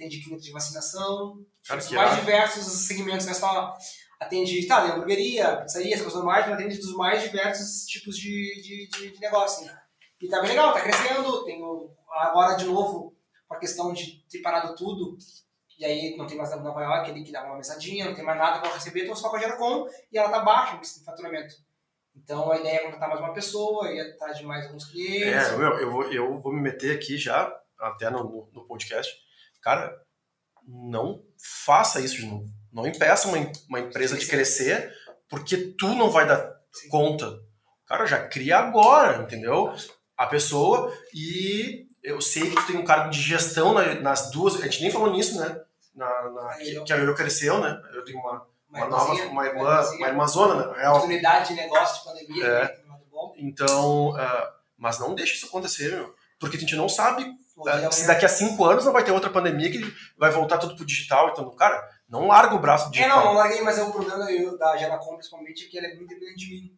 atende 0.00 0.22
clínica 0.22 0.42
de 0.42 0.52
vacinação, 0.52 1.44
Cara, 1.66 1.78
os 1.78 1.90
mais 1.90 2.18
diversos 2.18 2.64
segmentos, 2.86 3.26
não 3.26 3.32
é 3.32 3.34
só 3.34 3.76
atende, 4.18 4.66
tá, 4.66 4.82
tem 4.82 4.92
hamburgueria, 4.92 5.58
pizzaria, 5.58 5.94
essas 5.94 6.02
coisas 6.02 6.22
normais, 6.22 6.46
mas 6.46 6.54
atende 6.54 6.78
dos 6.78 6.94
mais 6.94 7.22
diversos 7.22 7.84
tipos 7.86 8.16
de, 8.16 8.60
de, 8.62 8.88
de, 8.88 9.10
de 9.12 9.20
negócio. 9.20 9.66
assim. 9.66 9.76
E 10.20 10.28
tá 10.28 10.40
bem 10.40 10.50
legal, 10.50 10.72
tá 10.72 10.80
crescendo, 10.80 11.44
tem 11.44 11.62
agora 12.10 12.56
de 12.56 12.66
novo, 12.66 13.16
com 13.46 13.54
a 13.54 13.58
questão 13.58 13.92
de 13.92 14.22
ter 14.28 14.40
parado 14.40 14.74
tudo, 14.74 15.16
e 15.78 15.84
aí 15.84 16.16
não 16.16 16.26
tem 16.26 16.36
mais 16.36 16.50
nada 16.50 16.62
Nova 16.62 16.82
York, 16.82 17.10
ali 17.10 17.24
que 17.24 17.32
dá 17.32 17.44
uma 17.44 17.56
mesadinha, 17.56 18.04
não 18.04 18.14
tem 18.14 18.24
mais 18.24 18.38
nada 18.38 18.60
para 18.60 18.74
receber, 18.74 19.04
então 19.04 19.16
só 19.16 19.30
com 19.30 19.36
a 19.36 19.40
Geracom, 19.40 19.86
e 20.12 20.18
ela 20.18 20.28
tá 20.28 20.40
baixa 20.40 20.76
em 20.76 21.04
faturamento. 21.04 21.54
Então 22.14 22.50
a 22.52 22.58
ideia 22.58 22.76
é 22.76 22.82
contratar 22.82 23.08
mais 23.08 23.20
uma 23.20 23.32
pessoa, 23.32 23.90
ir 23.90 24.00
atrás 24.00 24.36
de 24.36 24.44
mais 24.44 24.66
alguns 24.66 24.84
clientes. 24.84 25.48
É, 25.48 25.56
meu, 25.56 25.78
eu 25.78 25.90
vou, 25.90 26.12
eu 26.12 26.40
vou 26.40 26.52
me 26.52 26.60
meter 26.60 26.94
aqui 26.94 27.16
já, 27.16 27.50
até 27.78 28.10
no, 28.10 28.24
no, 28.24 28.50
no 28.52 28.66
podcast. 28.66 29.10
Cara, 29.62 29.94
não 30.66 31.22
faça 31.64 32.00
isso 32.00 32.16
de 32.16 32.26
novo. 32.26 32.46
Não 32.72 32.86
impeça 32.86 33.28
uma, 33.28 33.38
uma 33.68 33.80
empresa 33.80 34.16
de 34.16 34.26
crescer 34.26 34.92
porque 35.28 35.56
tu 35.78 35.88
não 35.94 36.10
vai 36.10 36.26
dar 36.26 36.50
conta. 36.88 37.38
Cara, 37.86 38.06
já 38.06 38.26
cria 38.28 38.58
agora, 38.58 39.22
entendeu? 39.22 39.74
A 40.16 40.26
pessoa 40.26 40.92
e 41.14 41.86
eu 42.02 42.20
sei 42.20 42.48
que 42.50 42.56
tu 42.56 42.66
tem 42.68 42.76
um 42.76 42.84
cargo 42.84 43.10
de 43.10 43.20
gestão 43.20 43.74
na- 43.74 43.94
nas 43.96 44.30
duas. 44.30 44.56
A 44.60 44.64
gente 44.64 44.82
nem 44.82 44.90
falou 44.90 45.10
nisso, 45.12 45.38
né? 45.40 45.60
Na, 45.94 46.30
na- 46.30 46.54
que, 46.56 46.74
eu- 46.74 46.84
que 46.84 46.92
a 46.92 46.96
Yoyo 46.96 47.14
cresceu, 47.14 47.58
né? 47.60 47.80
Eu 47.92 48.04
tenho 48.04 48.18
uma, 48.18 48.46
uma 48.68 48.86
nova, 48.86 49.04
irmãzinha, 49.12 49.28
uma 49.30 49.46
irmã, 49.46 49.60
irmãzinha. 49.60 49.98
uma 49.98 50.08
irmãzona, 50.08 50.54
né? 50.66 50.78
Real. 50.78 50.94
oportunidade 50.96 51.48
de 51.48 51.54
negócio 51.54 51.98
de 51.98 52.04
pandemia, 52.04 52.46
É. 52.46 52.62
né, 52.62 53.00
bom. 53.10 53.34
Então, 53.36 54.14
ah, 54.16 54.54
mas 54.78 54.98
não 55.00 55.14
deixe 55.14 55.34
isso 55.34 55.46
acontecer, 55.46 55.90
meu. 55.92 56.14
Porque 56.38 56.56
a 56.56 56.60
gente 56.60 56.76
não 56.76 56.88
sabe 56.88 57.26
Dia, 57.64 57.88
ah, 57.88 57.92
se 57.92 58.06
daqui 58.06 58.24
a 58.24 58.28
cinco 58.28 58.64
anos 58.64 58.84
não 58.84 58.92
vai 58.92 59.04
ter 59.04 59.12
outra 59.12 59.30
pandemia 59.30 59.70
que 59.70 59.80
vai 60.18 60.30
voltar 60.30 60.58
tudo 60.58 60.76
pro 60.76 60.84
digital. 60.84 61.30
Então, 61.30 61.50
cara, 61.56 61.80
não 62.08 62.26
larga 62.28 62.54
o 62.54 62.58
braço 62.60 62.90
do 62.90 62.96
É, 62.96 63.00
não, 63.00 63.08
digital. 63.08 63.24
não 63.24 63.32
larguei, 63.34 63.60
mas 63.62 63.78
é 63.78 63.82
o 63.82 63.92
problema 63.92 64.18
da- 64.18 64.56
da 64.56 64.76
Geracom, 64.76 65.14
principalmente, 65.16 65.64
é 65.66 65.68
que 65.68 65.78
ela 65.78 65.86
é 65.86 65.94
muito 65.94 66.08
dependente 66.08 66.46
de 66.46 66.50
mim. 66.54 66.76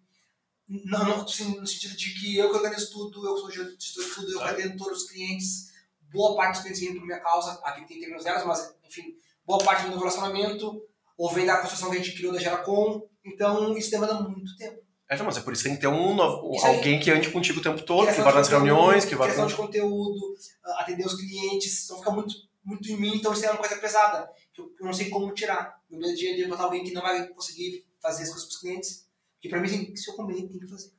Não, 0.84 1.04
não, 1.04 1.22
assim, 1.24 1.59
no 1.60 1.66
sentido 1.66 1.96
de 1.96 2.14
que 2.14 2.36
eu 2.38 2.50
que 2.50 2.56
organizo 2.56 2.90
tudo, 2.92 3.26
eu 3.26 3.36
sou 3.36 3.50
gestor 3.50 3.76
de 4.04 4.14
tudo, 4.14 4.32
eu 4.32 4.42
atendo 4.42 4.76
todos 4.78 5.02
os 5.02 5.10
clientes, 5.10 5.70
boa 6.10 6.34
parte 6.36 6.52
dos 6.54 6.62
clientes 6.62 6.80
vêm 6.82 6.94
por 6.98 7.04
minha 7.06 7.20
causa, 7.20 7.60
aqui 7.64 7.84
tem 7.86 8.00
termos 8.00 8.24
delas, 8.24 8.44
mas, 8.44 8.74
enfim, 8.86 9.14
boa 9.44 9.62
parte 9.62 9.86
do 9.88 9.98
relacionamento, 9.98 10.80
ou 11.18 11.30
vem 11.30 11.44
da 11.44 11.59
construção 11.59 11.90
que 11.90 11.96
a 11.96 12.02
gente 12.02 12.16
criou 12.16 12.32
da 12.32 12.38
Geracom, 12.40 13.02
então 13.24 13.76
isso 13.76 13.90
demanda 13.90 14.14
muito 14.20 14.56
tempo. 14.56 14.80
É, 15.20 15.22
mas 15.22 15.36
é 15.36 15.40
por 15.40 15.52
isso 15.52 15.62
que 15.62 15.68
tem 15.68 15.76
que 15.76 15.82
ter 15.82 15.89
um, 15.89 16.20
alguém 16.22 16.98
que 16.98 17.10
ande 17.10 17.30
contigo 17.30 17.60
o 17.60 17.62
tempo 17.62 17.82
todo, 17.82 18.12
que 18.12 18.20
vá 18.22 18.32
nas 18.32 18.48
reuniões, 18.48 19.05
que 19.05 19.14
vá. 19.14 19.24
Criação 19.24 19.47
de 19.47 19.55
conteúdo, 19.55 20.34
ah, 20.64 20.80
atender 20.80 21.05
os 21.05 21.14
clientes, 21.14 21.84
então 21.84 21.98
fica 21.98 22.10
muito, 22.10 22.34
muito 22.64 22.90
em 22.90 22.97
mim, 22.97 23.16
então 23.16 23.32
isso 23.32 23.44
é 23.44 23.51
uma 23.51 23.59
coisa 23.59 23.76
pesada, 23.76 24.28
que 24.55 24.60
eu, 24.60 24.72
eu 24.80 24.86
não 24.86 24.93
sei 24.93 25.10
como 25.10 25.30
tirar. 25.34 25.78
No 25.90 25.98
meu 25.98 26.14
dia 26.14 26.32
a 26.32 26.36
dia, 26.36 26.48
botar 26.48 26.64
alguém 26.64 26.82
que 26.82 26.93
não 26.93 27.02
vai 27.02 27.26
conseguir 27.28 27.84
fazer 28.01 28.22
as 28.22 28.30
coisas 28.30 28.47
para 28.48 28.55
os 28.55 28.60
clientes, 28.60 29.06
que 29.40 29.48
para 29.48 29.60
mim, 29.60 29.94
se 29.94 30.10
eu 30.10 30.14
combinei, 30.16 30.48
tem 30.48 30.59
que 30.59 30.66
fazer. 30.66 30.90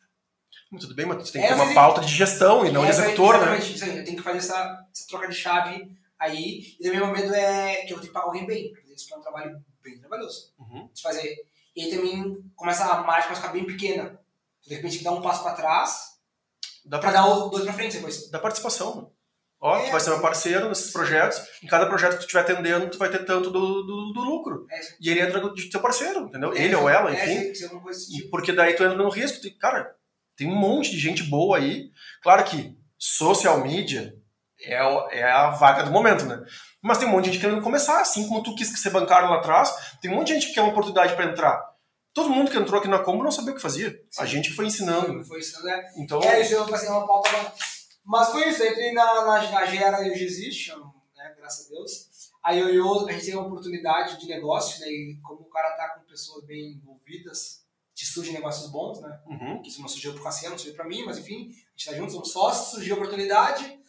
Tudo 0.79 0.93
bem, 0.95 1.05
mas 1.05 1.27
tu 1.27 1.33
tem 1.33 1.41
É, 1.41 1.47
que 1.47 1.53
ter 1.53 1.55
uma 1.55 1.65
mas- 1.65 1.73
pauta 1.75 2.01
de 2.01 2.13
gestão 2.13 2.65
e 2.65 2.71
não 2.71 2.83
de 2.83 2.89
executor, 2.91 3.33
né? 3.35 3.57
exatamente, 3.57 3.75
Isso 3.75 3.83
aí, 3.85 3.97
eu 3.97 4.03
tenho 4.05 4.17
que 4.17 4.23
fazer 4.23 4.37
essa, 4.39 4.87
essa 4.91 5.07
troca 5.07 5.27
de 5.27 5.35
chave 5.35 5.91
aí, 6.19 6.75
e 6.79 6.89
o 6.89 6.93
meu 6.93 7.07
medo 7.07 7.33
é 7.33 7.77
que 7.85 7.93
eu 7.93 7.97
vou 7.97 8.01
ter 8.01 8.07
que 8.07 8.13
pagar 8.13 8.25
alguém 8.27 8.45
bem, 8.45 8.71
porque 8.71 8.93
isso 8.93 9.11
é 9.13 9.17
um 9.17 9.21
trabalho 9.21 9.63
bem 9.83 9.99
trabalhoso 9.99 10.53
Uhum. 10.59 10.87
de 10.93 11.01
fazer. 11.01 11.35
E 11.75 11.83
aí 11.83 11.89
também 11.89 12.37
começa 12.55 12.85
a 12.85 13.01
margem 13.03 13.31
a 13.31 13.35
ficar 13.35 13.49
bem 13.49 13.65
pequena. 13.65 14.19
De 14.65 14.73
repente, 14.75 15.03
dar 15.03 15.11
um 15.11 15.21
passo 15.21 15.43
para 15.43 15.53
trás 15.55 16.13
Dá 16.85 16.99
para 16.99 17.11
pra 17.11 17.21
dar 17.21 17.27
o 17.27 17.49
dois 17.49 17.63
para 17.63 17.73
frente 17.73 17.95
depois. 17.95 18.29
da 18.29 18.39
participação. 18.39 19.11
Ó, 19.59 19.77
É. 19.77 19.85
tu 19.85 19.91
vai 19.91 19.99
ser 20.01 20.09
meu 20.09 20.19
parceiro 20.21 20.67
nesses 20.67 20.91
projetos. 20.91 21.41
Em 21.63 21.67
cada 21.67 21.85
projeto 21.85 22.11
que 22.13 22.17
tu 22.17 22.21
estiver 22.21 22.41
atendendo, 22.41 22.89
tu 22.89 22.97
vai 22.97 23.09
ter 23.09 23.25
tanto 23.25 23.49
do, 23.49 23.83
do, 23.83 24.11
do 24.13 24.21
lucro. 24.21 24.65
É. 24.69 24.79
E 24.99 25.09
ele 25.09 25.21
entra 25.21 25.53
de 25.53 25.69
teu 25.69 25.79
parceiro, 25.81 26.25
entendeu? 26.25 26.53
É, 26.53 26.61
ele 26.61 26.75
ou 26.75 26.89
ela, 26.89 27.15
é, 27.15 27.23
enfim. 27.23 27.53
tipo. 27.53 28.29
Porque 28.29 28.51
daí 28.51 28.73
tu 28.75 28.83
entra 28.83 28.97
no 28.97 29.09
risco. 29.09 29.41
Tu, 29.41 29.57
cara, 29.57 29.95
tem 30.35 30.47
um 30.49 30.55
monte 30.55 30.91
de 30.91 30.99
gente 30.99 31.23
boa 31.23 31.57
aí. 31.57 31.91
Claro 32.21 32.43
que 32.43 32.77
social 32.97 33.61
media 33.61 34.13
é, 34.63 35.19
é 35.19 35.23
a 35.23 35.49
vaga 35.51 35.83
do 35.83 35.91
momento, 35.91 36.25
né? 36.25 36.43
Mas 36.81 36.97
tem 36.97 37.07
um 37.07 37.11
monte 37.11 37.25
de 37.25 37.31
gente 37.31 37.41
querendo 37.41 37.61
começar, 37.61 38.01
assim 38.01 38.27
como 38.27 38.43
tu 38.43 38.55
quis 38.55 38.67
ser 38.79 38.89
bancário 38.89 39.29
lá 39.29 39.37
atrás. 39.37 39.73
Tem 40.01 40.11
um 40.11 40.15
monte 40.15 40.27
de 40.27 40.33
gente 40.33 40.47
que 40.47 40.53
quer 40.53 40.61
uma 40.61 40.71
oportunidade 40.71 41.15
para 41.15 41.25
entrar. 41.25 41.73
Todo 42.13 42.29
mundo 42.29 42.51
que 42.51 42.57
entrou 42.57 42.79
aqui 42.79 42.87
na 42.87 42.99
Combo 42.99 43.23
não 43.23 43.31
sabia 43.31 43.51
o 43.51 43.55
que 43.55 43.61
fazia. 43.61 43.99
A 44.19 44.25
Sim. 44.25 44.31
gente 44.31 44.49
que 44.49 44.55
foi 44.55 44.67
ensinando. 44.67 45.23
Foi 45.25 45.39
isso, 45.39 45.61
né? 45.63 45.91
Então, 45.97 46.21
É, 46.21 46.41
isso 46.41 46.53
eu 46.53 46.67
passei 46.67 46.89
uma 46.89 47.07
pauta. 47.07 47.29
Mas 48.05 48.29
foi 48.29 48.49
isso, 48.49 48.61
eu 48.61 48.71
entrei 48.71 48.91
na, 48.91 49.25
na, 49.25 49.51
na 49.51 49.65
Gera 49.65 50.05
e 50.07 50.11
existe, 50.11 50.75
né, 51.15 51.33
graças 51.37 51.67
a 51.67 51.69
Deus. 51.69 52.09
Aí 52.43 52.59
eu, 52.59 52.67
eu, 52.69 53.07
a 53.07 53.11
gente 53.13 53.25
tem 53.25 53.35
uma 53.35 53.47
oportunidade 53.47 54.19
de 54.19 54.27
negócio, 54.27 54.81
né, 54.81 54.87
e 54.87 55.17
como 55.23 55.41
o 55.41 55.49
cara 55.49 55.71
tá 55.77 55.95
com 55.95 56.05
pessoas 56.05 56.45
bem 56.45 56.73
envolvidas, 56.73 57.63
te 57.95 58.05
surgem 58.05 58.33
negócios 58.33 58.69
bons, 58.69 59.01
né? 59.01 59.19
uhum. 59.27 59.61
Que 59.61 59.69
isso 59.69 59.81
não 59.81 59.87
surgiu 59.87 60.13
pro 60.13 60.23
Cassiano, 60.23 60.51
não 60.51 60.57
surgiu 60.57 60.75
pra 60.75 60.87
mim, 60.87 61.03
mas 61.05 61.17
enfim, 61.17 61.51
a 61.51 61.77
gente 61.77 61.85
tá 61.85 61.93
junto, 61.93 62.11
somos 62.11 62.31
sócios, 62.31 62.71
surgiu 62.71 62.95
a 62.95 62.97
oportunidade. 62.97 63.79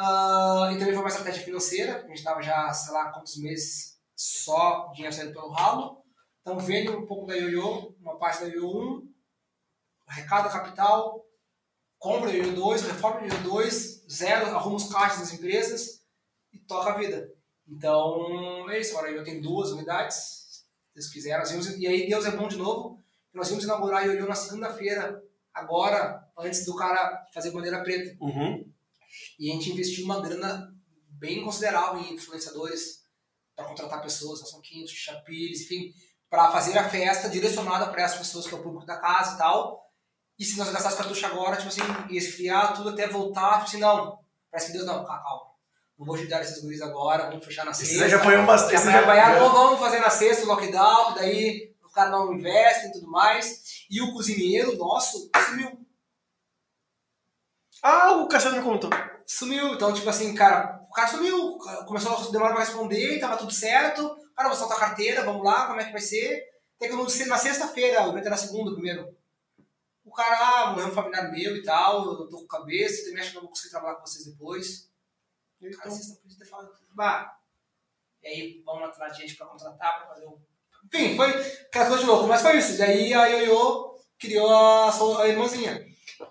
Ah, 0.00 0.70
e 0.72 0.78
também 0.78 0.94
foi 0.94 1.02
uma 1.02 1.08
estratégia 1.08 1.42
financeira, 1.42 2.04
a 2.04 2.08
gente 2.08 2.22
tava 2.22 2.40
já, 2.40 2.72
sei 2.72 2.94
lá, 2.94 3.10
quantos 3.10 3.36
meses 3.36 3.98
só 4.14 4.92
dinheiro 4.94 5.12
saindo 5.12 5.32
pelo 5.32 5.50
ralo. 5.50 6.04
Então 6.40 6.56
vende 6.56 6.90
um 6.90 7.04
pouco 7.04 7.26
da 7.26 7.34
Yoyo, 7.34 7.96
uma 8.00 8.16
parte 8.16 8.42
da 8.42 8.46
Yoyo 8.46 8.68
1, 8.68 9.12
arrecada 10.06 10.48
capital, 10.48 11.26
compra 11.98 12.30
Yoyo 12.30 12.54
2, 12.54 12.82
reforma 12.82 13.26
Yoyo 13.26 13.42
2, 13.42 14.04
zero, 14.08 14.46
arruma 14.46 14.76
os 14.76 14.88
caixas 14.88 15.18
das 15.18 15.32
empresas 15.32 16.04
e 16.52 16.58
toca 16.60 16.90
a 16.90 16.96
vida. 16.96 17.28
Então 17.66 18.70
é 18.70 18.78
isso, 18.78 18.96
agora 18.96 19.10
eu 19.10 19.24
tenho 19.24 19.42
duas 19.42 19.72
unidades, 19.72 20.14
se 20.14 20.64
Deus 20.94 21.08
quiser, 21.08 21.38
nós 21.38 21.50
vimos, 21.50 21.76
e 21.76 21.86
aí 21.88 22.08
Deus 22.08 22.24
é 22.24 22.30
bom 22.30 22.46
de 22.46 22.56
novo, 22.56 23.02
nós 23.34 23.48
vamos 23.48 23.64
inaugurar 23.64 24.02
a 24.02 24.04
Yoyo 24.04 24.28
na 24.28 24.34
segunda-feira, 24.36 25.20
agora, 25.52 26.24
antes 26.38 26.64
do 26.64 26.76
cara 26.76 27.26
fazer 27.34 27.50
bandeira 27.50 27.82
preta. 27.82 28.16
Uhum. 28.20 28.77
E 29.38 29.50
a 29.50 29.54
gente 29.54 29.70
investiu 29.70 30.04
uma 30.04 30.20
grana 30.20 30.72
bem 31.10 31.42
considerável 31.42 32.00
em 32.00 32.14
influenciadores 32.14 33.02
para 33.54 33.66
contratar 33.66 34.00
pessoas, 34.02 34.48
São 34.48 34.60
Quintos, 34.60 34.92
Chapires, 34.92 35.62
enfim, 35.62 35.92
para 36.30 36.50
fazer 36.52 36.78
a 36.78 36.88
festa 36.88 37.28
direcionada 37.28 37.88
para 37.88 38.02
essas 38.02 38.18
pessoas 38.18 38.46
que 38.46 38.54
é 38.54 38.58
o 38.58 38.62
público 38.62 38.86
da 38.86 38.98
casa 38.98 39.34
e 39.34 39.38
tal. 39.38 39.84
E 40.38 40.44
se 40.44 40.56
nós 40.56 40.68
gastássemos 40.68 40.98
cartucho 40.98 41.26
agora, 41.26 41.56
tipo 41.56 41.68
assim, 41.68 41.80
ia 42.10 42.18
esfriar 42.18 42.74
tudo 42.74 42.90
até 42.90 43.08
voltar, 43.08 43.54
tipo 43.54 43.64
assim, 43.64 43.78
não, 43.78 44.20
parece 44.50 44.68
que 44.68 44.72
Deus 44.74 44.86
não, 44.86 45.04
calma, 45.04 45.22
calma. 45.22 45.48
Não 45.98 46.06
vou 46.06 46.14
ajudar 46.14 46.40
esses 46.42 46.62
guris 46.62 46.80
agora, 46.80 47.28
vamos 47.28 47.44
fechar 47.44 47.64
na 47.64 47.72
Esse 47.72 47.86
sexta. 47.86 48.08
já 48.08 48.22
foi 48.22 48.40
bastante. 48.46 48.72
Já 48.74 48.80
foi 48.80 48.94
apanhar, 48.94 49.40
não 49.40 49.52
vamos 49.52 49.80
fazer 49.80 49.98
na 49.98 50.10
sexta 50.10 50.44
o 50.44 50.46
lockdown, 50.46 51.14
daí 51.14 51.74
os 51.84 51.92
cara 51.92 52.10
não 52.10 52.32
investe 52.32 52.86
e 52.86 52.92
tudo 52.92 53.10
mais. 53.10 53.84
E 53.90 54.00
o 54.00 54.12
cozinheiro 54.12 54.76
nosso 54.76 55.28
sumiu. 55.48 55.87
Ah, 57.82 58.12
o 58.12 58.28
Cassiano 58.28 58.56
me 58.56 58.62
contou. 58.62 58.90
Sumiu. 59.26 59.74
Então, 59.74 59.92
tipo 59.92 60.08
assim, 60.08 60.34
cara, 60.34 60.80
o 60.88 60.92
cara 60.92 61.08
sumiu. 61.08 61.58
Começou 61.86 62.16
a 62.16 62.30
demorar 62.30 62.52
pra 62.52 62.64
responder, 62.64 63.20
tava 63.20 63.36
tudo 63.36 63.52
certo. 63.52 64.16
Cara, 64.34 64.48
vou 64.48 64.58
soltar 64.58 64.76
a 64.76 64.80
carteira, 64.80 65.24
vamos 65.24 65.44
lá, 65.44 65.66
como 65.66 65.80
é 65.80 65.84
que 65.84 65.92
vai 65.92 66.00
ser? 66.00 66.44
Tem 66.78 66.88
que 66.88 67.26
na 67.26 67.36
sexta-feira, 67.36 68.06
o 68.06 68.10
evento 68.10 68.26
era 68.26 68.30
na 68.30 68.36
segunda 68.36 68.72
primeiro. 68.72 69.12
O 70.04 70.12
cara, 70.12 70.38
ah, 70.38 70.70
morreu 70.70 70.88
um 70.88 70.92
familiar 70.92 71.30
meu 71.30 71.56
e 71.56 71.62
tal, 71.62 72.04
eu 72.04 72.28
tô 72.28 72.38
com 72.38 72.46
cabeça, 72.46 73.04
também 73.04 73.20
acho 73.20 73.30
que 73.30 73.34
não 73.34 73.42
vou 73.42 73.50
conseguir 73.50 73.72
trabalhar 73.72 73.96
com 73.96 74.06
vocês 74.06 74.24
depois. 74.24 74.88
Então, 75.60 75.78
cara, 75.78 75.90
sexta-feira, 75.90 76.46
fala, 76.48 76.70
bah. 76.94 77.36
E 78.22 78.28
aí, 78.28 78.62
vamos 78.64 78.88
atrás 78.88 79.16
de 79.16 79.22
gente 79.22 79.34
pra 79.34 79.46
contratar, 79.46 79.98
pra 79.98 80.14
fazer 80.14 80.26
o. 80.26 80.40
Enfim, 80.94 81.16
foi 81.16 81.32
coisa 81.32 81.98
de 81.98 82.04
louco, 82.04 82.28
mas 82.28 82.40
foi 82.40 82.58
isso. 82.58 82.80
E 82.80 82.82
aí 82.82 83.12
a 83.12 83.26
Ioiô 83.26 83.98
criou 84.18 84.48
a, 84.48 85.20
a 85.20 85.28
irmãzinha. 85.28 85.87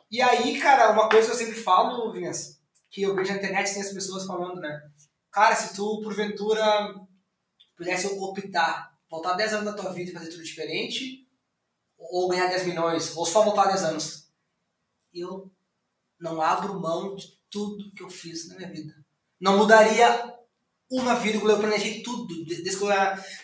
E 0.09 0.21
aí, 0.21 0.59
cara, 0.59 0.91
uma 0.91 1.09
coisa 1.09 1.27
que 1.27 1.33
eu 1.33 1.37
sempre 1.37 1.55
falo, 1.55 2.11
Vinhas, 2.11 2.59
que 2.89 3.01
eu 3.01 3.15
vejo 3.15 3.31
na 3.31 3.37
internet 3.37 3.73
tem 3.73 3.81
as 3.81 3.93
pessoas 3.93 4.25
falando, 4.25 4.59
né? 4.59 4.81
Cara, 5.31 5.55
se 5.55 5.75
tu, 5.75 6.01
porventura, 6.01 6.95
pudesse 7.75 8.07
optar, 8.07 8.97
voltar 9.09 9.33
10 9.33 9.53
anos 9.53 9.65
da 9.65 9.73
tua 9.73 9.93
vida 9.93 10.11
e 10.11 10.13
fazer 10.13 10.29
tudo 10.29 10.43
diferente, 10.43 11.27
ou 11.97 12.27
ganhar 12.29 12.47
10 12.47 12.65
milhões, 12.65 13.15
ou 13.15 13.25
só 13.25 13.43
voltar 13.43 13.67
10 13.67 13.83
anos, 13.83 14.29
eu 15.13 15.51
não 16.19 16.41
abro 16.41 16.79
mão 16.79 17.15
de 17.15 17.37
tudo 17.49 17.91
que 17.93 18.03
eu 18.03 18.09
fiz 18.09 18.47
na 18.47 18.55
minha 18.55 18.71
vida. 18.71 18.93
Não 19.39 19.57
mudaria 19.57 20.35
uma 20.89 21.15
vírgula, 21.15 21.53
eu 21.53 21.59
planejei 21.59 22.01
tudo. 22.01 22.45
Desde 22.45 22.77
que 22.77 22.83
eu. 22.83 22.89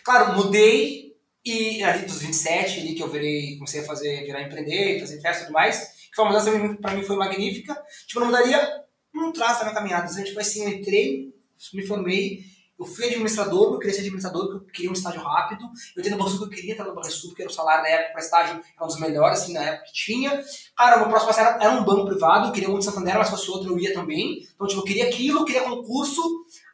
Claro, 0.02 0.36
mudei 0.36 1.14
e 1.44 1.82
ali 1.82 2.06
dos 2.06 2.20
27 2.20 2.80
ali 2.80 2.94
que 2.94 3.02
eu 3.02 3.10
virei, 3.10 3.56
comecei 3.56 3.80
a 3.80 3.84
fazer, 3.84 4.24
virar 4.24 4.42
empreender, 4.42 5.00
fazer 5.00 5.20
festa 5.20 5.42
e 5.42 5.46
tudo 5.46 5.52
mais, 5.52 5.93
que 6.14 6.16
foi 6.16 6.24
uma 6.24 6.32
mudança 6.32 6.78
para 6.80 6.94
mim 6.94 7.02
foi 7.02 7.16
magnífica. 7.16 7.76
Tipo, 8.06 8.20
não 8.20 8.26
mudaria 8.28 8.84
um 9.12 9.32
traço 9.32 9.58
da 9.58 9.64
minha 9.64 9.74
caminhada. 9.74 10.12
Gente 10.12 10.32
foi 10.32 10.42
assim, 10.42 10.62
eu 10.62 10.68
entrei, 10.68 11.34
me 11.72 11.84
formei, 11.84 12.44
eu 12.78 12.84
fui 12.84 13.06
administrador, 13.06 13.74
eu 13.74 13.78
queria 13.80 13.94
ser 13.94 14.00
administrador, 14.00 14.46
porque 14.46 14.68
eu 14.68 14.72
queria 14.72 14.90
um 14.90 14.94
estágio 14.94 15.20
rápido. 15.20 15.64
Eu 15.64 16.00
entrei 16.00 16.10
no 16.12 16.18
Banco 16.18 16.30
Sul, 16.30 16.46
eu 16.46 16.50
queria 16.50 16.72
estar 16.72 16.84
no 16.84 16.94
Banco 16.94 17.08
porque 17.28 17.42
era 17.42 17.50
o 17.50 17.54
salário 17.54 17.82
na 17.82 17.88
época 17.88 18.12
para 18.12 18.20
estágio 18.20 18.54
era 18.54 18.84
um 18.84 18.86
dos 18.86 19.00
melhores, 19.00 19.40
assim, 19.40 19.52
na 19.54 19.62
época 19.62 19.86
que 19.86 19.92
tinha. 19.92 20.44
Cara, 20.76 20.98
meu 20.98 21.08
próximo 21.08 21.32
era, 21.32 21.64
era 21.64 21.70
um 21.70 21.84
banco 21.84 22.06
privado, 22.06 22.48
eu 22.48 22.52
queria 22.52 22.72
de 22.72 22.84
Santander, 22.84 23.18
mas 23.18 23.26
se 23.26 23.32
fosse 23.32 23.50
outro 23.50 23.72
eu 23.72 23.78
ia 23.78 23.92
também. 23.92 24.40
Então, 24.54 24.68
tipo, 24.68 24.80
eu 24.80 24.84
queria 24.84 25.06
aquilo, 25.06 25.40
eu 25.40 25.44
queria 25.44 25.62
concurso, 25.62 26.22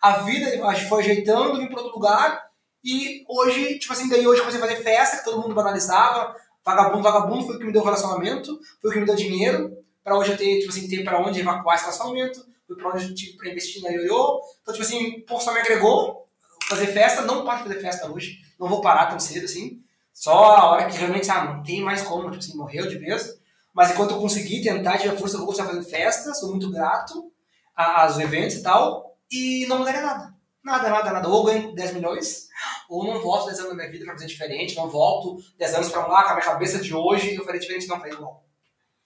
a 0.02 0.18
vida 0.18 0.46
foi 0.86 1.02
ajeitando, 1.02 1.58
vim 1.58 1.66
para 1.66 1.80
outro 1.80 1.94
lugar. 1.94 2.50
E 2.84 3.24
hoje, 3.26 3.78
tipo 3.78 3.92
assim, 3.92 4.08
daí 4.08 4.26
hoje 4.26 4.40
comecei 4.40 4.60
a 4.60 4.66
fazer 4.66 4.82
festa, 4.82 5.18
que 5.18 5.24
todo 5.24 5.40
mundo 5.40 5.54
banalizava. 5.54 6.34
Vagabundo, 6.74 7.02
vagabundo 7.02 7.46
foi 7.46 7.56
o 7.56 7.58
que 7.58 7.64
me 7.64 7.72
deu 7.72 7.82
relacionamento, 7.82 8.58
foi 8.80 8.90
o 8.90 8.92
que 8.92 9.00
me 9.00 9.06
deu 9.06 9.14
dinheiro, 9.14 9.76
para 10.02 10.16
hoje 10.16 10.32
eu 10.32 10.36
ter, 10.36 10.60
tipo 10.60 10.70
assim, 10.70 10.88
ter 10.88 11.04
para 11.04 11.20
onde 11.20 11.40
evacuar 11.40 11.76
esse 11.76 11.84
relacionamento 11.84 12.50
fui 12.70 12.76
pra 12.76 12.90
onde 12.90 13.08
eu 13.08 13.14
tive 13.14 13.36
pra 13.36 13.50
investir 13.50 13.82
na 13.82 13.90
Yoyo. 13.90 14.40
Então, 14.62 14.72
tipo 14.72 14.86
assim, 14.86 15.20
pô, 15.22 15.40
só 15.40 15.52
me 15.52 15.60
agregou 15.60 16.28
fazer 16.68 16.86
festa, 16.86 17.22
não 17.22 17.40
de 17.44 17.62
fazer 17.62 17.80
festa 17.80 18.10
hoje, 18.10 18.38
não 18.58 18.68
vou 18.68 18.80
parar 18.80 19.06
tão 19.06 19.18
cedo 19.18 19.44
assim. 19.44 19.82
Só 20.12 20.56
a 20.56 20.70
hora 20.70 20.86
que 20.86 20.96
realmente, 20.96 21.28
ah, 21.30 21.44
não 21.44 21.62
tem 21.62 21.82
mais 21.82 22.02
como, 22.02 22.30
tipo 22.30 22.36
assim, 22.36 22.56
morreu 22.56 22.86
de 22.88 22.98
vez. 22.98 23.40
Mas 23.74 23.90
enquanto 23.90 24.12
eu 24.12 24.20
conseguir 24.20 24.62
tentar, 24.62 24.98
tiver 24.98 25.16
força, 25.16 25.34
eu 25.34 25.38
vou 25.38 25.48
continuar 25.48 25.70
fazendo 25.70 25.88
festa, 25.88 26.34
sou 26.34 26.50
muito 26.50 26.70
grato 26.70 27.32
aos 27.74 28.18
eventos 28.18 28.56
e 28.56 28.62
tal, 28.62 29.16
e 29.30 29.66
não 29.66 29.78
mudaria 29.78 30.02
nada. 30.02 30.34
Nada, 30.62 30.90
nada, 30.90 31.10
nada. 31.10 31.28
Ou 31.28 31.44
ganho 31.44 31.74
10 31.74 31.94
milhões, 31.94 32.48
ou 32.90 33.04
não 33.04 33.20
volto 33.22 33.46
10 33.46 33.58
anos 33.60 33.70
da 33.70 33.76
minha 33.76 33.90
vida 33.90 34.04
pra 34.04 34.14
fazer 34.14 34.26
diferente, 34.26 34.74
não 34.74 34.90
volto 34.90 35.42
10 35.56 35.74
anos 35.74 35.88
pra 35.90 36.06
lá 36.06 36.24
com 36.24 36.30
a 36.30 36.34
minha 36.34 36.44
cabeça 36.44 36.80
de 36.80 36.92
hoje 36.92 37.30
e 37.30 37.36
eu 37.36 37.44
farei 37.44 37.60
diferente, 37.60 37.86
não, 37.86 37.98
falei 37.98 38.12
igual. 38.12 38.44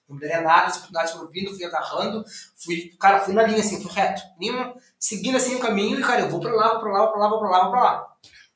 Não 0.08 0.16
mudaria 0.16 0.40
nada, 0.40 0.66
as 0.66 0.76
oportunidades 0.76 1.12
foram 1.12 1.30
vindo, 1.30 1.54
fui 1.54 1.64
agarrando, 1.64 2.24
fui, 2.56 2.92
cara, 2.98 3.20
fui 3.20 3.34
na 3.34 3.42
linha 3.42 3.60
assim, 3.60 3.82
fui 3.82 3.92
reto. 3.92 4.22
Nenhuma, 4.40 4.74
seguindo 4.98 5.36
assim 5.36 5.54
o 5.54 5.60
caminho 5.60 6.00
e, 6.00 6.02
cara, 6.02 6.22
eu 6.22 6.30
vou 6.30 6.40
pra 6.40 6.52
lá, 6.52 6.72
vou 6.72 6.80
pra 6.80 6.92
lá, 6.92 6.98
vou 7.00 7.10
pra 7.12 7.20
lá, 7.20 7.28
vou 7.28 7.38
pra 7.38 7.50
lá, 7.50 7.62
vou 7.62 7.70
pra 7.70 7.82
lá. 7.82 8.06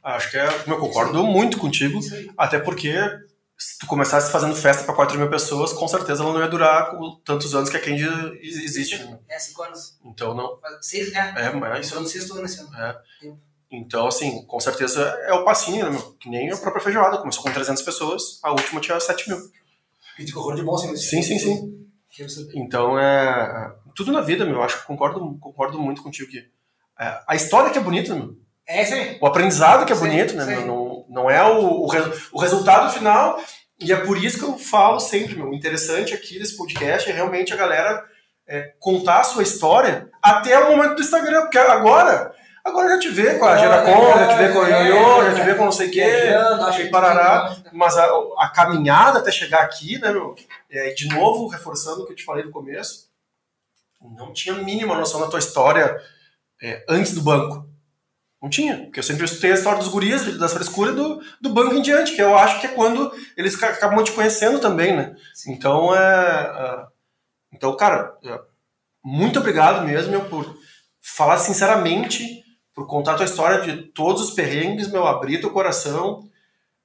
Acho 0.02 0.30
que 0.30 0.38
é, 0.38 0.48
eu 0.66 0.78
concordo 0.78 1.22
muito 1.24 1.59
contigo, 1.59 2.00
até 2.36 2.59
porque 2.59 2.94
se 3.59 3.78
tu 3.78 3.86
começasse 3.86 4.30
fazendo 4.30 4.55
festa 4.55 4.84
para 4.84 4.94
4 4.94 5.18
mil 5.18 5.28
pessoas, 5.28 5.72
com 5.72 5.88
certeza 5.88 6.22
ela 6.22 6.32
não 6.32 6.40
ia 6.40 6.48
durar 6.48 6.92
tantos 7.24 7.55
anos 7.55 7.68
que 7.68 7.76
a 7.76 7.80
Candy 7.80 8.06
existe. 8.40 9.05
Né? 9.05 9.18
É, 9.28 9.38
5 9.38 9.62
anos. 9.64 9.98
Então 10.05 10.32
não. 10.32 10.59
Seis, 10.80 11.12
é. 11.12 11.34
É, 11.36 11.52
mas. 11.52 11.86
Estou 11.86 12.00
no 12.00 12.06
sexto 12.06 12.34
ano 12.34 12.46
esse 12.46 12.60
ano. 12.60 12.74
É. 12.76 13.02
Então, 13.70 14.07
assim, 14.07 14.45
com 14.47 14.59
certeza 14.59 15.03
é 15.27 15.32
o 15.35 15.45
passinho, 15.45 15.90
né? 15.90 15.99
Que 16.19 16.31
nem 16.31 16.51
a 16.51 16.57
própria 16.57 16.82
feijoada. 16.82 17.19
Começou 17.19 17.43
com 17.43 17.53
300 17.53 17.82
pessoas, 17.82 18.40
a 18.43 18.51
última 18.51 18.81
tinha 18.81 18.99
7 18.99 19.28
mil. 19.28 19.39
E 20.19 20.24
de 20.24 20.36
horror 20.36 20.57
de 20.57 20.62
bom, 20.62 20.77
sim. 20.78 20.97
Sim, 20.97 21.23
sim, 21.23 21.39
sim. 21.39 21.89
Então, 22.55 22.99
é. 22.99 23.73
Tudo 23.95 24.11
na 24.11 24.20
vida, 24.20 24.45
meu. 24.45 24.57
Eu 24.57 24.62
acho 24.62 24.81
que 24.81 24.86
concordo, 24.86 25.39
concordo 25.39 25.78
muito 25.78 26.03
contigo 26.03 26.31
que. 26.31 26.39
É, 26.99 27.20
a 27.27 27.36
história 27.36 27.70
que 27.70 27.78
é 27.78 27.82
bonita, 27.82 28.15
meu. 28.15 28.36
É, 28.66 28.85
sim. 28.85 29.19
O 29.20 29.27
aprendizado 29.27 29.86
que 29.86 29.93
é 29.93 29.97
sim, 29.97 30.03
bonito, 30.03 30.35
né, 30.35 30.45
meu? 30.45 30.66
Não, 30.66 31.07
não 31.09 31.31
é 31.31 31.43
o, 31.45 31.85
o, 31.85 31.89
o 32.32 32.40
resultado 32.40 32.93
final. 32.93 33.40
E 33.81 33.93
é 33.93 33.97
por 33.97 34.19
isso 34.19 34.39
que 34.39 34.45
eu 34.45 34.59
falo 34.59 34.99
sempre, 34.99 35.36
meu. 35.36 35.51
O 35.51 35.55
interessante 35.55 36.15
aqui 36.15 36.39
desse 36.39 36.57
podcast 36.57 37.09
é 37.09 37.12
realmente 37.12 37.53
a 37.53 37.57
galera 37.57 38.05
é, 38.47 38.73
contar 38.81 39.20
a 39.20 39.24
sua 39.24 39.43
história 39.43 40.11
até 40.23 40.59
o 40.59 40.77
momento 40.77 40.97
do 40.97 41.03
Instagram. 41.03 41.43
Porque 41.43 41.59
agora 41.59 42.35
Agora 42.69 42.90
já 42.90 42.99
te 42.99 43.09
vê 43.09 43.39
com 43.39 43.47
a 43.47 43.57
Geracon, 43.57 44.19
já 44.19 44.28
te 44.28 44.36
vê 44.36 44.53
com 44.53 44.59
o 44.59 44.66
Ioiô, 44.66 45.24
já 45.24 45.35
te 45.35 45.43
vê 45.43 45.55
com 45.55 45.65
não 45.65 45.73
sei 45.73 45.89
o 45.89 45.90
quê, 45.90 46.05
e 46.81 46.90
parará. 46.90 47.57
Mas 47.73 47.97
a, 47.97 48.07
a, 48.39 48.49
caminhada 48.51 49.19
até 49.19 49.32
chegar 49.32 49.62
aqui, 49.62 49.99
né, 49.99 50.12
meu? 50.12 50.35
É, 50.70 50.90
de 50.93 51.09
novo, 51.09 51.49
reforçando 51.49 52.03
o 52.03 52.07
que 52.07 52.12
eu 52.12 52.16
te 52.16 52.24
falei 52.24 52.45
no 52.45 52.51
começo, 52.51 53.09
não 54.01 54.32
tinha 54.35 54.55
a 54.55 54.59
mínima 54.59 54.95
noção 54.95 55.19
da 55.19 55.28
tua 55.28 55.39
história 55.39 55.99
é, 56.62 56.85
antes 56.89 57.15
do 57.15 57.23
banco. 57.23 57.66
Não 58.40 58.51
tinha, 58.51 58.85
porque 58.85 59.01
eu 59.01 59.05
sempre 59.05 59.24
escutei 59.24 59.51
a 59.51 59.55
história 59.55 59.78
dos 59.78 59.89
guris, 59.89 60.39
das 60.39 60.53
frescuras 60.53 60.95
do, 60.95 61.20
do 61.40 61.49
banco 61.49 61.74
em 61.74 61.82
diante, 61.82 62.15
que 62.15 62.23
eu 62.23 62.36
acho 62.36 62.61
que 62.61 62.66
é 62.66 62.70
quando 62.70 63.11
eles 63.36 63.61
acabam 63.61 64.05
te 64.05 64.12
conhecendo 64.12 64.61
também, 64.61 64.95
né? 64.95 65.16
Então, 65.49 65.95
é, 65.97 65.99
é 65.99 66.86
então, 67.53 67.74
cara, 67.77 68.16
é, 68.23 68.39
muito 69.03 69.40
obrigado 69.40 69.85
mesmo 69.85 70.11
meu, 70.11 70.24
por 70.27 70.57
falar 71.01 71.39
sinceramente 71.39 72.45
por 72.78 72.86
contar 72.86 73.14
a 73.14 73.16
tua 73.16 73.24
história 73.24 73.60
de 73.60 73.82
todos 73.88 74.22
os 74.22 74.30
perrengues, 74.30 74.88
meu, 74.88 75.05
abrir 75.05 75.40
teu 75.40 75.50
coração. 75.50 76.28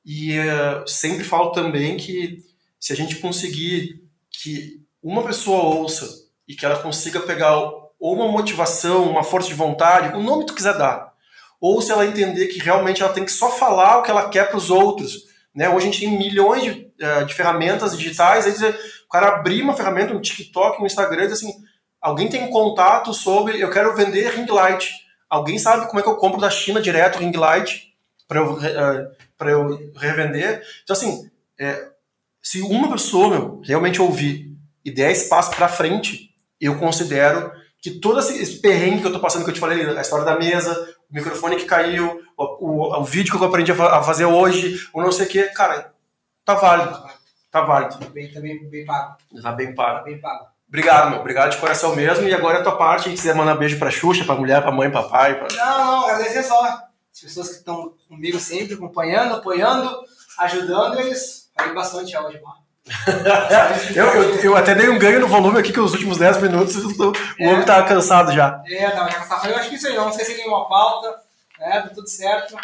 E 0.03 0.39
uh, 0.39 0.87
sempre 0.87 1.23
falo 1.23 1.51
também 1.51 1.97
que 1.97 2.43
se 2.79 2.91
a 2.91 2.95
gente 2.95 3.17
conseguir 3.17 4.01
que 4.31 4.81
uma 5.03 5.21
pessoa 5.21 5.61
ouça 5.61 6.09
e 6.47 6.55
que 6.55 6.65
ela 6.65 6.79
consiga 6.79 7.19
pegar 7.19 7.55
ou 7.55 7.91
uma 7.99 8.27
motivação, 8.27 9.07
uma 9.07 9.23
força 9.23 9.49
de 9.49 9.53
vontade, 9.53 10.17
o 10.17 10.23
nome 10.23 10.45
que 10.45 10.47
tu 10.47 10.55
quiser 10.55 10.75
dar, 10.75 11.13
ou 11.61 11.79
se 11.79 11.91
ela 11.91 12.07
entender 12.07 12.47
que 12.47 12.57
realmente 12.57 13.03
ela 13.03 13.13
tem 13.13 13.23
que 13.23 13.31
só 13.31 13.51
falar 13.51 13.99
o 13.99 14.01
que 14.01 14.09
ela 14.09 14.29
quer 14.29 14.47
para 14.49 14.57
os 14.57 14.71
outros. 14.71 15.25
Né? 15.53 15.69
Hoje 15.69 15.77
a 15.77 15.91
gente 15.91 15.99
tem 15.99 16.17
milhões 16.17 16.63
de, 16.63 16.71
uh, 16.71 17.23
de 17.23 17.35
ferramentas 17.35 17.95
digitais, 17.95 18.47
aí 18.47 18.51
dizer, 18.51 18.75
o 19.05 19.09
cara 19.09 19.27
abrir 19.27 19.61
uma 19.61 19.75
ferramenta 19.75 20.11
no 20.11 20.21
TikTok, 20.21 20.79
no 20.79 20.87
Instagram, 20.87 21.25
e 21.25 21.27
dizer 21.27 21.45
assim, 21.45 21.53
alguém 22.01 22.27
tem 22.29 22.49
contato 22.49 23.13
sobre, 23.13 23.61
eu 23.61 23.69
quero 23.69 23.95
vender 23.95 24.31
ring 24.31 24.49
light 24.49 25.02
Alguém 25.33 25.57
sabe 25.57 25.87
como 25.87 25.99
é 25.99 26.03
que 26.03 26.09
eu 26.09 26.15
compro 26.15 26.39
da 26.39 26.47
China 26.47 26.79
direto 26.79 27.17
ring 27.17 27.35
light 27.35 27.91
para 28.27 28.39
eu, 28.39 28.53
uh, 28.53 29.49
eu 29.49 29.91
revender? 29.95 30.61
Então, 30.83 30.95
assim, 30.95 31.27
é, 31.59 31.89
se 32.39 32.61
uma 32.61 32.91
pessoa 32.91 33.31
meu, 33.31 33.61
realmente 33.65 33.99
ouvir 33.99 34.55
e 34.85 34.91
der 34.91 35.11
espaço 35.11 35.49
para 35.55 35.67
frente, 35.67 36.29
eu 36.61 36.77
considero 36.77 37.51
que 37.81 37.89
todo 37.89 38.19
esse 38.19 38.61
perrengue 38.61 39.01
que 39.01 39.07
eu 39.07 39.11
tô 39.11 39.19
passando, 39.19 39.43
que 39.43 39.49
eu 39.49 39.55
te 39.55 39.59
falei, 39.59 39.83
a 39.97 40.01
história 40.01 40.23
da 40.23 40.37
mesa, 40.37 40.95
o 41.09 41.15
microfone 41.15 41.55
que 41.55 41.65
caiu, 41.65 42.21
o, 42.37 42.43
o, 42.43 42.99
o 43.01 43.03
vídeo 43.03 43.35
que 43.35 43.43
eu 43.43 43.47
aprendi 43.47 43.71
a 43.71 44.03
fazer 44.03 44.25
hoje, 44.25 44.87
o 44.93 45.01
não 45.01 45.11
sei 45.11 45.25
o 45.25 45.29
que, 45.29 45.43
cara, 45.45 45.95
tá 46.45 46.53
válido. 46.53 46.95
Tá 47.49 47.61
válido. 47.61 47.97
Tá 47.97 48.05
bem, 48.05 48.31
tá 48.31 48.39
bem, 48.39 48.69
bem 48.69 48.85
pago. 48.85 49.17
Tá 49.41 49.51
bem 49.51 49.73
pago. 49.73 49.97
Tá 49.97 50.03
bem 50.03 50.21
pago. 50.21 50.45
Obrigado, 50.73 51.11
meu. 51.11 51.19
Obrigado 51.19 51.51
de 51.51 51.57
coração 51.57 51.95
mesmo. 51.95 52.27
E 52.27 52.33
agora 52.33 52.57
é 52.57 52.61
a 52.61 52.63
tua 52.63 52.75
parte. 52.75 53.11
Se 53.11 53.15
quiser 53.15 53.35
mandar 53.35 53.53
beijo 53.53 53.77
pra 53.77 53.91
Xuxa, 53.91 54.25
pra 54.25 54.33
mulher, 54.33 54.59
pra 54.59 54.71
mãe, 54.71 54.89
pra 54.89 55.03
pai. 55.03 55.37
Pra... 55.37 55.47
Não, 55.55 55.85
não. 55.85 56.09
Agradecer 56.09 56.41
só 56.41 56.59
as 56.65 57.21
pessoas 57.21 57.49
que 57.49 57.55
estão 57.57 57.93
comigo 58.09 58.39
sempre, 58.39 58.73
acompanhando, 58.73 59.35
apoiando, 59.35 59.95
ajudando. 60.39 60.99
Eles 60.99 61.51
falei 61.55 61.75
bastante 61.75 62.17
hoje, 62.17 62.41
mano. 62.41 62.63
eu, 63.95 64.03
eu, 64.03 64.35
eu, 64.39 64.57
até 64.57 64.73
dei 64.73 64.89
um 64.89 64.97
ganho 64.97 65.19
no 65.19 65.27
volume 65.27 65.59
aqui, 65.59 65.71
que 65.71 65.79
os 65.79 65.93
últimos 65.93 66.17
10 66.17 66.41
minutos 66.41 66.75
o 66.99 67.13
é. 67.39 67.47
homem 67.47 67.65
tava 67.65 67.87
cansado 67.87 68.31
já. 68.33 68.59
É, 68.67 68.89
tava 68.89 69.09
cansado. 69.09 69.47
Eu 69.47 69.55
acho 69.55 69.69
que 69.69 69.75
isso 69.75 69.87
aí, 69.87 69.95
não 69.95 70.09
esqueci 70.09 70.33
nenhuma 70.33 70.67
pauta, 70.67 71.15
né? 71.59 71.81
Tá 71.81 71.89
tudo 71.89 72.09
certo. 72.09 72.57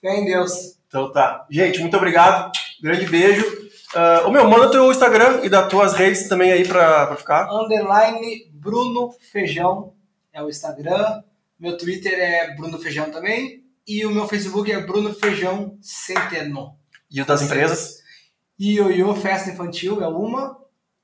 Fé 0.00 0.16
em 0.16 0.24
Deus. 0.24 0.76
Então 0.88 1.12
tá. 1.12 1.46
Gente, 1.48 1.78
muito 1.78 1.96
obrigado. 1.96 2.50
Grande 2.82 3.06
beijo. 3.06 3.67
Uh, 3.94 4.28
o 4.28 4.30
meu, 4.30 4.48
manda 4.48 4.70
teu 4.70 4.90
Instagram 4.90 5.40
e 5.42 5.48
das 5.48 5.68
tuas 5.68 5.94
redes 5.94 6.28
também 6.28 6.52
aí 6.52 6.66
pra, 6.66 7.06
pra 7.06 7.16
ficar. 7.16 7.48
Underline 7.50 8.50
Bruno 8.52 9.12
Feijão 9.32 9.94
é 10.32 10.42
o 10.42 10.48
Instagram. 10.48 11.22
Meu 11.58 11.76
Twitter 11.76 12.12
é 12.12 12.54
Bruno 12.54 12.78
Feijão 12.78 13.10
também. 13.10 13.64
E 13.86 14.04
o 14.04 14.10
meu 14.10 14.28
Facebook 14.28 14.70
é 14.70 14.80
Bruno 14.80 15.14
Feijão 15.14 15.78
Centeno. 15.80 16.76
E 17.10 17.22
o 17.22 17.24
das 17.24 17.40
empresas? 17.40 18.02
Ioiô 18.60 19.14
Festa 19.14 19.50
Infantil 19.50 20.02
é 20.02 20.08
uma. 20.08 20.58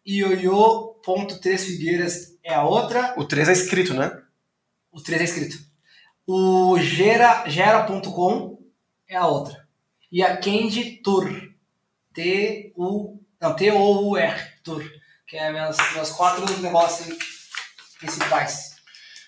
Ioiô.3 0.06 1.58
Figueiras 1.58 2.36
é 2.42 2.54
a 2.54 2.64
outra. 2.64 3.14
O 3.16 3.24
3 3.24 3.48
é 3.48 3.52
escrito, 3.52 3.94
né? 3.94 4.22
O 4.92 5.00
3 5.00 5.22
é 5.22 5.24
escrito. 5.24 5.56
O 6.26 6.78
gera, 6.78 7.48
gera.com 7.48 8.58
é 9.08 9.16
a 9.16 9.26
outra. 9.26 9.66
E 10.12 10.22
a 10.22 10.36
Candy 10.36 11.00
Tour. 11.02 11.53
T-U. 12.14 13.20
Não, 13.40 13.54
T-O-U-R. 13.54 14.52
Tour. 14.62 14.82
Que 15.26 15.36
é 15.36 15.52
meus, 15.52 15.76
meus 15.94 16.10
quatro 16.10 16.60
negócios 16.60 17.16
principais. 17.98 18.76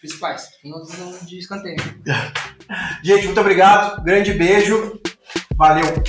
Principais. 0.01 0.49
Tem 0.63 0.73
outros 0.73 1.27
de 1.27 1.39
escanteio. 1.39 1.77
Gente, 3.03 3.27
muito 3.27 3.41
obrigado. 3.41 4.03
Grande 4.05 4.33
beijo. 4.33 5.01
Valeu. 5.57 6.03